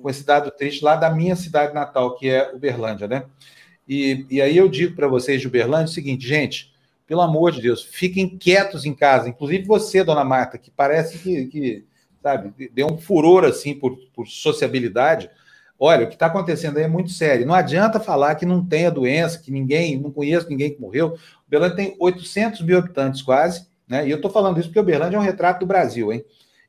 com 0.00 0.08
esse 0.08 0.24
dado 0.24 0.50
triste 0.50 0.82
lá 0.82 0.96
da 0.96 1.10
minha 1.10 1.36
cidade 1.36 1.74
natal, 1.74 2.14
que 2.14 2.30
é 2.30 2.54
Uberlândia, 2.54 3.06
né? 3.06 3.24
E, 3.86 4.24
e 4.30 4.40
aí 4.40 4.56
eu 4.56 4.66
digo 4.66 4.96
para 4.96 5.08
vocês 5.08 5.42
de 5.42 5.46
Uberlândia 5.46 5.90
o 5.90 5.94
seguinte, 5.94 6.26
gente, 6.26 6.73
pelo 7.06 7.20
amor 7.20 7.52
de 7.52 7.60
Deus, 7.60 7.82
fiquem 7.82 8.38
quietos 8.38 8.84
em 8.84 8.94
casa, 8.94 9.28
inclusive 9.28 9.64
você, 9.64 10.02
dona 10.02 10.24
Marta, 10.24 10.58
que 10.58 10.70
parece 10.70 11.18
que, 11.18 11.46
que 11.46 11.84
sabe, 12.22 12.70
deu 12.72 12.86
um 12.86 12.96
furor 12.96 13.44
assim 13.44 13.74
por, 13.74 13.96
por 14.14 14.26
sociabilidade. 14.26 15.30
Olha, 15.78 16.04
o 16.04 16.08
que 16.08 16.14
está 16.14 16.26
acontecendo 16.26 16.78
aí 16.78 16.84
é 16.84 16.88
muito 16.88 17.10
sério. 17.10 17.46
Não 17.46 17.54
adianta 17.54 18.00
falar 18.00 18.36
que 18.36 18.46
não 18.46 18.64
tem 18.64 18.86
a 18.86 18.90
doença, 18.90 19.38
que 19.38 19.50
ninguém, 19.50 20.00
não 20.00 20.10
conheço 20.10 20.48
ninguém 20.48 20.72
que 20.72 20.80
morreu. 20.80 21.18
Uberlândia 21.46 21.76
tem 21.76 21.96
800 21.98 22.62
mil 22.62 22.78
habitantes 22.78 23.20
quase, 23.20 23.66
né? 23.86 24.06
E 24.06 24.10
eu 24.10 24.16
estou 24.16 24.30
falando 24.30 24.58
isso 24.58 24.68
porque 24.68 24.80
Uberlândia 24.80 25.16
é 25.16 25.20
um 25.20 25.24
retrato 25.24 25.60
do 25.60 25.66
Brasil, 25.66 26.10
hein? 26.12 26.24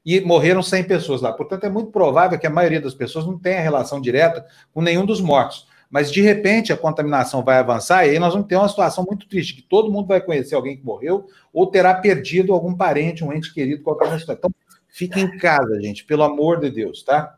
E 0.05 0.19
morreram 0.19 0.61
100 0.61 0.83
pessoas 0.83 1.21
lá. 1.21 1.31
Portanto, 1.31 1.63
é 1.63 1.69
muito 1.69 1.91
provável 1.91 2.37
que 2.37 2.45
a 2.45 2.49
maioria 2.49 2.81
das 2.81 2.93
pessoas 2.93 3.25
não 3.25 3.39
tenha 3.39 3.61
relação 3.61 4.01
direta 4.01 4.45
com 4.73 4.81
nenhum 4.81 5.05
dos 5.05 5.21
mortos. 5.21 5.67
Mas, 5.95 6.11
de 6.11 6.19
repente, 6.19 6.73
a 6.73 6.77
contaminação 6.77 7.41
vai 7.41 7.57
avançar 7.57 8.05
e 8.05 8.09
aí 8.09 8.19
nós 8.19 8.33
vamos 8.33 8.49
ter 8.49 8.57
uma 8.57 8.67
situação 8.67 9.05
muito 9.05 9.29
triste, 9.29 9.55
que 9.55 9.61
todo 9.61 9.89
mundo 9.89 10.09
vai 10.09 10.19
conhecer 10.19 10.53
alguém 10.53 10.75
que 10.75 10.83
morreu 10.83 11.25
ou 11.53 11.67
terá 11.67 11.93
perdido 11.93 12.51
algum 12.51 12.75
parente, 12.75 13.23
um 13.23 13.31
ente 13.31 13.53
querido, 13.53 13.81
qualquer 13.81 14.09
coisa. 14.09 14.33
Então, 14.33 14.51
fique 14.89 15.21
em 15.21 15.37
casa, 15.37 15.79
gente, 15.81 16.03
pelo 16.03 16.23
amor 16.23 16.59
de 16.59 16.69
Deus, 16.69 17.01
tá? 17.01 17.37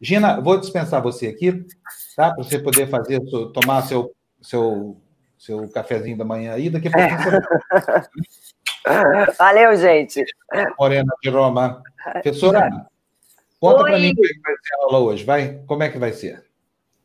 Gina, 0.00 0.40
vou 0.40 0.58
dispensar 0.58 1.02
você 1.02 1.26
aqui, 1.26 1.66
tá? 2.16 2.32
Para 2.32 2.42
você 2.42 2.58
poder 2.58 2.88
fazer, 2.88 3.20
tomar 3.52 3.82
seu, 3.82 4.10
seu, 4.40 4.96
seu 5.36 5.68
cafezinho 5.68 6.16
da 6.16 6.24
manhã 6.24 6.54
aí, 6.54 6.70
daqui 6.70 6.88
a 6.88 6.92
pouco 6.92 7.14
você... 7.84 9.32
Valeu, 9.38 9.76
gente. 9.76 10.24
Morena 10.78 11.12
de 11.22 11.28
Roma. 11.28 11.82
Professora, 12.22 12.70
conta 13.60 13.84
para 13.84 13.98
mim 13.98 14.14
como 14.14 14.26
é 14.26 14.32
que 14.32 14.40
vai 14.40 14.54
ser 14.62 14.74
a 14.76 14.84
aula 14.84 14.98
hoje, 14.98 15.24
vai? 15.24 15.62
Como 15.66 15.82
é 15.82 15.90
que 15.90 15.98
vai 15.98 16.14
ser? 16.14 16.42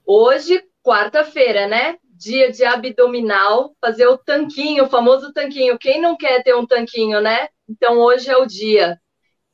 Hoje, 0.06 0.64
quarta-feira, 0.88 1.68
né? 1.68 1.98
Dia 2.14 2.50
de 2.50 2.64
abdominal, 2.64 3.76
fazer 3.82 4.08
o 4.08 4.18
tanquinho, 4.18 4.86
o 4.86 4.90
famoso 4.90 5.34
tanquinho. 5.34 5.78
Quem 5.78 6.02
não 6.02 6.16
quer 6.16 6.42
ter 6.42 6.56
um 6.56 6.66
tanquinho, 6.66 7.20
né? 7.20 7.50
Então 7.70 8.00
hoje 8.00 8.30
é 8.30 8.38
o 8.38 8.46
dia. 8.46 9.00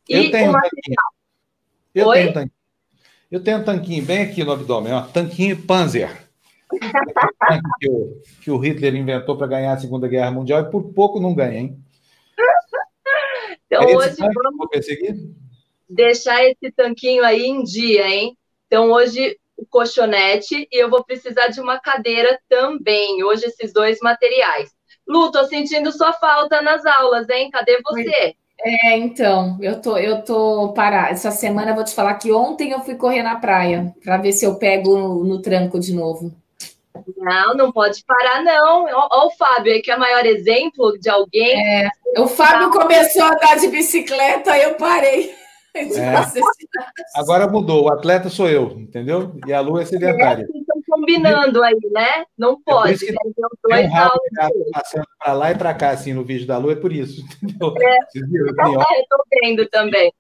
E 0.08 0.16
eu 0.16 0.32
tenho 0.32 0.50
um 0.50 0.54
tanquinho. 0.54 0.96
Eu 1.96 2.08
Oi? 2.08 2.18
tenho 2.18 2.30
um 2.30 2.34
tanquinho. 2.34 2.64
Eu 3.32 3.44
tenho 3.44 3.58
um 3.58 3.64
tanquinho 3.64 4.06
bem 4.06 4.22
aqui 4.22 4.44
no 4.44 4.52
abdômen, 4.52 4.94
ó, 4.94 5.02
tanquinho 5.02 5.60
Panzer. 5.64 6.30
que, 7.80 7.90
o, 7.90 8.22
que 8.42 8.52
o 8.52 8.58
Hitler 8.58 8.96
inventou 8.96 9.36
para 9.36 9.48
ganhar 9.48 9.74
a 9.74 9.78
Segunda 9.78 10.08
Guerra 10.08 10.30
Mundial 10.30 10.62
e 10.62 10.70
por 10.70 10.94
pouco 10.94 11.20
não 11.20 11.34
ganha, 11.34 11.60
hein? 11.60 11.84
Então 13.66 13.90
é 13.90 13.96
hoje 13.96 14.18
vamos 14.18 14.68
deixar 15.90 16.44
esse 16.44 16.72
tanquinho 16.76 17.24
aí 17.24 17.44
em 17.44 17.64
dia, 17.64 18.08
hein? 18.08 18.38
Então 18.68 18.92
hoje 18.92 19.38
o 19.64 19.68
colchonete 19.70 20.68
e 20.72 20.84
eu 20.84 20.90
vou 20.90 21.04
precisar 21.04 21.48
de 21.48 21.60
uma 21.60 21.80
cadeira 21.80 22.40
também. 22.50 23.24
Hoje, 23.24 23.46
esses 23.46 23.74
dois 23.74 24.00
materiais. 24.02 24.70
Lu, 25.08 25.32
tô 25.32 25.44
sentindo 25.46 25.92
sua 25.92 26.14
falta 26.14 26.62
nas 26.62 26.86
aulas, 26.86 27.28
hein? 27.30 27.50
Cadê 27.52 27.82
você? 27.82 28.36
É, 28.66 28.98
então, 28.98 29.58
eu 29.62 29.82
tô, 29.82 29.98
eu 29.98 30.24
tô 30.24 30.72
parada. 30.74 31.10
Essa 31.10 31.32
semana 31.32 31.72
eu 31.72 31.76
vou 31.76 31.84
te 31.84 31.94
falar 31.94 32.14
que 32.16 32.32
ontem 32.32 32.72
eu 32.72 32.80
fui 32.82 32.96
correr 32.96 33.24
na 33.24 33.36
praia 33.36 33.94
para 34.04 34.18
ver 34.18 34.32
se 34.32 34.46
eu 34.46 34.56
pego 34.56 34.98
no, 34.98 35.24
no, 35.24 35.42
tranco 35.42 35.80
de 35.80 35.94
novo. 35.94 36.32
Não, 37.18 37.54
não 37.56 37.72
pode 37.72 38.04
parar, 38.06 38.42
não. 38.44 38.86
Olha 38.86 39.26
o 39.26 39.32
Fábio 39.32 39.74
aí, 39.74 39.82
que 39.82 39.92
é 39.92 39.96
o 39.96 40.00
maior 40.00 40.26
exemplo 40.26 40.98
de 41.00 41.10
alguém. 41.10 41.84
É, 41.84 41.90
o 42.18 42.28
Fábio 42.28 42.70
começou 42.70 43.24
a 43.24 43.34
andar 43.34 43.58
de 43.58 43.68
bicicleta, 43.68 44.52
aí 44.52 44.64
eu 44.64 44.76
parei. 44.76 45.43
É. 45.76 46.14
Agora 47.16 47.48
mudou, 47.48 47.86
o 47.86 47.92
atleta 47.92 48.30
sou 48.30 48.48
eu, 48.48 48.72
entendeu? 48.78 49.36
E 49.48 49.54
a 49.54 49.60
Lu 49.60 49.80
é 49.80 49.86
sedentária. 49.86 50.44
É, 50.44 50.58
estão 50.60 50.82
combinando 50.88 51.64
aí, 51.64 51.80
né? 51.92 52.26
Não 52.38 52.62
pode. 52.62 53.08
É 53.08 53.12
né? 53.12 53.18
tem 53.68 53.88
um 53.88 53.92
rabo 53.92 54.20
passando 54.72 55.08
para 55.18 55.34
lá 55.34 55.52
e 55.52 55.58
para 55.58 55.74
cá, 55.74 55.90
assim, 55.90 56.14
no 56.14 56.24
vídeo 56.24 56.46
da 56.46 56.58
Lu, 56.58 56.72
é 56.72 56.76
por 56.76 56.94
isso, 56.94 57.24
entendeu? 57.42 57.74
É, 57.82 57.98
assim, 58.04 58.20
é 58.20 59.02
estou 59.02 59.24
vendo 59.42 59.68
também. 59.70 60.14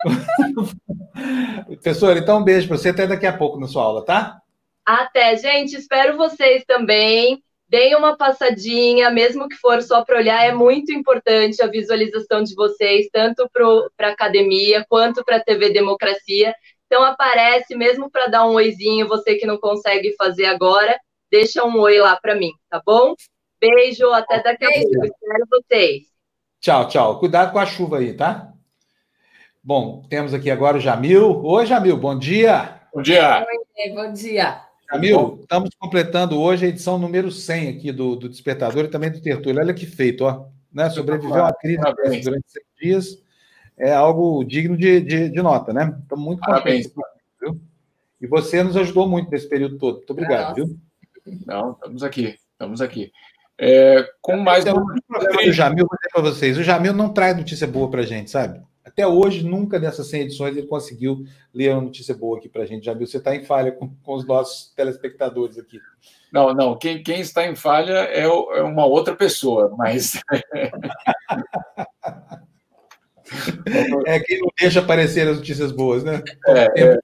Professor, 1.66 2.16
então 2.16 2.38
um 2.38 2.44
beijo 2.44 2.68
para 2.68 2.76
você, 2.76 2.90
até 2.90 3.06
daqui 3.06 3.26
a 3.26 3.36
pouco 3.36 3.58
na 3.58 3.66
sua 3.66 3.84
aula, 3.84 4.04
tá? 4.04 4.38
Até, 4.84 5.34
gente, 5.36 5.76
espero 5.76 6.16
vocês 6.18 6.62
também. 6.66 7.42
Deem 7.74 7.96
uma 7.96 8.16
passadinha, 8.16 9.10
mesmo 9.10 9.48
que 9.48 9.56
for 9.56 9.82
só 9.82 10.04
para 10.04 10.18
olhar, 10.18 10.46
é 10.46 10.54
muito 10.54 10.92
importante 10.92 11.60
a 11.60 11.66
visualização 11.66 12.44
de 12.44 12.54
vocês, 12.54 13.08
tanto 13.12 13.50
para 13.52 14.10
a 14.10 14.12
academia 14.12 14.86
quanto 14.88 15.24
para 15.24 15.38
a 15.38 15.44
TV 15.44 15.70
Democracia. 15.70 16.54
Então 16.86 17.02
aparece, 17.02 17.74
mesmo 17.74 18.08
para 18.08 18.28
dar 18.28 18.46
um 18.46 18.54
oizinho, 18.54 19.08
você 19.08 19.34
que 19.34 19.44
não 19.44 19.58
consegue 19.58 20.14
fazer 20.16 20.46
agora, 20.46 20.96
deixa 21.28 21.64
um 21.64 21.76
oi 21.80 21.98
lá 21.98 22.14
para 22.14 22.36
mim, 22.36 22.52
tá 22.70 22.80
bom? 22.86 23.16
Beijo, 23.60 24.08
até 24.12 24.40
daqui 24.40 24.64
a 24.66 24.70
pouco. 24.70 25.06
Espero 25.06 25.44
vocês. 25.50 26.02
Tchau, 26.60 26.86
tchau. 26.86 27.18
Cuidado 27.18 27.50
com 27.50 27.58
a 27.58 27.66
chuva 27.66 27.98
aí, 27.98 28.14
tá? 28.14 28.52
Bom, 29.60 30.06
temos 30.08 30.32
aqui 30.32 30.48
agora 30.48 30.76
o 30.76 30.80
Jamil. 30.80 31.44
Oi, 31.44 31.66
Jamil, 31.66 31.96
bom 31.96 32.16
dia. 32.16 32.82
Bom 32.94 33.02
dia. 33.02 33.44
Oi, 33.76 33.90
bom 33.90 34.12
dia. 34.12 34.62
Jamil, 34.94 35.40
estamos 35.42 35.70
completando 35.76 36.40
hoje 36.40 36.66
a 36.66 36.68
edição 36.68 36.98
número 36.98 37.30
100 37.30 37.68
aqui 37.70 37.90
do, 37.90 38.14
do 38.14 38.28
Despertador 38.28 38.84
e 38.84 38.88
também 38.88 39.10
do 39.10 39.20
Tertúlio. 39.20 39.60
Olha 39.60 39.74
que 39.74 39.86
feito, 39.86 40.24
ó. 40.24 40.46
Né? 40.72 40.88
Sobreviver 40.90 41.36
a 41.36 41.44
uma 41.44 41.52
crise 41.52 41.80
durante 42.22 42.44
100 42.48 42.62
dias 42.80 43.22
é 43.76 43.92
algo 43.92 44.44
digno 44.44 44.76
de, 44.76 45.00
de, 45.00 45.28
de 45.28 45.42
nota, 45.42 45.72
né? 45.72 45.96
Estamos 46.02 46.24
muito 46.24 46.40
contentes. 46.40 46.92
Viu? 47.40 47.60
E 48.20 48.26
você 48.26 48.62
nos 48.62 48.76
ajudou 48.76 49.08
muito 49.08 49.30
nesse 49.30 49.48
período 49.48 49.78
todo. 49.78 49.96
Muito 49.96 50.10
obrigado, 50.12 50.56
Nossa. 50.58 50.64
viu? 50.64 50.78
Não, 51.46 51.72
estamos 51.72 52.02
aqui, 52.02 52.38
estamos 52.52 52.80
aqui. 52.80 53.10
É, 53.58 54.08
com 54.20 54.36
mais 54.36 54.64
então, 54.64 54.76
um 54.76 55.44
do 55.44 55.52
Jamil, 55.52 55.86
vou 55.88 55.98
dizer 55.98 56.10
para 56.12 56.22
vocês. 56.22 56.58
O 56.58 56.62
Jamil 56.62 56.92
não 56.92 57.12
traz 57.12 57.36
notícia 57.36 57.66
boa 57.66 57.90
para 57.90 58.02
a 58.02 58.06
gente, 58.06 58.30
sabe? 58.30 58.60
Até 58.94 59.06
hoje, 59.08 59.44
nunca 59.44 59.80
dessas 59.80 60.06
100 60.06 60.20
edições 60.20 60.56
ele 60.56 60.68
conseguiu 60.68 61.24
ler 61.52 61.72
uma 61.72 61.82
notícia 61.82 62.14
boa 62.14 62.38
aqui 62.38 62.48
para 62.48 62.62
a 62.62 62.66
gente. 62.66 62.84
Jamil, 62.84 63.08
você 63.08 63.16
está 63.16 63.34
em 63.34 63.44
falha 63.44 63.72
com, 63.72 63.88
com, 63.88 64.14
os 64.14 64.24
nossos 64.24 64.72
telespectadores 64.76 65.58
aqui. 65.58 65.80
Não, 66.32 66.54
não. 66.54 66.78
Quem, 66.78 67.02
quem 67.02 67.20
está 67.20 67.44
em 67.44 67.56
falha 67.56 67.92
é, 67.92 68.22
é 68.22 68.62
uma 68.62 68.86
outra 68.86 69.16
pessoa, 69.16 69.74
mas. 69.76 70.20
é 74.06 74.20
quem 74.20 74.38
não 74.38 74.46
deixa 74.56 74.78
aparecer 74.78 75.26
as 75.26 75.38
notícias 75.38 75.72
boas, 75.72 76.04
né? 76.04 76.22
É, 76.46 76.80
é, 76.80 76.96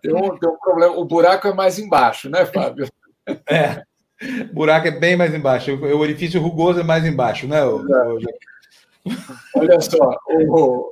tem, 0.00 0.14
um, 0.14 0.38
tem 0.38 0.48
um 0.48 0.58
problema. 0.58 0.96
O 0.96 1.04
buraco 1.04 1.48
é 1.48 1.52
mais 1.52 1.76
embaixo, 1.76 2.30
né, 2.30 2.46
Fábio? 2.46 2.86
É. 3.50 3.82
O 4.48 4.54
buraco 4.54 4.86
é 4.86 4.92
bem 4.92 5.16
mais 5.16 5.34
embaixo. 5.34 5.74
O 5.74 5.98
orifício 5.98 6.40
rugoso 6.40 6.78
é 6.78 6.84
mais 6.84 7.04
embaixo, 7.04 7.48
né? 7.48 7.64
O, 7.64 7.78
o... 7.78 8.20
Olha 9.56 9.80
só, 9.80 10.16
o... 10.28 10.91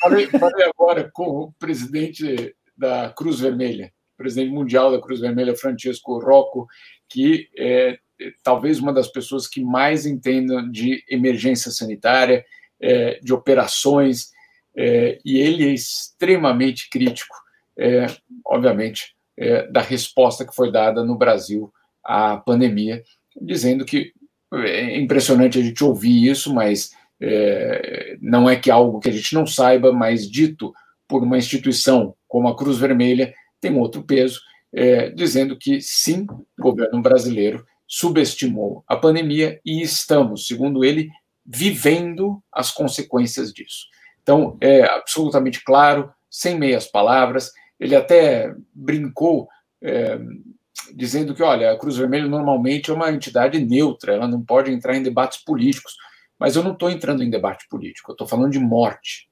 falei, 0.00 0.26
falei 0.26 0.66
agora 0.66 1.10
com 1.12 1.24
o 1.24 1.52
presidente 1.58 2.54
da 2.76 3.10
Cruz 3.10 3.40
Vermelha, 3.40 3.92
presidente 4.16 4.50
mundial 4.50 4.90
da 4.90 5.00
Cruz 5.00 5.20
Vermelha, 5.20 5.56
Francisco 5.56 6.18
Rocco, 6.18 6.66
que 7.08 7.48
é 7.56 7.98
talvez 8.42 8.78
uma 8.78 8.92
das 8.92 9.08
pessoas 9.08 9.46
que 9.46 9.62
mais 9.62 10.06
entendam 10.06 10.70
de 10.70 11.04
emergência 11.08 11.70
sanitária, 11.70 12.44
é, 12.80 13.18
de 13.22 13.32
operações, 13.32 14.30
é, 14.76 15.18
e 15.24 15.38
ele 15.38 15.68
é 15.68 15.72
extremamente 15.72 16.88
crítico, 16.88 17.34
é, 17.76 18.06
obviamente, 18.44 19.14
é, 19.36 19.66
da 19.68 19.80
resposta 19.80 20.46
que 20.46 20.54
foi 20.54 20.70
dada 20.70 21.04
no 21.04 21.16
Brasil 21.16 21.72
à 22.04 22.36
pandemia, 22.36 23.02
dizendo 23.40 23.84
que 23.84 24.12
é 24.52 24.98
impressionante 24.98 25.58
a 25.58 25.62
gente 25.62 25.82
ouvir 25.82 26.28
isso, 26.28 26.52
mas 26.54 26.92
é, 27.24 28.16
não 28.20 28.50
é 28.50 28.56
que 28.56 28.70
algo 28.70 28.98
que 28.98 29.08
a 29.08 29.12
gente 29.12 29.32
não 29.32 29.46
saiba, 29.46 29.92
mas 29.92 30.28
dito 30.28 30.74
por 31.06 31.22
uma 31.22 31.38
instituição 31.38 32.14
como 32.26 32.48
a 32.48 32.56
Cruz 32.56 32.78
Vermelha 32.78 33.32
tem 33.60 33.78
outro 33.78 34.02
peso, 34.02 34.40
é, 34.72 35.10
dizendo 35.10 35.56
que 35.56 35.80
sim, 35.80 36.26
o 36.58 36.62
governo 36.62 37.00
brasileiro 37.00 37.64
subestimou 37.86 38.82
a 38.88 38.96
pandemia 38.96 39.60
e 39.64 39.82
estamos, 39.82 40.46
segundo 40.46 40.84
ele, 40.84 41.10
vivendo 41.44 42.42
as 42.50 42.72
consequências 42.72 43.52
disso. 43.52 43.86
Então, 44.22 44.56
é 44.60 44.82
absolutamente 44.84 45.62
claro, 45.62 46.10
sem 46.30 46.58
meias 46.58 46.86
palavras, 46.86 47.52
ele 47.78 47.94
até 47.94 48.52
brincou, 48.74 49.48
é, 49.82 50.18
dizendo 50.94 51.34
que, 51.34 51.42
olha, 51.42 51.70
a 51.70 51.78
Cruz 51.78 51.96
Vermelha 51.96 52.26
normalmente 52.26 52.90
é 52.90 52.94
uma 52.94 53.12
entidade 53.12 53.58
neutra, 53.64 54.14
ela 54.14 54.26
não 54.26 54.42
pode 54.42 54.72
entrar 54.72 54.96
em 54.96 55.02
debates 55.02 55.44
políticos. 55.44 55.94
Mas 56.42 56.56
eu 56.56 56.64
não 56.64 56.72
estou 56.72 56.90
entrando 56.90 57.22
em 57.22 57.30
debate 57.30 57.68
político, 57.68 58.10
eu 58.10 58.14
estou 58.14 58.26
falando 58.26 58.50
de 58.50 58.58
morte. 58.58 59.28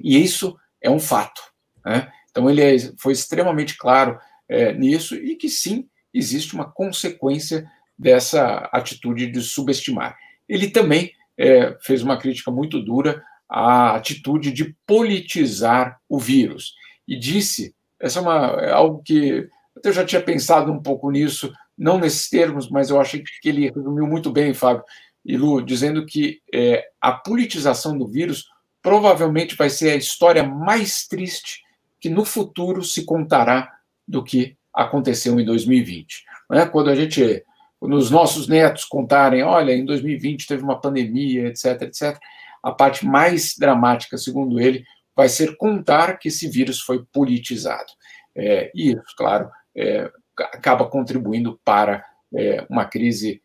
E 0.00 0.22
isso 0.22 0.56
é 0.80 0.88
um 0.88 1.00
fato. 1.00 1.42
Né? 1.84 2.12
Então, 2.30 2.48
ele 2.48 2.62
é, 2.62 2.76
foi 2.96 3.12
extremamente 3.12 3.76
claro 3.76 4.20
é, 4.48 4.72
nisso 4.72 5.16
e 5.16 5.34
que, 5.34 5.48
sim, 5.48 5.88
existe 6.14 6.54
uma 6.54 6.70
consequência 6.70 7.68
dessa 7.98 8.70
atitude 8.72 9.32
de 9.32 9.40
subestimar. 9.40 10.16
Ele 10.48 10.70
também 10.70 11.10
é, 11.36 11.76
fez 11.80 12.04
uma 12.04 12.16
crítica 12.16 12.52
muito 12.52 12.78
dura 12.80 13.20
à 13.48 13.96
atitude 13.96 14.52
de 14.52 14.76
politizar 14.86 16.00
o 16.08 16.20
vírus 16.20 16.76
e 17.08 17.18
disse, 17.18 17.74
essa 17.98 18.20
é, 18.20 18.22
uma, 18.22 18.46
é 18.60 18.70
algo 18.70 19.02
que 19.02 19.48
eu 19.82 19.92
já 19.92 20.04
tinha 20.04 20.22
pensado 20.22 20.70
um 20.70 20.80
pouco 20.80 21.10
nisso, 21.10 21.52
não 21.76 21.98
nesses 21.98 22.30
termos, 22.30 22.70
mas 22.70 22.90
eu 22.90 23.00
achei 23.00 23.24
que 23.24 23.48
ele 23.48 23.72
resumiu 23.74 24.06
muito 24.06 24.30
bem, 24.30 24.54
Fábio 24.54 24.84
e 25.24 25.36
Lu, 25.36 25.62
dizendo 25.62 26.04
que 26.04 26.40
é, 26.52 26.84
a 27.00 27.12
politização 27.12 27.96
do 27.96 28.06
vírus 28.06 28.46
provavelmente 28.82 29.54
vai 29.54 29.70
ser 29.70 29.90
a 29.90 29.96
história 29.96 30.42
mais 30.42 31.06
triste 31.06 31.62
que 32.00 32.10
no 32.10 32.24
futuro 32.24 32.82
se 32.82 33.04
contará 33.04 33.72
do 34.06 34.24
que 34.24 34.56
aconteceu 34.74 35.38
em 35.38 35.44
2020. 35.44 36.24
Né? 36.50 36.66
Quando 36.66 36.90
a 36.90 36.94
gente, 36.94 37.44
quando 37.78 37.94
os 37.94 38.10
nossos 38.10 38.48
netos 38.48 38.84
contarem, 38.84 39.44
olha, 39.44 39.72
em 39.72 39.84
2020 39.84 40.48
teve 40.48 40.64
uma 40.64 40.80
pandemia, 40.80 41.46
etc, 41.46 41.82
etc, 41.82 42.18
a 42.62 42.72
parte 42.72 43.06
mais 43.06 43.54
dramática, 43.56 44.18
segundo 44.18 44.58
ele, 44.58 44.84
vai 45.14 45.28
ser 45.28 45.56
contar 45.56 46.18
que 46.18 46.28
esse 46.28 46.48
vírus 46.48 46.80
foi 46.80 47.04
politizado. 47.12 47.92
É, 48.34 48.70
e 48.74 48.92
isso, 48.92 49.14
claro, 49.16 49.48
é, 49.76 50.10
acaba 50.36 50.88
contribuindo 50.88 51.60
para 51.64 52.04
é, 52.34 52.66
uma 52.68 52.84
crise 52.84 53.42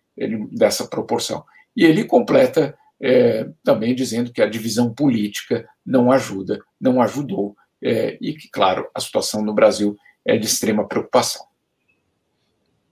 dessa 0.51 0.87
proporção. 0.87 1.43
E 1.77 1.85
ele 1.85 2.03
completa 2.03 2.75
é, 2.99 3.47
também 3.63 3.93
dizendo 3.93 4.33
que 4.33 4.41
a 4.41 4.49
divisão 4.49 4.91
política 4.91 5.69
não 5.85 6.11
ajuda, 6.11 6.59
não 6.81 6.99
ajudou, 7.01 7.55
é, 7.81 8.17
e 8.19 8.33
que, 8.33 8.49
claro, 8.49 8.89
a 8.95 8.99
situação 8.99 9.43
no 9.43 9.53
Brasil 9.53 9.95
é 10.25 10.35
de 10.35 10.47
extrema 10.47 10.87
preocupação. 10.87 11.45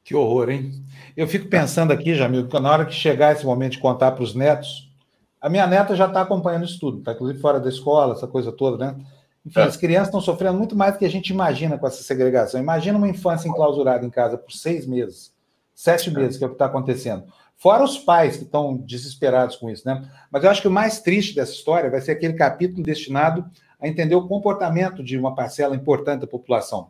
Que 0.04 0.14
horror, 0.14 0.52
hein? 0.52 0.72
Eu 1.18 1.28
fico 1.28 1.50
pensando 1.50 1.92
aqui, 1.92 2.14
Jamil, 2.14 2.48
que 2.48 2.60
na 2.60 2.72
hora 2.72 2.86
que 2.86 2.94
chegar 2.94 3.34
esse 3.34 3.44
momento 3.44 3.74
de 3.74 3.80
contar 3.80 4.12
para 4.12 4.24
os 4.24 4.36
netos, 4.36 4.94
a 5.42 5.50
minha 5.50 5.66
neta 5.66 5.96
já 5.96 6.06
está 6.06 6.22
acompanhando 6.22 6.66
isso 6.66 6.80
tudo, 6.80 7.00
está 7.00 7.14
inclusive 7.14 7.40
fora 7.40 7.60
da 7.60 7.70
escola, 7.70 8.14
essa 8.14 8.28
coisa 8.28 8.52
toda, 8.52 8.78
né? 8.78 8.96
Enfim, 9.44 9.60
é. 9.60 9.64
as 9.64 9.78
crianças 9.78 10.10
estão 10.10 10.22
sofrendo 10.22 10.58
muito 10.58 10.76
mais 10.76 10.94
do 10.94 11.00
que 11.00 11.06
a 11.06 11.10
gente 11.10 11.30
imagina 11.30 11.78
com 11.78 11.88
essa 11.88 12.04
segregação. 12.04 12.60
Imagina 12.60 12.98
uma 12.98 13.08
infância 13.08 13.48
enclausurada 13.48 14.06
em 14.06 14.10
casa 14.12 14.38
por 14.38 14.52
seis 14.52 14.86
meses, 14.86 15.34
sete 15.74 16.10
é. 16.10 16.14
meses, 16.14 16.38
que 16.38 16.44
é 16.44 16.48
o 16.48 16.52
que 16.52 16.56
está 16.56 16.66
acontecendo. 16.66 17.26
Fora 17.58 17.84
os 17.84 17.98
pais 17.98 18.38
que 18.38 18.44
estão 18.44 18.78
desesperados 18.78 19.56
com 19.56 19.70
isso, 19.70 19.88
né? 19.88 20.10
Mas 20.30 20.44
eu 20.44 20.50
acho 20.50 20.62
que 20.62 20.68
o 20.68 20.72
mais 20.72 21.00
triste 21.00 21.34
dessa 21.34 21.54
história 21.54 21.90
vai 21.90 22.02
ser 22.02 22.12
aquele 22.12 22.34
capítulo 22.34 22.84
destinado 22.84 23.50
a 23.80 23.88
entender 23.88 24.16
o 24.16 24.28
comportamento 24.28 25.04
de 25.04 25.18
uma 25.18 25.34
parcela 25.34 25.76
importante 25.76 26.22
da 26.22 26.28
população. 26.28 26.90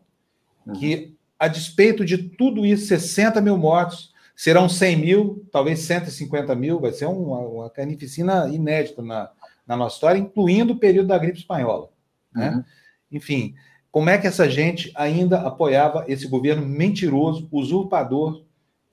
Uhum. 0.66 0.74
Que, 0.74 1.16
a 1.38 1.48
despeito 1.48 2.04
de 2.04 2.18
tudo 2.18 2.66
isso, 2.66 2.88
60 2.88 3.42
mil 3.42 3.58
mortos, 3.58 4.14
serão 4.36 4.68
100 4.68 4.96
mil, 4.98 5.48
talvez 5.52 5.80
150 5.80 6.54
mil, 6.56 6.80
vai 6.80 6.92
ser 6.92 7.06
uma, 7.06 7.40
uma 7.40 7.70
carnificina 7.70 8.48
inédita 8.50 9.02
na, 9.02 9.30
na 9.66 9.78
nossa 9.78 9.96
história, 9.96 10.20
incluindo 10.20 10.74
o 10.74 10.80
período 10.80 11.08
da 11.08 11.18
gripe 11.18 11.40
espanhola. 11.40 11.90
Né? 12.34 12.50
Uhum. 12.50 12.64
Enfim, 13.12 13.56
como 13.92 14.10
é 14.10 14.18
que 14.18 14.28
essa 14.28 14.50
gente 14.50 14.92
ainda 14.96 15.40
apoiava 15.42 16.04
esse 16.08 16.28
governo 16.28 16.66
mentiroso, 16.66 17.48
usurpador, 17.52 18.44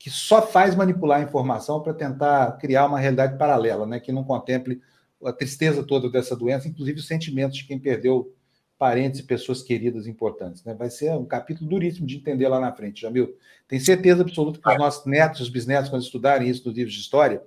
que 0.03 0.11
só 0.11 0.43
faz 0.43 0.75
manipular 0.75 1.21
a 1.21 1.23
informação 1.23 1.81
para 1.81 1.95
tentar 1.95 2.59
criar 2.59 2.87
uma 2.87 2.99
realidade 2.99 3.39
paralela, 3.39 3.87
né? 3.87 4.01
que 4.01 4.11
não 4.11 4.25
contemple 4.25 4.83
a 5.25 5.33
tristeza 5.33 5.85
toda 5.85 6.11
dessa 6.11 6.35
doença, 6.35 6.67
inclusive 6.67 6.99
os 6.99 7.07
sentimentos 7.07 7.57
de 7.57 7.65
quem 7.65 7.79
perdeu 7.79 8.35
parentes 8.77 9.21
e 9.21 9.23
pessoas 9.23 9.63
queridas 9.63 10.09
importantes. 10.09 10.65
Né? 10.65 10.75
Vai 10.75 10.91
ser 10.91 11.13
um 11.13 11.25
capítulo 11.25 11.71
duríssimo 11.71 12.05
de 12.05 12.17
entender 12.17 12.49
lá 12.49 12.59
na 12.59 12.73
frente, 12.73 13.01
Jamil. 13.01 13.37
Tem 13.69 13.79
certeza 13.79 14.23
absoluta 14.23 14.59
que 14.59 14.69
os 14.69 14.77
nossos 14.77 15.07
netos, 15.07 15.41
os 15.41 15.49
bisnetos, 15.49 15.89
quando 15.89 16.03
estudarem 16.03 16.49
isso 16.49 16.67
nos 16.67 16.77
livros 16.77 16.95
de 16.95 17.01
história, 17.01 17.41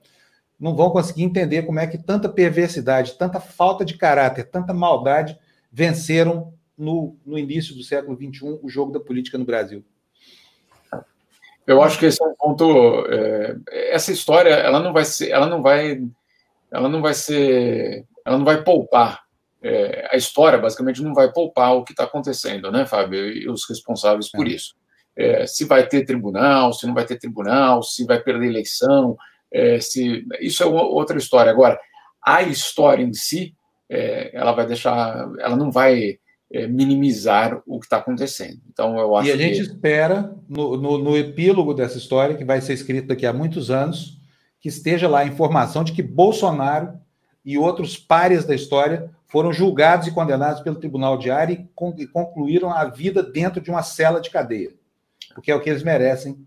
não 0.58 0.78
vão 0.78 0.92
conseguir 0.92 1.24
entender 1.24 1.64
como 1.64 1.82
é 1.82 1.88
que 1.88 1.98
tanta 1.98 2.30
perversidade, 2.30 3.18
tanta 3.18 3.42
falta 3.42 3.84
de 3.84 3.98
caráter, 3.98 4.46
tanta 4.46 4.74
maldade 4.74 5.38
venceram 5.70 6.54
no, 6.78 7.18
no 7.26 7.38
início 7.38 7.76
do 7.76 7.84
século 7.84 8.16
XXI 8.16 8.60
o 8.64 8.70
jogo 8.70 8.94
da 8.94 9.00
política 9.02 9.38
no 9.38 9.44
Brasil. 9.44 9.84
Eu 11.68 11.82
acho 11.82 11.98
que 11.98 12.06
esse 12.06 12.22
é 12.24 12.28
um 12.28 12.36
ponto. 12.36 13.06
É, 13.10 13.56
essa 13.92 14.12
história, 14.12 14.52
ela 14.52 14.80
não 14.80 14.94
vai 14.94 15.06
ser, 15.06 15.32
ela 15.32 15.48
não 15.48 15.62
vai, 15.62 16.02
ela 16.72 16.88
não 16.88 17.02
vai 17.02 17.14
ser, 17.14 18.06
ela 18.26 18.38
não 18.38 18.46
vai 18.46 18.64
poupar. 18.64 19.24
É, 19.64 20.08
a 20.12 20.16
história, 20.16 20.60
basicamente, 20.60 21.02
não 21.02 21.14
vai 21.14 21.32
poupar 21.32 21.76
o 21.76 21.84
que 21.84 21.92
está 21.92 22.04
acontecendo, 22.04 22.72
né, 22.72 22.86
Fábio? 22.86 23.32
E 23.32 23.50
os 23.50 23.68
responsáveis 23.68 24.30
por 24.30 24.46
é. 24.48 24.52
isso. 24.52 24.76
é, 25.16 25.48
se 25.48 25.66
vai 25.66 25.88
ter 25.88 26.06
tribunal, 26.06 26.74
se 26.74 26.86
não 26.86 26.94
vai 26.94 27.06
ter 27.06 27.18
tribunal, 27.18 27.82
se 27.82 28.06
vai 28.06 28.20
perder 28.20 28.48
eleição, 28.48 29.18
é, 29.52 29.80
se 29.80 30.26
isso 30.42 30.62
é 30.64 30.66
outra 30.66 31.18
história. 31.18 31.52
Agora, 31.52 31.80
a 32.22 32.44
história 32.44 33.04
em 33.04 33.14
si, 33.14 33.56
é, 33.90 34.32
ela 34.34 34.52
vai 34.52 34.66
deixar, 34.66 35.30
ela 35.40 35.56
não 35.56 35.72
vai 35.72 36.20
é, 36.56 36.68
minimizar 36.68 37.62
o 37.68 37.80
que 37.80 37.86
está 37.86 37.98
acontecendo. 37.98 38.62
Então, 38.72 38.98
eu 38.98 39.16
acho. 39.16 39.28
E 39.28 39.32
a 39.32 39.38
gente 39.38 39.58
que... 39.58 39.62
espera 39.62 40.34
no, 40.48 40.78
no, 40.78 40.98
no 40.98 41.18
epílogo 41.18 41.74
dessa 41.74 41.98
história 41.98 42.36
que 42.36 42.46
vai 42.46 42.62
ser 42.62 42.74
escrito 42.74 43.08
daqui 43.08 43.26
a 43.26 43.34
muitos 43.34 43.70
anos 43.70 44.18
que 44.60 44.70
esteja 44.70 45.08
lá 45.08 45.20
a 45.20 45.26
informação 45.26 45.84
de 45.84 45.92
que 45.92 46.02
Bolsonaro 46.02 46.94
e 47.44 47.58
outros 47.58 47.98
pares 47.98 48.46
da 48.46 48.56
história 48.56 49.12
foram 49.28 49.52
julgados 49.52 50.08
e 50.08 50.12
condenados 50.12 50.62
pelo 50.62 50.78
Tribunal 50.78 51.18
Diário 51.18 51.68
e 51.98 52.08
concluíram 52.08 52.72
a 52.72 52.86
vida 52.86 53.22
dentro 53.22 53.62
de 53.62 53.70
uma 53.70 53.84
cela 53.84 54.22
de 54.22 54.30
cadeia, 54.30 54.72
porque 55.34 55.52
é 55.52 55.56
o 55.56 55.62
que 55.62 55.70
eles 55.70 55.84
merecem 55.84 56.38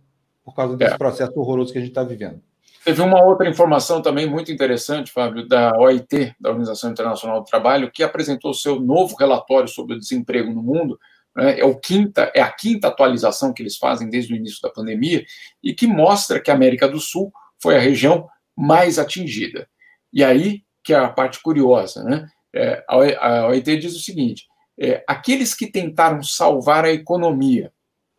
por 0.45 0.55
causa 0.55 0.77
desse 0.77 0.95
é. 0.95 0.99
processo 0.99 1.39
horroroso 1.39 1.71
que 1.71 1.79
a 1.79 1.83
gente 1.83 1.91
está 1.91 2.03
vivendo. 2.03 2.41
Teve 2.85 3.03
uma 3.03 3.23
outra 3.23 3.49
informação 3.49 4.01
também 4.01 4.27
muito 4.27 4.51
interessante, 4.53 5.13
Fábio, 5.13 5.47
da 5.47 5.73
OIT, 5.77 6.35
da 6.41 6.51
Organização 6.51 6.91
Internacional 6.91 7.41
do 7.41 7.47
Trabalho, 7.47 7.91
que 7.91 8.03
apresentou 8.03 8.55
seu 8.55 8.81
novo 8.81 9.17
relatório 9.17 9.69
sobre 9.69 9.97
o 9.97 9.99
desemprego 9.99 10.53
no 10.53 10.63
mundo. 10.63 10.99
Né? 11.37 11.61
É, 11.61 11.65
o 11.65 11.79
quinta, 11.79 12.31
é 12.35 12.41
a 12.41 12.51
quinta 12.51 12.89
atualização 12.89 13.53
que 13.53 13.63
eles 13.63 13.77
fazem 13.77 14.09
desde 14.09 14.33
o 14.33 14.37
início 14.37 14.63
da 14.63 14.71
pandemia 14.71 15.25
e 15.63 15.75
que 15.75 15.87
mostra 15.87 16.41
que 16.41 16.51
a 16.51 16.55
América 16.55 16.89
do 16.89 17.01
Sul 17.01 17.33
foi 17.61 17.77
a 17.77 17.81
região 17.81 18.29
mais 18.57 18.99
atingida. 18.99 19.69
E 20.13 20.25
aí 20.25 20.63
que 20.83 20.95
é 20.95 20.97
a 20.97 21.11
parte 21.11 21.43
curiosa, 21.43 22.03
né? 22.03 22.31
É, 22.55 22.83
a 22.89 23.47
OIT 23.49 23.77
diz 23.77 23.95
o 23.95 24.01
seguinte: 24.01 24.47
é, 24.81 25.05
aqueles 25.07 25.53
que 25.53 25.67
tentaram 25.67 26.23
salvar 26.23 26.87
a 26.87 26.91
economia 26.91 27.71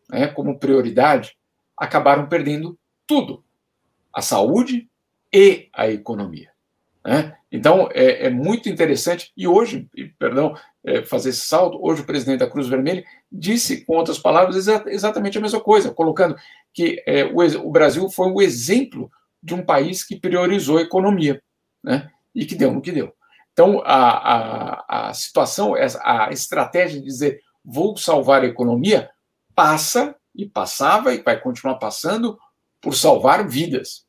né, 0.08 0.28
como 0.28 0.56
prioridade 0.56 1.36
acabaram 1.76 2.28
perdendo 2.28 2.78
tudo 3.08 3.42
a 4.12 4.22
saúde 4.22 4.88
e 5.32 5.68
a 5.72 5.88
economia. 5.88 6.50
Né? 7.04 7.34
Então, 7.50 7.88
é, 7.92 8.26
é, 8.26 8.30
muito 8.30 8.68
interessante. 8.68 9.32
E 9.36 9.48
hoje, 9.48 9.88
perdão, 10.18 10.54
é, 10.84 11.02
fazer 11.02 11.30
esse 11.30 11.40
salto, 11.40 11.78
hoje 11.82 12.02
o 12.02 12.06
presidente 12.06 12.40
da 12.40 12.50
Cruz 12.50 12.68
Vermelha 12.68 13.04
disse, 13.30 13.84
com 13.84 13.96
outras 13.96 14.18
palavras, 14.18 14.56
exa 14.56 14.84
exatamente 14.86 15.38
a 15.38 15.40
mesma 15.40 15.60
coisa, 15.60 15.92
colocando 15.92 16.36
que 16.72 17.02
é, 17.06 17.24
o, 17.24 17.38
o, 17.66 17.70
Brasil 17.70 18.08
foi 18.08 18.28
um 18.28 18.40
exemplo 18.40 19.10
de 19.42 19.54
um 19.54 19.64
país 19.64 20.04
que 20.04 20.20
priorizou 20.20 20.78
a 20.78 20.82
economia, 20.82 21.42
né? 21.82 22.10
e 22.34 22.44
que 22.44 22.54
deu 22.54 22.72
no 22.72 22.82
que 22.82 22.92
deu. 22.92 23.12
Então, 23.52 23.82
a, 23.84 24.10
a, 24.10 25.08
a 25.08 25.14
situação, 25.14 25.74
a 25.74 26.30
estratégia 26.30 27.00
de 27.00 27.04
dizer 27.04 27.40
vou 27.64 27.96
salvar 27.96 28.42
a 28.42 28.46
economia, 28.46 29.10
passa 29.54 30.14
e 30.34 30.46
passava 30.46 31.12
e 31.12 31.22
vai 31.22 31.38
continuar 31.38 31.74
passando 31.76 32.38
por 32.80 32.94
salvar 32.94 33.46
vidas. 33.48 34.04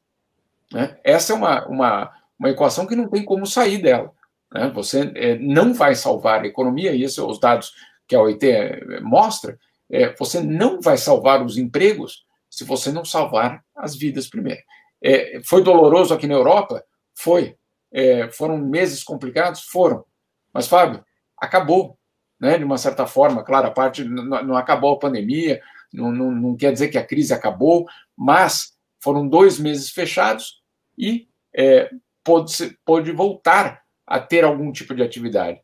Né? 0.71 0.97
Essa 1.03 1.33
é 1.33 1.35
uma, 1.35 1.67
uma, 1.67 2.11
uma 2.39 2.49
equação 2.49 2.85
que 2.85 2.95
não 2.95 3.09
tem 3.09 3.23
como 3.23 3.45
sair 3.45 3.81
dela. 3.81 4.11
Né? 4.51 4.71
Você 4.73 5.11
é, 5.15 5.37
não 5.37 5.73
vai 5.73 5.95
salvar 5.95 6.41
a 6.41 6.47
economia, 6.47 6.93
e 6.93 7.03
esses 7.03 7.15
são 7.15 7.29
os 7.29 7.39
dados 7.39 7.73
que 8.07 8.15
a 8.15 8.21
OIT 8.21 8.49
é, 8.49 8.99
mostra, 9.01 9.57
é, 9.89 10.13
você 10.15 10.39
não 10.39 10.81
vai 10.81 10.97
salvar 10.97 11.43
os 11.43 11.57
empregos 11.57 12.25
se 12.49 12.63
você 12.63 12.91
não 12.91 13.05
salvar 13.05 13.63
as 13.75 13.95
vidas 13.95 14.27
primeiro. 14.27 14.61
É, 15.03 15.41
foi 15.43 15.63
doloroso 15.63 16.13
aqui 16.13 16.27
na 16.27 16.35
Europa? 16.35 16.83
Foi. 17.13 17.55
É, 17.91 18.29
foram 18.29 18.57
meses 18.57 19.03
complicados? 19.03 19.63
Foram. 19.63 20.05
Mas, 20.53 20.67
Fábio, 20.67 21.03
acabou, 21.37 21.97
né? 22.39 22.57
de 22.57 22.63
uma 22.63 22.77
certa 22.77 23.05
forma. 23.05 23.43
Claro, 23.43 23.67
a 23.67 23.71
parte 23.71 24.03
não, 24.03 24.43
não 24.43 24.55
acabou 24.55 24.93
a 24.93 24.99
pandemia, 24.99 25.61
não, 25.93 26.11
não, 26.11 26.31
não 26.31 26.55
quer 26.55 26.71
dizer 26.71 26.89
que 26.89 26.97
a 26.97 27.05
crise 27.05 27.33
acabou, 27.33 27.85
mas 28.21 28.73
foram 28.99 29.27
dois 29.27 29.59
meses 29.59 29.89
fechados 29.89 30.61
e 30.95 31.27
é, 31.55 31.89
pode, 32.23 32.77
pode 32.85 33.11
voltar 33.11 33.81
a 34.05 34.19
ter 34.19 34.43
algum 34.43 34.71
tipo 34.71 34.93
de 34.93 35.01
atividade. 35.01 35.59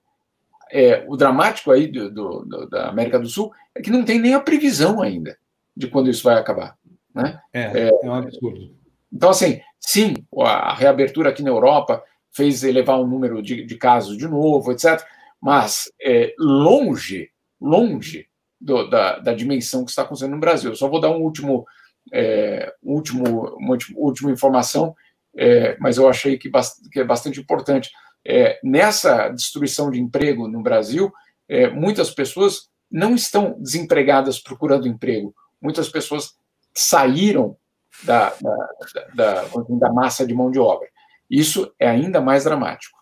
É, 0.72 1.06
o 1.08 1.16
dramático 1.16 1.72
aí 1.72 1.86
do, 1.86 2.12
do, 2.12 2.46
do, 2.46 2.68
da 2.68 2.90
América 2.90 3.20
do 3.20 3.28
Sul 3.28 3.54
é 3.76 3.82
que 3.82 3.92
não 3.92 4.04
tem 4.04 4.20
nem 4.20 4.34
a 4.34 4.40
previsão 4.40 5.04
ainda 5.04 5.38
de 5.76 5.88
quando 5.88 6.10
isso 6.10 6.24
vai 6.24 6.36
acabar. 6.36 6.76
Né? 7.14 7.40
É, 7.54 7.62
é, 7.62 7.90
é 7.90 8.10
um 8.10 8.16
absurdo. 8.16 8.76
Então, 9.14 9.30
assim, 9.30 9.62
sim, 9.80 10.16
a 10.40 10.74
reabertura 10.74 11.30
aqui 11.30 11.44
na 11.44 11.52
Europa 11.52 12.04
fez 12.32 12.64
elevar 12.64 13.00
o 13.00 13.08
número 13.08 13.40
de, 13.44 13.66
de 13.66 13.78
casos 13.78 14.18
de 14.18 14.28
novo, 14.28 14.72
etc. 14.72 15.00
Mas 15.40 15.92
é, 16.02 16.34
longe, 16.40 17.30
longe 17.62 18.28
do, 18.60 18.90
da, 18.90 19.20
da, 19.20 19.34
dimensão 19.34 19.86
que 19.86 19.92
está 19.92 20.02
acontecendo 20.02 20.32
no 20.32 20.40
Brasil. 20.40 20.76
só 20.76 20.90
vou 20.90 21.00
dar 21.00 21.12
um 21.12 21.22
último, 21.22 21.66
é, 22.14 22.74
último, 22.82 23.56
uma 23.58 23.78
última 23.96 24.32
informação, 24.32 24.96
é, 25.36 25.78
mas 25.80 25.98
eu 25.98 26.08
achei 26.08 26.38
que, 26.38 26.50
que, 26.92 27.00
é 27.00 27.04
bastante 27.04 27.40
importante. 27.40 27.90
É, 28.26 28.60
nessa 28.64 29.30
destruição 29.30 29.90
de 29.92 30.00
emprego 30.00 30.48
no 30.48 30.62
Brasil, 30.62 31.12
é, 31.48 31.70
muitas 31.70 32.10
pessoas 32.12 32.70
não 32.92 33.16
estão 33.16 33.56
desempregadas 33.60 34.40
procurando 34.40 34.88
emprego. 34.88 35.34
Muitas 35.62 35.90
pessoas 35.90 36.34
saíram 36.74 37.58
da, 38.04 38.34
da, 38.42 38.70
da, 39.14 39.44
da 39.70 39.94
massa 39.94 40.26
de 40.26 40.34
mão 40.34 40.52
de 40.52 40.60
obra. 40.60 40.88
Isso 41.30 41.74
é 41.80 41.90
ainda 41.90 42.22
mais 42.22 42.44
dramático. 42.44 42.98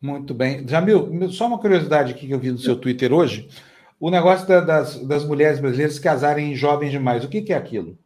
Muito 0.00 0.32
bem. 0.32 0.66
Jamil, 0.66 1.30
só 1.30 1.46
uma 1.46 1.58
curiosidade 1.58 2.12
aqui 2.12 2.26
que 2.26 2.32
eu 2.32 2.38
vi 2.38 2.50
no 2.50 2.58
seu 2.58 2.76
Twitter 2.76 3.12
hoje 3.12 3.48
o 4.00 4.10
negócio 4.10 4.48
da, 4.48 4.60
das, 4.60 4.96
das 5.06 5.24
mulheres 5.24 5.60
brasileiras 5.60 5.98
casarem 5.98 6.56
jovens 6.56 6.90
demais. 6.90 7.22
O 7.22 7.28
que, 7.28 7.42
que 7.42 7.52
é 7.52 7.56
aquilo? 7.56 7.98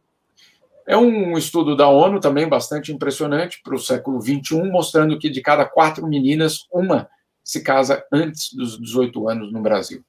É 0.85 0.95
um 0.95 1.37
estudo 1.37 1.75
da 1.75 1.87
ONU 1.87 2.19
também 2.19 2.47
bastante 2.47 2.91
impressionante 2.91 3.61
para 3.63 3.73
o 3.73 3.79
século 3.79 4.21
XXI, 4.21 4.69
mostrando 4.69 5.17
que 5.17 5.29
de 5.29 5.41
cada 5.41 5.65
quatro 5.65 6.05
meninas, 6.05 6.67
uma 6.71 7.09
se 7.43 7.61
casa 7.61 8.03
antes 8.11 8.53
dos 8.53 8.79
18 8.79 9.29
anos 9.29 9.53
no 9.53 9.61
Brasil. 9.61 10.03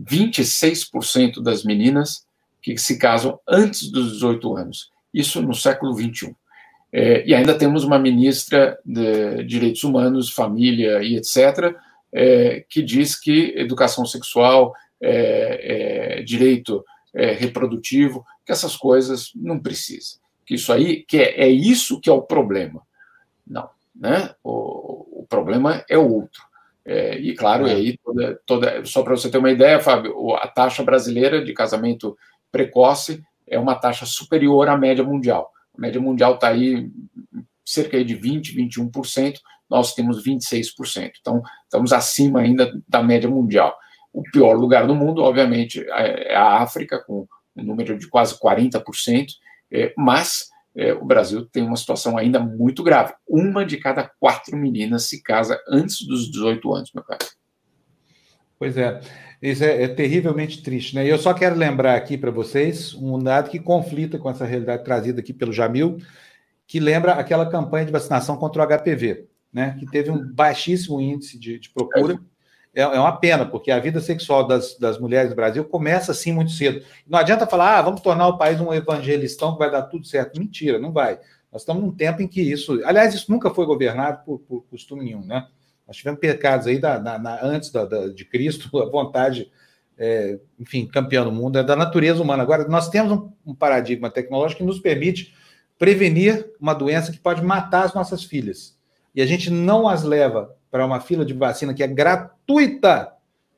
26% 0.00 1.42
das 1.42 1.62
meninas 1.62 2.24
que 2.62 2.76
se 2.78 2.98
casam 2.98 3.38
antes 3.46 3.90
dos 3.90 4.12
18 4.14 4.56
anos. 4.56 4.90
Isso 5.12 5.42
no 5.42 5.54
século 5.54 5.92
XXI. 5.94 6.34
É, 6.90 7.26
e 7.26 7.34
ainda 7.34 7.54
temos 7.54 7.84
uma 7.84 7.98
ministra 7.98 8.78
de 8.84 9.44
Direitos 9.44 9.84
Humanos, 9.84 10.30
Família 10.30 11.02
e 11.02 11.16
etc., 11.16 11.76
é, 12.10 12.64
que 12.68 12.82
diz 12.82 13.14
que 13.14 13.52
educação 13.56 14.06
sexual 14.06 14.72
é, 15.00 16.18
é, 16.18 16.22
direito 16.22 16.84
é, 17.14 17.32
reprodutivo, 17.32 18.24
que 18.44 18.52
essas 18.52 18.76
coisas 18.76 19.30
não 19.34 19.58
precisa. 19.58 20.18
Que 20.46 20.54
isso 20.54 20.72
aí, 20.72 21.04
que 21.04 21.18
é, 21.18 21.42
é 21.42 21.48
isso 21.48 22.00
que 22.00 22.08
é 22.08 22.12
o 22.12 22.22
problema. 22.22 22.82
Não, 23.46 23.68
né? 23.94 24.34
O, 24.42 25.22
o 25.22 25.26
problema 25.28 25.84
é 25.88 25.98
outro. 25.98 26.42
É, 26.84 27.18
e 27.18 27.34
claro, 27.34 27.66
é. 27.66 27.72
aí 27.72 27.98
toda, 28.02 28.40
toda 28.46 28.84
só 28.84 29.02
para 29.02 29.14
você 29.14 29.30
ter 29.30 29.38
uma 29.38 29.50
ideia, 29.50 29.78
Fábio, 29.78 30.34
a 30.36 30.48
taxa 30.48 30.82
brasileira 30.82 31.44
de 31.44 31.52
casamento 31.52 32.16
precoce 32.50 33.22
é 33.46 33.58
uma 33.58 33.74
taxa 33.74 34.06
superior 34.06 34.68
à 34.68 34.76
média 34.76 35.04
mundial. 35.04 35.52
A 35.76 35.80
média 35.80 36.00
mundial 36.00 36.34
está 36.34 36.48
aí 36.48 36.90
cerca 37.64 38.02
de 38.02 38.14
20, 38.14 38.56
21%, 38.56 39.34
nós 39.68 39.94
temos 39.94 40.24
26%. 40.24 41.12
Então, 41.20 41.42
estamos 41.64 41.92
acima 41.92 42.40
ainda 42.40 42.72
da 42.88 43.02
média 43.02 43.28
mundial. 43.28 43.76
O 44.18 44.22
pior 44.32 44.54
lugar 44.54 44.84
do 44.84 44.96
mundo, 44.96 45.22
obviamente, 45.22 45.80
é, 45.80 46.32
é 46.32 46.34
a 46.34 46.60
África, 46.60 46.98
com 46.98 47.24
um 47.56 47.62
número 47.62 47.96
de 47.96 48.08
quase 48.08 48.36
40%, 48.36 48.82
é, 49.70 49.94
mas 49.96 50.48
é, 50.74 50.92
o 50.92 51.04
Brasil 51.04 51.46
tem 51.46 51.62
uma 51.62 51.76
situação 51.76 52.18
ainda 52.18 52.40
muito 52.40 52.82
grave. 52.82 53.14
Uma 53.28 53.64
de 53.64 53.76
cada 53.76 54.10
quatro 54.18 54.56
meninas 54.56 55.04
se 55.04 55.22
casa 55.22 55.56
antes 55.68 56.04
dos 56.04 56.28
18 56.32 56.74
anos, 56.74 56.90
meu 56.92 57.04
caro. 57.04 57.24
Pois 58.58 58.76
é, 58.76 59.00
isso 59.40 59.62
é, 59.62 59.84
é 59.84 59.88
terrivelmente 59.88 60.64
triste, 60.64 60.96
né? 60.96 61.06
E 61.06 61.08
eu 61.08 61.18
só 61.18 61.32
quero 61.32 61.54
lembrar 61.54 61.94
aqui 61.94 62.18
para 62.18 62.32
vocês 62.32 62.94
um 62.94 63.20
dado 63.20 63.48
que 63.48 63.60
conflita 63.60 64.18
com 64.18 64.28
essa 64.28 64.44
realidade 64.44 64.82
trazida 64.82 65.20
aqui 65.20 65.32
pelo 65.32 65.52
Jamil, 65.52 65.98
que 66.66 66.80
lembra 66.80 67.12
aquela 67.12 67.48
campanha 67.48 67.86
de 67.86 67.92
vacinação 67.92 68.36
contra 68.36 68.64
o 68.64 68.66
HPV, 68.66 69.28
né? 69.52 69.76
Que 69.78 69.86
teve 69.86 70.10
um 70.10 70.26
baixíssimo 70.34 71.00
índice 71.00 71.38
de, 71.38 71.60
de 71.60 71.70
procura. 71.70 72.20
É 72.74 72.82
é, 72.82 73.00
uma 73.00 73.16
pena, 73.16 73.46
porque 73.46 73.70
a 73.70 73.78
vida 73.78 74.00
sexual 74.00 74.46
das, 74.46 74.76
das 74.78 74.98
mulheres 74.98 75.30
do 75.30 75.36
Brasil 75.36 75.64
começa 75.64 76.12
assim 76.12 76.32
muito 76.32 76.52
cedo. 76.52 76.84
Não 77.06 77.18
adianta 77.18 77.46
falar, 77.46 77.78
ah, 77.78 77.82
vamos 77.82 78.00
tornar 78.00 78.28
o 78.28 78.38
país 78.38 78.60
um 78.60 78.72
evangelistão 78.72 79.52
que 79.52 79.58
vai 79.58 79.70
dar 79.70 79.82
tudo 79.82 80.06
certo. 80.06 80.38
Mentira, 80.38 80.78
não 80.78 80.92
vai. 80.92 81.18
Nós 81.50 81.62
estamos 81.62 81.82
num 81.82 81.92
tempo 81.92 82.22
em 82.22 82.28
que 82.28 82.40
isso. 82.40 82.80
Aliás, 82.84 83.14
isso 83.14 83.30
nunca 83.30 83.50
foi 83.50 83.66
governado 83.66 84.22
por, 84.24 84.38
por 84.40 84.62
costume 84.70 85.04
nenhum, 85.04 85.24
né? 85.24 85.46
Nós 85.86 85.96
tivemos 85.96 86.20
pecados 86.20 86.66
aí 86.66 86.78
da, 86.78 87.00
na, 87.00 87.18
na, 87.18 87.42
antes 87.42 87.70
da, 87.70 87.86
da, 87.86 88.08
de 88.08 88.24
Cristo, 88.24 88.76
a 88.78 88.88
vontade, 88.88 89.50
é, 89.96 90.38
enfim, 90.60 90.86
campeã 90.86 91.24
do 91.24 91.32
mundo, 91.32 91.58
é 91.58 91.64
da 91.64 91.74
natureza 91.74 92.22
humana. 92.22 92.42
Agora, 92.42 92.68
nós 92.68 92.90
temos 92.90 93.12
um, 93.12 93.32
um 93.46 93.54
paradigma 93.54 94.10
tecnológico 94.10 94.60
que 94.60 94.66
nos 94.66 94.78
permite 94.78 95.34
prevenir 95.78 96.52
uma 96.60 96.74
doença 96.74 97.10
que 97.10 97.18
pode 97.18 97.42
matar 97.42 97.84
as 97.84 97.94
nossas 97.94 98.22
filhas. 98.24 98.76
E 99.14 99.22
a 99.22 99.26
gente 99.26 99.50
não 99.50 99.88
as 99.88 100.02
leva 100.02 100.54
para 100.70 100.84
uma 100.84 101.00
fila 101.00 101.24
de 101.24 101.34
vacina 101.34 101.74
que 101.74 101.82
é 101.82 101.86
gratuita, 101.86 103.12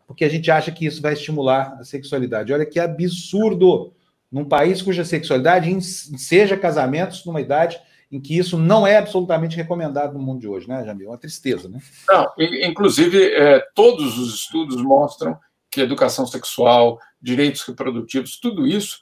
porque 0.06 0.24
a 0.24 0.28
gente 0.28 0.50
acha 0.50 0.70
que 0.70 0.86
isso 0.86 1.00
vai 1.00 1.12
estimular 1.12 1.76
a 1.78 1.84
sexualidade. 1.84 2.52
Olha 2.52 2.66
que 2.66 2.78
absurdo! 2.78 3.92
num 4.30 4.44
país 4.44 4.80
cuja 4.80 5.04
sexualidade 5.04 5.80
seja 5.82 6.56
casamentos 6.56 7.24
numa 7.24 7.40
idade 7.40 7.80
em 8.12 8.20
que 8.20 8.36
isso 8.36 8.56
não 8.58 8.86
é 8.86 8.96
absolutamente 8.96 9.56
recomendado 9.56 10.12
no 10.14 10.20
mundo 10.20 10.40
de 10.40 10.48
hoje, 10.48 10.68
né, 10.68 10.84
Jamil? 10.84 11.10
Uma 11.10 11.18
tristeza, 11.18 11.68
né? 11.68 11.80
Não, 12.08 12.26
inclusive, 12.38 13.32
é, 13.32 13.60
todos 13.74 14.18
os 14.18 14.34
estudos 14.34 14.82
mostram 14.82 15.38
que 15.70 15.80
educação 15.80 16.26
sexual, 16.26 16.98
direitos 17.22 17.62
reprodutivos, 17.62 18.38
tudo 18.38 18.66
isso 18.66 18.98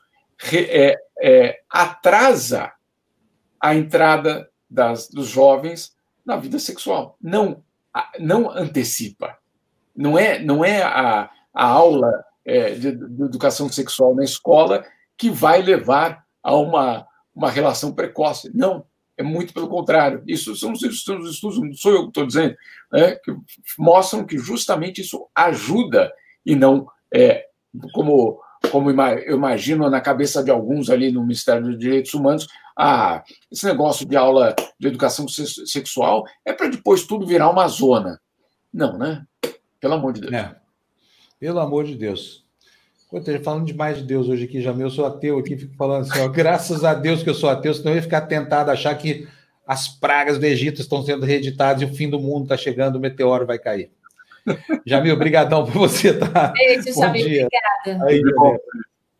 é, 0.52 0.94
é, 1.22 1.60
atrasa 1.70 2.70
a 3.58 3.74
entrada 3.74 4.48
das, 4.68 5.08
dos 5.08 5.26
jovens 5.26 5.96
na 6.24 6.36
vida 6.36 6.58
sexual. 6.58 7.16
Não, 7.20 7.62
não 8.18 8.50
antecipa. 8.50 9.36
Não 9.96 10.18
é, 10.18 10.38
não 10.38 10.64
é 10.64 10.82
a, 10.82 11.30
a 11.52 11.64
aula 11.66 12.24
é, 12.44 12.70
de, 12.70 12.92
de, 12.92 13.22
educação 13.22 13.68
sexual 13.68 14.14
na 14.14 14.24
escola 14.24 14.84
que 15.16 15.30
vai 15.30 15.60
levar 15.60 16.24
a 16.42 16.54
uma, 16.54 17.06
uma 17.34 17.50
relação 17.50 17.92
precoce. 17.92 18.50
Não, 18.54 18.84
é 19.16 19.22
muito 19.22 19.52
pelo 19.52 19.68
contrário. 19.68 20.22
Isso 20.26 20.54
são 20.54 20.72
os 20.72 20.82
estudos, 20.82 21.40
não 21.42 21.74
sou 21.74 21.92
eu 21.92 22.02
que 22.02 22.08
estou 22.08 22.26
dizendo, 22.26 22.56
né, 22.92 23.16
que 23.16 23.34
mostram 23.76 24.24
que 24.24 24.38
justamente 24.38 25.00
isso 25.00 25.28
ajuda 25.34 26.12
e 26.46 26.54
não 26.54 26.86
é, 27.12 27.46
como 27.92 28.40
como 28.70 28.90
eu 28.90 29.36
imagino 29.36 29.88
na 29.88 30.00
cabeça 30.00 30.42
de 30.42 30.50
alguns 30.50 30.90
ali 30.90 31.10
no 31.10 31.22
Ministério 31.22 31.64
dos 31.64 31.78
Direitos 31.78 32.12
Humanos, 32.14 32.46
ah, 32.76 33.22
esse 33.50 33.66
negócio 33.66 34.06
de 34.06 34.16
aula 34.16 34.54
de 34.78 34.88
educação 34.88 35.26
sexual 35.28 36.24
é 36.44 36.52
para 36.52 36.68
depois 36.68 37.04
tudo 37.04 37.26
virar 37.26 37.50
uma 37.50 37.66
zona. 37.66 38.20
Não, 38.72 38.96
né? 38.96 39.24
Pelo 39.80 39.94
amor 39.94 40.12
de 40.12 40.20
Deus. 40.20 40.32
É. 40.32 40.54
Pelo 41.40 41.60
amor 41.60 41.84
de 41.84 41.94
Deus. 41.94 42.44
Estou 43.12 43.40
falando 43.42 43.64
demais 43.64 43.96
de 43.96 44.04
Deus 44.04 44.28
hoje 44.28 44.44
aqui, 44.44 44.60
já 44.60 44.70
eu 44.72 44.90
sou 44.90 45.06
ateu 45.06 45.38
aqui, 45.38 45.56
fico 45.56 45.74
falando 45.76 46.02
assim, 46.02 46.20
ó, 46.20 46.28
graças 46.28 46.84
a 46.84 46.92
Deus 46.92 47.22
que 47.22 47.30
eu 47.30 47.34
sou 47.34 47.48
ateu, 47.48 47.72
senão 47.72 47.92
eu 47.92 47.96
ia 47.96 48.02
ficar 48.02 48.22
tentado 48.22 48.70
a 48.70 48.74
achar 48.74 48.94
que 48.96 49.26
as 49.66 49.88
pragas 49.88 50.38
do 50.38 50.44
Egito 50.44 50.80
estão 50.80 51.02
sendo 51.02 51.24
reeditadas 51.24 51.82
e 51.82 51.84
o 51.86 51.94
fim 51.94 52.08
do 52.08 52.20
mundo 52.20 52.44
está 52.44 52.56
chegando, 52.56 52.96
o 52.96 53.00
meteoro 53.00 53.46
vai 53.46 53.58
cair. 53.58 53.90
Jamil, 54.86 55.14
obrigadão 55.14 55.64
por 55.64 55.72
você 55.72 56.10
estar. 56.10 56.28
Tá? 56.30 56.52
Beijo, 56.52 56.92
Jamil, 56.92 57.46
obrigada. 57.46 58.04
Aí, 58.06 58.22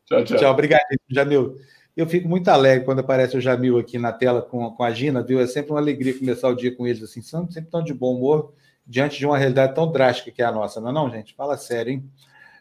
tchau, 0.06 0.24
tchau. 0.24 0.38
Tchau, 0.38 0.52
obrigado, 0.52 0.82
Jamil. 1.08 1.56
Eu 1.96 2.06
fico 2.06 2.28
muito 2.28 2.48
alegre 2.48 2.84
quando 2.84 3.00
aparece 3.00 3.36
o 3.36 3.40
Jamil 3.40 3.76
aqui 3.76 3.98
na 3.98 4.12
tela 4.12 4.40
com, 4.40 4.70
com 4.70 4.84
a 4.84 4.92
Gina, 4.92 5.20
viu? 5.20 5.40
É 5.40 5.46
sempre 5.48 5.72
uma 5.72 5.80
alegria 5.80 6.16
começar 6.16 6.48
o 6.48 6.54
dia 6.54 6.72
com 6.72 6.86
eles 6.86 7.02
assim, 7.02 7.20
são 7.20 7.50
sempre 7.50 7.70
tão 7.70 7.82
de 7.82 7.92
bom 7.92 8.14
humor 8.14 8.52
diante 8.86 9.18
de 9.18 9.26
uma 9.26 9.36
realidade 9.36 9.74
tão 9.74 9.90
drástica 9.90 10.30
que 10.30 10.40
é 10.40 10.44
a 10.44 10.52
nossa, 10.52 10.80
não 10.80 10.90
é 10.90 10.92
não, 10.92 11.10
gente? 11.10 11.34
Fala 11.34 11.56
sério, 11.58 11.92
hein? 11.92 12.10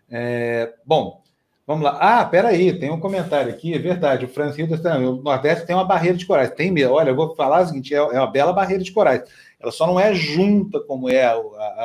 É, 0.09 0.73
bom, 0.83 1.21
vamos 1.67 1.83
lá. 1.83 1.97
Ah, 2.01 2.25
peraí, 2.25 2.77
tem 2.79 2.89
um 2.89 2.99
comentário 2.99 3.53
aqui, 3.53 3.75
é 3.75 3.77
verdade, 3.77 4.25
o 4.25 4.27
Francisco 4.27 4.73
está 4.73 4.97
o 4.97 5.21
Nordeste 5.21 5.67
tem 5.67 5.75
uma 5.75 5.85
barreira 5.85 6.17
de 6.17 6.25
corais. 6.25 6.49
Tem 6.49 6.71
mesmo, 6.71 6.95
olha, 6.95 7.11
eu 7.11 7.15
vou 7.15 7.35
falar 7.35 7.61
o 7.61 7.67
seguinte, 7.67 7.93
é, 7.93 7.97
é 7.97 8.19
uma 8.19 8.31
bela 8.31 8.51
barreira 8.51 8.83
de 8.83 8.91
corais. 8.91 9.21
Ela 9.59 9.71
só 9.71 9.87
não 9.87 9.99
é 9.99 10.13
junta 10.13 10.79
como 10.81 11.09
é 11.09 11.25
a, 11.25 11.35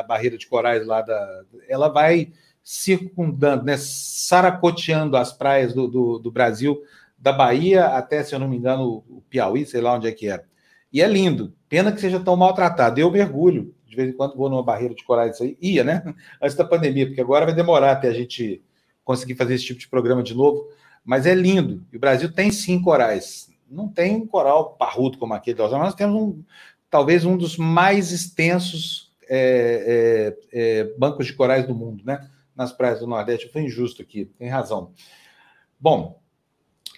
a 0.00 0.02
barreira 0.02 0.36
de 0.36 0.46
corais 0.46 0.86
lá 0.86 1.00
da. 1.00 1.42
Ela 1.68 1.88
vai 1.88 2.32
circundando, 2.62 3.64
né, 3.64 3.76
saracoteando 3.76 5.16
as 5.16 5.32
praias 5.32 5.74
do, 5.74 5.88
do, 5.88 6.18
do, 6.18 6.30
Brasil, 6.30 6.80
da 7.18 7.32
Bahia 7.32 7.86
até, 7.86 8.22
se 8.22 8.34
eu 8.34 8.38
não 8.38 8.48
me 8.48 8.56
engano, 8.56 9.02
o 9.08 9.22
Piauí, 9.28 9.66
sei 9.66 9.80
lá 9.80 9.94
onde 9.94 10.06
é 10.06 10.12
que 10.12 10.28
era. 10.28 10.44
E 10.92 11.00
é 11.00 11.06
lindo. 11.08 11.54
Pena 11.68 11.90
que 11.90 12.00
seja 12.00 12.20
tão 12.20 12.36
maltratado. 12.36 13.00
Eu 13.00 13.10
mergulho. 13.10 13.74
De 13.86 13.96
vez 13.96 14.10
em 14.10 14.12
quando 14.12 14.36
vou 14.36 14.48
numa 14.48 14.62
barreira 14.62 14.94
de 14.94 15.02
corais 15.04 15.40
aí. 15.40 15.56
Ia, 15.60 15.82
né? 15.82 16.14
Antes 16.40 16.56
da 16.56 16.64
pandemia, 16.64 17.06
porque 17.06 17.20
agora 17.20 17.46
vai 17.46 17.54
demorar 17.54 17.92
até 17.92 18.08
a 18.08 18.12
gente 18.12 18.62
conseguir 19.02 19.34
fazer 19.34 19.54
esse 19.54 19.64
tipo 19.64 19.80
de 19.80 19.88
programa 19.88 20.22
de 20.22 20.34
novo. 20.34 20.68
Mas 21.04 21.26
é 21.26 21.34
lindo. 21.34 21.84
E 21.92 21.96
o 21.96 22.00
Brasil 22.00 22.30
tem 22.32 22.50
sim 22.50 22.80
corais. 22.80 23.50
Não 23.70 23.88
tem 23.88 24.26
coral 24.26 24.74
parrudo 24.74 25.16
como 25.16 25.32
aquele, 25.32 25.58
nós 25.58 25.94
temos 25.94 26.22
um, 26.22 26.44
talvez 26.92 27.24
um 27.24 27.38
dos 27.38 27.56
mais 27.56 28.12
extensos 28.12 29.10
é, 29.26 30.36
é, 30.52 30.80
é, 30.80 30.94
bancos 30.98 31.26
de 31.26 31.32
corais 31.32 31.66
do 31.66 31.74
mundo, 31.74 32.04
né? 32.04 32.28
Nas 32.54 32.70
praias 32.70 33.00
do 33.00 33.06
Nordeste. 33.06 33.50
Foi 33.50 33.62
injusto 33.62 34.02
aqui, 34.02 34.26
tem 34.38 34.50
razão. 34.50 34.92
Bom, 35.80 36.20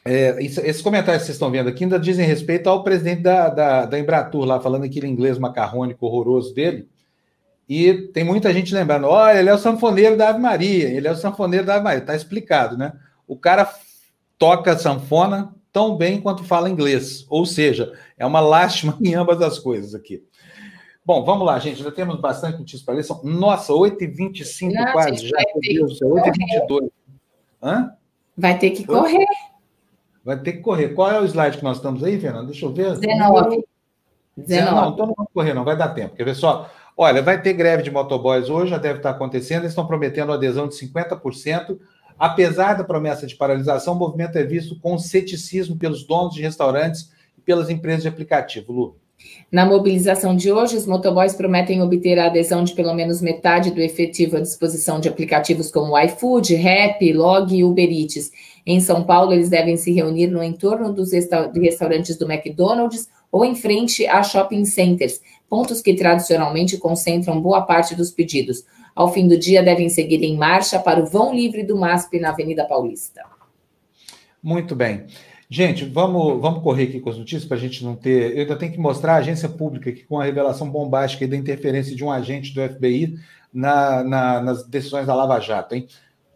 é, 0.05 0.37
esses 0.43 0.83
comentários 0.83 1.23
que 1.23 1.27
vocês 1.27 1.37
estão 1.37 1.49
vendo 1.49 1.69
aqui 1.69 1.85
ainda 1.85 1.99
dizem 1.99 2.27
respeito 2.27 2.69
ao 2.69 2.83
presidente 2.83 3.23
da, 3.23 3.49
da, 3.49 3.87
da 3.87 3.99
Embratur, 3.99 4.45
lá 4.45 4.59
falando 4.59 4.83
aquele 4.83 5.07
inglês 5.07 5.39
macarrônico 5.39 6.05
horroroso 6.05 6.53
dele. 6.53 6.89
E 7.69 8.09
tem 8.13 8.25
muita 8.25 8.53
gente 8.53 8.75
lembrando: 8.75 9.07
olha, 9.07 9.39
ele 9.39 9.49
é 9.49 9.55
o 9.55 9.59
sanfoneiro 9.59 10.17
da 10.17 10.31
Ave 10.31 10.41
Maria, 10.41 10.89
ele 10.89 11.07
é 11.07 11.13
o 11.13 11.17
sanfoneiro 11.17 11.65
da 11.65 11.77
Ave 11.77 11.85
Maria. 11.85 12.01
Está 12.01 12.17
explicado, 12.17 12.77
né? 12.77 12.95
O 13.29 13.39
cara 13.39 13.73
toca 14.37 14.77
sanfona 14.77 15.55
tão 15.75 15.97
bem 15.97 16.21
quanto 16.21 16.45
fala 16.45 16.71
inglês. 16.71 17.27
Ou 17.29 17.45
seja, 17.45 17.93
é 18.17 18.25
uma 18.25 18.39
lástima 18.39 18.97
em 19.03 19.15
ambas 19.15 19.43
as 19.43 19.59
coisas 19.59 19.93
aqui. 19.93 20.25
Bom, 21.05 21.23
vamos 21.25 21.45
lá, 21.45 21.59
gente. 21.59 21.83
Já 21.83 21.91
temos 21.91 22.19
bastante 22.19 22.59
notícias 22.59 22.83
para 22.83 22.95
ler. 22.95 23.03
São, 23.03 23.21
nossa, 23.25 23.73
8h25 23.73 24.73
Não, 24.73 24.93
quase. 24.93 25.27
Já, 25.27 25.37
meu 25.37 25.61
Deus, 25.61 25.99
8h22. 26.01 26.91
Hã? 27.63 27.93
Vai 28.39 28.57
ter 28.57 28.71
que 28.71 28.87
correr. 28.87 29.27
Vai 30.25 30.41
ter 30.41 30.53
que 30.53 30.61
correr. 30.61 30.91
Qual 30.91 31.11
é 31.11 31.21
o 31.21 31.25
slide 31.25 31.59
que 31.59 31.65
nós 31.65 31.77
estamos 31.77 32.03
aí, 32.03 32.19
Fernando? 32.19 32.47
Deixa 32.47 32.65
eu 32.65 32.73
ver. 32.73 32.97
19. 32.97 33.65
19. 34.37 34.75
Não, 34.75 34.93
então 34.93 35.07
não 35.07 35.15
vamos 35.15 35.33
correr, 35.35 35.53
não. 35.53 35.65
Vai 35.65 35.77
dar 35.77 35.89
tempo. 35.89 36.17
Quer 36.17 36.25
ver 36.25 36.35
só? 36.35 36.71
Olha, 36.97 37.21
vai 37.21 37.43
ter 37.43 37.53
greve 37.53 37.83
de 37.83 37.91
motoboys 37.91 38.49
hoje, 38.49 38.71
já 38.71 38.79
deve 38.79 39.01
estar 39.01 39.11
acontecendo. 39.11 39.63
Eles 39.63 39.73
estão 39.73 39.87
prometendo 39.87 40.33
adesão 40.33 40.69
de 40.69 40.75
50%. 40.77 41.79
Apesar 42.19 42.75
da 42.75 42.85
promessa 42.85 43.27
de 43.27 43.35
paralisação, 43.35 43.95
o 43.95 43.99
movimento 43.99 44.37
é 44.37 44.45
visto 44.45 44.79
com 44.79 44.97
ceticismo 44.99 45.77
pelos 45.77 46.07
donos 46.07 46.35
de 46.35 46.43
restaurantes 46.43 47.11
e 47.37 47.41
pelas 47.41 47.69
empresas 47.69 48.03
de 48.03 48.09
aplicativo. 48.09 48.73
Lu. 48.73 48.97
Na 49.51 49.65
mobilização 49.65 50.35
de 50.37 50.51
hoje, 50.51 50.77
os 50.77 50.87
motoboys 50.87 51.35
prometem 51.35 51.81
obter 51.81 52.19
a 52.19 52.27
adesão 52.27 52.65
de 52.65 52.75
pelo 52.75 52.95
menos 52.95 53.23
metade 53.23 53.71
do 53.71 53.81
efetivo 53.81 54.37
à 54.37 54.41
disposição 54.41 54.99
de 54.99 55.09
aplicativos 55.09 55.71
como 55.71 55.99
iFood, 55.99 56.55
Rap, 56.57 57.13
Log 57.13 57.55
e 57.55 57.65
Uber 57.65 57.89
Eats. 57.91 58.31
Em 58.67 58.81
São 58.81 59.05
Paulo, 59.05 59.33
eles 59.33 59.49
devem 59.49 59.77
se 59.77 59.93
reunir 59.93 60.27
no 60.27 60.43
entorno 60.43 60.93
dos 60.93 61.13
restaurantes 61.13 62.17
do 62.17 62.31
McDonald's 62.31 63.09
ou 63.31 63.45
em 63.45 63.55
frente 63.55 64.07
a 64.07 64.23
shopping 64.23 64.65
centers, 64.65 65.21
pontos 65.49 65.81
que 65.81 65.95
tradicionalmente 65.95 66.77
concentram 66.79 67.41
boa 67.41 67.63
parte 67.63 67.95
dos 67.95 68.11
pedidos. 68.11 68.65
Ao 68.95 69.13
fim 69.13 69.27
do 69.27 69.37
dia, 69.37 69.63
devem 69.63 69.89
seguir 69.89 70.23
em 70.23 70.37
marcha 70.37 70.79
para 70.79 71.03
o 71.03 71.07
vão 71.07 71.35
livre 71.35 71.65
do 71.65 71.77
MASP 71.77 72.21
na 72.21 72.31
Avenida 72.31 72.65
Paulista. 72.65 73.23
Muito 74.43 74.77
bem. 74.77 75.07
Gente, 75.51 75.85
vamos, 75.85 76.41
vamos 76.41 76.63
correr 76.63 76.85
aqui 76.85 77.01
com 77.01 77.11
as 77.11 77.19
notícias 77.19 77.45
para 77.45 77.57
a 77.57 77.61
gente 77.61 77.85
não 77.85 77.95
ter. 77.95 78.33
Eu 78.33 78.41
ainda 78.41 78.57
tenho 78.57 78.73
que 78.73 78.79
mostrar 78.79 79.15
a 79.15 79.19
agência 79.19 79.49
pública 79.49 79.91
aqui 79.91 80.05
com 80.05 80.21
a 80.21 80.25
revelação 80.25 80.71
bombástica 80.71 81.27
da 81.27 81.37
interferência 81.37 81.95
de 81.95 82.05
um 82.05 82.11
agente 82.11 82.55
do 82.55 82.61
FBI 82.61 83.19
na, 83.53 84.03
na, 84.03 84.41
nas 84.41 84.67
decisões 84.67 85.07
da 85.07 85.15
Lava 85.15 85.39
Jato, 85.41 85.75
hein? 85.75 85.87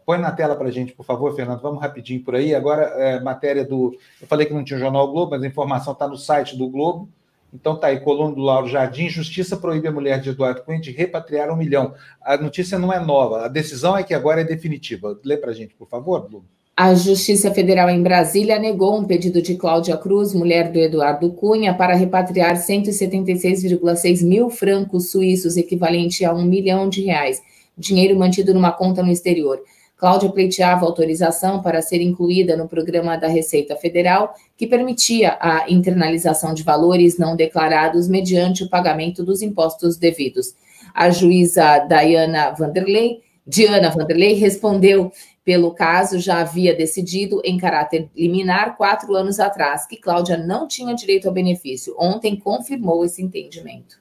Põe 0.05 0.17
na 0.17 0.31
tela 0.31 0.55
para 0.55 0.67
a 0.67 0.71
gente, 0.71 0.93
por 0.93 1.05
favor, 1.05 1.35
Fernando. 1.35 1.61
Vamos 1.61 1.81
rapidinho 1.81 2.23
por 2.23 2.33
aí. 2.33 2.55
Agora, 2.55 2.83
é, 2.83 3.19
matéria 3.19 3.63
do. 3.63 3.95
Eu 4.19 4.27
falei 4.27 4.47
que 4.47 4.53
não 4.53 4.63
tinha 4.63 4.77
o 4.77 4.79
Jornal 4.79 5.11
Globo, 5.11 5.31
mas 5.31 5.43
a 5.43 5.47
informação 5.47 5.93
está 5.93 6.07
no 6.07 6.17
site 6.17 6.57
do 6.57 6.67
Globo. 6.67 7.09
Então 7.53 7.79
tá 7.79 7.87
aí, 7.87 7.99
coluna 7.99 8.35
do 8.35 8.41
Lauro 8.41 8.67
Jardim, 8.67 9.09
Justiça 9.09 9.57
proíbe 9.57 9.87
a 9.87 9.91
mulher 9.91 10.21
de 10.21 10.29
Eduardo 10.29 10.61
Cunha 10.61 10.79
de 10.79 10.91
repatriar 10.91 11.51
um 11.51 11.55
milhão. 11.55 11.93
A 12.21 12.37
notícia 12.37 12.77
não 12.77 12.93
é 12.93 12.99
nova, 12.99 13.45
a 13.45 13.47
decisão 13.47 13.97
é 13.97 14.03
que 14.03 14.13
agora 14.13 14.41
é 14.41 14.43
definitiva. 14.43 15.19
Lê 15.23 15.35
para 15.37 15.53
gente, 15.53 15.73
por 15.75 15.87
favor, 15.87 16.27
Lu. 16.31 16.43
A 16.81 16.95
Justiça 16.95 17.51
Federal 17.51 17.89
em 17.89 18.01
Brasília 18.01 18.57
negou 18.57 18.97
um 18.97 19.03
pedido 19.03 19.41
de 19.41 19.55
Cláudia 19.55 19.97
Cruz, 19.97 20.33
mulher 20.33 20.71
do 20.71 20.79
Eduardo 20.79 21.29
Cunha, 21.31 21.73
para 21.73 21.93
repatriar 21.93 22.55
176,6 22.55 24.23
mil 24.25 24.49
francos 24.49 25.11
suíços, 25.11 25.57
equivalente 25.57 26.23
a 26.23 26.33
um 26.33 26.45
milhão 26.45 26.87
de 26.87 27.01
reais, 27.01 27.41
dinheiro 27.77 28.17
mantido 28.17 28.53
numa 28.53 28.71
conta 28.71 29.03
no 29.03 29.11
exterior. 29.11 29.61
Cláudia 29.99 30.29
pleiteava 30.29 30.85
autorização 30.85 31.61
para 31.61 31.81
ser 31.81 32.01
incluída 32.01 32.55
no 32.55 32.69
programa 32.69 33.17
da 33.17 33.27
Receita 33.27 33.75
Federal, 33.75 34.33
que 34.55 34.65
permitia 34.65 35.37
a 35.41 35.69
internalização 35.69 36.53
de 36.53 36.63
valores 36.63 37.17
não 37.17 37.35
declarados 37.35 38.07
mediante 38.07 38.63
o 38.63 38.69
pagamento 38.69 39.25
dos 39.25 39.41
impostos 39.41 39.97
devidos. 39.97 40.55
A 40.95 41.09
juíza 41.09 41.79
Diana 41.79 42.51
Vanderlei, 42.51 43.19
Diana 43.45 43.89
Vanderlei 43.89 44.35
respondeu 44.35 45.11
pelo 45.43 45.73
caso, 45.73 46.17
já 46.17 46.39
havia 46.39 46.73
decidido 46.73 47.41
em 47.43 47.57
caráter 47.57 48.09
liminar 48.15 48.77
quatro 48.77 49.15
anos 49.15 49.37
atrás 49.37 49.85
que 49.85 49.97
Cláudia 49.97 50.37
não 50.37 50.65
tinha 50.65 50.93
direito 50.93 51.27
ao 51.27 51.33
benefício. 51.33 51.93
Ontem 51.99 52.37
confirmou 52.37 53.03
esse 53.03 53.21
entendimento. 53.21 53.98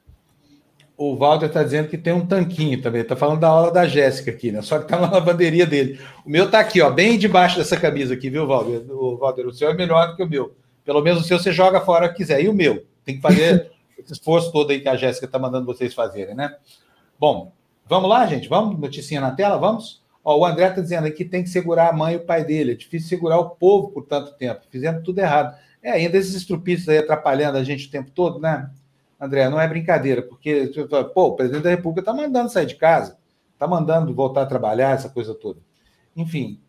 O 0.99 1.15
Walter 1.15 1.47
está 1.47 1.63
dizendo 1.63 1.89
que 1.89 1.97
tem 1.97 2.13
um 2.13 2.27
tanquinho 2.27 2.83
também. 2.83 3.03
Está 3.03 3.15
falando 3.15 3.39
da 3.39 3.47
aula 3.47 3.71
da 3.71 3.87
Jéssica 3.87 4.33
aqui, 4.33 4.51
né? 4.51 4.61
Só 4.63 4.79
que 4.79 4.85
está 4.85 4.99
na 4.99 5.09
lavanderia 5.15 5.65
dele. 5.65 6.01
O 6.27 6.29
meu 6.29 6.47
está 6.47 6.59
aqui, 6.59 6.83
ó, 6.83 6.91
bem 6.91 7.17
debaixo 7.17 7.57
dessa 7.57 7.77
camisa 7.77 8.15
aqui, 8.15 8.29
viu, 8.29 8.49
Walter? 8.49 8.85
O, 8.91 9.17
Walter, 9.17 9.47
o 9.47 9.53
seu 9.53 9.71
é 9.71 9.75
melhor 9.75 10.09
do 10.09 10.17
que 10.17 10.25
o 10.25 10.29
meu. 10.29 10.57
Pelo 10.85 11.01
menos 11.01 11.23
o 11.23 11.25
seu 11.25 11.39
você 11.39 11.53
joga 11.53 11.81
fora 11.81 12.09
que 12.09 12.17
quiser. 12.17 12.43
E 12.43 12.49
o 12.49 12.53
meu? 12.53 12.85
Tem 13.05 13.15
que 13.15 13.23
fazer 13.23 13.71
esse 13.97 14.13
esforço 14.13 14.51
todo 14.51 14.73
aí 14.73 14.81
que 14.81 14.89
a 14.89 14.97
Jéssica 14.97 15.27
está 15.27 15.39
mandando 15.39 15.67
vocês 15.67 15.95
fazerem, 15.95 16.35
né? 16.35 16.53
Bom, 17.17 17.53
vamos 17.87 18.11
lá, 18.11 18.27
gente? 18.27 18.49
Vamos? 18.49 18.77
Noticinha 18.77 19.21
na 19.21 19.31
tela, 19.31 19.57
vamos? 19.57 20.03
Ó, 20.25 20.37
o 20.37 20.45
André 20.45 20.67
está 20.67 20.81
dizendo 20.81 21.07
aqui 21.07 21.25
que 21.25 21.31
tem 21.31 21.45
que 21.45 21.49
segurar 21.49 21.91
a 21.91 21.93
mãe 21.93 22.15
e 22.15 22.17
o 22.17 22.25
pai 22.25 22.45
dele. 22.45 22.73
É 22.73 22.75
difícil 22.75 23.09
segurar 23.09 23.39
o 23.39 23.51
povo 23.51 23.89
por 23.91 24.05
tanto 24.05 24.33
tempo. 24.33 24.63
Fizemos 24.69 25.05
tudo 25.05 25.21
errado. 25.21 25.57
É, 25.81 25.93
ainda 25.93 26.17
esses 26.17 26.35
estrupistas 26.35 26.89
aí 26.89 26.99
atrapalhando 26.99 27.57
a 27.57 27.63
gente 27.63 27.87
o 27.87 27.91
tempo 27.91 28.11
todo, 28.11 28.41
né? 28.41 28.69
André, 29.21 29.49
não 29.49 29.61
é 29.61 29.67
brincadeira, 29.67 30.23
porque 30.23 30.71
pô, 31.15 31.27
o 31.27 31.37
presidente 31.37 31.65
da 31.65 31.71
República 31.71 32.01
está 32.01 32.13
mandando 32.13 32.51
sair 32.51 32.67
de 32.67 32.77
casa, 32.77 33.19
está 33.53 33.67
mandando 33.67 34.15
voltar 34.15 34.43
a 34.43 34.47
trabalhar, 34.47 34.95
essa 34.95 35.09
coisa 35.09 35.35
toda. 35.35 35.61
Enfim, 36.17 36.61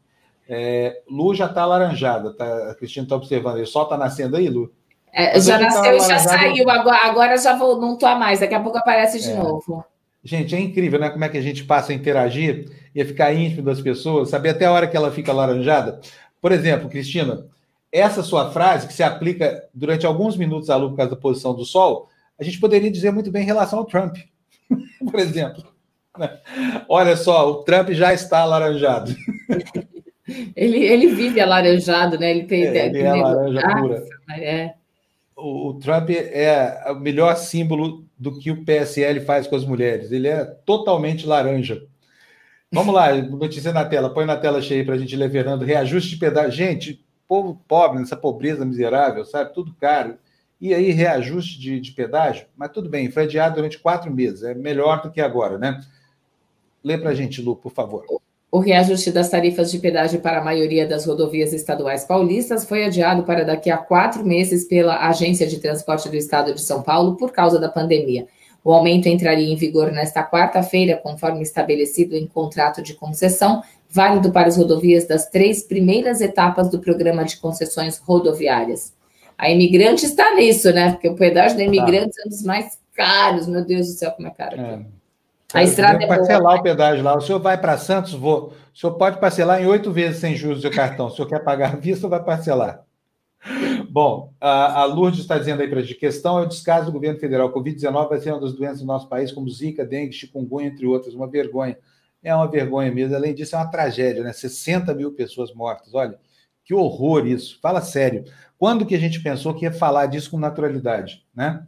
é, 0.48 1.02
Lu 1.08 1.36
já 1.36 1.46
está 1.46 1.62
alaranjada, 1.62 2.34
tá, 2.34 2.72
a 2.72 2.76
Cristina 2.76 3.06
está 3.06 3.16
observando. 3.16 3.60
O 3.60 3.68
sol 3.68 3.84
está 3.84 3.96
nascendo 3.96 4.36
aí, 4.36 4.50
Lu? 4.50 4.72
É, 5.14 5.40
já 5.40 5.60
nasceu 5.60 5.96
e 5.96 6.00
já 6.00 6.20
saiu, 6.20 6.70
agora, 6.70 6.98
agora 7.06 7.38
já 7.38 7.56
vou, 7.56 7.80
não 7.80 7.94
estou 7.94 8.16
mais, 8.16 8.40
daqui 8.40 8.56
a 8.56 8.60
pouco 8.60 8.78
aparece 8.78 9.20
de 9.20 9.30
é. 9.30 9.36
novo. 9.36 9.84
Gente, 10.24 10.56
é 10.56 10.60
incrível, 10.60 11.00
né? 11.00 11.10
Como 11.10 11.24
é 11.24 11.30
que 11.30 11.38
a 11.38 11.42
gente 11.42 11.64
passa 11.64 11.92
a 11.92 11.96
interagir 11.96 12.70
e 12.94 13.02
a 13.02 13.06
ficar 13.06 13.34
íntimo 13.34 13.62
das 13.62 13.80
pessoas, 13.80 14.30
saber 14.30 14.50
até 14.50 14.66
a 14.66 14.72
hora 14.72 14.88
que 14.88 14.98
ela 14.98 15.12
fica 15.12 15.32
laranjada. 15.32 16.00
Por 16.42 16.52
exemplo, 16.52 16.90
Cristina, 16.90 17.46
essa 17.92 18.22
sua 18.22 18.52
frase, 18.52 18.88
que 18.88 18.94
se 18.94 19.04
aplica 19.04 19.64
durante 19.74 20.06
alguns 20.06 20.36
minutos 20.36 20.70
à 20.70 20.76
Lu 20.76 20.90
por 20.90 20.98
causa 20.98 21.12
da 21.12 21.22
posição 21.22 21.54
do 21.54 21.64
Sol, 21.64 22.10
a 22.40 22.44
gente 22.44 22.60
poderia 22.60 22.92
dizer 22.92 23.12
muito 23.12 23.32
bem 23.32 23.44
em 23.44 23.48
relação 23.48 23.80
ao 23.80 23.86
Trump, 23.86 24.18
por 25.12 25.20
exemplo. 25.20 25.64
Olha 26.88 27.16
só, 27.16 27.50
o 27.50 27.64
Trump 27.64 27.90
já 27.90 28.14
está 28.14 28.40
alaranjado. 28.40 29.16
Ele, 30.56 30.84
ele 30.84 31.08
vive 31.08 31.40
alaranjado, 31.42 32.18
né? 32.18 32.32
Ele 32.32 32.44
tem 32.44 32.66
é, 32.66 32.88
ele 32.88 33.00
é 33.00 33.14
laranja 33.14 33.62
pura. 33.80 34.06
É. 34.38 34.74
O, 35.36 35.70
o 35.70 35.74
Trump 35.76 36.10
é 36.12 36.92
o 36.92 36.96
melhor 36.96 37.36
símbolo 37.36 38.06
do 38.18 38.38
que 38.38 38.52
o 38.52 38.64
PSL 38.64 39.22
faz 39.22 39.48
com 39.48 39.56
as 39.56 39.66
mulheres. 39.66 40.12
Ele 40.12 40.28
é 40.28 40.46
totalmente 40.46 41.26
laranja. 41.26 41.82
Vamos 42.72 42.94
lá, 42.94 43.12
notícia 43.14 43.74
na 43.74 43.86
tela. 43.86 44.14
Põe 44.14 44.26
na 44.26 44.38
tela 44.38 44.62
cheia 44.62 44.86
para 44.86 44.96
a 44.96 44.98
gente 44.98 45.16
ler, 45.16 45.32
Fernando. 45.32 45.66
Reajuste 45.66 46.12
de 46.12 46.18
pedágio. 46.18 46.52
Gente, 46.52 47.04
povo 47.28 47.60
pobre, 47.68 48.00
nessa 48.00 48.16
pobreza 48.16 48.64
miserável, 48.64 49.26
sabe? 49.26 49.54
Tudo 49.54 49.74
caro. 49.74 50.18
E 50.62 50.74
aí, 50.74 50.92
reajuste 50.92 51.60
de, 51.60 51.80
de 51.80 51.92
pedágio? 51.92 52.46
Mas 52.56 52.72
tudo 52.72 52.90
bem, 52.90 53.10
foi 53.10 53.24
adiado 53.24 53.56
durante 53.56 53.80
quatro 53.80 54.14
meses. 54.14 54.44
É 54.44 54.54
melhor 54.54 55.02
do 55.02 55.10
que 55.10 55.22
agora, 55.22 55.58
né? 55.58 55.80
Lê 56.84 56.98
para 56.98 57.12
a 57.12 57.16
gente, 57.16 57.42
Lu, 57.42 57.56
por 57.56 57.72
favor. 57.72 58.04
O 58.52 58.60
reajuste 58.60 59.12
das 59.12 59.30
tarifas 59.30 59.72
de 59.72 59.78
pedágio 59.78 60.20
para 60.22 60.40
a 60.40 60.44
maioria 60.44 60.88
das 60.88 61.06
rodovias 61.06 61.54
estaduais 61.54 62.04
paulistas 62.04 62.66
foi 62.66 62.84
adiado 62.84 63.24
para 63.24 63.46
daqui 63.46 63.70
a 63.70 63.78
quatro 63.78 64.26
meses 64.26 64.66
pela 64.66 65.08
Agência 65.08 65.46
de 65.46 65.60
Transporte 65.60 66.10
do 66.10 66.16
Estado 66.16 66.54
de 66.54 66.62
São 66.62 66.82
Paulo 66.82 67.16
por 67.16 67.32
causa 67.32 67.60
da 67.60 67.70
pandemia. 67.70 68.28
O 68.64 68.74
aumento 68.74 69.08
entraria 69.08 69.54
em 69.54 69.56
vigor 69.56 69.92
nesta 69.92 70.28
quarta-feira, 70.28 70.98
conforme 70.98 71.42
estabelecido 71.42 72.16
em 72.16 72.28
contrato 72.28 72.82
de 72.82 72.96
concessão, 72.96 73.62
válido 73.90 74.32
para 74.32 74.48
as 74.48 74.58
rodovias 74.58 75.08
das 75.08 75.30
três 75.30 75.64
primeiras 75.64 76.20
etapas 76.20 76.70
do 76.70 76.80
programa 76.80 77.24
de 77.24 77.38
concessões 77.38 77.98
rodoviárias. 77.98 78.94
A 79.40 79.50
imigrante 79.50 80.06
está 80.06 80.36
nisso, 80.36 80.70
né? 80.74 80.92
Porque 80.92 81.08
o 81.08 81.16
pedágio 81.16 81.58
da 81.58 81.64
imigrante 81.64 82.14
tá. 82.14 82.24
é 82.24 82.28
um 82.28 82.30
dos 82.30 82.44
mais 82.44 82.78
caros. 82.94 83.48
Meu 83.48 83.64
Deus 83.64 83.88
do 83.88 83.94
céu, 83.94 84.12
como 84.12 84.28
é 84.28 84.32
caro. 84.32 84.60
É. 84.60 84.86
A 85.54 85.64
estrada 85.64 86.04
é 86.04 86.08
parcelar 86.08 86.42
boa. 86.42 86.60
o 86.60 86.62
pedágio 86.62 87.04
lá. 87.06 87.16
O 87.16 87.22
senhor 87.22 87.40
vai 87.40 87.58
para 87.58 87.78
Santos, 87.78 88.12
vou. 88.12 88.54
O 88.74 88.78
senhor 88.78 88.96
pode 88.96 89.18
parcelar 89.18 89.62
em 89.64 89.66
oito 89.66 89.94
vezes 89.94 90.20
sem 90.20 90.36
juros 90.36 90.62
do 90.62 90.70
cartão. 90.70 91.08
O 91.08 91.10
senhor 91.10 91.28
quer 91.30 91.42
pagar 91.42 91.72
à 91.72 91.76
vista 91.78 92.06
vai 92.10 92.22
parcelar? 92.22 92.84
Bom, 93.90 94.34
a, 94.42 94.82
a 94.82 94.84
Lourdes 94.84 95.22
está 95.22 95.38
dizendo 95.38 95.62
aí 95.62 95.70
para 95.70 95.80
a 95.80 95.82
gente, 95.82 95.96
questão 95.96 96.38
é 96.38 96.42
o 96.42 96.46
descaso 96.46 96.88
do 96.88 96.92
governo 96.92 97.18
federal. 97.18 97.54
Covid-19 97.54 98.10
vai 98.10 98.20
ser 98.20 98.34
uma 98.34 98.42
das 98.42 98.52
doenças 98.52 98.82
do 98.82 98.86
nosso 98.86 99.08
país, 99.08 99.32
como 99.32 99.50
Zika, 99.50 99.86
dengue, 99.86 100.12
chikungunya, 100.12 100.68
entre 100.68 100.86
outras. 100.86 101.14
Uma 101.14 101.30
vergonha. 101.30 101.78
É 102.22 102.36
uma 102.36 102.52
vergonha 102.52 102.92
mesmo. 102.92 103.16
Além 103.16 103.34
disso, 103.34 103.56
é 103.56 103.60
uma 103.60 103.72
tragédia, 103.72 104.22
né? 104.22 104.34
60 104.34 104.94
mil 104.94 105.14
pessoas 105.14 105.54
mortas. 105.54 105.94
Olha, 105.94 106.20
que 106.66 106.74
horror 106.74 107.26
isso. 107.26 107.58
Fala 107.62 107.80
sério. 107.82 108.26
Quando 108.60 108.86
que 108.86 108.94
a 108.94 109.00
gente 109.00 109.24
pensou 109.24 109.54
que 109.54 109.64
ia 109.64 109.72
falar 109.72 110.08
disso 110.08 110.30
com 110.30 110.38
naturalidade, 110.38 111.26
né? 111.34 111.66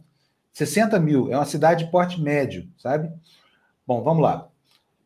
60 0.52 1.00
mil. 1.00 1.32
É 1.32 1.36
uma 1.36 1.46
cidade 1.46 1.86
de 1.86 1.90
porte 1.90 2.20
médio, 2.20 2.68
sabe? 2.76 3.10
Bom, 3.86 4.02
vamos 4.02 4.22
lá. 4.22 4.46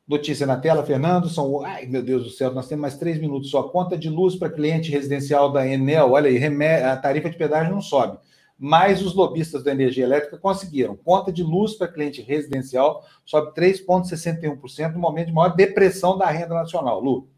Notícia 0.06 0.44
na 0.46 0.56
tela, 0.56 0.84
Fernando. 0.84 1.28
São. 1.28 1.64
Ai, 1.64 1.86
meu 1.86 2.02
Deus 2.02 2.24
do 2.24 2.30
céu, 2.30 2.52
nós 2.52 2.66
temos 2.66 2.82
mais 2.82 2.98
três 2.98 3.20
minutos 3.20 3.50
só. 3.50 3.62
Conta 3.62 3.96
de 3.96 4.10
luz 4.10 4.34
para 4.34 4.50
cliente 4.50 4.90
residencial 4.90 5.52
da 5.52 5.64
Enel. 5.64 6.10
Olha 6.10 6.28
aí, 6.28 6.44
a 6.82 6.96
tarifa 6.96 7.30
de 7.30 7.36
pedágio 7.36 7.72
não 7.72 7.80
sobe. 7.80 8.18
Mas 8.58 9.00
os 9.00 9.14
lobistas 9.14 9.62
da 9.62 9.70
energia 9.70 10.04
elétrica 10.04 10.38
conseguiram. 10.38 10.96
Conta 10.96 11.32
de 11.32 11.44
luz 11.44 11.74
para 11.74 11.86
cliente 11.86 12.20
residencial 12.20 13.04
sobe 13.24 13.52
3,61% 13.54 14.92
no 14.92 14.98
momento 14.98 15.28
de 15.28 15.32
maior 15.32 15.54
depressão 15.54 16.18
da 16.18 16.26
renda 16.26 16.54
nacional. 16.54 17.00
Lu. 17.00 17.28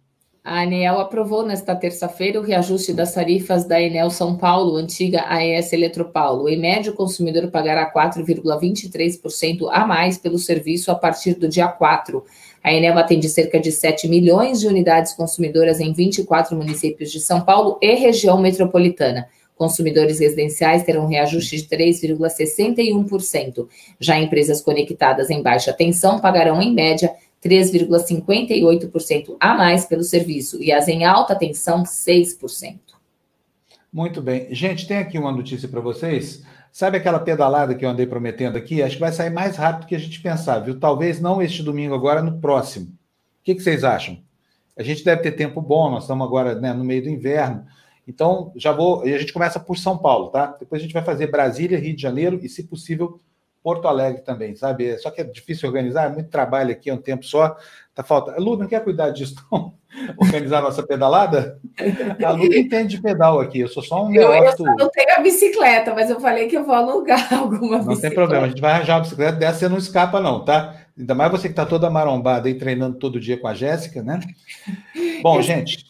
A 0.44 0.62
ANEEL 0.62 0.98
aprovou 0.98 1.44
nesta 1.44 1.76
terça-feira 1.76 2.40
o 2.40 2.42
reajuste 2.42 2.92
das 2.92 3.12
tarifas 3.12 3.64
da 3.64 3.80
Enel 3.80 4.08
São 4.08 4.36
Paulo, 4.36 4.76
antiga 4.76 5.24
AES 5.28 5.72
Eletropaulo. 5.72 6.48
Em 6.48 6.58
média, 6.58 6.90
o 6.90 6.94
consumidor 6.94 7.50
pagará 7.50 7.92
4,23% 7.92 9.68
a 9.70 9.86
mais 9.86 10.16
pelo 10.16 10.38
serviço 10.38 10.90
a 10.90 10.94
partir 10.94 11.34
do 11.34 11.48
dia 11.48 11.68
4. 11.68 12.24
A 12.62 12.72
Enel 12.72 12.96
atende 12.96 13.28
cerca 13.28 13.60
de 13.60 13.70
7 13.70 14.08
milhões 14.08 14.60
de 14.60 14.66
unidades 14.66 15.12
consumidoras 15.12 15.80
em 15.80 15.92
24 15.92 16.56
municípios 16.56 17.10
de 17.10 17.20
São 17.20 17.42
Paulo 17.42 17.78
e 17.82 17.94
região 17.94 18.40
metropolitana. 18.40 19.28
Consumidores 19.58 20.20
residenciais 20.20 20.84
terão 20.84 21.08
reajuste 21.08 21.56
de 21.56 21.64
3,61%. 21.64 23.66
Já 23.98 24.16
empresas 24.16 24.60
conectadas 24.60 25.30
em 25.30 25.42
baixa 25.42 25.72
tensão 25.72 26.20
pagarão, 26.20 26.62
em 26.62 26.72
média, 26.72 27.12
3,58% 27.44 29.36
a 29.38 29.54
mais 29.54 29.84
pelo 29.84 30.02
serviço 30.02 30.62
e 30.62 30.72
as 30.72 30.88
em 30.88 31.04
alta 31.04 31.36
tensão, 31.36 31.82
6%. 31.82 32.78
Muito 33.92 34.20
bem. 34.20 34.54
Gente, 34.54 34.86
tem 34.86 34.98
aqui 34.98 35.18
uma 35.18 35.32
notícia 35.32 35.68
para 35.68 35.80
vocês. 35.80 36.42
Sabe 36.70 36.98
aquela 36.98 37.18
pedalada 37.18 37.74
que 37.74 37.84
eu 37.84 37.88
andei 37.88 38.06
prometendo 38.06 38.56
aqui? 38.56 38.82
Acho 38.82 38.96
que 38.96 39.00
vai 39.00 39.12
sair 39.12 39.30
mais 39.30 39.56
rápido 39.56 39.82
do 39.82 39.86
que 39.86 39.94
a 39.94 39.98
gente 39.98 40.20
pensava, 40.20 40.64
viu? 40.64 40.78
Talvez 40.78 41.20
não 41.20 41.40
este 41.40 41.62
domingo 41.62 41.94
agora, 41.94 42.22
no 42.22 42.38
próximo. 42.38 42.86
O 42.86 42.90
que, 43.42 43.54
que 43.54 43.62
vocês 43.62 43.82
acham? 43.84 44.18
A 44.76 44.82
gente 44.82 45.04
deve 45.04 45.22
ter 45.22 45.32
tempo 45.32 45.60
bom, 45.60 45.90
nós 45.90 46.04
estamos 46.04 46.26
agora 46.26 46.54
né, 46.54 46.72
no 46.72 46.84
meio 46.84 47.02
do 47.02 47.08
inverno. 47.08 47.64
Então, 48.06 48.52
já 48.56 48.72
vou. 48.72 49.06
E 49.06 49.14
a 49.14 49.18
gente 49.18 49.32
começa 49.32 49.58
por 49.58 49.76
São 49.76 49.98
Paulo, 49.98 50.28
tá? 50.28 50.56
Depois 50.58 50.80
a 50.80 50.84
gente 50.84 50.94
vai 50.94 51.02
fazer 51.02 51.26
Brasília, 51.28 51.78
Rio 51.78 51.96
de 51.96 52.00
Janeiro 52.00 52.38
e, 52.42 52.48
se 52.48 52.62
possível, 52.62 53.18
Porto 53.62 53.88
Alegre 53.88 54.22
também, 54.22 54.54
sabe? 54.54 54.96
Só 54.98 55.10
que 55.10 55.20
é 55.20 55.24
difícil 55.24 55.68
organizar, 55.68 56.06
é 56.06 56.12
muito 56.12 56.30
trabalho 56.30 56.70
aqui, 56.70 56.90
é 56.90 56.94
um 56.94 57.00
tempo 57.00 57.24
só. 57.24 57.56
Tá 57.94 58.04
falta. 58.04 58.36
Lu 58.38 58.56
não 58.56 58.68
quer 58.68 58.82
cuidar 58.84 59.10
disso, 59.10 59.34
não? 59.50 59.74
Organizar 60.16 60.62
nossa 60.62 60.86
pedalada? 60.86 61.58
A 62.24 62.30
Lu 62.30 62.44
entende 62.44 62.96
de 62.96 63.02
pedal 63.02 63.40
aqui, 63.40 63.60
eu 63.60 63.68
sou 63.68 63.82
só 63.82 64.04
um 64.04 64.14
eu, 64.14 64.32
Eu 64.32 64.54
não 64.76 64.90
tenho 64.90 65.16
a 65.16 65.20
bicicleta, 65.20 65.94
mas 65.94 66.08
eu 66.08 66.20
falei 66.20 66.46
que 66.46 66.56
eu 66.56 66.64
vou 66.64 66.74
alugar 66.74 67.32
alguma 67.34 67.78
não 67.78 67.88
bicicleta. 67.88 67.94
Não 67.94 68.00
tem 68.00 68.14
problema, 68.14 68.46
a 68.46 68.48
gente 68.48 68.60
vai 68.60 68.72
arranjar 68.72 68.96
uma 68.96 69.02
bicicleta 69.02 69.38
dessa, 69.38 69.58
você 69.58 69.68
não 69.68 69.78
escapa, 69.78 70.20
não, 70.20 70.44
tá? 70.44 70.76
Ainda 70.96 71.14
mais 71.14 71.30
você 71.30 71.48
que 71.48 71.52
está 71.52 71.64
toda 71.64 71.90
marombada 71.90 72.48
aí 72.48 72.54
treinando 72.54 72.98
todo 72.98 73.20
dia 73.20 73.38
com 73.38 73.48
a 73.48 73.54
Jéssica, 73.54 74.02
né? 74.02 74.20
Bom, 75.22 75.40
gente. 75.40 75.86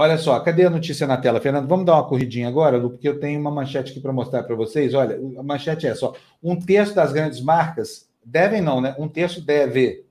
Olha 0.00 0.16
só, 0.16 0.38
cadê 0.38 0.64
a 0.64 0.70
notícia 0.70 1.08
na 1.08 1.16
tela, 1.16 1.40
Fernando? 1.40 1.66
Vamos 1.66 1.84
dar 1.84 1.94
uma 1.94 2.06
corridinha 2.06 2.46
agora, 2.46 2.76
Lu, 2.76 2.90
porque 2.90 3.08
eu 3.08 3.18
tenho 3.18 3.40
uma 3.40 3.50
manchete 3.50 3.90
aqui 3.90 3.98
para 3.98 4.12
mostrar 4.12 4.44
para 4.44 4.54
vocês. 4.54 4.94
Olha, 4.94 5.18
a 5.36 5.42
manchete 5.42 5.88
é 5.88 5.94
só: 5.96 6.14
um 6.40 6.54
terço 6.54 6.94
das 6.94 7.12
grandes 7.12 7.40
marcas 7.40 8.08
devem 8.24 8.60
não, 8.60 8.80
né? 8.80 8.94
Um 8.96 9.08
terço 9.08 9.44
deve 9.44 10.04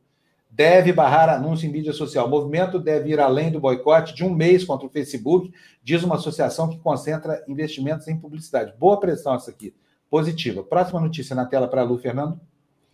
deve 0.51 0.91
barrar 0.91 1.29
anúncio 1.29 1.69
em 1.69 1.71
mídia 1.71 1.93
social. 1.93 2.27
O 2.27 2.29
movimento 2.29 2.79
deve 2.79 3.11
ir 3.11 3.19
além 3.21 3.49
do 3.49 3.61
boicote 3.61 4.13
de 4.13 4.25
um 4.25 4.33
mês 4.33 4.65
contra 4.65 4.85
o 4.85 4.89
Facebook, 4.89 5.53
diz 5.81 6.03
uma 6.03 6.15
associação 6.15 6.67
que 6.67 6.77
concentra 6.79 7.41
investimentos 7.47 8.09
em 8.09 8.19
publicidade. 8.19 8.73
Boa 8.77 8.99
pressão 8.99 9.35
essa 9.35 9.51
aqui, 9.51 9.73
positiva. 10.09 10.65
Próxima 10.65 10.99
notícia 10.99 11.33
na 11.33 11.45
tela 11.45 11.65
para 11.65 11.79
a 11.79 11.85
Lu, 11.85 11.97
Fernando. 11.97 12.37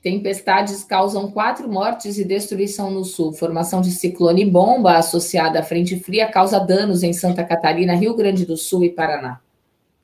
Tempestades 0.04 0.84
causam 0.84 1.32
quatro 1.32 1.72
mortes 1.72 2.18
e 2.18 2.26
destruição 2.26 2.92
no 2.92 3.06
sul. 3.06 3.32
Formação 3.32 3.80
de 3.80 3.90
ciclone 3.90 4.46
bomba 4.46 4.98
associada 4.98 5.62
à 5.62 5.64
frente 5.64 5.98
fria 5.98 6.30
causa 6.30 6.60
danos 6.60 7.04
em 7.04 7.14
Santa 7.14 7.42
Catarina, 7.42 7.96
Rio 7.96 8.14
Grande 8.14 8.46
do 8.46 8.58
Sul 8.58 8.84
e 8.84 8.90
Paraná. 8.90 9.40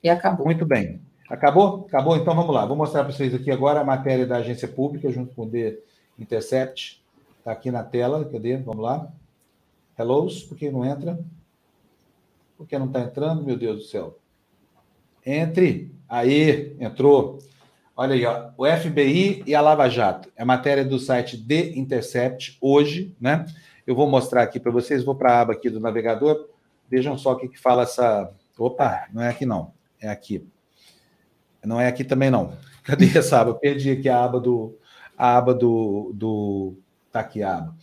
E 0.02 0.10
acabou. 0.10 0.46
Muito 0.46 0.66
bem. 0.66 1.02
Acabou? 1.30 1.86
Acabou? 1.86 2.16
Então 2.16 2.34
vamos 2.34 2.56
lá. 2.56 2.66
Vou 2.66 2.78
mostrar 2.78 3.04
para 3.04 3.12
vocês 3.12 3.36
aqui 3.36 3.52
agora 3.52 3.82
a 3.82 3.84
matéria 3.84 4.26
da 4.26 4.38
agência 4.38 4.70
pública 4.70 5.12
junto 5.12 5.36
com 5.36 5.44
o 5.44 5.50
The 5.50 5.76
Intercept. 6.18 7.04
Está 7.40 7.52
aqui 7.52 7.70
na 7.70 7.84
tela. 7.84 8.24
Cadê? 8.24 8.56
Vamos 8.56 8.82
lá. 8.82 9.12
Hellos, 9.98 10.44
por 10.44 10.58
que 10.58 10.72
não 10.72 10.86
entra? 10.86 11.20
Por 12.58 12.66
que 12.66 12.80
não 12.80 12.86
está 12.86 13.02
entrando? 13.02 13.44
Meu 13.44 13.58
Deus 13.58 13.80
do 13.80 13.84
céu. 13.84 14.18
Entre. 15.26 15.92
Aí, 16.08 16.74
entrou. 16.80 17.40
Olha 18.02 18.16
aí, 18.16 18.26
ó, 18.26 18.52
o 18.58 18.66
FBI 18.66 19.44
e 19.46 19.54
a 19.54 19.60
Lava 19.60 19.90
Jato. 19.90 20.32
É 20.34 20.46
matéria 20.46 20.86
do 20.86 20.98
site 20.98 21.38
The 21.38 21.78
Intercept 21.78 22.58
hoje, 22.62 23.14
né? 23.20 23.46
Eu 23.86 23.94
vou 23.94 24.10
mostrar 24.10 24.42
aqui 24.42 24.58
para 24.58 24.72
vocês, 24.72 25.04
vou 25.04 25.16
para 25.16 25.34
a 25.34 25.42
aba 25.42 25.52
aqui 25.52 25.70
do 25.70 25.82
navegador. 25.82 26.48
Vejam 26.90 27.18
só 27.18 27.34
o 27.34 27.36
que, 27.36 27.50
que 27.50 27.60
fala 27.60 27.84
essa. 27.84 28.32
Opa, 28.58 29.06
não 29.12 29.22
é 29.22 29.28
aqui 29.28 29.46
não, 29.46 29.74
é 30.00 30.08
aqui. 30.08 30.48
Não 31.62 31.78
é 31.78 31.88
aqui 31.88 32.06
também 32.06 32.32
não. 32.32 32.54
Cadê 32.84 33.18
essa 33.18 33.42
aba? 33.42 33.54
Perdi 33.56 33.92
aqui 33.92 34.08
a 34.08 34.24
aba 34.24 34.40
do. 34.40 34.80
A 35.18 35.36
aba 35.36 35.54
do. 35.54 36.14
do... 36.16 36.78
Tá 37.12 37.20
aqui 37.20 37.44
a 37.44 37.58
aba. 37.58 37.76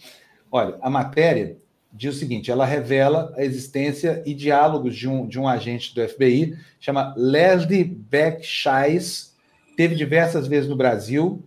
Olha, 0.51 0.79
a 0.81 0.89
matéria 0.89 1.59
diz 1.93 2.17
o 2.17 2.19
seguinte: 2.19 2.51
ela 2.51 2.65
revela 2.65 3.35
a 3.37 3.45
existência 3.45 4.23
e 4.25 4.33
diálogos 4.33 4.97
de 4.97 5.07
um, 5.07 5.29
de 5.29 5.39
um 5.39 5.47
agente 5.47 5.95
do 5.95 6.09
FBI, 6.09 6.57
chama 6.81 7.13
Leslie 7.19 7.85
Beckscheiss, 7.85 9.36
teve 9.77 9.95
diversas 9.95 10.47
vezes 10.49 10.69
no 10.69 10.77
Brasil. 10.77 11.45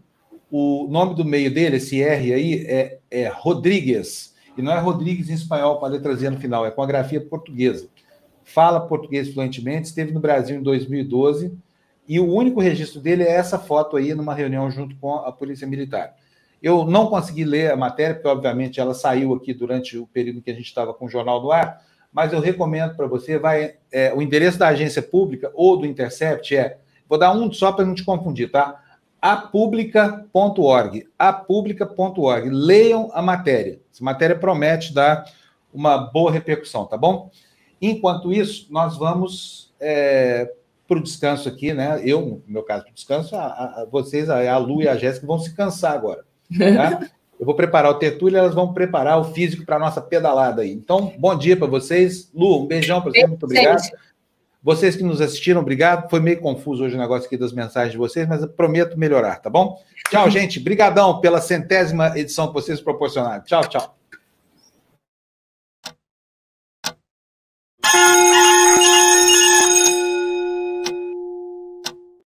O 0.52 0.88
nome 0.90 1.16
do 1.16 1.26
meio 1.26 1.54
dele, 1.54 1.78
esse 1.78 2.02
R 2.02 2.34
aí, 2.34 2.66
é, 2.68 3.00
é 3.10 3.28
Rodrigues. 3.28 4.36
E 4.58 4.62
não 4.62 4.72
é 4.72 4.80
Rodrigues 4.80 5.30
em 5.30 5.34
espanhol 5.34 5.80
com 5.80 5.86
a 5.86 5.90
letra 5.90 6.16
Z 6.16 6.30
no 6.30 6.40
final, 6.40 6.66
é 6.66 6.72
com 6.72 6.82
a 6.82 6.88
grafia 6.88 7.22
portuguesa. 7.22 7.88
Fala 8.44 8.80
português 8.80 9.34
fluentemente, 9.34 9.88
esteve 9.88 10.12
no 10.12 10.20
Brasil 10.20 10.58
em 10.58 10.64
2012, 10.64 11.56
e 12.08 12.20
o 12.20 12.26
único 12.26 12.60
registro 12.60 13.00
dele 13.00 13.24
é 13.24 13.32
essa 13.32 13.60
foto 13.60 13.96
aí 13.96 14.14
numa 14.16 14.34
reunião 14.34 14.70
junto 14.72 14.96
com 14.96 15.16
a 15.16 15.32
Polícia 15.32 15.68
Militar. 15.68 16.16
Eu 16.62 16.84
não 16.84 17.08
consegui 17.08 17.46
ler 17.46 17.72
a 17.72 17.78
matéria, 17.78 18.16
porque, 18.16 18.28
obviamente, 18.28 18.80
ela 18.80 18.94
saiu 18.94 19.34
aqui 19.34 19.54
durante 19.54 19.98
o 19.98 20.08
período 20.08 20.42
que 20.42 20.50
a 20.50 20.54
gente 20.54 20.66
estava 20.66 20.94
com 20.94 21.06
o 21.06 21.10
Jornal 21.10 21.40
do 21.40 21.52
Ar, 21.52 21.82
mas 22.12 22.34
eu 22.34 22.40
recomendo 22.40 22.96
para 22.96 23.08
você, 23.08 23.38
vai, 23.38 23.76
é, 23.92 24.14
o 24.14 24.22
endereço 24.22 24.58
da 24.58 24.68
agência 24.68 25.02
pública 25.02 25.52
ou 25.54 25.78
do 25.78 25.86
Intercept 25.86 26.56
é, 26.58 26.80
vou 27.10 27.18
dar 27.18 27.34
um 27.34 27.52
só 27.52 27.72
para 27.72 27.84
não 27.84 27.96
te 27.96 28.06
confundir, 28.06 28.52
tá? 28.52 28.80
apublica.org, 29.22 31.08
apublica.org. 31.18 32.50
Leiam 32.50 33.10
a 33.14 33.22
matéria. 33.22 33.80
Essa 33.94 34.04
matéria 34.04 34.36
promete 34.36 34.94
dar 34.94 35.26
uma 35.74 35.98
boa 35.98 36.32
repercussão, 36.32 36.86
tá 36.86 36.98
bom? 36.98 37.30
Enquanto 37.82 38.32
isso, 38.32 38.68
nós 38.70 38.98
vamos 38.98 39.74
é, 39.80 40.52
para 40.88 40.98
o 40.98 41.04
descanso 41.04 41.48
aqui, 41.48 41.74
né? 41.74 42.02
Eu, 42.04 42.22
no 42.22 42.44
meu 42.48 42.64
caso, 42.64 42.84
para 42.84 42.92
o 42.92 42.96
descanso, 42.96 43.36
a, 43.36 43.46
a, 43.46 43.88
vocês, 43.92 44.30
a, 44.30 44.52
a 44.52 44.58
Lu 44.58 44.82
e 44.82 44.88
a 44.88 44.96
Jéssica, 44.96 45.28
vão 45.28 45.40
se 45.40 45.54
cansar 45.56 45.94
agora. 45.94 46.24
Tá? 46.58 47.08
Eu 47.40 47.46
vou 47.46 47.56
preparar 47.56 47.90
o 47.90 47.94
tertúlio 47.94 48.36
e 48.36 48.38
elas 48.38 48.54
vão 48.54 48.74
preparar 48.74 49.18
o 49.18 49.24
físico 49.24 49.66
para 49.66 49.78
a 49.78 49.80
nossa 49.80 50.02
pedalada 50.02 50.62
aí. 50.62 50.74
Então, 50.74 51.14
bom 51.18 51.34
dia 51.38 51.56
para 51.56 51.68
vocês. 51.68 52.30
Lu, 52.36 52.64
um 52.64 52.68
beijão 52.68 53.02
para 53.02 53.12
você, 53.12 53.26
muito 53.26 53.46
obrigado. 53.46 53.82
Vocês 54.62 54.96
que 54.96 55.04
nos 55.04 55.22
assistiram, 55.22 55.62
obrigado. 55.62 56.10
Foi 56.10 56.20
meio 56.20 56.40
confuso 56.42 56.84
hoje 56.84 56.96
o 56.96 57.00
negócio 57.00 57.28
aqui 57.28 57.38
das 57.38 57.54
mensagens 57.54 57.94
de 57.94 57.98
vocês, 57.98 58.28
mas 58.28 58.42
eu 58.42 58.50
prometo 58.50 59.00
melhorar, 59.00 59.38
tá 59.38 59.50
bom? 59.50 59.82
Tchau, 60.10 60.28
gente. 60.32 60.60
Brigadão 60.60 61.22
pela 61.22 61.40
centésima 61.40 62.18
edição 62.18 62.48
que 62.48 62.54
vocês 62.54 62.82
proporcionaram. 62.82 63.44
Tchau, 63.44 63.64
tchau. 63.68 63.96